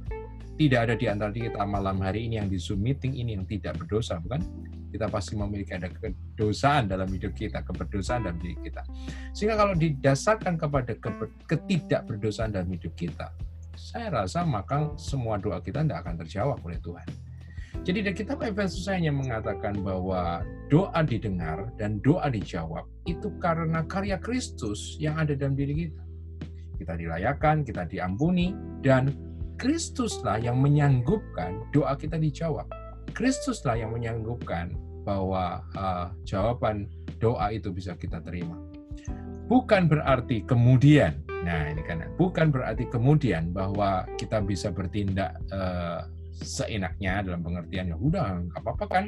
tidak 0.54 0.80
ada 0.86 0.94
di 0.94 1.06
antara 1.10 1.34
kita 1.34 1.66
malam 1.66 1.98
hari 1.98 2.30
ini 2.30 2.38
yang 2.38 2.46
di 2.46 2.58
Zoom 2.62 2.86
meeting 2.86 3.18
ini 3.18 3.34
yang 3.34 3.46
tidak 3.46 3.74
berdosa, 3.78 4.22
bukan? 4.22 4.42
Kita 4.94 5.10
pasti 5.10 5.34
memiliki 5.34 5.74
ada 5.74 5.90
kedosaan 5.90 6.86
dalam 6.86 7.10
hidup 7.10 7.34
kita, 7.34 7.66
keberdosaan 7.66 8.30
dalam 8.30 8.38
diri 8.38 8.54
kita. 8.62 8.86
Sehingga 9.34 9.58
kalau 9.58 9.74
didasarkan 9.74 10.54
kepada 10.54 10.94
ketidakberdosaan 11.50 12.54
dalam 12.54 12.70
hidup 12.70 12.94
kita, 12.94 13.34
saya 13.74 14.22
rasa 14.22 14.46
maka 14.46 14.94
semua 14.94 15.34
doa 15.42 15.58
kita 15.58 15.82
tidak 15.82 16.06
akan 16.06 16.14
terjawab 16.22 16.58
oleh 16.62 16.78
Tuhan. 16.78 17.08
Jadi 17.82 17.98
dari 18.06 18.14
kitab 18.14 18.38
Efesus 18.38 18.86
hanya 18.86 19.10
mengatakan 19.10 19.82
bahwa 19.82 20.46
doa 20.70 21.00
didengar 21.02 21.74
dan 21.74 21.98
doa 22.06 22.30
dijawab 22.30 22.86
itu 23.10 23.34
karena 23.42 23.82
karya 23.90 24.14
Kristus 24.22 24.94
yang 25.02 25.18
ada 25.18 25.34
dalam 25.34 25.58
diri 25.58 25.90
kita. 25.90 26.02
Kita 26.78 26.94
dilayakan, 26.94 27.66
kita 27.66 27.82
diampuni, 27.90 28.54
dan 28.78 29.10
Kristuslah 29.56 30.42
yang 30.42 30.58
menyanggupkan 30.58 31.62
doa 31.70 31.94
kita 31.94 32.18
dijawab. 32.18 32.66
Kristuslah 33.14 33.78
yang 33.78 33.94
menyanggupkan 33.94 34.74
bahwa 35.06 35.62
uh, 35.76 36.10
jawaban 36.26 36.90
doa 37.22 37.52
itu 37.54 37.70
bisa 37.70 37.94
kita 37.94 38.18
terima. 38.24 38.58
Bukan 39.44 39.86
berarti 39.86 40.42
kemudian, 40.48 41.20
nah 41.44 41.68
ini 41.68 41.84
kan, 41.84 42.08
bukan 42.16 42.48
berarti 42.48 42.88
kemudian 42.88 43.52
bahwa 43.52 44.08
kita 44.16 44.40
bisa 44.40 44.72
bertindak 44.72 45.36
uh, 45.52 46.08
seenaknya 46.40 47.22
dalam 47.22 47.46
pengertian 47.46 47.94
ya 47.94 47.96
udah 47.98 48.42
nggak 48.50 48.58
apa-apa 48.58 48.84
kan 48.90 49.04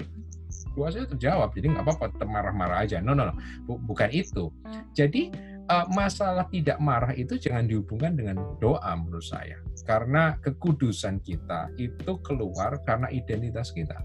doa 0.78 0.88
saya 0.92 1.08
terjawab 1.10 1.50
jadi 1.56 1.74
nggak 1.74 1.84
apa-apa 1.88 2.22
marah-marah 2.22 2.86
aja 2.86 3.02
no 3.02 3.16
no 3.16 3.32
no 3.32 3.34
bukan 3.66 4.12
itu 4.14 4.52
jadi 4.94 5.34
uh, 5.70 5.86
masalah 5.92 6.46
tidak 6.50 6.78
marah 6.78 7.12
itu 7.14 7.38
jangan 7.38 7.66
dihubungkan 7.66 8.14
dengan 8.14 8.36
doa 8.58 8.92
menurut 8.96 9.24
saya. 9.24 9.58
Karena 9.86 10.34
kekudusan 10.42 11.22
kita 11.22 11.70
itu 11.78 12.18
keluar 12.22 12.82
karena 12.82 13.06
identitas 13.10 13.70
kita. 13.70 13.98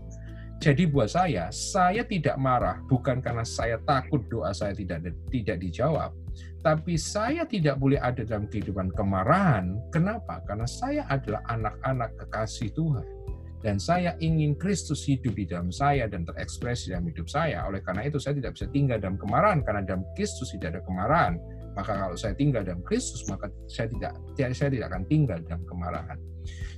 Jadi 0.61 0.85
buat 0.85 1.09
saya, 1.09 1.49
saya 1.49 2.05
tidak 2.05 2.37
marah 2.37 2.77
bukan 2.85 3.17
karena 3.17 3.41
saya 3.41 3.81
takut 3.81 4.21
doa 4.29 4.53
saya 4.53 4.77
tidak 4.77 5.09
tidak 5.33 5.57
dijawab, 5.57 6.13
tapi 6.61 7.01
saya 7.01 7.49
tidak 7.49 7.81
boleh 7.81 7.97
ada 7.97 8.21
dalam 8.21 8.45
kehidupan 8.45 8.93
kemarahan. 8.93 9.73
Kenapa? 9.89 10.37
Karena 10.45 10.69
saya 10.69 11.09
adalah 11.09 11.41
anak-anak 11.49 12.13
kekasih 12.13 12.69
Tuhan 12.77 13.20
dan 13.61 13.77
saya 13.77 14.17
ingin 14.17 14.57
Kristus 14.57 15.05
hidup 15.05 15.37
di 15.37 15.45
dalam 15.45 15.69
saya 15.69 16.09
dan 16.09 16.25
terekspresi 16.25 16.89
dalam 16.89 17.05
hidup 17.05 17.29
saya. 17.29 17.61
Oleh 17.69 17.85
karena 17.85 18.09
itu 18.09 18.17
saya 18.17 18.33
tidak 18.33 18.57
bisa 18.57 18.65
tinggal 18.73 18.97
dalam 18.97 19.21
kemarahan 19.21 19.61
karena 19.61 19.81
dalam 19.85 20.03
Kristus 20.17 20.49
tidak 20.57 20.77
ada 20.77 20.81
kemarahan. 20.81 21.33
Maka 21.71 21.95
kalau 21.95 22.17
saya 22.19 22.35
tinggal 22.35 22.67
dalam 22.67 22.83
Kristus, 22.83 23.23
maka 23.31 23.47
saya 23.71 23.87
tidak 23.87 24.11
saya 24.51 24.69
tidak 24.73 24.87
akan 24.91 25.03
tinggal 25.07 25.39
dalam 25.47 25.63
kemarahan. 25.69 26.19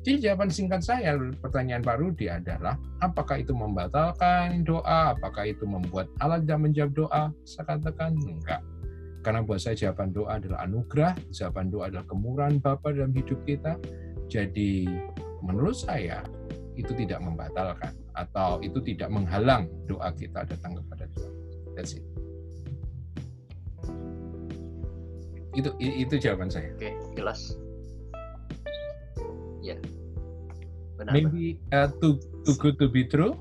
Jadi 0.04 0.28
jawaban 0.28 0.52
singkat 0.52 0.84
saya 0.84 1.16
pertanyaan 1.40 1.80
Pak 1.80 1.98
Rudi 1.98 2.28
adalah 2.28 2.76
apakah 3.00 3.40
itu 3.40 3.56
membatalkan 3.56 4.68
doa, 4.68 5.16
apakah 5.16 5.48
itu 5.48 5.64
membuat 5.64 6.12
Allah 6.20 6.44
tidak 6.44 6.60
menjawab 6.68 6.92
doa? 6.92 7.24
Saya 7.48 7.66
katakan 7.72 8.12
enggak. 8.20 8.60
Karena 9.24 9.40
buat 9.40 9.64
saya 9.64 9.80
jawaban 9.80 10.12
doa 10.12 10.36
adalah 10.36 10.68
anugerah, 10.68 11.16
jawaban 11.32 11.72
doa 11.72 11.88
adalah 11.88 12.04
kemurahan 12.12 12.60
Bapa 12.60 12.92
dalam 12.92 13.16
hidup 13.16 13.40
kita. 13.48 13.80
Jadi 14.28 14.84
menurut 15.40 15.80
saya 15.80 16.20
itu 16.74 16.92
tidak 16.98 17.22
membatalkan 17.22 17.94
atau 18.18 18.62
itu 18.62 18.82
tidak 18.82 19.10
menghalang 19.14 19.70
doa 19.86 20.10
kita 20.14 20.46
datang 20.46 20.78
kepada 20.82 21.06
Tuhan. 21.14 21.34
That's 21.74 21.98
it. 21.98 22.06
itu 25.54 25.70
itu 25.80 26.16
jawaban 26.18 26.50
saya. 26.50 26.74
Oke 26.74 26.98
jelas. 27.14 27.58
Ya. 29.62 29.78
Benar 30.98 31.14
maybe 31.14 31.62
uh, 31.72 31.90
too 32.02 32.18
too 32.44 32.56
good 32.58 32.76
to 32.82 32.90
be 32.90 33.06
true 33.06 33.38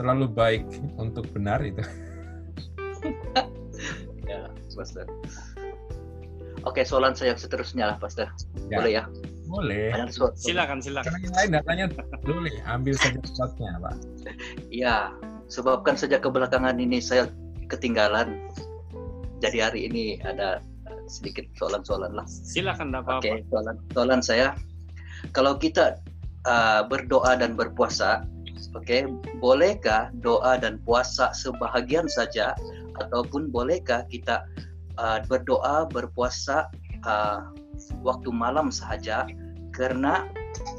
terlalu 0.00 0.26
baik 0.28 0.64
untuk 0.96 1.28
benar 1.32 1.60
itu. 1.64 1.84
Ya 4.30 4.46
pastor. 4.78 5.10
Oke 6.62 6.86
soalan 6.86 7.18
saya 7.18 7.34
seterusnya 7.34 7.90
lah 7.90 7.96
pastor. 7.98 8.30
Ya. 8.70 8.78
boleh 8.78 8.92
ya 8.94 9.04
boleh 9.50 9.90
silakan 10.38 10.78
silakan 10.78 11.10
karena 11.10 11.18
yang 11.26 11.34
lain 11.34 11.50
datanya 11.58 11.86
boleh 12.22 12.54
ambil 12.70 12.94
saja 12.94 13.18
spotnya 13.26 13.74
pak 13.82 13.94
ya 14.70 15.10
sebabkan 15.50 15.98
sejak 15.98 16.22
kebelakangan 16.22 16.78
ini 16.78 17.02
saya 17.02 17.26
ketinggalan 17.66 18.38
jadi 19.42 19.58
hari 19.66 19.90
ini 19.90 20.20
ada 20.22 20.62
sedikit 21.10 21.48
soalan-soalan 21.58 22.12
lah. 22.14 22.26
Silakan 22.28 22.94
apa-apa. 22.94 23.24
Oke, 23.24 23.26
okay, 23.26 23.38
soalan 23.50 23.76
soalan 23.96 24.20
saya. 24.22 24.48
Kalau 25.34 25.56
kita 25.58 25.98
uh, 26.46 26.86
berdoa 26.86 27.36
dan 27.36 27.58
berpuasa, 27.58 28.24
oke, 28.76 28.86
okay, 28.86 29.08
bolehkah 29.42 30.14
doa 30.22 30.56
dan 30.60 30.78
puasa 30.86 31.34
sebahagian 31.34 32.06
saja 32.06 32.54
ataupun 33.00 33.48
bolehkah 33.48 34.06
kita 34.12 34.46
uh, 34.96 35.24
berdoa 35.26 35.88
berpuasa 35.88 36.68
uh, 37.04 37.48
waktu 38.04 38.30
malam 38.32 38.68
saja 38.72 39.26
karena 39.70 40.26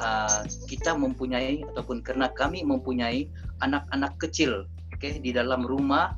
uh, 0.04 0.44
kita 0.68 0.94
mempunyai 0.94 1.64
ataupun 1.74 2.04
karena 2.04 2.28
kami 2.36 2.62
mempunyai 2.62 3.32
anak-anak 3.64 4.14
kecil 4.20 4.68
oke 4.92 5.00
okay, 5.00 5.18
di 5.22 5.32
dalam 5.32 5.64
rumah 5.64 6.18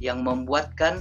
yang 0.00 0.24
membuatkan 0.24 0.98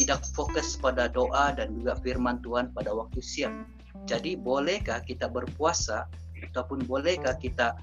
tidak 0.00 0.24
fokus 0.32 0.80
pada 0.80 1.12
doa 1.12 1.52
dan 1.52 1.76
juga 1.76 1.92
firman 2.00 2.40
Tuhan 2.40 2.72
pada 2.72 2.88
waktu 2.88 3.20
siang. 3.20 3.68
Jadi 4.08 4.32
bolehkah 4.38 5.04
kita 5.04 5.28
berpuasa 5.28 6.08
ataupun 6.50 6.88
bolehkah 6.88 7.36
kita 7.36 7.76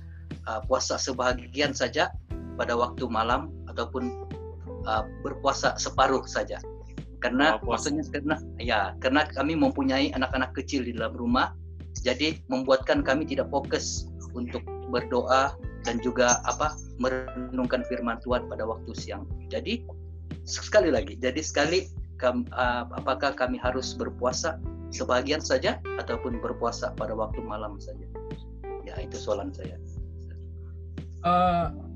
uh, 0.49 0.59
puasa 0.65 0.97
sebahagian 0.97 1.77
saja 1.77 2.09
pada 2.57 2.73
waktu 2.73 3.05
malam 3.05 3.53
ataupun 3.69 4.27
uh, 4.89 5.05
berpuasa 5.21 5.77
separuh 5.77 6.25
saja? 6.25 6.57
Karena 7.17 7.57
oh, 7.57 7.73
maksudnya 7.73 8.05
karena 8.13 8.35
ya 8.61 8.79
karena 9.01 9.25
kami 9.33 9.57
mempunyai 9.57 10.13
anak-anak 10.13 10.53
kecil 10.53 10.85
di 10.85 10.93
dalam 10.93 11.17
rumah, 11.17 11.53
jadi 12.05 12.37
membuatkan 12.49 13.01
kami 13.01 13.25
tidak 13.25 13.49
fokus 13.49 14.09
untuk 14.37 14.61
berdoa 14.93 15.57
dan 15.83 15.97
juga 16.03 16.43
apa 16.45 16.77
merenungkan 17.01 17.81
firman 17.87 18.21
Tuhan 18.21 18.45
pada 18.45 18.67
waktu 18.67 18.91
siang. 18.93 19.25
Jadi 19.49 19.81
sekali 20.45 20.93
lagi, 20.93 21.17
jadi 21.17 21.41
sekali 21.41 21.89
uh, 22.21 22.85
apakah 22.93 23.33
kami 23.33 23.57
harus 23.57 23.97
berpuasa 23.97 24.61
sebagian 24.93 25.41
saja 25.41 25.81
ataupun 25.99 26.39
berpuasa 26.39 26.93
pada 26.95 27.13
waktu 27.17 27.41
malam 27.41 27.81
saja? 27.81 28.05
Ya 28.85 28.95
itu 29.03 29.17
soalan 29.19 29.51
saya. 29.51 29.75
Uh, 31.25 31.86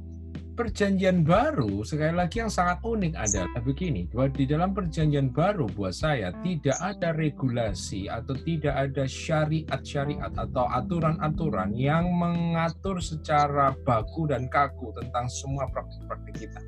perjanjian 0.61 1.25
baru 1.25 1.81
sekali 1.81 2.13
lagi 2.13 2.37
yang 2.37 2.53
sangat 2.53 2.85
unik 2.85 3.17
adalah 3.17 3.57
begini 3.65 4.05
bahwa 4.13 4.29
di 4.29 4.45
dalam 4.45 4.77
perjanjian 4.77 5.33
baru 5.33 5.65
buat 5.73 5.97
saya 5.97 6.29
tidak 6.45 6.77
ada 6.77 7.17
regulasi 7.17 8.05
atau 8.05 8.37
tidak 8.45 8.77
ada 8.77 9.09
syariat-syariat 9.09 10.29
atau 10.37 10.69
aturan-aturan 10.69 11.73
yang 11.73 12.05
mengatur 12.13 13.01
secara 13.01 13.73
baku 13.81 14.29
dan 14.29 14.45
kaku 14.53 14.93
tentang 14.93 15.25
semua 15.33 15.65
praktik-praktik 15.73 16.45
kita 16.45 16.61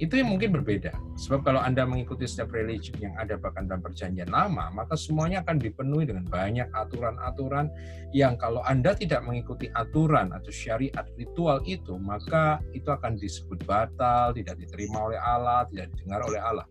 itu 0.00 0.16
yang 0.16 0.32
mungkin 0.32 0.56
berbeda. 0.56 0.96
Sebab 1.20 1.44
kalau 1.44 1.60
Anda 1.60 1.84
mengikuti 1.84 2.24
setiap 2.24 2.56
religion 2.56 2.96
yang 2.98 3.12
ada 3.20 3.36
bahkan 3.36 3.68
dalam 3.68 3.84
perjanjian 3.84 4.32
lama, 4.32 4.72
maka 4.72 4.96
semuanya 4.96 5.44
akan 5.44 5.60
dipenuhi 5.60 6.08
dengan 6.08 6.24
banyak 6.24 6.72
aturan-aturan 6.72 7.68
yang 8.16 8.40
kalau 8.40 8.64
Anda 8.64 8.96
tidak 8.96 9.20
mengikuti 9.28 9.68
aturan 9.76 10.32
atau 10.32 10.48
syariat 10.48 11.04
ritual 11.20 11.60
itu, 11.68 12.00
maka 12.00 12.64
itu 12.72 12.88
akan 12.88 13.20
disebut 13.20 13.60
batal, 13.68 14.32
tidak 14.32 14.56
diterima 14.56 15.12
oleh 15.12 15.20
Allah, 15.20 15.68
tidak 15.68 15.92
didengar 15.92 16.24
oleh 16.24 16.40
Allah. 16.40 16.66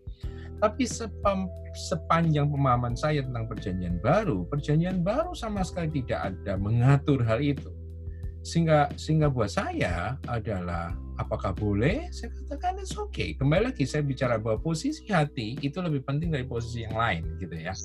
Tapi 0.60 0.84
sepanjang 1.72 2.52
pemahaman 2.52 2.92
saya 2.92 3.24
tentang 3.24 3.48
perjanjian 3.48 3.96
baru, 4.04 4.44
perjanjian 4.44 5.00
baru 5.00 5.32
sama 5.32 5.64
sekali 5.64 6.02
tidak 6.04 6.34
ada 6.34 6.60
mengatur 6.60 7.24
hal 7.24 7.40
itu. 7.40 7.72
Sehingga 8.40 8.88
sehingga 8.96 9.28
buat 9.28 9.52
saya 9.52 10.16
adalah 10.24 10.96
apakah 11.20 11.52
boleh? 11.52 12.08
Saya 12.08 12.32
katakan 12.32 12.80
it's 12.80 12.96
okay. 12.96 13.36
Kembali 13.36 13.72
lagi 13.72 13.84
saya 13.84 14.00
bicara 14.00 14.40
bahwa 14.40 14.60
posisi 14.64 15.04
hati 15.12 15.60
itu 15.60 15.76
lebih 15.84 16.00
penting 16.04 16.32
dari 16.32 16.48
posisi 16.48 16.88
yang 16.88 16.96
lain 16.96 17.36
gitu 17.36 17.52
ya. 17.56 17.76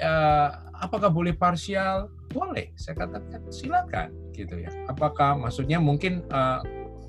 Uh, 0.00 0.48
apakah 0.84 1.08
boleh 1.08 1.32
parsial? 1.32 2.12
Boleh. 2.28 2.72
Saya 2.76 3.00
katakan 3.00 3.40
silakan 3.48 4.12
gitu 4.36 4.60
ya. 4.60 4.70
Apakah 4.88 5.36
maksudnya 5.40 5.80
mungkin 5.80 6.24
uh, 6.28 6.60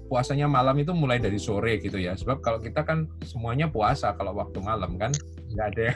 puasanya 0.07 0.47
malam 0.47 0.75
itu 0.79 0.95
mulai 0.95 1.19
dari 1.19 1.39
sore 1.39 1.79
gitu 1.83 1.99
ya. 1.99 2.15
Sebab 2.15 2.39
kalau 2.39 2.59
kita 2.63 2.87
kan 2.87 3.11
semuanya 3.27 3.67
puasa 3.67 4.15
kalau 4.15 4.31
waktu 4.35 4.63
malam 4.63 4.95
kan 4.95 5.11
nggak 5.51 5.67
ada 5.75 5.89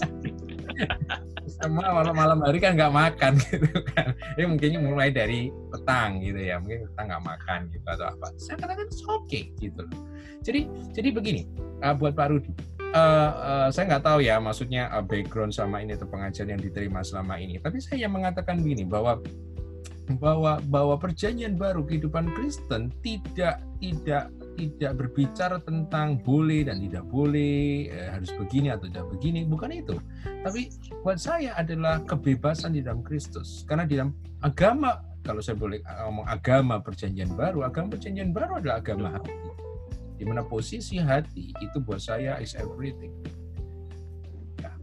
semua 1.48 1.90
malam 1.90 2.14
malam 2.14 2.38
hari 2.44 2.58
kan 2.62 2.76
nggak 2.76 2.94
makan 2.94 3.32
gitu 3.48 3.78
kan. 3.92 4.14
Ini 4.36 4.44
mungkin 4.46 4.70
mulai 4.84 5.08
dari 5.10 5.50
petang 5.72 6.22
gitu 6.22 6.38
ya. 6.38 6.60
Mungkin 6.60 6.86
kita 6.88 7.02
nggak 7.08 7.22
makan 7.24 7.60
gitu 7.72 7.86
atau 7.86 8.06
apa. 8.12 8.26
Saya 8.36 8.56
katakan 8.60 8.86
oke 8.86 9.24
okay, 9.26 9.42
gitu. 9.58 9.84
Jadi 10.44 10.60
jadi 10.94 11.08
begini 11.10 11.42
uh, 11.82 11.94
buat 11.96 12.14
Pak 12.14 12.28
Rudi. 12.30 12.52
Uh, 12.88 12.96
uh, 12.96 13.68
saya 13.68 13.84
nggak 13.84 14.04
tahu 14.06 14.24
ya 14.24 14.40
maksudnya 14.40 14.88
uh, 14.96 15.04
background 15.04 15.52
sama 15.52 15.84
ini 15.84 15.92
atau 15.92 16.08
pengajaran 16.08 16.56
yang 16.56 16.62
diterima 16.62 17.04
selama 17.04 17.36
ini. 17.36 17.60
Tapi 17.60 17.82
saya 17.84 18.08
mengatakan 18.08 18.64
begini 18.64 18.88
bahwa 18.88 19.20
bahwa 20.16 20.56
bahwa 20.72 20.96
perjanjian 20.96 21.60
baru 21.60 21.84
kehidupan 21.84 22.32
Kristen 22.32 22.88
tidak 23.04 23.60
tidak 23.76 24.32
tidak 24.58 24.98
berbicara 24.98 25.62
tentang 25.62 26.18
boleh 26.18 26.66
dan 26.66 26.82
tidak 26.82 27.06
boleh 27.06 27.86
eh, 27.86 28.10
harus 28.10 28.34
begini 28.34 28.74
atau 28.74 28.90
tidak 28.90 29.06
begini 29.14 29.46
bukan 29.46 29.70
itu. 29.70 29.94
Tapi 30.42 30.74
buat 31.06 31.22
saya 31.22 31.54
adalah 31.54 32.02
kebebasan 32.02 32.74
di 32.74 32.82
dalam 32.82 33.06
Kristus. 33.06 33.62
Karena 33.62 33.86
di 33.86 33.94
dalam 33.94 34.10
agama 34.42 34.98
kalau 35.22 35.38
saya 35.38 35.54
boleh 35.54 35.78
ngomong 35.86 36.26
agama 36.26 36.82
perjanjian 36.82 37.30
baru 37.36 37.62
agama 37.62 37.94
perjanjian 37.94 38.34
baru 38.34 38.58
adalah 38.58 38.82
agama 38.82 39.14
hati. 39.14 39.30
Di 40.18 40.26
mana 40.26 40.42
posisi 40.42 40.98
hati 40.98 41.54
itu 41.62 41.78
buat 41.78 42.02
saya 42.02 42.42
is 42.42 42.58
everything. 42.58 43.14
Ya. 44.58 44.74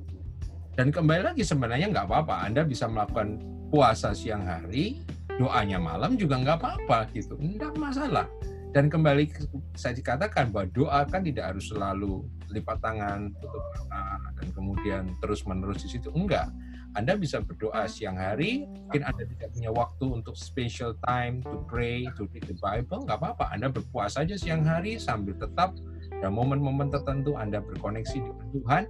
dan 0.79 0.95
kembali 0.95 1.35
lagi 1.35 1.43
sebenarnya 1.43 1.91
nggak 1.91 2.07
apa-apa. 2.07 2.47
Anda 2.47 2.63
bisa 2.63 2.87
melakukan 2.87 3.43
puasa 3.67 4.15
siang 4.15 4.47
hari 4.47 5.03
doanya 5.35 5.83
malam 5.83 6.15
juga 6.15 6.39
nggak 6.39 6.63
apa-apa 6.63 7.11
gitu. 7.11 7.35
Nggak 7.35 7.75
masalah 7.75 8.31
dan 8.75 8.91
kembali 8.91 9.31
saya 9.79 9.95
dikatakan 9.95 10.51
bahwa 10.51 10.67
doa 10.75 11.07
kan 11.07 11.23
tidak 11.23 11.55
harus 11.55 11.71
selalu 11.71 12.27
lipat 12.51 12.75
tangan 12.83 13.31
tutup 13.39 13.63
mata 13.87 14.19
dan 14.35 14.47
kemudian 14.51 15.03
terus 15.23 15.47
menerus 15.47 15.87
di 15.87 15.95
situ. 15.95 16.11
Enggak. 16.11 16.51
Anda 16.95 17.15
bisa 17.15 17.39
berdoa 17.39 17.87
siang 17.87 18.19
hari 18.19 18.67
mungkin 18.67 19.03
anda 19.07 19.23
tidak 19.23 19.51
punya 19.55 19.71
waktu 19.71 20.05
untuk 20.19 20.35
special 20.35 20.95
time 21.07 21.39
to 21.43 21.63
pray 21.71 22.03
to 22.19 22.27
read 22.35 22.43
the 22.51 22.55
Bible 22.59 23.07
nggak 23.07 23.15
apa-apa. 23.15 23.55
Anda 23.55 23.71
berpuasa 23.71 24.27
saja 24.27 24.35
siang 24.35 24.67
hari 24.67 24.99
sambil 24.99 25.39
tetap. 25.39 25.71
Dalam 26.19 26.35
momen-momen 26.35 26.91
tertentu 26.91 27.39
anda 27.39 27.63
berkoneksi 27.63 28.27
dengan 28.27 28.47
Tuhan. 28.59 28.83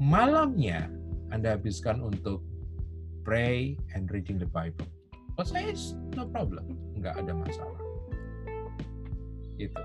Malamnya 0.00 0.88
anda 1.28 1.52
habiskan 1.52 2.00
untuk 2.00 2.40
pray 3.28 3.76
and 3.92 4.08
reading 4.08 4.40
the 4.40 4.48
Bible. 4.48 4.88
Buat 5.36 5.52
saya 5.52 5.76
no 6.16 6.24
problem, 6.32 6.80
nggak 6.96 7.16
ada 7.24 7.32
masalah. 7.36 7.81
Gitu. 9.68 9.82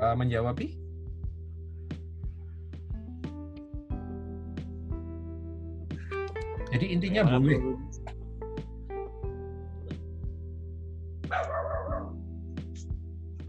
Uh, 0.00 0.16
menjawab 0.16 0.56
Jadi 6.70 6.86
intinya 6.86 7.26
ya, 7.26 7.30
boleh. 7.34 7.60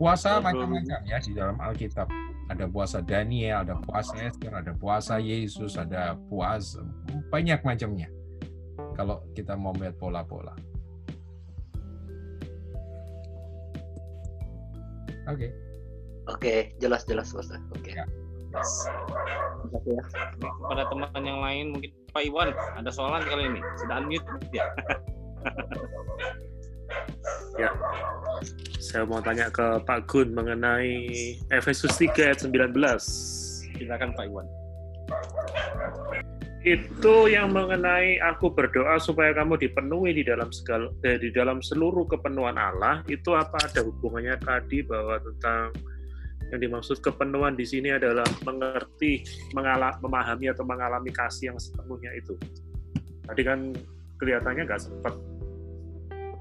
Puasa 0.01 0.41
macam-macam 0.41 0.99
ya 1.05 1.17
di 1.21 1.31
dalam 1.37 1.57
Alkitab. 1.61 2.09
Ada 2.49 2.67
puasa 2.67 2.99
Daniel, 2.99 3.63
ada 3.63 3.77
puasa 3.79 4.17
Esther, 4.19 4.51
ada 4.51 4.73
puasa 4.75 5.15
Yesus, 5.21 5.79
ada 5.79 6.19
puasa 6.27 6.83
banyak 7.31 7.63
macamnya 7.63 8.11
kalau 8.97 9.23
kita 9.31 9.55
mau 9.55 9.71
melihat 9.71 9.95
pola-pola. 10.01 10.51
Oke. 15.29 15.49
Okay. 15.49 15.51
Oke, 16.29 16.37
okay, 16.37 16.59
jelas 16.77 17.03
jelas 17.09 17.33
Oke. 17.33 17.57
Okay. 17.81 17.93
Ya. 17.97 18.05
ya. 19.87 20.03
Pada 20.69 20.83
teman 20.87 21.23
yang 21.23 21.39
lain 21.41 21.65
mungkin 21.73 21.91
Pak 22.13 22.23
Iwan 22.29 22.53
ada 22.77 22.89
soalan 22.93 23.25
kali 23.25 23.49
ini. 23.49 23.61
Sudah 23.81 23.95
unmute 24.01 24.25
ya. 24.53 24.65
ya. 27.61 27.69
Saya 28.77 29.03
mau 29.09 29.21
tanya 29.23 29.49
ke 29.49 29.81
Pak 29.81 30.05
Gun 30.09 30.33
mengenai 30.37 31.09
Efesus 31.49 31.97
3 31.97 32.33
ayat 32.33 32.39
19. 32.45 32.77
Silakan 33.81 34.13
Pak 34.13 34.25
Iwan 34.29 34.60
itu 36.61 37.15
yang 37.25 37.49
mengenai 37.49 38.21
aku 38.21 38.53
berdoa 38.53 39.01
supaya 39.01 39.33
kamu 39.33 39.57
dipenuhi 39.57 40.13
di 40.13 40.21
dalam 40.21 40.53
segala 40.53 40.93
eh, 41.01 41.17
di 41.17 41.33
dalam 41.33 41.57
seluruh 41.57 42.05
kepenuhan 42.05 42.53
Allah 42.53 43.01
itu 43.09 43.33
apa 43.33 43.57
ada 43.65 43.81
hubungannya 43.81 44.37
tadi 44.37 44.85
bahwa 44.85 45.17
tentang 45.25 45.73
yang 46.53 46.59
dimaksud 46.61 46.99
kepenuhan 46.99 47.55
di 47.55 47.63
sini 47.63 47.95
adalah 47.95 48.27
mengerti, 48.43 49.23
mengalami, 49.55 49.97
memahami 50.03 50.45
atau 50.51 50.67
mengalami 50.67 51.09
kasih 51.15 51.55
yang 51.55 51.57
sepenuhnya 51.57 52.11
itu. 52.11 52.35
Tadi 53.23 53.41
kan 53.41 53.71
kelihatannya 54.19 54.67
nggak 54.67 54.81
sempat 54.83 55.15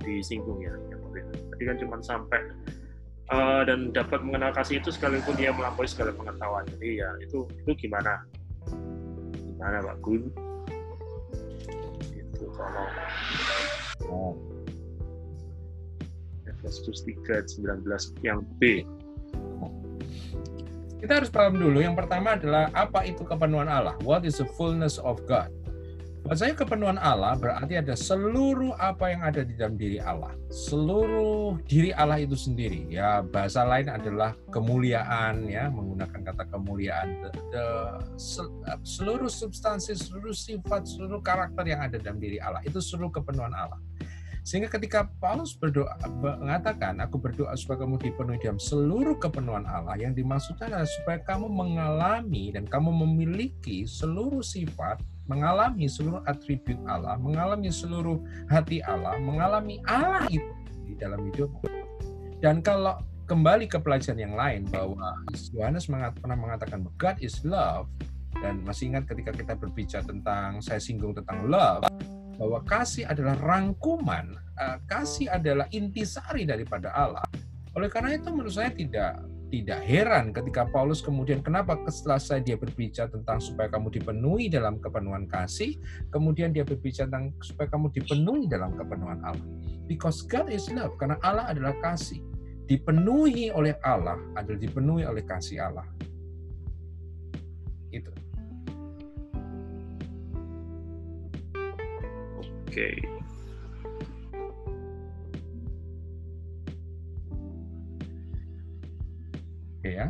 disinggung 0.03 0.59
ya, 0.66 0.74
tadi 1.55 1.62
kan 1.62 1.77
cuma 1.78 1.97
sampai 2.03 2.41
uh, 3.31 3.62
dan 3.62 3.95
dapat 3.95 4.20
mengenal 4.27 4.51
kasih 4.51 4.82
itu 4.82 4.91
sekalipun 4.91 5.39
dia 5.39 5.55
melampaui 5.55 5.87
segala 5.87 6.11
pengetahuan. 6.11 6.66
Jadi 6.77 6.99
ya 6.99 7.09
itu 7.23 7.47
itu 7.62 7.73
gimana? 7.87 8.27
Mana 9.61 9.85
Pak 9.85 9.97
Gun 10.01 10.32
itu 12.16 12.45
tolong. 12.57 12.93
Oh. 14.09 14.35
Efesus 16.49 17.05
3 17.05 17.45
19 17.45 17.85
yang 18.24 18.41
B. 18.57 18.89
Kita 21.01 21.20
harus 21.20 21.32
paham 21.32 21.57
dulu. 21.57 21.81
Yang 21.81 21.97
pertama 22.05 22.37
adalah 22.37 22.69
apa 22.77 23.09
itu 23.09 23.24
kepenuhan 23.24 23.69
Allah? 23.69 23.97
What 24.05 24.24
is 24.24 24.37
the 24.41 24.49
fullness 24.57 25.01
of 25.01 25.20
God 25.24 25.49
Buat 26.20 26.36
saya 26.36 26.52
kepenuhan 26.52 27.01
Allah 27.01 27.32
berarti 27.32 27.80
ada 27.80 27.97
seluruh 27.97 28.76
apa 28.76 29.09
yang 29.09 29.24
ada 29.24 29.40
di 29.40 29.56
dalam 29.56 29.80
diri 29.80 29.97
Allah. 29.97 30.36
Seluruh 30.52 31.56
diri 31.64 31.97
Allah 31.97 32.20
itu 32.20 32.36
sendiri. 32.36 32.84
Ya, 32.92 33.24
bahasa 33.24 33.64
lain 33.64 33.88
adalah 33.88 34.36
kemuliaan 34.52 35.48
ya, 35.48 35.72
menggunakan 35.72 36.20
kata 36.20 36.44
kemuliaan. 36.52 37.24
The, 37.24 37.30
the, 37.51 37.66
seluruh 38.84 39.32
substansi, 39.32 39.97
seluruh 39.97 40.36
sifat, 40.36 40.86
seluruh 40.86 41.24
karakter 41.24 41.64
yang 41.64 41.80
ada 41.80 41.97
dalam 41.97 42.20
diri 42.20 42.36
Allah 42.36 42.60
itu 42.68 42.78
seluruh 42.84 43.09
kepenuhan 43.09 43.56
Allah. 43.56 43.80
Sehingga 44.40 44.72
ketika 44.72 45.09
Paulus 45.20 45.52
berdoa 45.52 45.92
mengatakan, 46.20 46.97
aku 47.01 47.20
berdoa 47.20 47.52
supaya 47.56 47.84
kamu 47.84 48.01
dipenuhi 48.01 48.40
dalam 48.40 48.56
seluruh 48.56 49.16
kepenuhan 49.20 49.68
Allah, 49.68 49.97
yang 50.01 50.16
dimaksudkan 50.16 50.72
adalah 50.72 50.88
supaya 50.88 51.18
kamu 51.20 51.48
mengalami 51.48 52.52
dan 52.52 52.64
kamu 52.64 52.88
memiliki 52.92 53.84
seluruh 53.84 54.40
sifat 54.40 55.01
mengalami 55.26 55.90
seluruh 55.90 56.22
atribut 56.24 56.78
Allah, 56.88 57.16
mengalami 57.20 57.68
seluruh 57.68 58.20
hati 58.48 58.80
Allah, 58.84 59.18
mengalami 59.20 59.82
Allah 59.88 60.26
itu 60.30 60.52
di 60.86 60.94
dalam 60.97 61.20
hidup. 61.30 61.51
Dan 62.40 62.64
kalau 62.64 62.98
kembali 63.30 63.70
ke 63.70 63.78
pelajaran 63.78 64.18
yang 64.18 64.34
lain 64.34 64.66
bahwa 64.66 65.14
Yohanes 65.55 65.86
pernah 65.86 66.34
mengatakan 66.34 66.82
God 66.98 67.16
is 67.22 67.38
love 67.47 67.86
dan 68.42 68.62
masih 68.66 68.90
ingat 68.90 69.06
ketika 69.06 69.30
kita 69.30 69.55
berbicara 69.55 70.02
tentang 70.02 70.59
saya 70.59 70.82
singgung 70.82 71.14
tentang 71.14 71.47
love 71.47 71.86
bahwa 72.40 72.64
kasih 72.64 73.05
adalah 73.05 73.36
rangkuman, 73.36 74.32
eh, 74.56 74.76
kasih 74.88 75.28
adalah 75.28 75.68
intisari 75.70 76.48
daripada 76.48 76.88
Allah. 76.90 77.22
Oleh 77.76 77.92
karena 77.92 78.16
itu 78.16 78.32
menurut 78.32 78.51
saya 78.51 78.72
tidak 78.72 79.20
tidak 79.51 79.82
heran 79.82 80.31
ketika 80.31 80.62
Paulus 80.70 81.02
kemudian 81.02 81.43
kenapa 81.43 81.74
setelah 81.90 82.22
saya 82.22 82.40
dia 82.40 82.55
berbicara 82.55 83.10
tentang 83.10 83.43
supaya 83.43 83.66
kamu 83.66 83.90
dipenuhi 83.90 84.47
dalam 84.47 84.78
kepenuhan 84.78 85.27
kasih, 85.27 85.74
kemudian 86.14 86.55
dia 86.55 86.62
berbicara 86.62 87.10
tentang 87.10 87.35
supaya 87.43 87.66
kamu 87.66 87.90
dipenuhi 87.90 88.47
dalam 88.47 88.78
kepenuhan 88.78 89.18
Allah. 89.27 89.47
Because 89.90 90.22
God 90.22 90.55
is 90.55 90.70
love, 90.70 90.94
karena 91.02 91.18
Allah 91.27 91.51
adalah 91.51 91.74
kasih. 91.82 92.22
Dipenuhi 92.70 93.51
oleh 93.51 93.74
Allah 93.82 94.22
adalah 94.39 94.62
dipenuhi 94.62 95.02
oleh 95.02 95.27
kasih 95.27 95.59
Allah. 95.59 95.86
Itu. 97.90 98.14
Oke. 102.39 102.70
Okay. 102.70 103.19
Ya. 109.85 110.07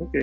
Oke. 0.00 0.22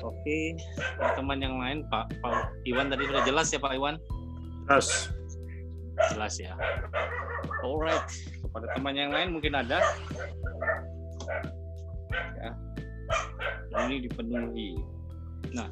Oke, 0.00 0.38
teman 1.14 1.38
yang 1.38 1.56
lain 1.62 1.86
Pak 1.86 2.10
Pak 2.18 2.50
Iwan 2.66 2.90
tadi 2.90 3.06
sudah 3.06 3.22
jelas 3.22 3.46
ya 3.54 3.58
Pak 3.62 3.72
Iwan? 3.78 3.94
Jelas. 4.66 4.88
Jelas 6.10 6.34
ya. 6.38 6.54
Alright, 7.62 8.06
kepada 8.42 8.66
teman 8.74 8.94
yang 8.98 9.10
lain 9.14 9.34
mungkin 9.38 9.54
ada. 9.54 9.78
Ya. 12.40 12.50
ini 13.86 14.02
dipenuhi. 14.06 14.76
Nah, 15.54 15.70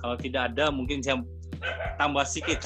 kalau 0.00 0.16
tidak 0.18 0.54
ada 0.54 0.70
mungkin 0.70 1.00
saya 1.00 1.22
tambah 1.96 2.26
sedikit. 2.26 2.62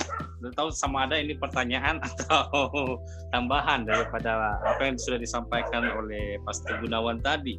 Tahu 0.47 0.71
sama 0.71 1.09
ada 1.09 1.19
ini 1.19 1.35
pertanyaan 1.35 1.99
atau 2.07 3.01
tambahan 3.35 3.83
daripada 3.89 4.61
apa 4.63 4.83
yang 4.85 4.97
sudah 5.01 5.19
disampaikan 5.19 5.83
oleh 5.97 6.39
Pastor 6.47 6.79
Gunawan 6.81 7.19
tadi. 7.19 7.59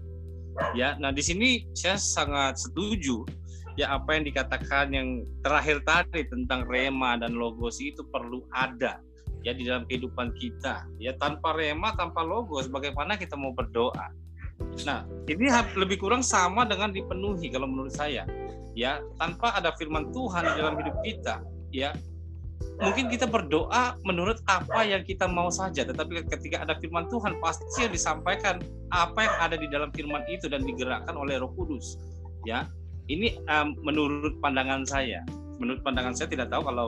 Ya, 0.73 0.97
nah 0.97 1.13
di 1.13 1.21
sini 1.21 1.69
saya 1.77 2.01
sangat 2.01 2.57
setuju 2.57 3.21
ya 3.77 3.93
apa 3.93 4.17
yang 4.17 4.25
dikatakan 4.25 4.89
yang 4.89 5.07
terakhir 5.45 5.85
tadi 5.85 6.25
tentang 6.25 6.65
rema 6.65 7.13
dan 7.21 7.37
logos 7.37 7.77
itu 7.77 8.01
perlu 8.09 8.41
ada 8.49 8.97
ya 9.45 9.53
di 9.53 9.69
dalam 9.69 9.85
kehidupan 9.85 10.33
kita 10.41 10.89
ya 10.97 11.13
tanpa 11.21 11.53
rema 11.53 11.93
tanpa 11.93 12.25
logos 12.25 12.65
bagaimana 12.73 13.13
kita 13.21 13.37
mau 13.37 13.53
berdoa 13.53 14.09
nah 14.81 15.05
ini 15.29 15.53
lebih 15.77 16.01
kurang 16.01 16.25
sama 16.25 16.65
dengan 16.65 16.89
dipenuhi 16.89 17.53
kalau 17.53 17.69
menurut 17.69 17.93
saya 17.93 18.25
ya 18.77 19.01
tanpa 19.17 19.57
ada 19.57 19.73
firman 19.73 20.13
Tuhan 20.13 20.45
di 20.45 20.53
dalam 20.53 20.77
hidup 20.77 20.95
kita 21.01 21.41
ya 21.73 21.97
mungkin 22.77 23.09
kita 23.09 23.25
berdoa 23.25 23.97
menurut 24.05 24.37
apa 24.45 24.85
yang 24.85 25.01
kita 25.01 25.25
mau 25.25 25.49
saja 25.49 25.81
tetapi 25.81 26.29
ketika 26.29 26.61
ada 26.61 26.77
firman 26.77 27.09
Tuhan 27.09 27.41
pasti 27.41 27.65
yang 27.81 27.93
disampaikan 27.93 28.61
apa 28.93 29.25
yang 29.25 29.35
ada 29.41 29.55
di 29.57 29.65
dalam 29.65 29.89
firman 29.89 30.21
itu 30.29 30.45
dan 30.45 30.61
digerakkan 30.61 31.17
oleh 31.17 31.41
Roh 31.41 31.49
Kudus 31.57 31.97
ya 32.45 32.69
ini 33.07 33.39
um, 33.47 33.75
menurut 33.83 34.35
pandangan 34.43 34.83
saya. 34.83 35.23
Menurut 35.57 35.81
pandangan 35.81 36.13
saya 36.13 36.29
tidak 36.29 36.53
tahu 36.53 36.69
kalau 36.69 36.87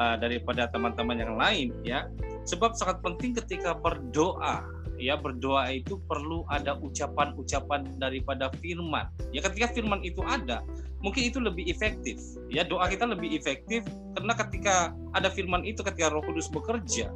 uh, 0.00 0.16
daripada 0.16 0.70
teman-teman 0.70 1.18
yang 1.18 1.34
lain 1.36 1.68
ya. 1.82 2.06
Sebab 2.46 2.78
sangat 2.78 3.02
penting 3.02 3.34
ketika 3.34 3.74
berdoa 3.74 4.62
ya 4.96 5.16
berdoa 5.16 5.68
itu 5.72 6.00
perlu 6.08 6.44
ada 6.48 6.76
ucapan-ucapan 6.80 8.00
daripada 8.00 8.52
firman. 8.60 9.08
Ya 9.30 9.44
ketika 9.44 9.72
firman 9.72 10.00
itu 10.02 10.20
ada, 10.24 10.64
mungkin 11.04 11.28
itu 11.28 11.38
lebih 11.40 11.68
efektif. 11.68 12.18
Ya 12.48 12.64
doa 12.64 12.88
kita 12.88 13.04
lebih 13.08 13.36
efektif 13.36 13.84
karena 14.16 14.32
ketika 14.34 14.96
ada 15.12 15.28
firman 15.28 15.62
itu 15.64 15.84
ketika 15.84 16.12
Roh 16.12 16.24
Kudus 16.24 16.48
bekerja, 16.48 17.12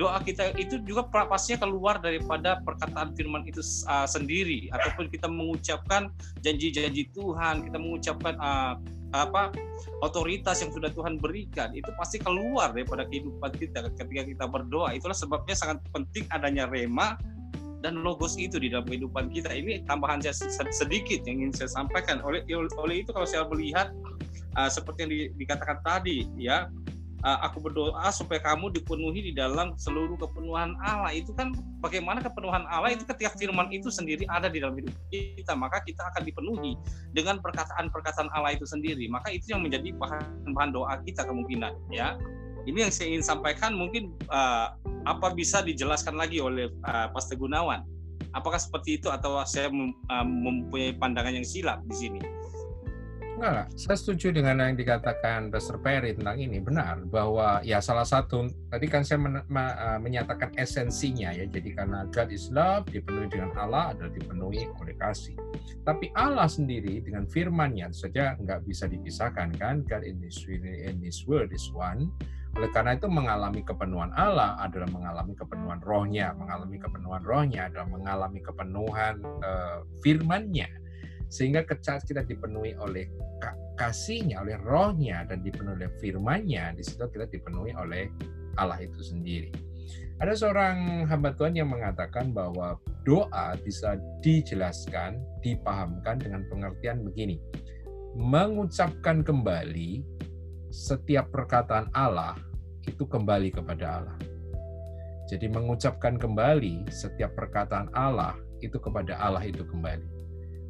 doa 0.00 0.16
kita 0.24 0.56
itu 0.56 0.80
juga 0.88 1.04
pastinya 1.12 1.68
keluar 1.68 2.00
daripada 2.00 2.64
perkataan 2.64 3.12
firman 3.12 3.44
itu 3.44 3.60
uh, 3.84 4.08
sendiri 4.08 4.72
ataupun 4.72 5.12
kita 5.12 5.28
mengucapkan 5.28 6.08
janji-janji 6.40 7.12
Tuhan, 7.12 7.68
kita 7.68 7.76
mengucapkan 7.76 8.34
uh, 8.40 8.80
apa 9.10 9.50
otoritas 10.06 10.62
yang 10.62 10.70
sudah 10.70 10.90
Tuhan 10.94 11.18
berikan 11.18 11.74
itu 11.74 11.90
pasti 11.98 12.22
keluar 12.22 12.70
daripada 12.70 13.02
kehidupan 13.10 13.50
kita 13.58 13.90
ketika 13.98 14.22
kita 14.26 14.44
berdoa. 14.46 14.94
Itulah 14.94 15.16
sebabnya 15.16 15.56
sangat 15.58 15.82
penting 15.90 16.24
adanya 16.30 16.70
rema 16.70 17.18
dan 17.80 18.04
logos 18.04 18.36
itu 18.36 18.60
di 18.60 18.70
dalam 18.70 18.86
kehidupan 18.86 19.32
kita. 19.32 19.50
Ini 19.50 19.88
tambahan 19.88 20.20
saya 20.20 20.36
sedikit 20.70 21.24
yang 21.26 21.44
ingin 21.44 21.52
saya 21.64 21.70
sampaikan. 21.72 22.20
Oleh 22.22 22.44
oleh 22.54 22.96
itu 23.02 23.10
kalau 23.10 23.26
saya 23.26 23.48
melihat 23.48 23.90
uh, 24.54 24.70
seperti 24.70 24.98
yang 25.08 25.12
di, 25.12 25.20
dikatakan 25.42 25.78
tadi 25.82 26.28
ya 26.36 26.68
aku 27.24 27.60
berdoa 27.60 28.08
supaya 28.08 28.40
kamu 28.40 28.72
dipenuhi 28.72 29.20
di 29.30 29.32
dalam 29.36 29.76
seluruh 29.76 30.16
kepenuhan 30.16 30.72
Allah. 30.80 31.12
Itu 31.12 31.36
kan 31.36 31.52
bagaimana 31.84 32.24
kepenuhan 32.24 32.64
Allah 32.68 32.96
itu 32.96 33.04
ketika 33.04 33.36
firman 33.36 33.68
itu 33.68 33.92
sendiri 33.92 34.24
ada 34.28 34.48
di 34.48 34.60
dalam 34.60 34.76
hidup 34.76 34.92
kita 35.12 35.52
maka 35.52 35.84
kita 35.84 36.00
akan 36.14 36.22
dipenuhi 36.24 36.80
dengan 37.12 37.38
perkataan-perkataan 37.44 38.32
Allah 38.32 38.56
itu 38.56 38.64
sendiri. 38.64 39.04
Maka 39.12 39.32
itu 39.32 39.52
yang 39.52 39.60
menjadi 39.60 39.92
bahan-bahan 39.96 40.70
doa 40.72 40.94
kita 41.04 41.28
kemungkinan 41.28 41.76
ya. 41.92 42.16
Ini 42.68 42.88
yang 42.88 42.92
saya 42.92 43.16
ingin 43.16 43.24
sampaikan 43.24 43.72
mungkin 43.72 44.12
uh, 44.28 44.76
apa 45.08 45.32
bisa 45.32 45.64
dijelaskan 45.64 46.16
lagi 46.16 46.44
oleh 46.44 46.68
uh, 46.84 47.08
Pastor 47.12 47.40
Gunawan? 47.40 47.84
Apakah 48.36 48.60
seperti 48.60 49.00
itu 49.00 49.10
atau 49.10 49.42
saya 49.42 49.72
mempunyai 50.22 50.94
pandangan 50.94 51.34
yang 51.34 51.42
silap 51.42 51.82
di 51.90 51.96
sini 51.98 52.20
Enggak, 53.40 53.72
saya 53.72 53.96
setuju 53.96 54.36
dengan 54.36 54.60
yang 54.60 54.76
dikatakan 54.76 55.48
Pastor 55.48 55.80
Perry 55.80 56.12
tentang 56.12 56.36
ini. 56.36 56.60
Benar, 56.60 57.08
bahwa 57.08 57.64
ya 57.64 57.80
salah 57.80 58.04
satu, 58.04 58.52
tadi 58.68 58.84
kan 58.84 59.00
saya 59.00 59.16
men, 59.16 59.40
uh, 59.40 59.96
menyatakan 59.96 60.52
esensinya 60.60 61.32
ya, 61.32 61.48
jadi 61.48 61.72
karena 61.72 62.04
God 62.12 62.28
is 62.36 62.52
love, 62.52 62.84
dipenuhi 62.92 63.32
dengan 63.32 63.56
Allah 63.56 63.96
adalah 63.96 64.12
dipenuhi 64.12 64.68
oleh 64.76 64.92
kasih. 65.00 65.40
Tapi 65.88 66.12
Allah 66.12 66.52
sendiri 66.52 67.00
dengan 67.00 67.24
firman-Nya 67.24 67.88
saja 67.96 68.36
nggak 68.36 68.68
bisa 68.68 68.84
dipisahkan 68.92 69.56
kan, 69.56 69.88
God 69.88 70.04
in 70.04 70.20
His, 70.20 70.36
in 70.60 71.00
His 71.00 71.24
word 71.24 71.48
is 71.56 71.64
one, 71.72 72.12
oleh 72.60 72.68
karena 72.76 72.92
itu 72.92 73.08
mengalami 73.08 73.64
kepenuhan 73.64 74.12
Allah 74.20 74.60
adalah 74.60 74.92
mengalami 74.92 75.32
kepenuhan 75.32 75.80
rohnya, 75.80 76.36
mengalami 76.36 76.76
kepenuhan 76.76 77.24
rohnya 77.24 77.72
adalah 77.72 77.88
mengalami 77.88 78.44
kepenuhan 78.44 79.24
uh, 79.40 79.80
firman-Nya 80.04 80.68
sehingga 81.30 81.62
kecat 81.62 82.02
kita 82.04 82.26
dipenuhi 82.26 82.74
oleh 82.74 83.06
kasihnya, 83.78 84.42
oleh 84.42 84.58
rohnya, 84.60 85.24
dan 85.24 85.40
dipenuhi 85.40 85.86
oleh 85.86 85.90
firmannya, 86.02 86.76
di 86.76 86.82
situ 86.82 87.06
kita 87.06 87.30
dipenuhi 87.30 87.72
oleh 87.78 88.10
Allah 88.58 88.82
itu 88.82 88.98
sendiri. 89.00 89.54
Ada 90.20 90.36
seorang 90.36 91.08
hamba 91.08 91.32
Tuhan 91.32 91.56
yang 91.56 91.72
mengatakan 91.72 92.36
bahwa 92.36 92.76
doa 93.08 93.56
bisa 93.64 93.96
dijelaskan, 94.20 95.16
dipahamkan 95.40 96.20
dengan 96.20 96.44
pengertian 96.52 97.00
begini. 97.00 97.40
Mengucapkan 98.20 99.24
kembali 99.24 100.04
setiap 100.68 101.32
perkataan 101.32 101.88
Allah 101.96 102.36
itu 102.84 103.08
kembali 103.08 103.48
kepada 103.54 104.02
Allah. 104.02 104.18
Jadi 105.30 105.46
mengucapkan 105.46 106.18
kembali 106.20 106.90
setiap 106.90 107.32
perkataan 107.38 107.88
Allah 107.96 108.36
itu 108.60 108.76
kepada 108.76 109.16
Allah 109.16 109.46
itu 109.46 109.62
kembali. 109.62 110.19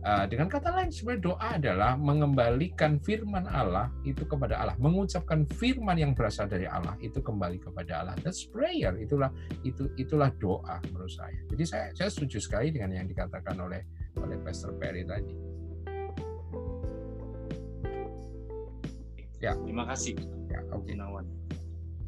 Uh, 0.01 0.25
dengan 0.25 0.49
kata 0.49 0.73
lain, 0.73 0.89
sebenarnya 0.89 1.23
doa 1.29 1.49
adalah 1.61 1.93
mengembalikan 1.93 2.97
firman 3.05 3.45
Allah 3.45 3.93
itu 4.09 4.25
kepada 4.25 4.57
Allah, 4.57 4.73
mengucapkan 4.81 5.45
firman 5.61 5.93
yang 6.01 6.17
berasal 6.17 6.49
dari 6.49 6.65
Allah 6.65 6.97
itu 7.05 7.21
kembali 7.21 7.61
kepada 7.61 8.01
Allah. 8.01 8.17
That's 8.25 8.49
prayer. 8.49 8.97
Itulah 8.97 9.29
itu 9.61 9.93
itulah 10.01 10.33
doa 10.41 10.81
menurut 10.89 11.13
saya. 11.13 11.37
Jadi 11.53 11.65
saya 11.69 11.87
saya 11.93 12.09
setuju 12.09 12.41
sekali 12.41 12.73
dengan 12.73 12.97
yang 12.97 13.13
dikatakan 13.13 13.61
oleh 13.61 13.85
oleh 14.17 14.41
Pastor 14.41 14.73
Perry 14.81 15.05
tadi. 15.05 15.37
Ya, 19.41 19.53
terima 19.57 19.85
kasih. 19.85 20.17
Ya, 20.49 20.65
oke. 20.73 20.85
Okay. 20.89 20.97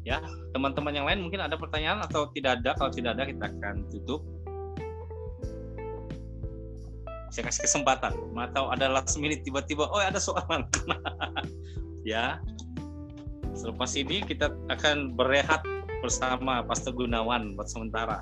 Ya, 0.03 0.19
teman-teman 0.51 0.93
yang 0.97 1.07
lain 1.07 1.23
mungkin 1.23 1.45
ada 1.45 1.55
pertanyaan 1.55 2.03
atau 2.03 2.27
tidak 2.33 2.59
ada? 2.59 2.75
Kalau 2.75 2.91
tidak 2.91 3.15
ada 3.15 3.23
kita 3.23 3.45
akan 3.53 3.87
tutup 3.87 4.32
saya 7.33 7.49
kasih 7.49 7.65
kesempatan. 7.65 8.13
Atau 8.37 8.69
ada 8.69 8.93
last 8.93 9.17
minute 9.17 9.41
tiba-tiba 9.41 9.89
oh 9.89 9.97
ada 9.97 10.21
soalan. 10.21 10.69
Ya. 12.03 12.35
Selepas 13.55 13.95
ini 13.95 14.19
kita 14.27 14.51
akan 14.67 15.15
berehat 15.15 15.63
bersama 16.03 16.59
Pastor 16.67 16.91
Gunawan 16.91 17.55
buat 17.55 17.71
sementara. 17.71 18.19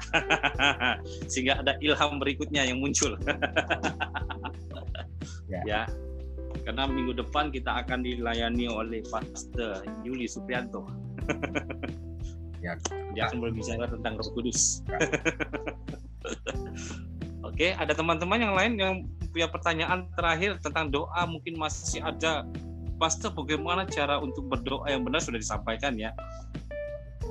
Sehingga 1.33 1.65
ada 1.65 1.81
ilham 1.81 2.21
berikutnya 2.21 2.63
yang 2.63 2.79
muncul. 2.79 3.17
Ya. 5.51 5.61
ya. 5.67 5.81
Karena 6.63 6.87
minggu 6.87 7.11
depan 7.11 7.51
kita 7.51 7.83
akan 7.83 8.07
dilayani 8.07 8.71
oleh 8.71 9.03
Pastor 9.11 9.83
Yuli 10.05 10.23
Suprianto. 10.23 10.87
Ya. 12.63 12.79
Dia 13.11 13.27
akan 13.27 13.43
berbicara 13.43 13.89
tentang 13.89 14.15
Roh 14.15 14.31
Kudus. 14.31 14.79
Ya. 14.87 14.97
Oke, 17.41 17.73
ada 17.73 17.91
teman-teman 17.97 18.37
yang 18.37 18.53
lain 18.53 18.73
yang 18.77 18.93
punya 19.33 19.49
pertanyaan 19.49 20.05
terakhir 20.13 20.61
tentang 20.61 20.93
doa 20.93 21.25
mungkin 21.25 21.57
masih 21.57 22.03
ada. 22.03 22.45
Pastor 23.01 23.33
bagaimana 23.33 23.89
cara 23.89 24.21
untuk 24.21 24.45
berdoa 24.45 24.85
yang 24.85 25.01
benar 25.01 25.25
sudah 25.25 25.41
disampaikan 25.41 25.97
ya. 25.97 26.13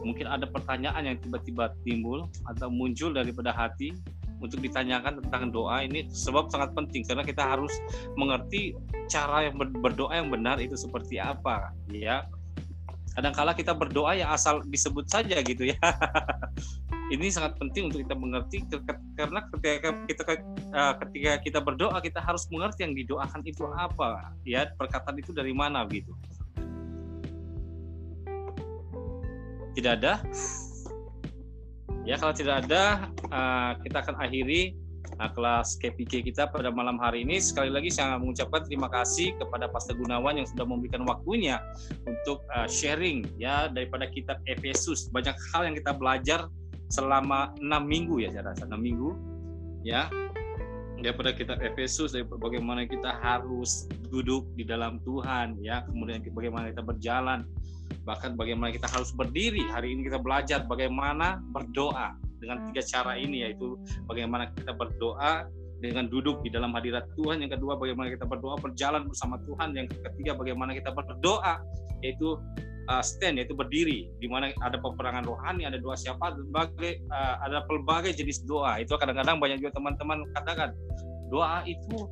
Mungkin 0.02 0.26
ada 0.26 0.50
pertanyaan 0.50 1.14
yang 1.14 1.16
tiba-tiba 1.22 1.70
timbul 1.86 2.26
atau 2.50 2.66
muncul 2.66 3.14
daripada 3.14 3.54
hati 3.54 3.94
untuk 4.42 4.58
ditanyakan 4.58 5.22
tentang 5.22 5.54
doa 5.54 5.86
ini. 5.86 6.10
Sebab 6.10 6.50
sangat 6.50 6.74
penting 6.74 7.06
karena 7.06 7.22
kita 7.22 7.46
harus 7.46 7.70
mengerti 8.18 8.74
cara 9.06 9.46
yang 9.46 9.54
berdoa 9.58 10.10
yang 10.18 10.26
benar 10.26 10.58
itu 10.58 10.74
seperti 10.74 11.22
apa 11.22 11.70
ya 11.94 12.26
kadangkala 13.14 13.52
kita 13.56 13.74
berdoa 13.74 14.14
ya 14.14 14.30
asal 14.30 14.62
disebut 14.66 15.06
saja 15.10 15.42
gitu 15.42 15.70
ya. 15.70 15.78
Ini 17.14 17.26
sangat 17.26 17.58
penting 17.58 17.90
untuk 17.90 18.06
kita 18.06 18.14
mengerti 18.14 18.62
karena 19.18 19.42
ketika 19.50 19.90
kita 20.06 20.22
eh, 20.70 20.94
ketika 21.02 21.32
kita 21.42 21.58
berdoa 21.58 21.98
kita 21.98 22.22
harus 22.22 22.46
mengerti 22.54 22.86
yang 22.86 22.94
didoakan 22.94 23.42
itu 23.42 23.66
apa. 23.74 24.30
Ya 24.46 24.70
perkataan 24.78 25.18
itu 25.18 25.34
dari 25.34 25.50
mana 25.50 25.82
gitu. 25.90 26.14
Tidak 29.74 29.92
ada? 29.98 30.22
Ya 32.06 32.14
kalau 32.14 32.34
tidak 32.34 32.62
ada 32.66 33.10
eh, 33.26 33.70
kita 33.82 34.06
akan 34.06 34.16
akhiri 34.22 34.78
Nah, 35.20 35.28
kelas 35.36 35.76
KPK 35.76 36.32
kita 36.32 36.48
pada 36.48 36.72
malam 36.72 36.96
hari 36.96 37.28
ini 37.28 37.36
sekali 37.44 37.68
lagi 37.68 37.92
saya 37.92 38.16
mengucapkan 38.16 38.64
terima 38.64 38.88
kasih 38.88 39.36
kepada 39.36 39.68
Pastor 39.68 40.00
Gunawan 40.00 40.40
yang 40.40 40.48
sudah 40.48 40.64
memberikan 40.64 41.04
waktunya 41.04 41.60
untuk 42.08 42.40
uh, 42.56 42.64
sharing 42.64 43.28
ya 43.36 43.68
daripada 43.68 44.08
kitab 44.08 44.40
Efesus. 44.48 45.12
Banyak 45.12 45.36
hal 45.52 45.68
yang 45.68 45.76
kita 45.76 45.92
belajar 45.92 46.48
selama 46.88 47.52
enam 47.60 47.84
minggu 47.84 48.24
ya 48.24 48.32
saya 48.32 48.48
rasa. 48.48 48.64
Enam 48.64 48.80
minggu 48.80 49.12
ya. 49.84 50.08
Daripada 51.04 51.36
kitab 51.36 51.60
Efesus 51.60 52.16
bagaimana 52.40 52.88
kita 52.88 53.20
harus 53.20 53.92
duduk 54.08 54.48
di 54.56 54.64
dalam 54.64 55.04
Tuhan 55.04 55.60
ya. 55.60 55.84
Kemudian 55.84 56.24
bagaimana 56.32 56.72
kita 56.72 56.80
berjalan. 56.80 57.44
Bahkan 58.08 58.40
bagaimana 58.40 58.72
kita 58.72 58.88
harus 58.88 59.12
berdiri. 59.12 59.68
Hari 59.68 59.92
ini 59.92 60.08
kita 60.08 60.16
belajar 60.16 60.64
bagaimana 60.64 61.44
berdoa 61.52 62.16
dengan 62.40 62.64
tiga 62.72 62.82
cara 62.82 63.14
ini 63.20 63.44
yaitu 63.44 63.76
bagaimana 64.08 64.48
kita 64.56 64.72
berdoa 64.72 65.46
dengan 65.80 66.06
duduk 66.12 66.44
di 66.44 66.52
dalam 66.52 66.76
hadirat 66.76 67.08
Tuhan. 67.16 67.40
Yang 67.40 67.60
kedua 67.60 67.80
bagaimana 67.80 68.12
kita 68.12 68.28
berdoa 68.28 68.60
berjalan 68.60 69.08
bersama 69.08 69.40
Tuhan. 69.48 69.72
Yang 69.76 69.96
ketiga 70.00 70.36
bagaimana 70.36 70.76
kita 70.76 70.92
berdoa 70.92 71.60
yaitu 72.04 72.36
uh, 72.88 73.02
stand 73.02 73.40
yaitu 73.40 73.56
berdiri. 73.56 74.12
Di 74.20 74.28
mana 74.28 74.52
ada 74.60 74.76
peperangan 74.76 75.24
rohani 75.24 75.64
ada 75.64 75.80
doa 75.80 75.96
siapa 75.96 76.36
berbagai 76.36 77.00
uh, 77.08 77.34
ada 77.44 77.64
pelbagai 77.64 78.12
jenis 78.12 78.44
doa. 78.44 78.78
Itu 78.78 78.96
kadang-kadang 79.00 79.40
banyak 79.40 79.64
juga 79.64 79.72
teman-teman 79.80 80.28
katakan 80.36 80.76
doa 81.32 81.64
itu 81.64 82.06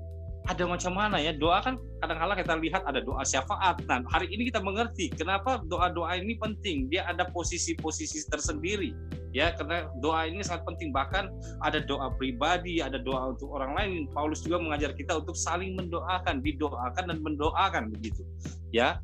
ada 0.48 0.64
macam 0.64 0.96
mana 0.96 1.20
ya? 1.20 1.36
Doa 1.36 1.60
kan 1.60 1.76
kadang-kala 2.00 2.32
kita 2.32 2.56
lihat 2.56 2.80
ada 2.88 3.04
doa 3.04 3.20
syafaat. 3.20 3.84
Nah 3.84 4.00
hari 4.08 4.32
ini 4.32 4.48
kita 4.48 4.64
mengerti 4.64 5.12
kenapa 5.12 5.60
doa-doa 5.68 6.16
ini 6.16 6.40
penting. 6.40 6.88
Dia 6.88 7.04
ada 7.04 7.28
posisi-posisi 7.28 8.24
tersendiri 8.32 8.96
ya 9.38 9.54
karena 9.54 9.86
doa 10.02 10.26
ini 10.26 10.42
sangat 10.42 10.66
penting 10.66 10.90
bahkan 10.90 11.30
ada 11.62 11.78
doa 11.78 12.10
pribadi 12.18 12.82
ada 12.82 12.98
doa 12.98 13.30
untuk 13.38 13.54
orang 13.54 13.78
lain 13.78 13.92
Paulus 14.10 14.42
juga 14.42 14.58
mengajar 14.58 14.98
kita 14.98 15.22
untuk 15.22 15.38
saling 15.38 15.78
mendoakan 15.78 16.42
didoakan 16.42 17.04
dan 17.14 17.18
mendoakan 17.22 17.94
begitu 17.94 18.26
ya 18.74 18.98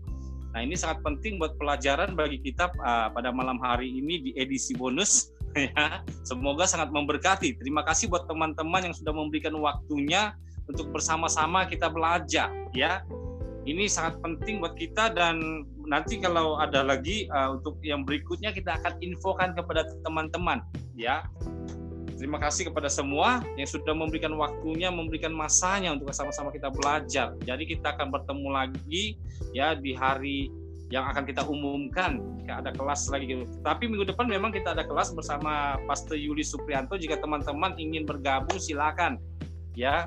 Nah 0.55 0.62
ini 0.62 0.78
sangat 0.78 1.02
penting 1.02 1.43
buat 1.43 1.59
pelajaran 1.59 2.15
bagi 2.15 2.39
kita 2.39 2.70
uh, 2.78 3.11
pada 3.11 3.35
malam 3.35 3.59
hari 3.59 3.90
ini 3.90 4.23
di 4.23 4.31
edisi 4.39 4.70
bonus. 4.78 5.35
ya, 5.59 5.98
semoga 6.23 6.62
sangat 6.62 6.94
memberkati. 6.94 7.59
Terima 7.59 7.82
kasih 7.82 8.06
buat 8.06 8.31
teman-teman 8.31 8.86
yang 8.86 8.94
sudah 8.94 9.11
memberikan 9.11 9.51
waktunya 9.59 10.31
untuk 10.70 10.94
bersama-sama 10.94 11.66
kita 11.66 11.90
belajar. 11.90 12.55
Ya, 12.70 13.02
ini 13.66 13.90
sangat 13.90 14.23
penting 14.23 14.62
buat 14.62 14.78
kita 14.78 15.11
dan 15.11 15.66
nanti 15.85 16.20
kalau 16.20 16.56
ada 16.61 16.82
lagi 16.85 17.28
uh, 17.28 17.56
untuk 17.56 17.81
yang 17.85 18.02
berikutnya 18.02 18.52
kita 18.52 18.81
akan 18.81 18.98
infokan 19.05 19.52
kepada 19.52 19.86
teman-teman. 20.05 20.65
Ya, 20.94 21.27
Terima 22.15 22.39
kasih 22.39 22.70
kepada 22.70 22.86
semua 22.86 23.43
yang 23.59 23.66
sudah 23.66 23.90
memberikan 23.90 24.32
waktunya, 24.39 24.89
memberikan 24.89 25.35
masanya 25.35 25.93
untuk 25.93 26.09
sama-sama 26.15 26.55
kita 26.55 26.70
belajar. 26.70 27.35
Jadi 27.43 27.74
kita 27.74 27.93
akan 27.98 28.15
bertemu 28.15 28.48
lagi 28.48 29.19
ya 29.51 29.74
di 29.74 29.93
hari 29.93 30.48
yang 30.94 31.11
akan 31.11 31.27
kita 31.27 31.43
umumkan 31.43 32.23
jika 32.39 32.62
ada 32.62 32.70
kelas 32.70 33.11
lagi. 33.11 33.43
Tapi 33.66 33.90
minggu 33.90 34.06
depan 34.06 34.31
memang 34.31 34.55
kita 34.55 34.78
ada 34.78 34.86
kelas 34.86 35.11
bersama 35.11 35.74
Pastor 35.90 36.15
Yuli 36.15 36.47
Suprianto. 36.47 36.94
Jika 36.94 37.19
teman-teman 37.19 37.74
ingin 37.82 38.06
bergabung 38.06 38.62
silakan 38.62 39.19
ya. 39.74 40.06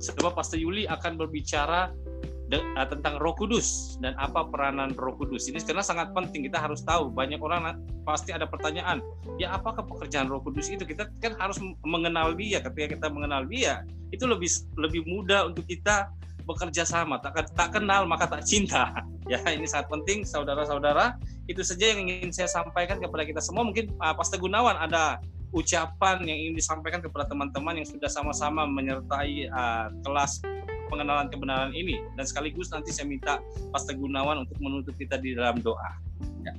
Sebab 0.00 0.32
Pastor 0.32 0.56
Yuli 0.56 0.88
akan 0.88 1.20
berbicara 1.20 1.92
uh, 2.52 2.86
tentang 2.86 3.18
Roh 3.18 3.34
Kudus 3.34 3.98
dan 3.98 4.14
apa 4.18 4.46
peranan 4.46 4.94
Roh 4.94 5.18
Kudus. 5.18 5.50
Ini 5.50 5.58
karena 5.66 5.82
sangat 5.82 6.14
penting 6.14 6.46
kita 6.46 6.62
harus 6.62 6.82
tahu. 6.86 7.10
Banyak 7.10 7.42
orang 7.42 7.82
pasti 8.06 8.30
ada 8.30 8.46
pertanyaan, 8.46 9.02
ya 9.40 9.54
apakah 9.54 9.82
pekerjaan 9.82 10.30
Roh 10.30 10.42
Kudus 10.42 10.70
itu? 10.70 10.86
Kita 10.86 11.10
kan 11.18 11.34
harus 11.40 11.58
mengenal 11.82 12.38
Dia. 12.38 12.62
Ketika 12.62 12.98
kita 12.98 13.06
mengenal 13.10 13.48
Dia, 13.50 13.82
itu 14.14 14.24
lebih 14.28 14.50
lebih 14.78 15.02
mudah 15.08 15.50
untuk 15.50 15.66
kita 15.66 16.10
bekerja 16.46 16.86
sama. 16.86 17.18
Tak, 17.18 17.50
tak 17.58 17.74
kenal 17.74 18.06
maka 18.06 18.30
tak 18.30 18.46
cinta. 18.46 18.90
Ya, 19.26 19.42
ini 19.50 19.66
sangat 19.66 19.90
penting 19.90 20.22
saudara-saudara. 20.22 21.18
Itu 21.50 21.58
saja 21.66 21.90
yang 21.90 22.06
ingin 22.06 22.30
saya 22.30 22.46
sampaikan 22.46 23.02
kepada 23.02 23.26
kita 23.26 23.42
semua. 23.42 23.66
Mungkin 23.66 23.90
uh, 23.98 24.14
Pastor 24.14 24.38
Gunawan 24.38 24.78
ada 24.78 25.18
ucapan 25.50 26.22
yang 26.22 26.38
ingin 26.38 26.54
disampaikan 26.54 27.02
kepada 27.02 27.26
teman-teman 27.26 27.82
yang 27.82 27.90
sudah 27.90 28.06
sama-sama 28.06 28.70
menyertai 28.70 29.50
uh, 29.50 29.90
kelas 30.06 30.46
pengenalan 30.88 31.28
kebenaran 31.30 31.72
ini 31.74 32.02
dan 32.14 32.24
sekaligus 32.24 32.70
nanti 32.70 32.90
saya 32.94 33.06
minta 33.10 33.42
Pastor 33.70 33.98
Gunawan 33.98 34.46
untuk 34.46 34.58
menutup 34.58 34.94
kita 34.96 35.18
di 35.20 35.34
dalam 35.34 35.58
doa. 35.60 35.98
Ya. 36.42 36.54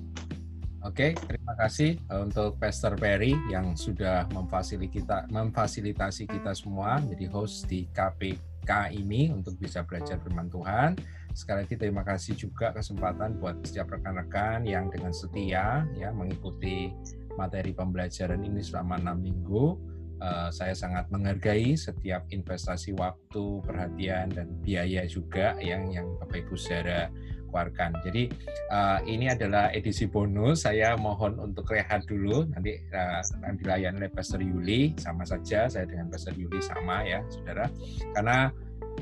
Oke, 0.85 1.17
terima 1.17 1.57
kasih 1.57 1.99
eh, 1.99 2.21
untuk 2.21 2.55
Pastor 2.61 2.95
Perry 2.95 3.35
yang 3.51 3.75
sudah 3.75 4.29
memfasilitasi 4.31 4.87
kita, 4.87 5.17
memfasilitasi 5.27 6.23
kita 6.29 6.55
semua 6.55 7.03
jadi 7.03 7.25
host 7.27 7.67
di 7.67 7.89
KPK 7.91 8.95
ini 8.95 9.33
untuk 9.33 9.57
bisa 9.59 9.83
belajar 9.83 10.21
firman 10.21 10.47
Tuhan. 10.47 10.95
Sekali 11.35 11.65
lagi 11.65 11.75
terima 11.77 12.01
kasih 12.01 12.33
juga 12.33 12.73
kesempatan 12.73 13.37
buat 13.37 13.61
setiap 13.61 13.93
rekan-rekan 13.93 14.65
yang 14.65 14.89
dengan 14.89 15.13
setia 15.13 15.85
ya 15.93 16.09
mengikuti 16.09 16.89
materi 17.37 17.75
pembelajaran 17.75 18.41
ini 18.41 18.63
selama 18.65 18.97
enam 18.97 19.21
minggu 19.21 19.77
uh, 20.21 20.49
saya 20.49 20.73
sangat 20.73 21.09
menghargai 21.09 21.77
setiap 21.77 22.25
investasi 22.29 22.93
waktu, 22.97 23.61
perhatian 23.63 24.31
dan 24.33 24.47
biaya 24.61 25.03
juga 25.05 25.57
yang 25.63 25.89
yang 25.93 26.07
Bapak 26.21 26.45
Ibu 26.45 26.55
saudara 26.55 27.09
keluarkan. 27.47 27.95
Jadi 28.03 28.29
uh, 28.69 28.99
ini 29.07 29.31
adalah 29.31 29.71
edisi 29.71 30.05
bonus. 30.05 30.67
Saya 30.67 30.93
mohon 30.99 31.39
untuk 31.39 31.71
rehat 31.71 32.03
dulu. 32.05 32.45
Nanti 32.51 32.77
uh, 32.91 33.23
akan 33.23 33.55
dilayani 33.57 34.03
oleh 34.03 34.11
Pastor 34.11 34.43
Yuli. 34.43 34.93
Sama 34.99 35.23
saja 35.23 35.71
saya 35.71 35.87
dengan 35.87 36.11
Pastor 36.11 36.35
Yuli 36.35 36.59
sama 36.59 37.07
ya, 37.07 37.23
saudara. 37.31 37.71
Karena 38.13 38.51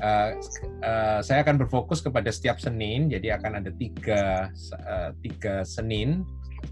uh, 0.00 0.30
uh, 0.86 1.20
saya 1.20 1.42
akan 1.42 1.66
berfokus 1.66 2.00
kepada 2.00 2.30
setiap 2.30 2.62
Senin. 2.62 3.10
Jadi 3.10 3.34
akan 3.34 3.60
ada 3.60 3.70
tiga 3.74 4.48
uh, 4.86 5.10
tiga 5.20 5.66
Senin 5.66 6.22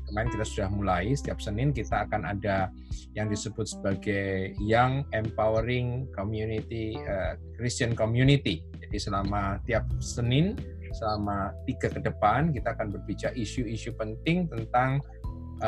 kemarin 0.08 0.30
kita 0.30 0.44
sudah 0.46 0.68
mulai 0.70 1.12
setiap 1.14 1.38
Senin 1.42 1.74
kita 1.74 2.06
akan 2.08 2.22
ada 2.24 2.70
yang 3.14 3.30
disebut 3.30 3.66
sebagai 3.66 4.54
Young 4.62 5.06
Empowering 5.14 6.10
Community 6.14 6.96
uh, 6.98 7.34
Christian 7.58 7.94
Community. 7.98 8.62
Jadi 8.78 8.96
selama 8.96 9.58
tiap 9.66 9.86
Senin 9.98 10.54
selama 10.94 11.50
tiga 11.66 11.90
ke 11.90 11.98
depan 11.98 12.54
kita 12.54 12.78
akan 12.78 12.94
berbicara 12.94 13.34
isu-isu 13.34 13.90
penting 13.98 14.46
tentang 14.46 15.02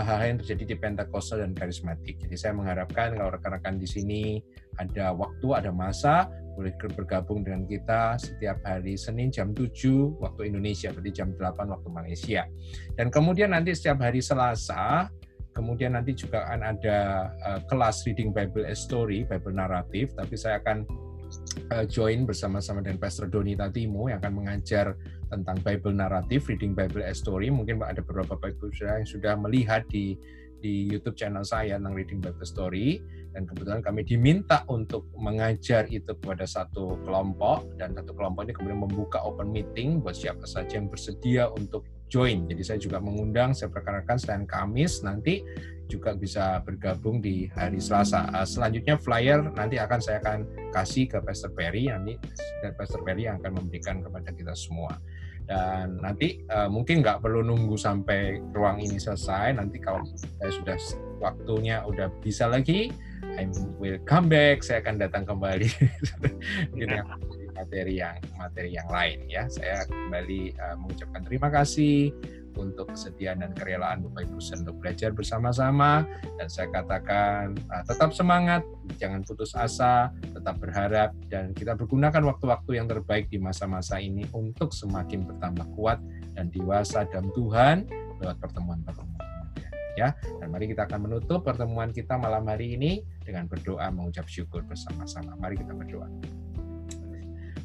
hal-hal 0.03 0.37
yang 0.37 0.41
terjadi 0.43 0.65
di 0.73 0.77
Pentakosta 0.77 1.41
dan 1.41 1.57
karismatik. 1.57 2.21
Jadi 2.21 2.37
saya 2.37 2.53
mengharapkan 2.53 3.17
kalau 3.17 3.33
rekan-rekan 3.33 3.81
di 3.81 3.89
sini 3.89 4.23
ada 4.77 5.17
waktu, 5.17 5.49
ada 5.57 5.71
masa, 5.73 6.29
boleh 6.57 6.73
bergabung 6.97 7.45
dengan 7.45 7.69
kita 7.69 8.17
setiap 8.17 8.61
hari 8.65 8.97
Senin 8.97 9.29
jam 9.29 9.53
7 9.53 9.69
waktu 10.21 10.53
Indonesia, 10.53 10.93
berarti 10.93 11.13
jam 11.13 11.33
8 11.37 11.73
waktu 11.73 11.89
Malaysia. 11.93 12.43
Dan 12.97 13.09
kemudian 13.13 13.53
nanti 13.53 13.73
setiap 13.77 14.01
hari 14.01 14.21
Selasa, 14.25 15.09
kemudian 15.57 15.97
nanti 15.97 16.13
juga 16.13 16.45
akan 16.49 16.61
ada 16.77 16.99
uh, 17.45 17.61
kelas 17.69 18.05
Reading 18.05 18.33
Bible 18.33 18.69
Story, 18.77 19.25
Bible 19.25 19.57
Naratif, 19.57 20.13
tapi 20.13 20.37
saya 20.37 20.61
akan 20.61 20.85
uh, 21.73 21.85
join 21.89 22.29
bersama-sama 22.29 22.85
dengan 22.85 23.01
Pastor 23.01 23.33
Doni 23.33 23.57
Tatimo 23.57 24.13
yang 24.13 24.21
akan 24.21 24.45
mengajar 24.45 24.97
tentang 25.29 25.59
Bible 25.63 25.95
Naratif, 25.95 26.47
Reading 26.47 26.77
Bible 26.77 27.03
Story. 27.13 27.51
Mungkin 27.51 27.83
ada 27.83 28.03
beberapa 28.03 28.39
Bible 28.39 28.71
yang 29.03 29.09
sudah 29.09 29.35
melihat 29.39 29.87
di 29.91 30.15
di 30.61 30.89
YouTube 30.89 31.15
channel 31.15 31.45
saya 31.45 31.77
tentang 31.77 31.95
Reading 31.95 32.19
Bible 32.19 32.49
Story 32.49 32.99
dan 33.37 33.45
kebetulan 33.45 33.85
kami 33.85 34.03
diminta 34.03 34.65
untuk 34.73 35.05
mengajar 35.15 35.85
itu 35.93 36.17
kepada 36.17 36.49
satu 36.49 36.97
kelompok 37.05 37.77
dan 37.77 37.93
satu 37.93 38.17
kelompok 38.17 38.49
ini 38.49 38.55
kemudian 38.57 38.81
membuka 38.81 39.21
open 39.21 39.53
meeting 39.53 40.01
buat 40.01 40.17
siapa 40.17 40.49
saja 40.49 40.81
yang 40.81 40.89
bersedia 40.89 41.53
untuk 41.53 41.85
join. 42.09 42.47
Jadi 42.49 42.63
saya 42.65 42.79
juga 42.81 42.99
mengundang 43.03 43.53
saya 43.53 43.69
rekan-rekan 43.69 44.17
selain 44.17 44.45
Kamis 44.49 45.05
nanti 45.05 45.43
juga 45.87 46.19
bisa 46.19 46.59
bergabung 46.67 47.23
di 47.23 47.47
hari 47.55 47.79
Selasa. 47.79 48.27
Uh, 48.35 48.47
selanjutnya 48.47 48.99
flyer 48.99 49.39
nanti 49.55 49.79
akan 49.79 50.01
saya 50.03 50.19
akan 50.19 50.43
kasih 50.75 51.07
ke 51.07 51.19
Pastor 51.23 51.55
Perry 51.55 51.87
nanti 51.87 52.19
dan 52.63 52.75
Pastor 52.75 53.07
Perry 53.07 53.31
yang 53.31 53.39
akan 53.39 53.63
memberikan 53.63 54.03
kepada 54.03 54.35
kita 54.35 54.55
semua 54.55 54.99
dan 55.47 56.03
nanti 56.03 56.43
uh, 56.51 56.67
mungkin 56.67 57.07
nggak 57.07 57.23
perlu 57.23 57.47
nunggu 57.47 57.79
sampai 57.79 58.43
ruang 58.51 58.83
ini 58.83 58.99
selesai 58.99 59.55
nanti 59.55 59.79
kalau 59.79 60.03
saya 60.43 60.51
sudah 60.51 60.79
waktunya 61.23 61.87
udah 61.87 62.11
bisa 62.19 62.51
lagi 62.51 62.91
I 63.37 63.45
will 63.77 64.01
come 64.09 64.33
back. 64.33 64.65
Saya 64.65 64.81
akan 64.81 64.97
datang 64.97 65.29
kembali 65.29 65.69
dengan 66.79 67.05
materi 67.53 68.01
yang 68.01 68.17
materi 68.37 68.71
yang 68.73 68.89
lain 68.89 69.29
ya. 69.29 69.45
Saya 69.53 69.85
kembali 69.85 70.57
uh, 70.57 70.77
mengucapkan 70.81 71.23
terima 71.25 71.49
kasih 71.53 72.17
untuk 72.57 72.93
kesediaan 72.93 73.45
dan 73.45 73.53
kerelaan 73.53 74.05
Bapak 74.09 74.29
Ibu 74.29 74.41
untuk 74.41 74.77
belajar 74.81 75.13
bersama-sama 75.13 76.05
dan 76.37 76.49
saya 76.49 76.69
katakan 76.73 77.57
uh, 77.71 77.85
tetap 77.85 78.11
semangat, 78.13 78.65
jangan 78.97 79.23
putus 79.23 79.53
asa, 79.57 80.11
tetap 80.21 80.57
berharap 80.59 81.13
dan 81.29 81.53
kita 81.53 81.77
bergunakan 81.77 82.35
waktu-waktu 82.35 82.81
yang 82.81 82.89
terbaik 82.89 83.29
di 83.29 83.39
masa-masa 83.39 84.01
ini 84.01 84.25
untuk 84.33 84.73
semakin 84.73 85.25
bertambah 85.25 85.67
kuat 85.77 86.01
dan 86.35 86.49
dewasa 86.51 87.05
dalam 87.09 87.31
Tuhan 87.33 87.87
lewat 88.21 88.37
pertemuan-pertemuan 88.41 89.27
ya. 89.97 90.13
Dan 90.39 90.53
mari 90.53 90.69
kita 90.71 90.85
akan 90.85 91.09
menutup 91.09 91.43
pertemuan 91.43 91.91
kita 91.91 92.21
malam 92.21 92.45
hari 92.47 92.77
ini 92.77 93.03
dengan 93.25 93.49
berdoa 93.49 93.89
mengucap 93.91 94.29
syukur 94.29 94.63
bersama-sama. 94.63 95.35
Mari 95.41 95.59
kita 95.59 95.73
berdoa. 95.73 96.07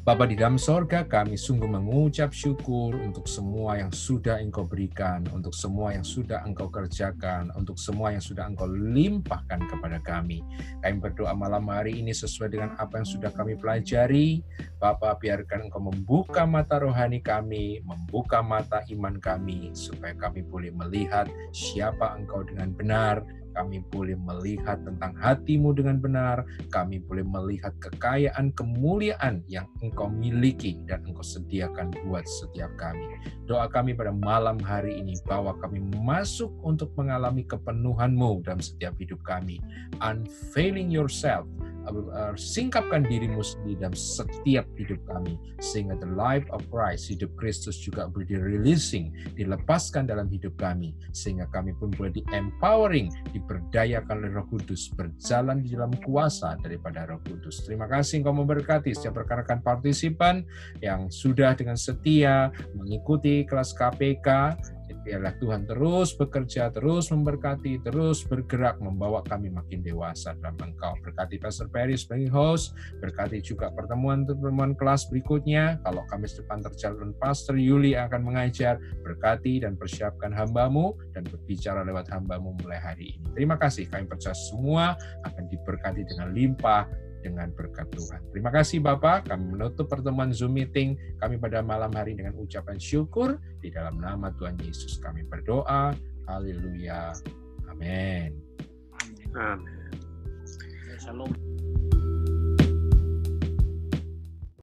Bapa 0.02 0.26
di 0.26 0.34
dalam 0.34 0.58
sorga, 0.58 1.06
kami 1.06 1.38
sungguh 1.38 1.70
mengucap 1.70 2.34
syukur 2.34 2.98
untuk 2.98 3.30
semua 3.30 3.78
yang 3.78 3.94
sudah 3.94 4.42
Engkau 4.42 4.66
berikan, 4.66 5.22
untuk 5.30 5.54
semua 5.54 5.94
yang 5.94 6.02
sudah 6.02 6.42
Engkau 6.42 6.66
kerjakan, 6.74 7.54
untuk 7.54 7.78
semua 7.78 8.10
yang 8.10 8.18
sudah 8.18 8.50
Engkau 8.50 8.66
limpahkan 8.66 9.62
kepada 9.70 10.02
kami. 10.02 10.42
Kami 10.82 10.98
berdoa 10.98 11.38
malam 11.38 11.70
hari 11.70 12.02
ini 12.02 12.10
sesuai 12.10 12.50
dengan 12.50 12.74
apa 12.82 12.98
yang 12.98 13.06
sudah 13.06 13.30
kami 13.30 13.54
pelajari. 13.54 14.42
Bapa, 14.82 15.14
biarkan 15.22 15.70
Engkau 15.70 15.78
membuka 15.78 16.50
mata 16.50 16.82
rohani 16.82 17.22
kami, 17.22 17.78
membuka 17.86 18.42
mata 18.42 18.82
iman 18.90 19.22
kami, 19.22 19.70
supaya 19.70 20.18
kami 20.18 20.42
boleh 20.42 20.74
melihat 20.74 21.30
siapa 21.54 22.18
Engkau 22.18 22.42
dengan 22.42 22.74
benar, 22.74 23.22
kami 23.52 23.84
boleh 23.92 24.16
melihat 24.18 24.80
tentang 24.84 25.12
hatimu 25.16 25.72
dengan 25.76 26.00
benar, 26.00 26.44
kami 26.72 27.00
boleh 27.04 27.24
melihat 27.24 27.72
kekayaan 27.80 28.52
kemuliaan 28.56 29.44
yang 29.48 29.68
engkau 29.80 30.08
miliki 30.08 30.80
dan 30.88 31.04
engkau 31.08 31.24
sediakan 31.24 31.92
buat 32.08 32.24
setiap 32.24 32.72
kami. 32.80 33.04
Doa 33.46 33.68
kami 33.68 33.92
pada 33.92 34.12
malam 34.12 34.56
hari 34.60 34.98
ini 34.98 35.16
bahwa 35.28 35.56
kami 35.60 35.84
masuk 36.00 36.50
untuk 36.64 36.92
mengalami 36.96 37.44
kepenuhanmu 37.44 38.44
dalam 38.44 38.60
setiap 38.60 38.96
hidup 38.98 39.20
kami. 39.24 39.60
Unfailing 40.00 40.88
yourself, 40.88 41.46
singkapkan 42.38 43.02
dirimu 43.06 43.42
sendiri 43.42 43.82
dalam 43.82 43.96
setiap 43.96 44.66
hidup 44.78 44.98
kami 45.08 45.38
sehingga 45.58 45.98
the 45.98 46.10
life 46.14 46.46
of 46.54 46.62
Christ 46.70 47.10
hidup 47.10 47.32
Kristus 47.36 47.78
juga 47.82 48.06
boleh 48.06 48.26
di 48.28 48.36
releasing 48.38 49.10
dilepaskan 49.34 50.06
dalam 50.06 50.30
hidup 50.30 50.54
kami 50.58 50.94
sehingga 51.10 51.48
kami 51.50 51.74
pun 51.76 51.90
boleh 51.94 52.14
di 52.14 52.22
empowering 52.30 53.10
diberdayakan 53.34 54.22
oleh 54.22 54.32
Roh 54.32 54.46
Kudus 54.48 54.90
berjalan 54.94 55.62
di 55.64 55.74
dalam 55.74 55.92
kuasa 56.04 56.54
daripada 56.62 57.06
Roh 57.08 57.20
Kudus. 57.26 57.66
Terima 57.66 57.90
kasih 57.90 58.22
engkau 58.22 58.34
memberkati 58.34 58.94
setiap 58.94 59.22
rekan-rekan 59.22 59.60
partisipan 59.60 60.46
yang 60.80 61.10
sudah 61.10 61.54
dengan 61.58 61.74
setia 61.74 62.50
mengikuti 62.78 63.42
kelas 63.46 63.74
KPK 63.74 64.28
biarlah 65.00 65.34
Tuhan 65.40 65.64
terus 65.64 66.12
bekerja, 66.12 66.68
terus 66.68 67.08
memberkati, 67.08 67.80
terus 67.80 68.22
bergerak 68.26 68.78
membawa 68.78 69.24
kami 69.24 69.48
makin 69.48 69.80
dewasa 69.80 70.36
dalam 70.38 70.56
Engkau. 70.60 70.94
Berkati 71.00 71.40
Pastor 71.40 71.72
Perry 71.72 71.96
sebagai 71.96 72.28
host, 72.28 72.76
berkati 73.00 73.40
juga 73.40 73.72
pertemuan-pertemuan 73.72 74.76
kelas 74.76 75.08
berikutnya. 75.08 75.80
Kalau 75.82 76.04
kami 76.08 76.28
depan 76.28 76.58
terjalin 76.60 77.12
Pastor 77.16 77.56
Yuli 77.56 77.96
akan 77.96 78.20
mengajar, 78.22 78.76
berkati 79.02 79.64
dan 79.64 79.74
persiapkan 79.76 80.30
hambamu 80.32 80.94
dan 81.16 81.24
berbicara 81.24 81.82
lewat 81.82 82.12
hambamu 82.12 82.54
mulai 82.60 82.78
hari 82.80 83.16
ini. 83.18 83.26
Terima 83.36 83.56
kasih, 83.56 83.88
kami 83.88 84.04
percaya 84.08 84.36
semua 84.36 84.94
akan 85.24 85.48
diberkati 85.48 86.04
dengan 86.06 86.32
limpah 86.32 86.84
dengan 87.22 87.48
berkat 87.54 87.88
Tuhan. 87.94 88.20
Terima 88.34 88.50
kasih 88.50 88.82
Bapak, 88.82 89.30
kami 89.30 89.54
menutup 89.56 89.86
pertemuan 89.86 90.34
Zoom 90.34 90.58
meeting 90.58 90.98
kami 91.22 91.38
pada 91.38 91.62
malam 91.62 91.94
hari 91.94 92.18
dengan 92.18 92.34
ucapan 92.36 92.76
syukur 92.76 93.38
di 93.62 93.70
dalam 93.70 94.02
nama 94.02 94.34
Tuhan 94.34 94.58
Yesus 94.60 94.98
kami 94.98 95.22
berdoa. 95.24 95.94
Haleluya. 96.26 97.14
Amin. 97.70 98.34
Amin. 99.38 99.70
Shalom. 101.00 101.51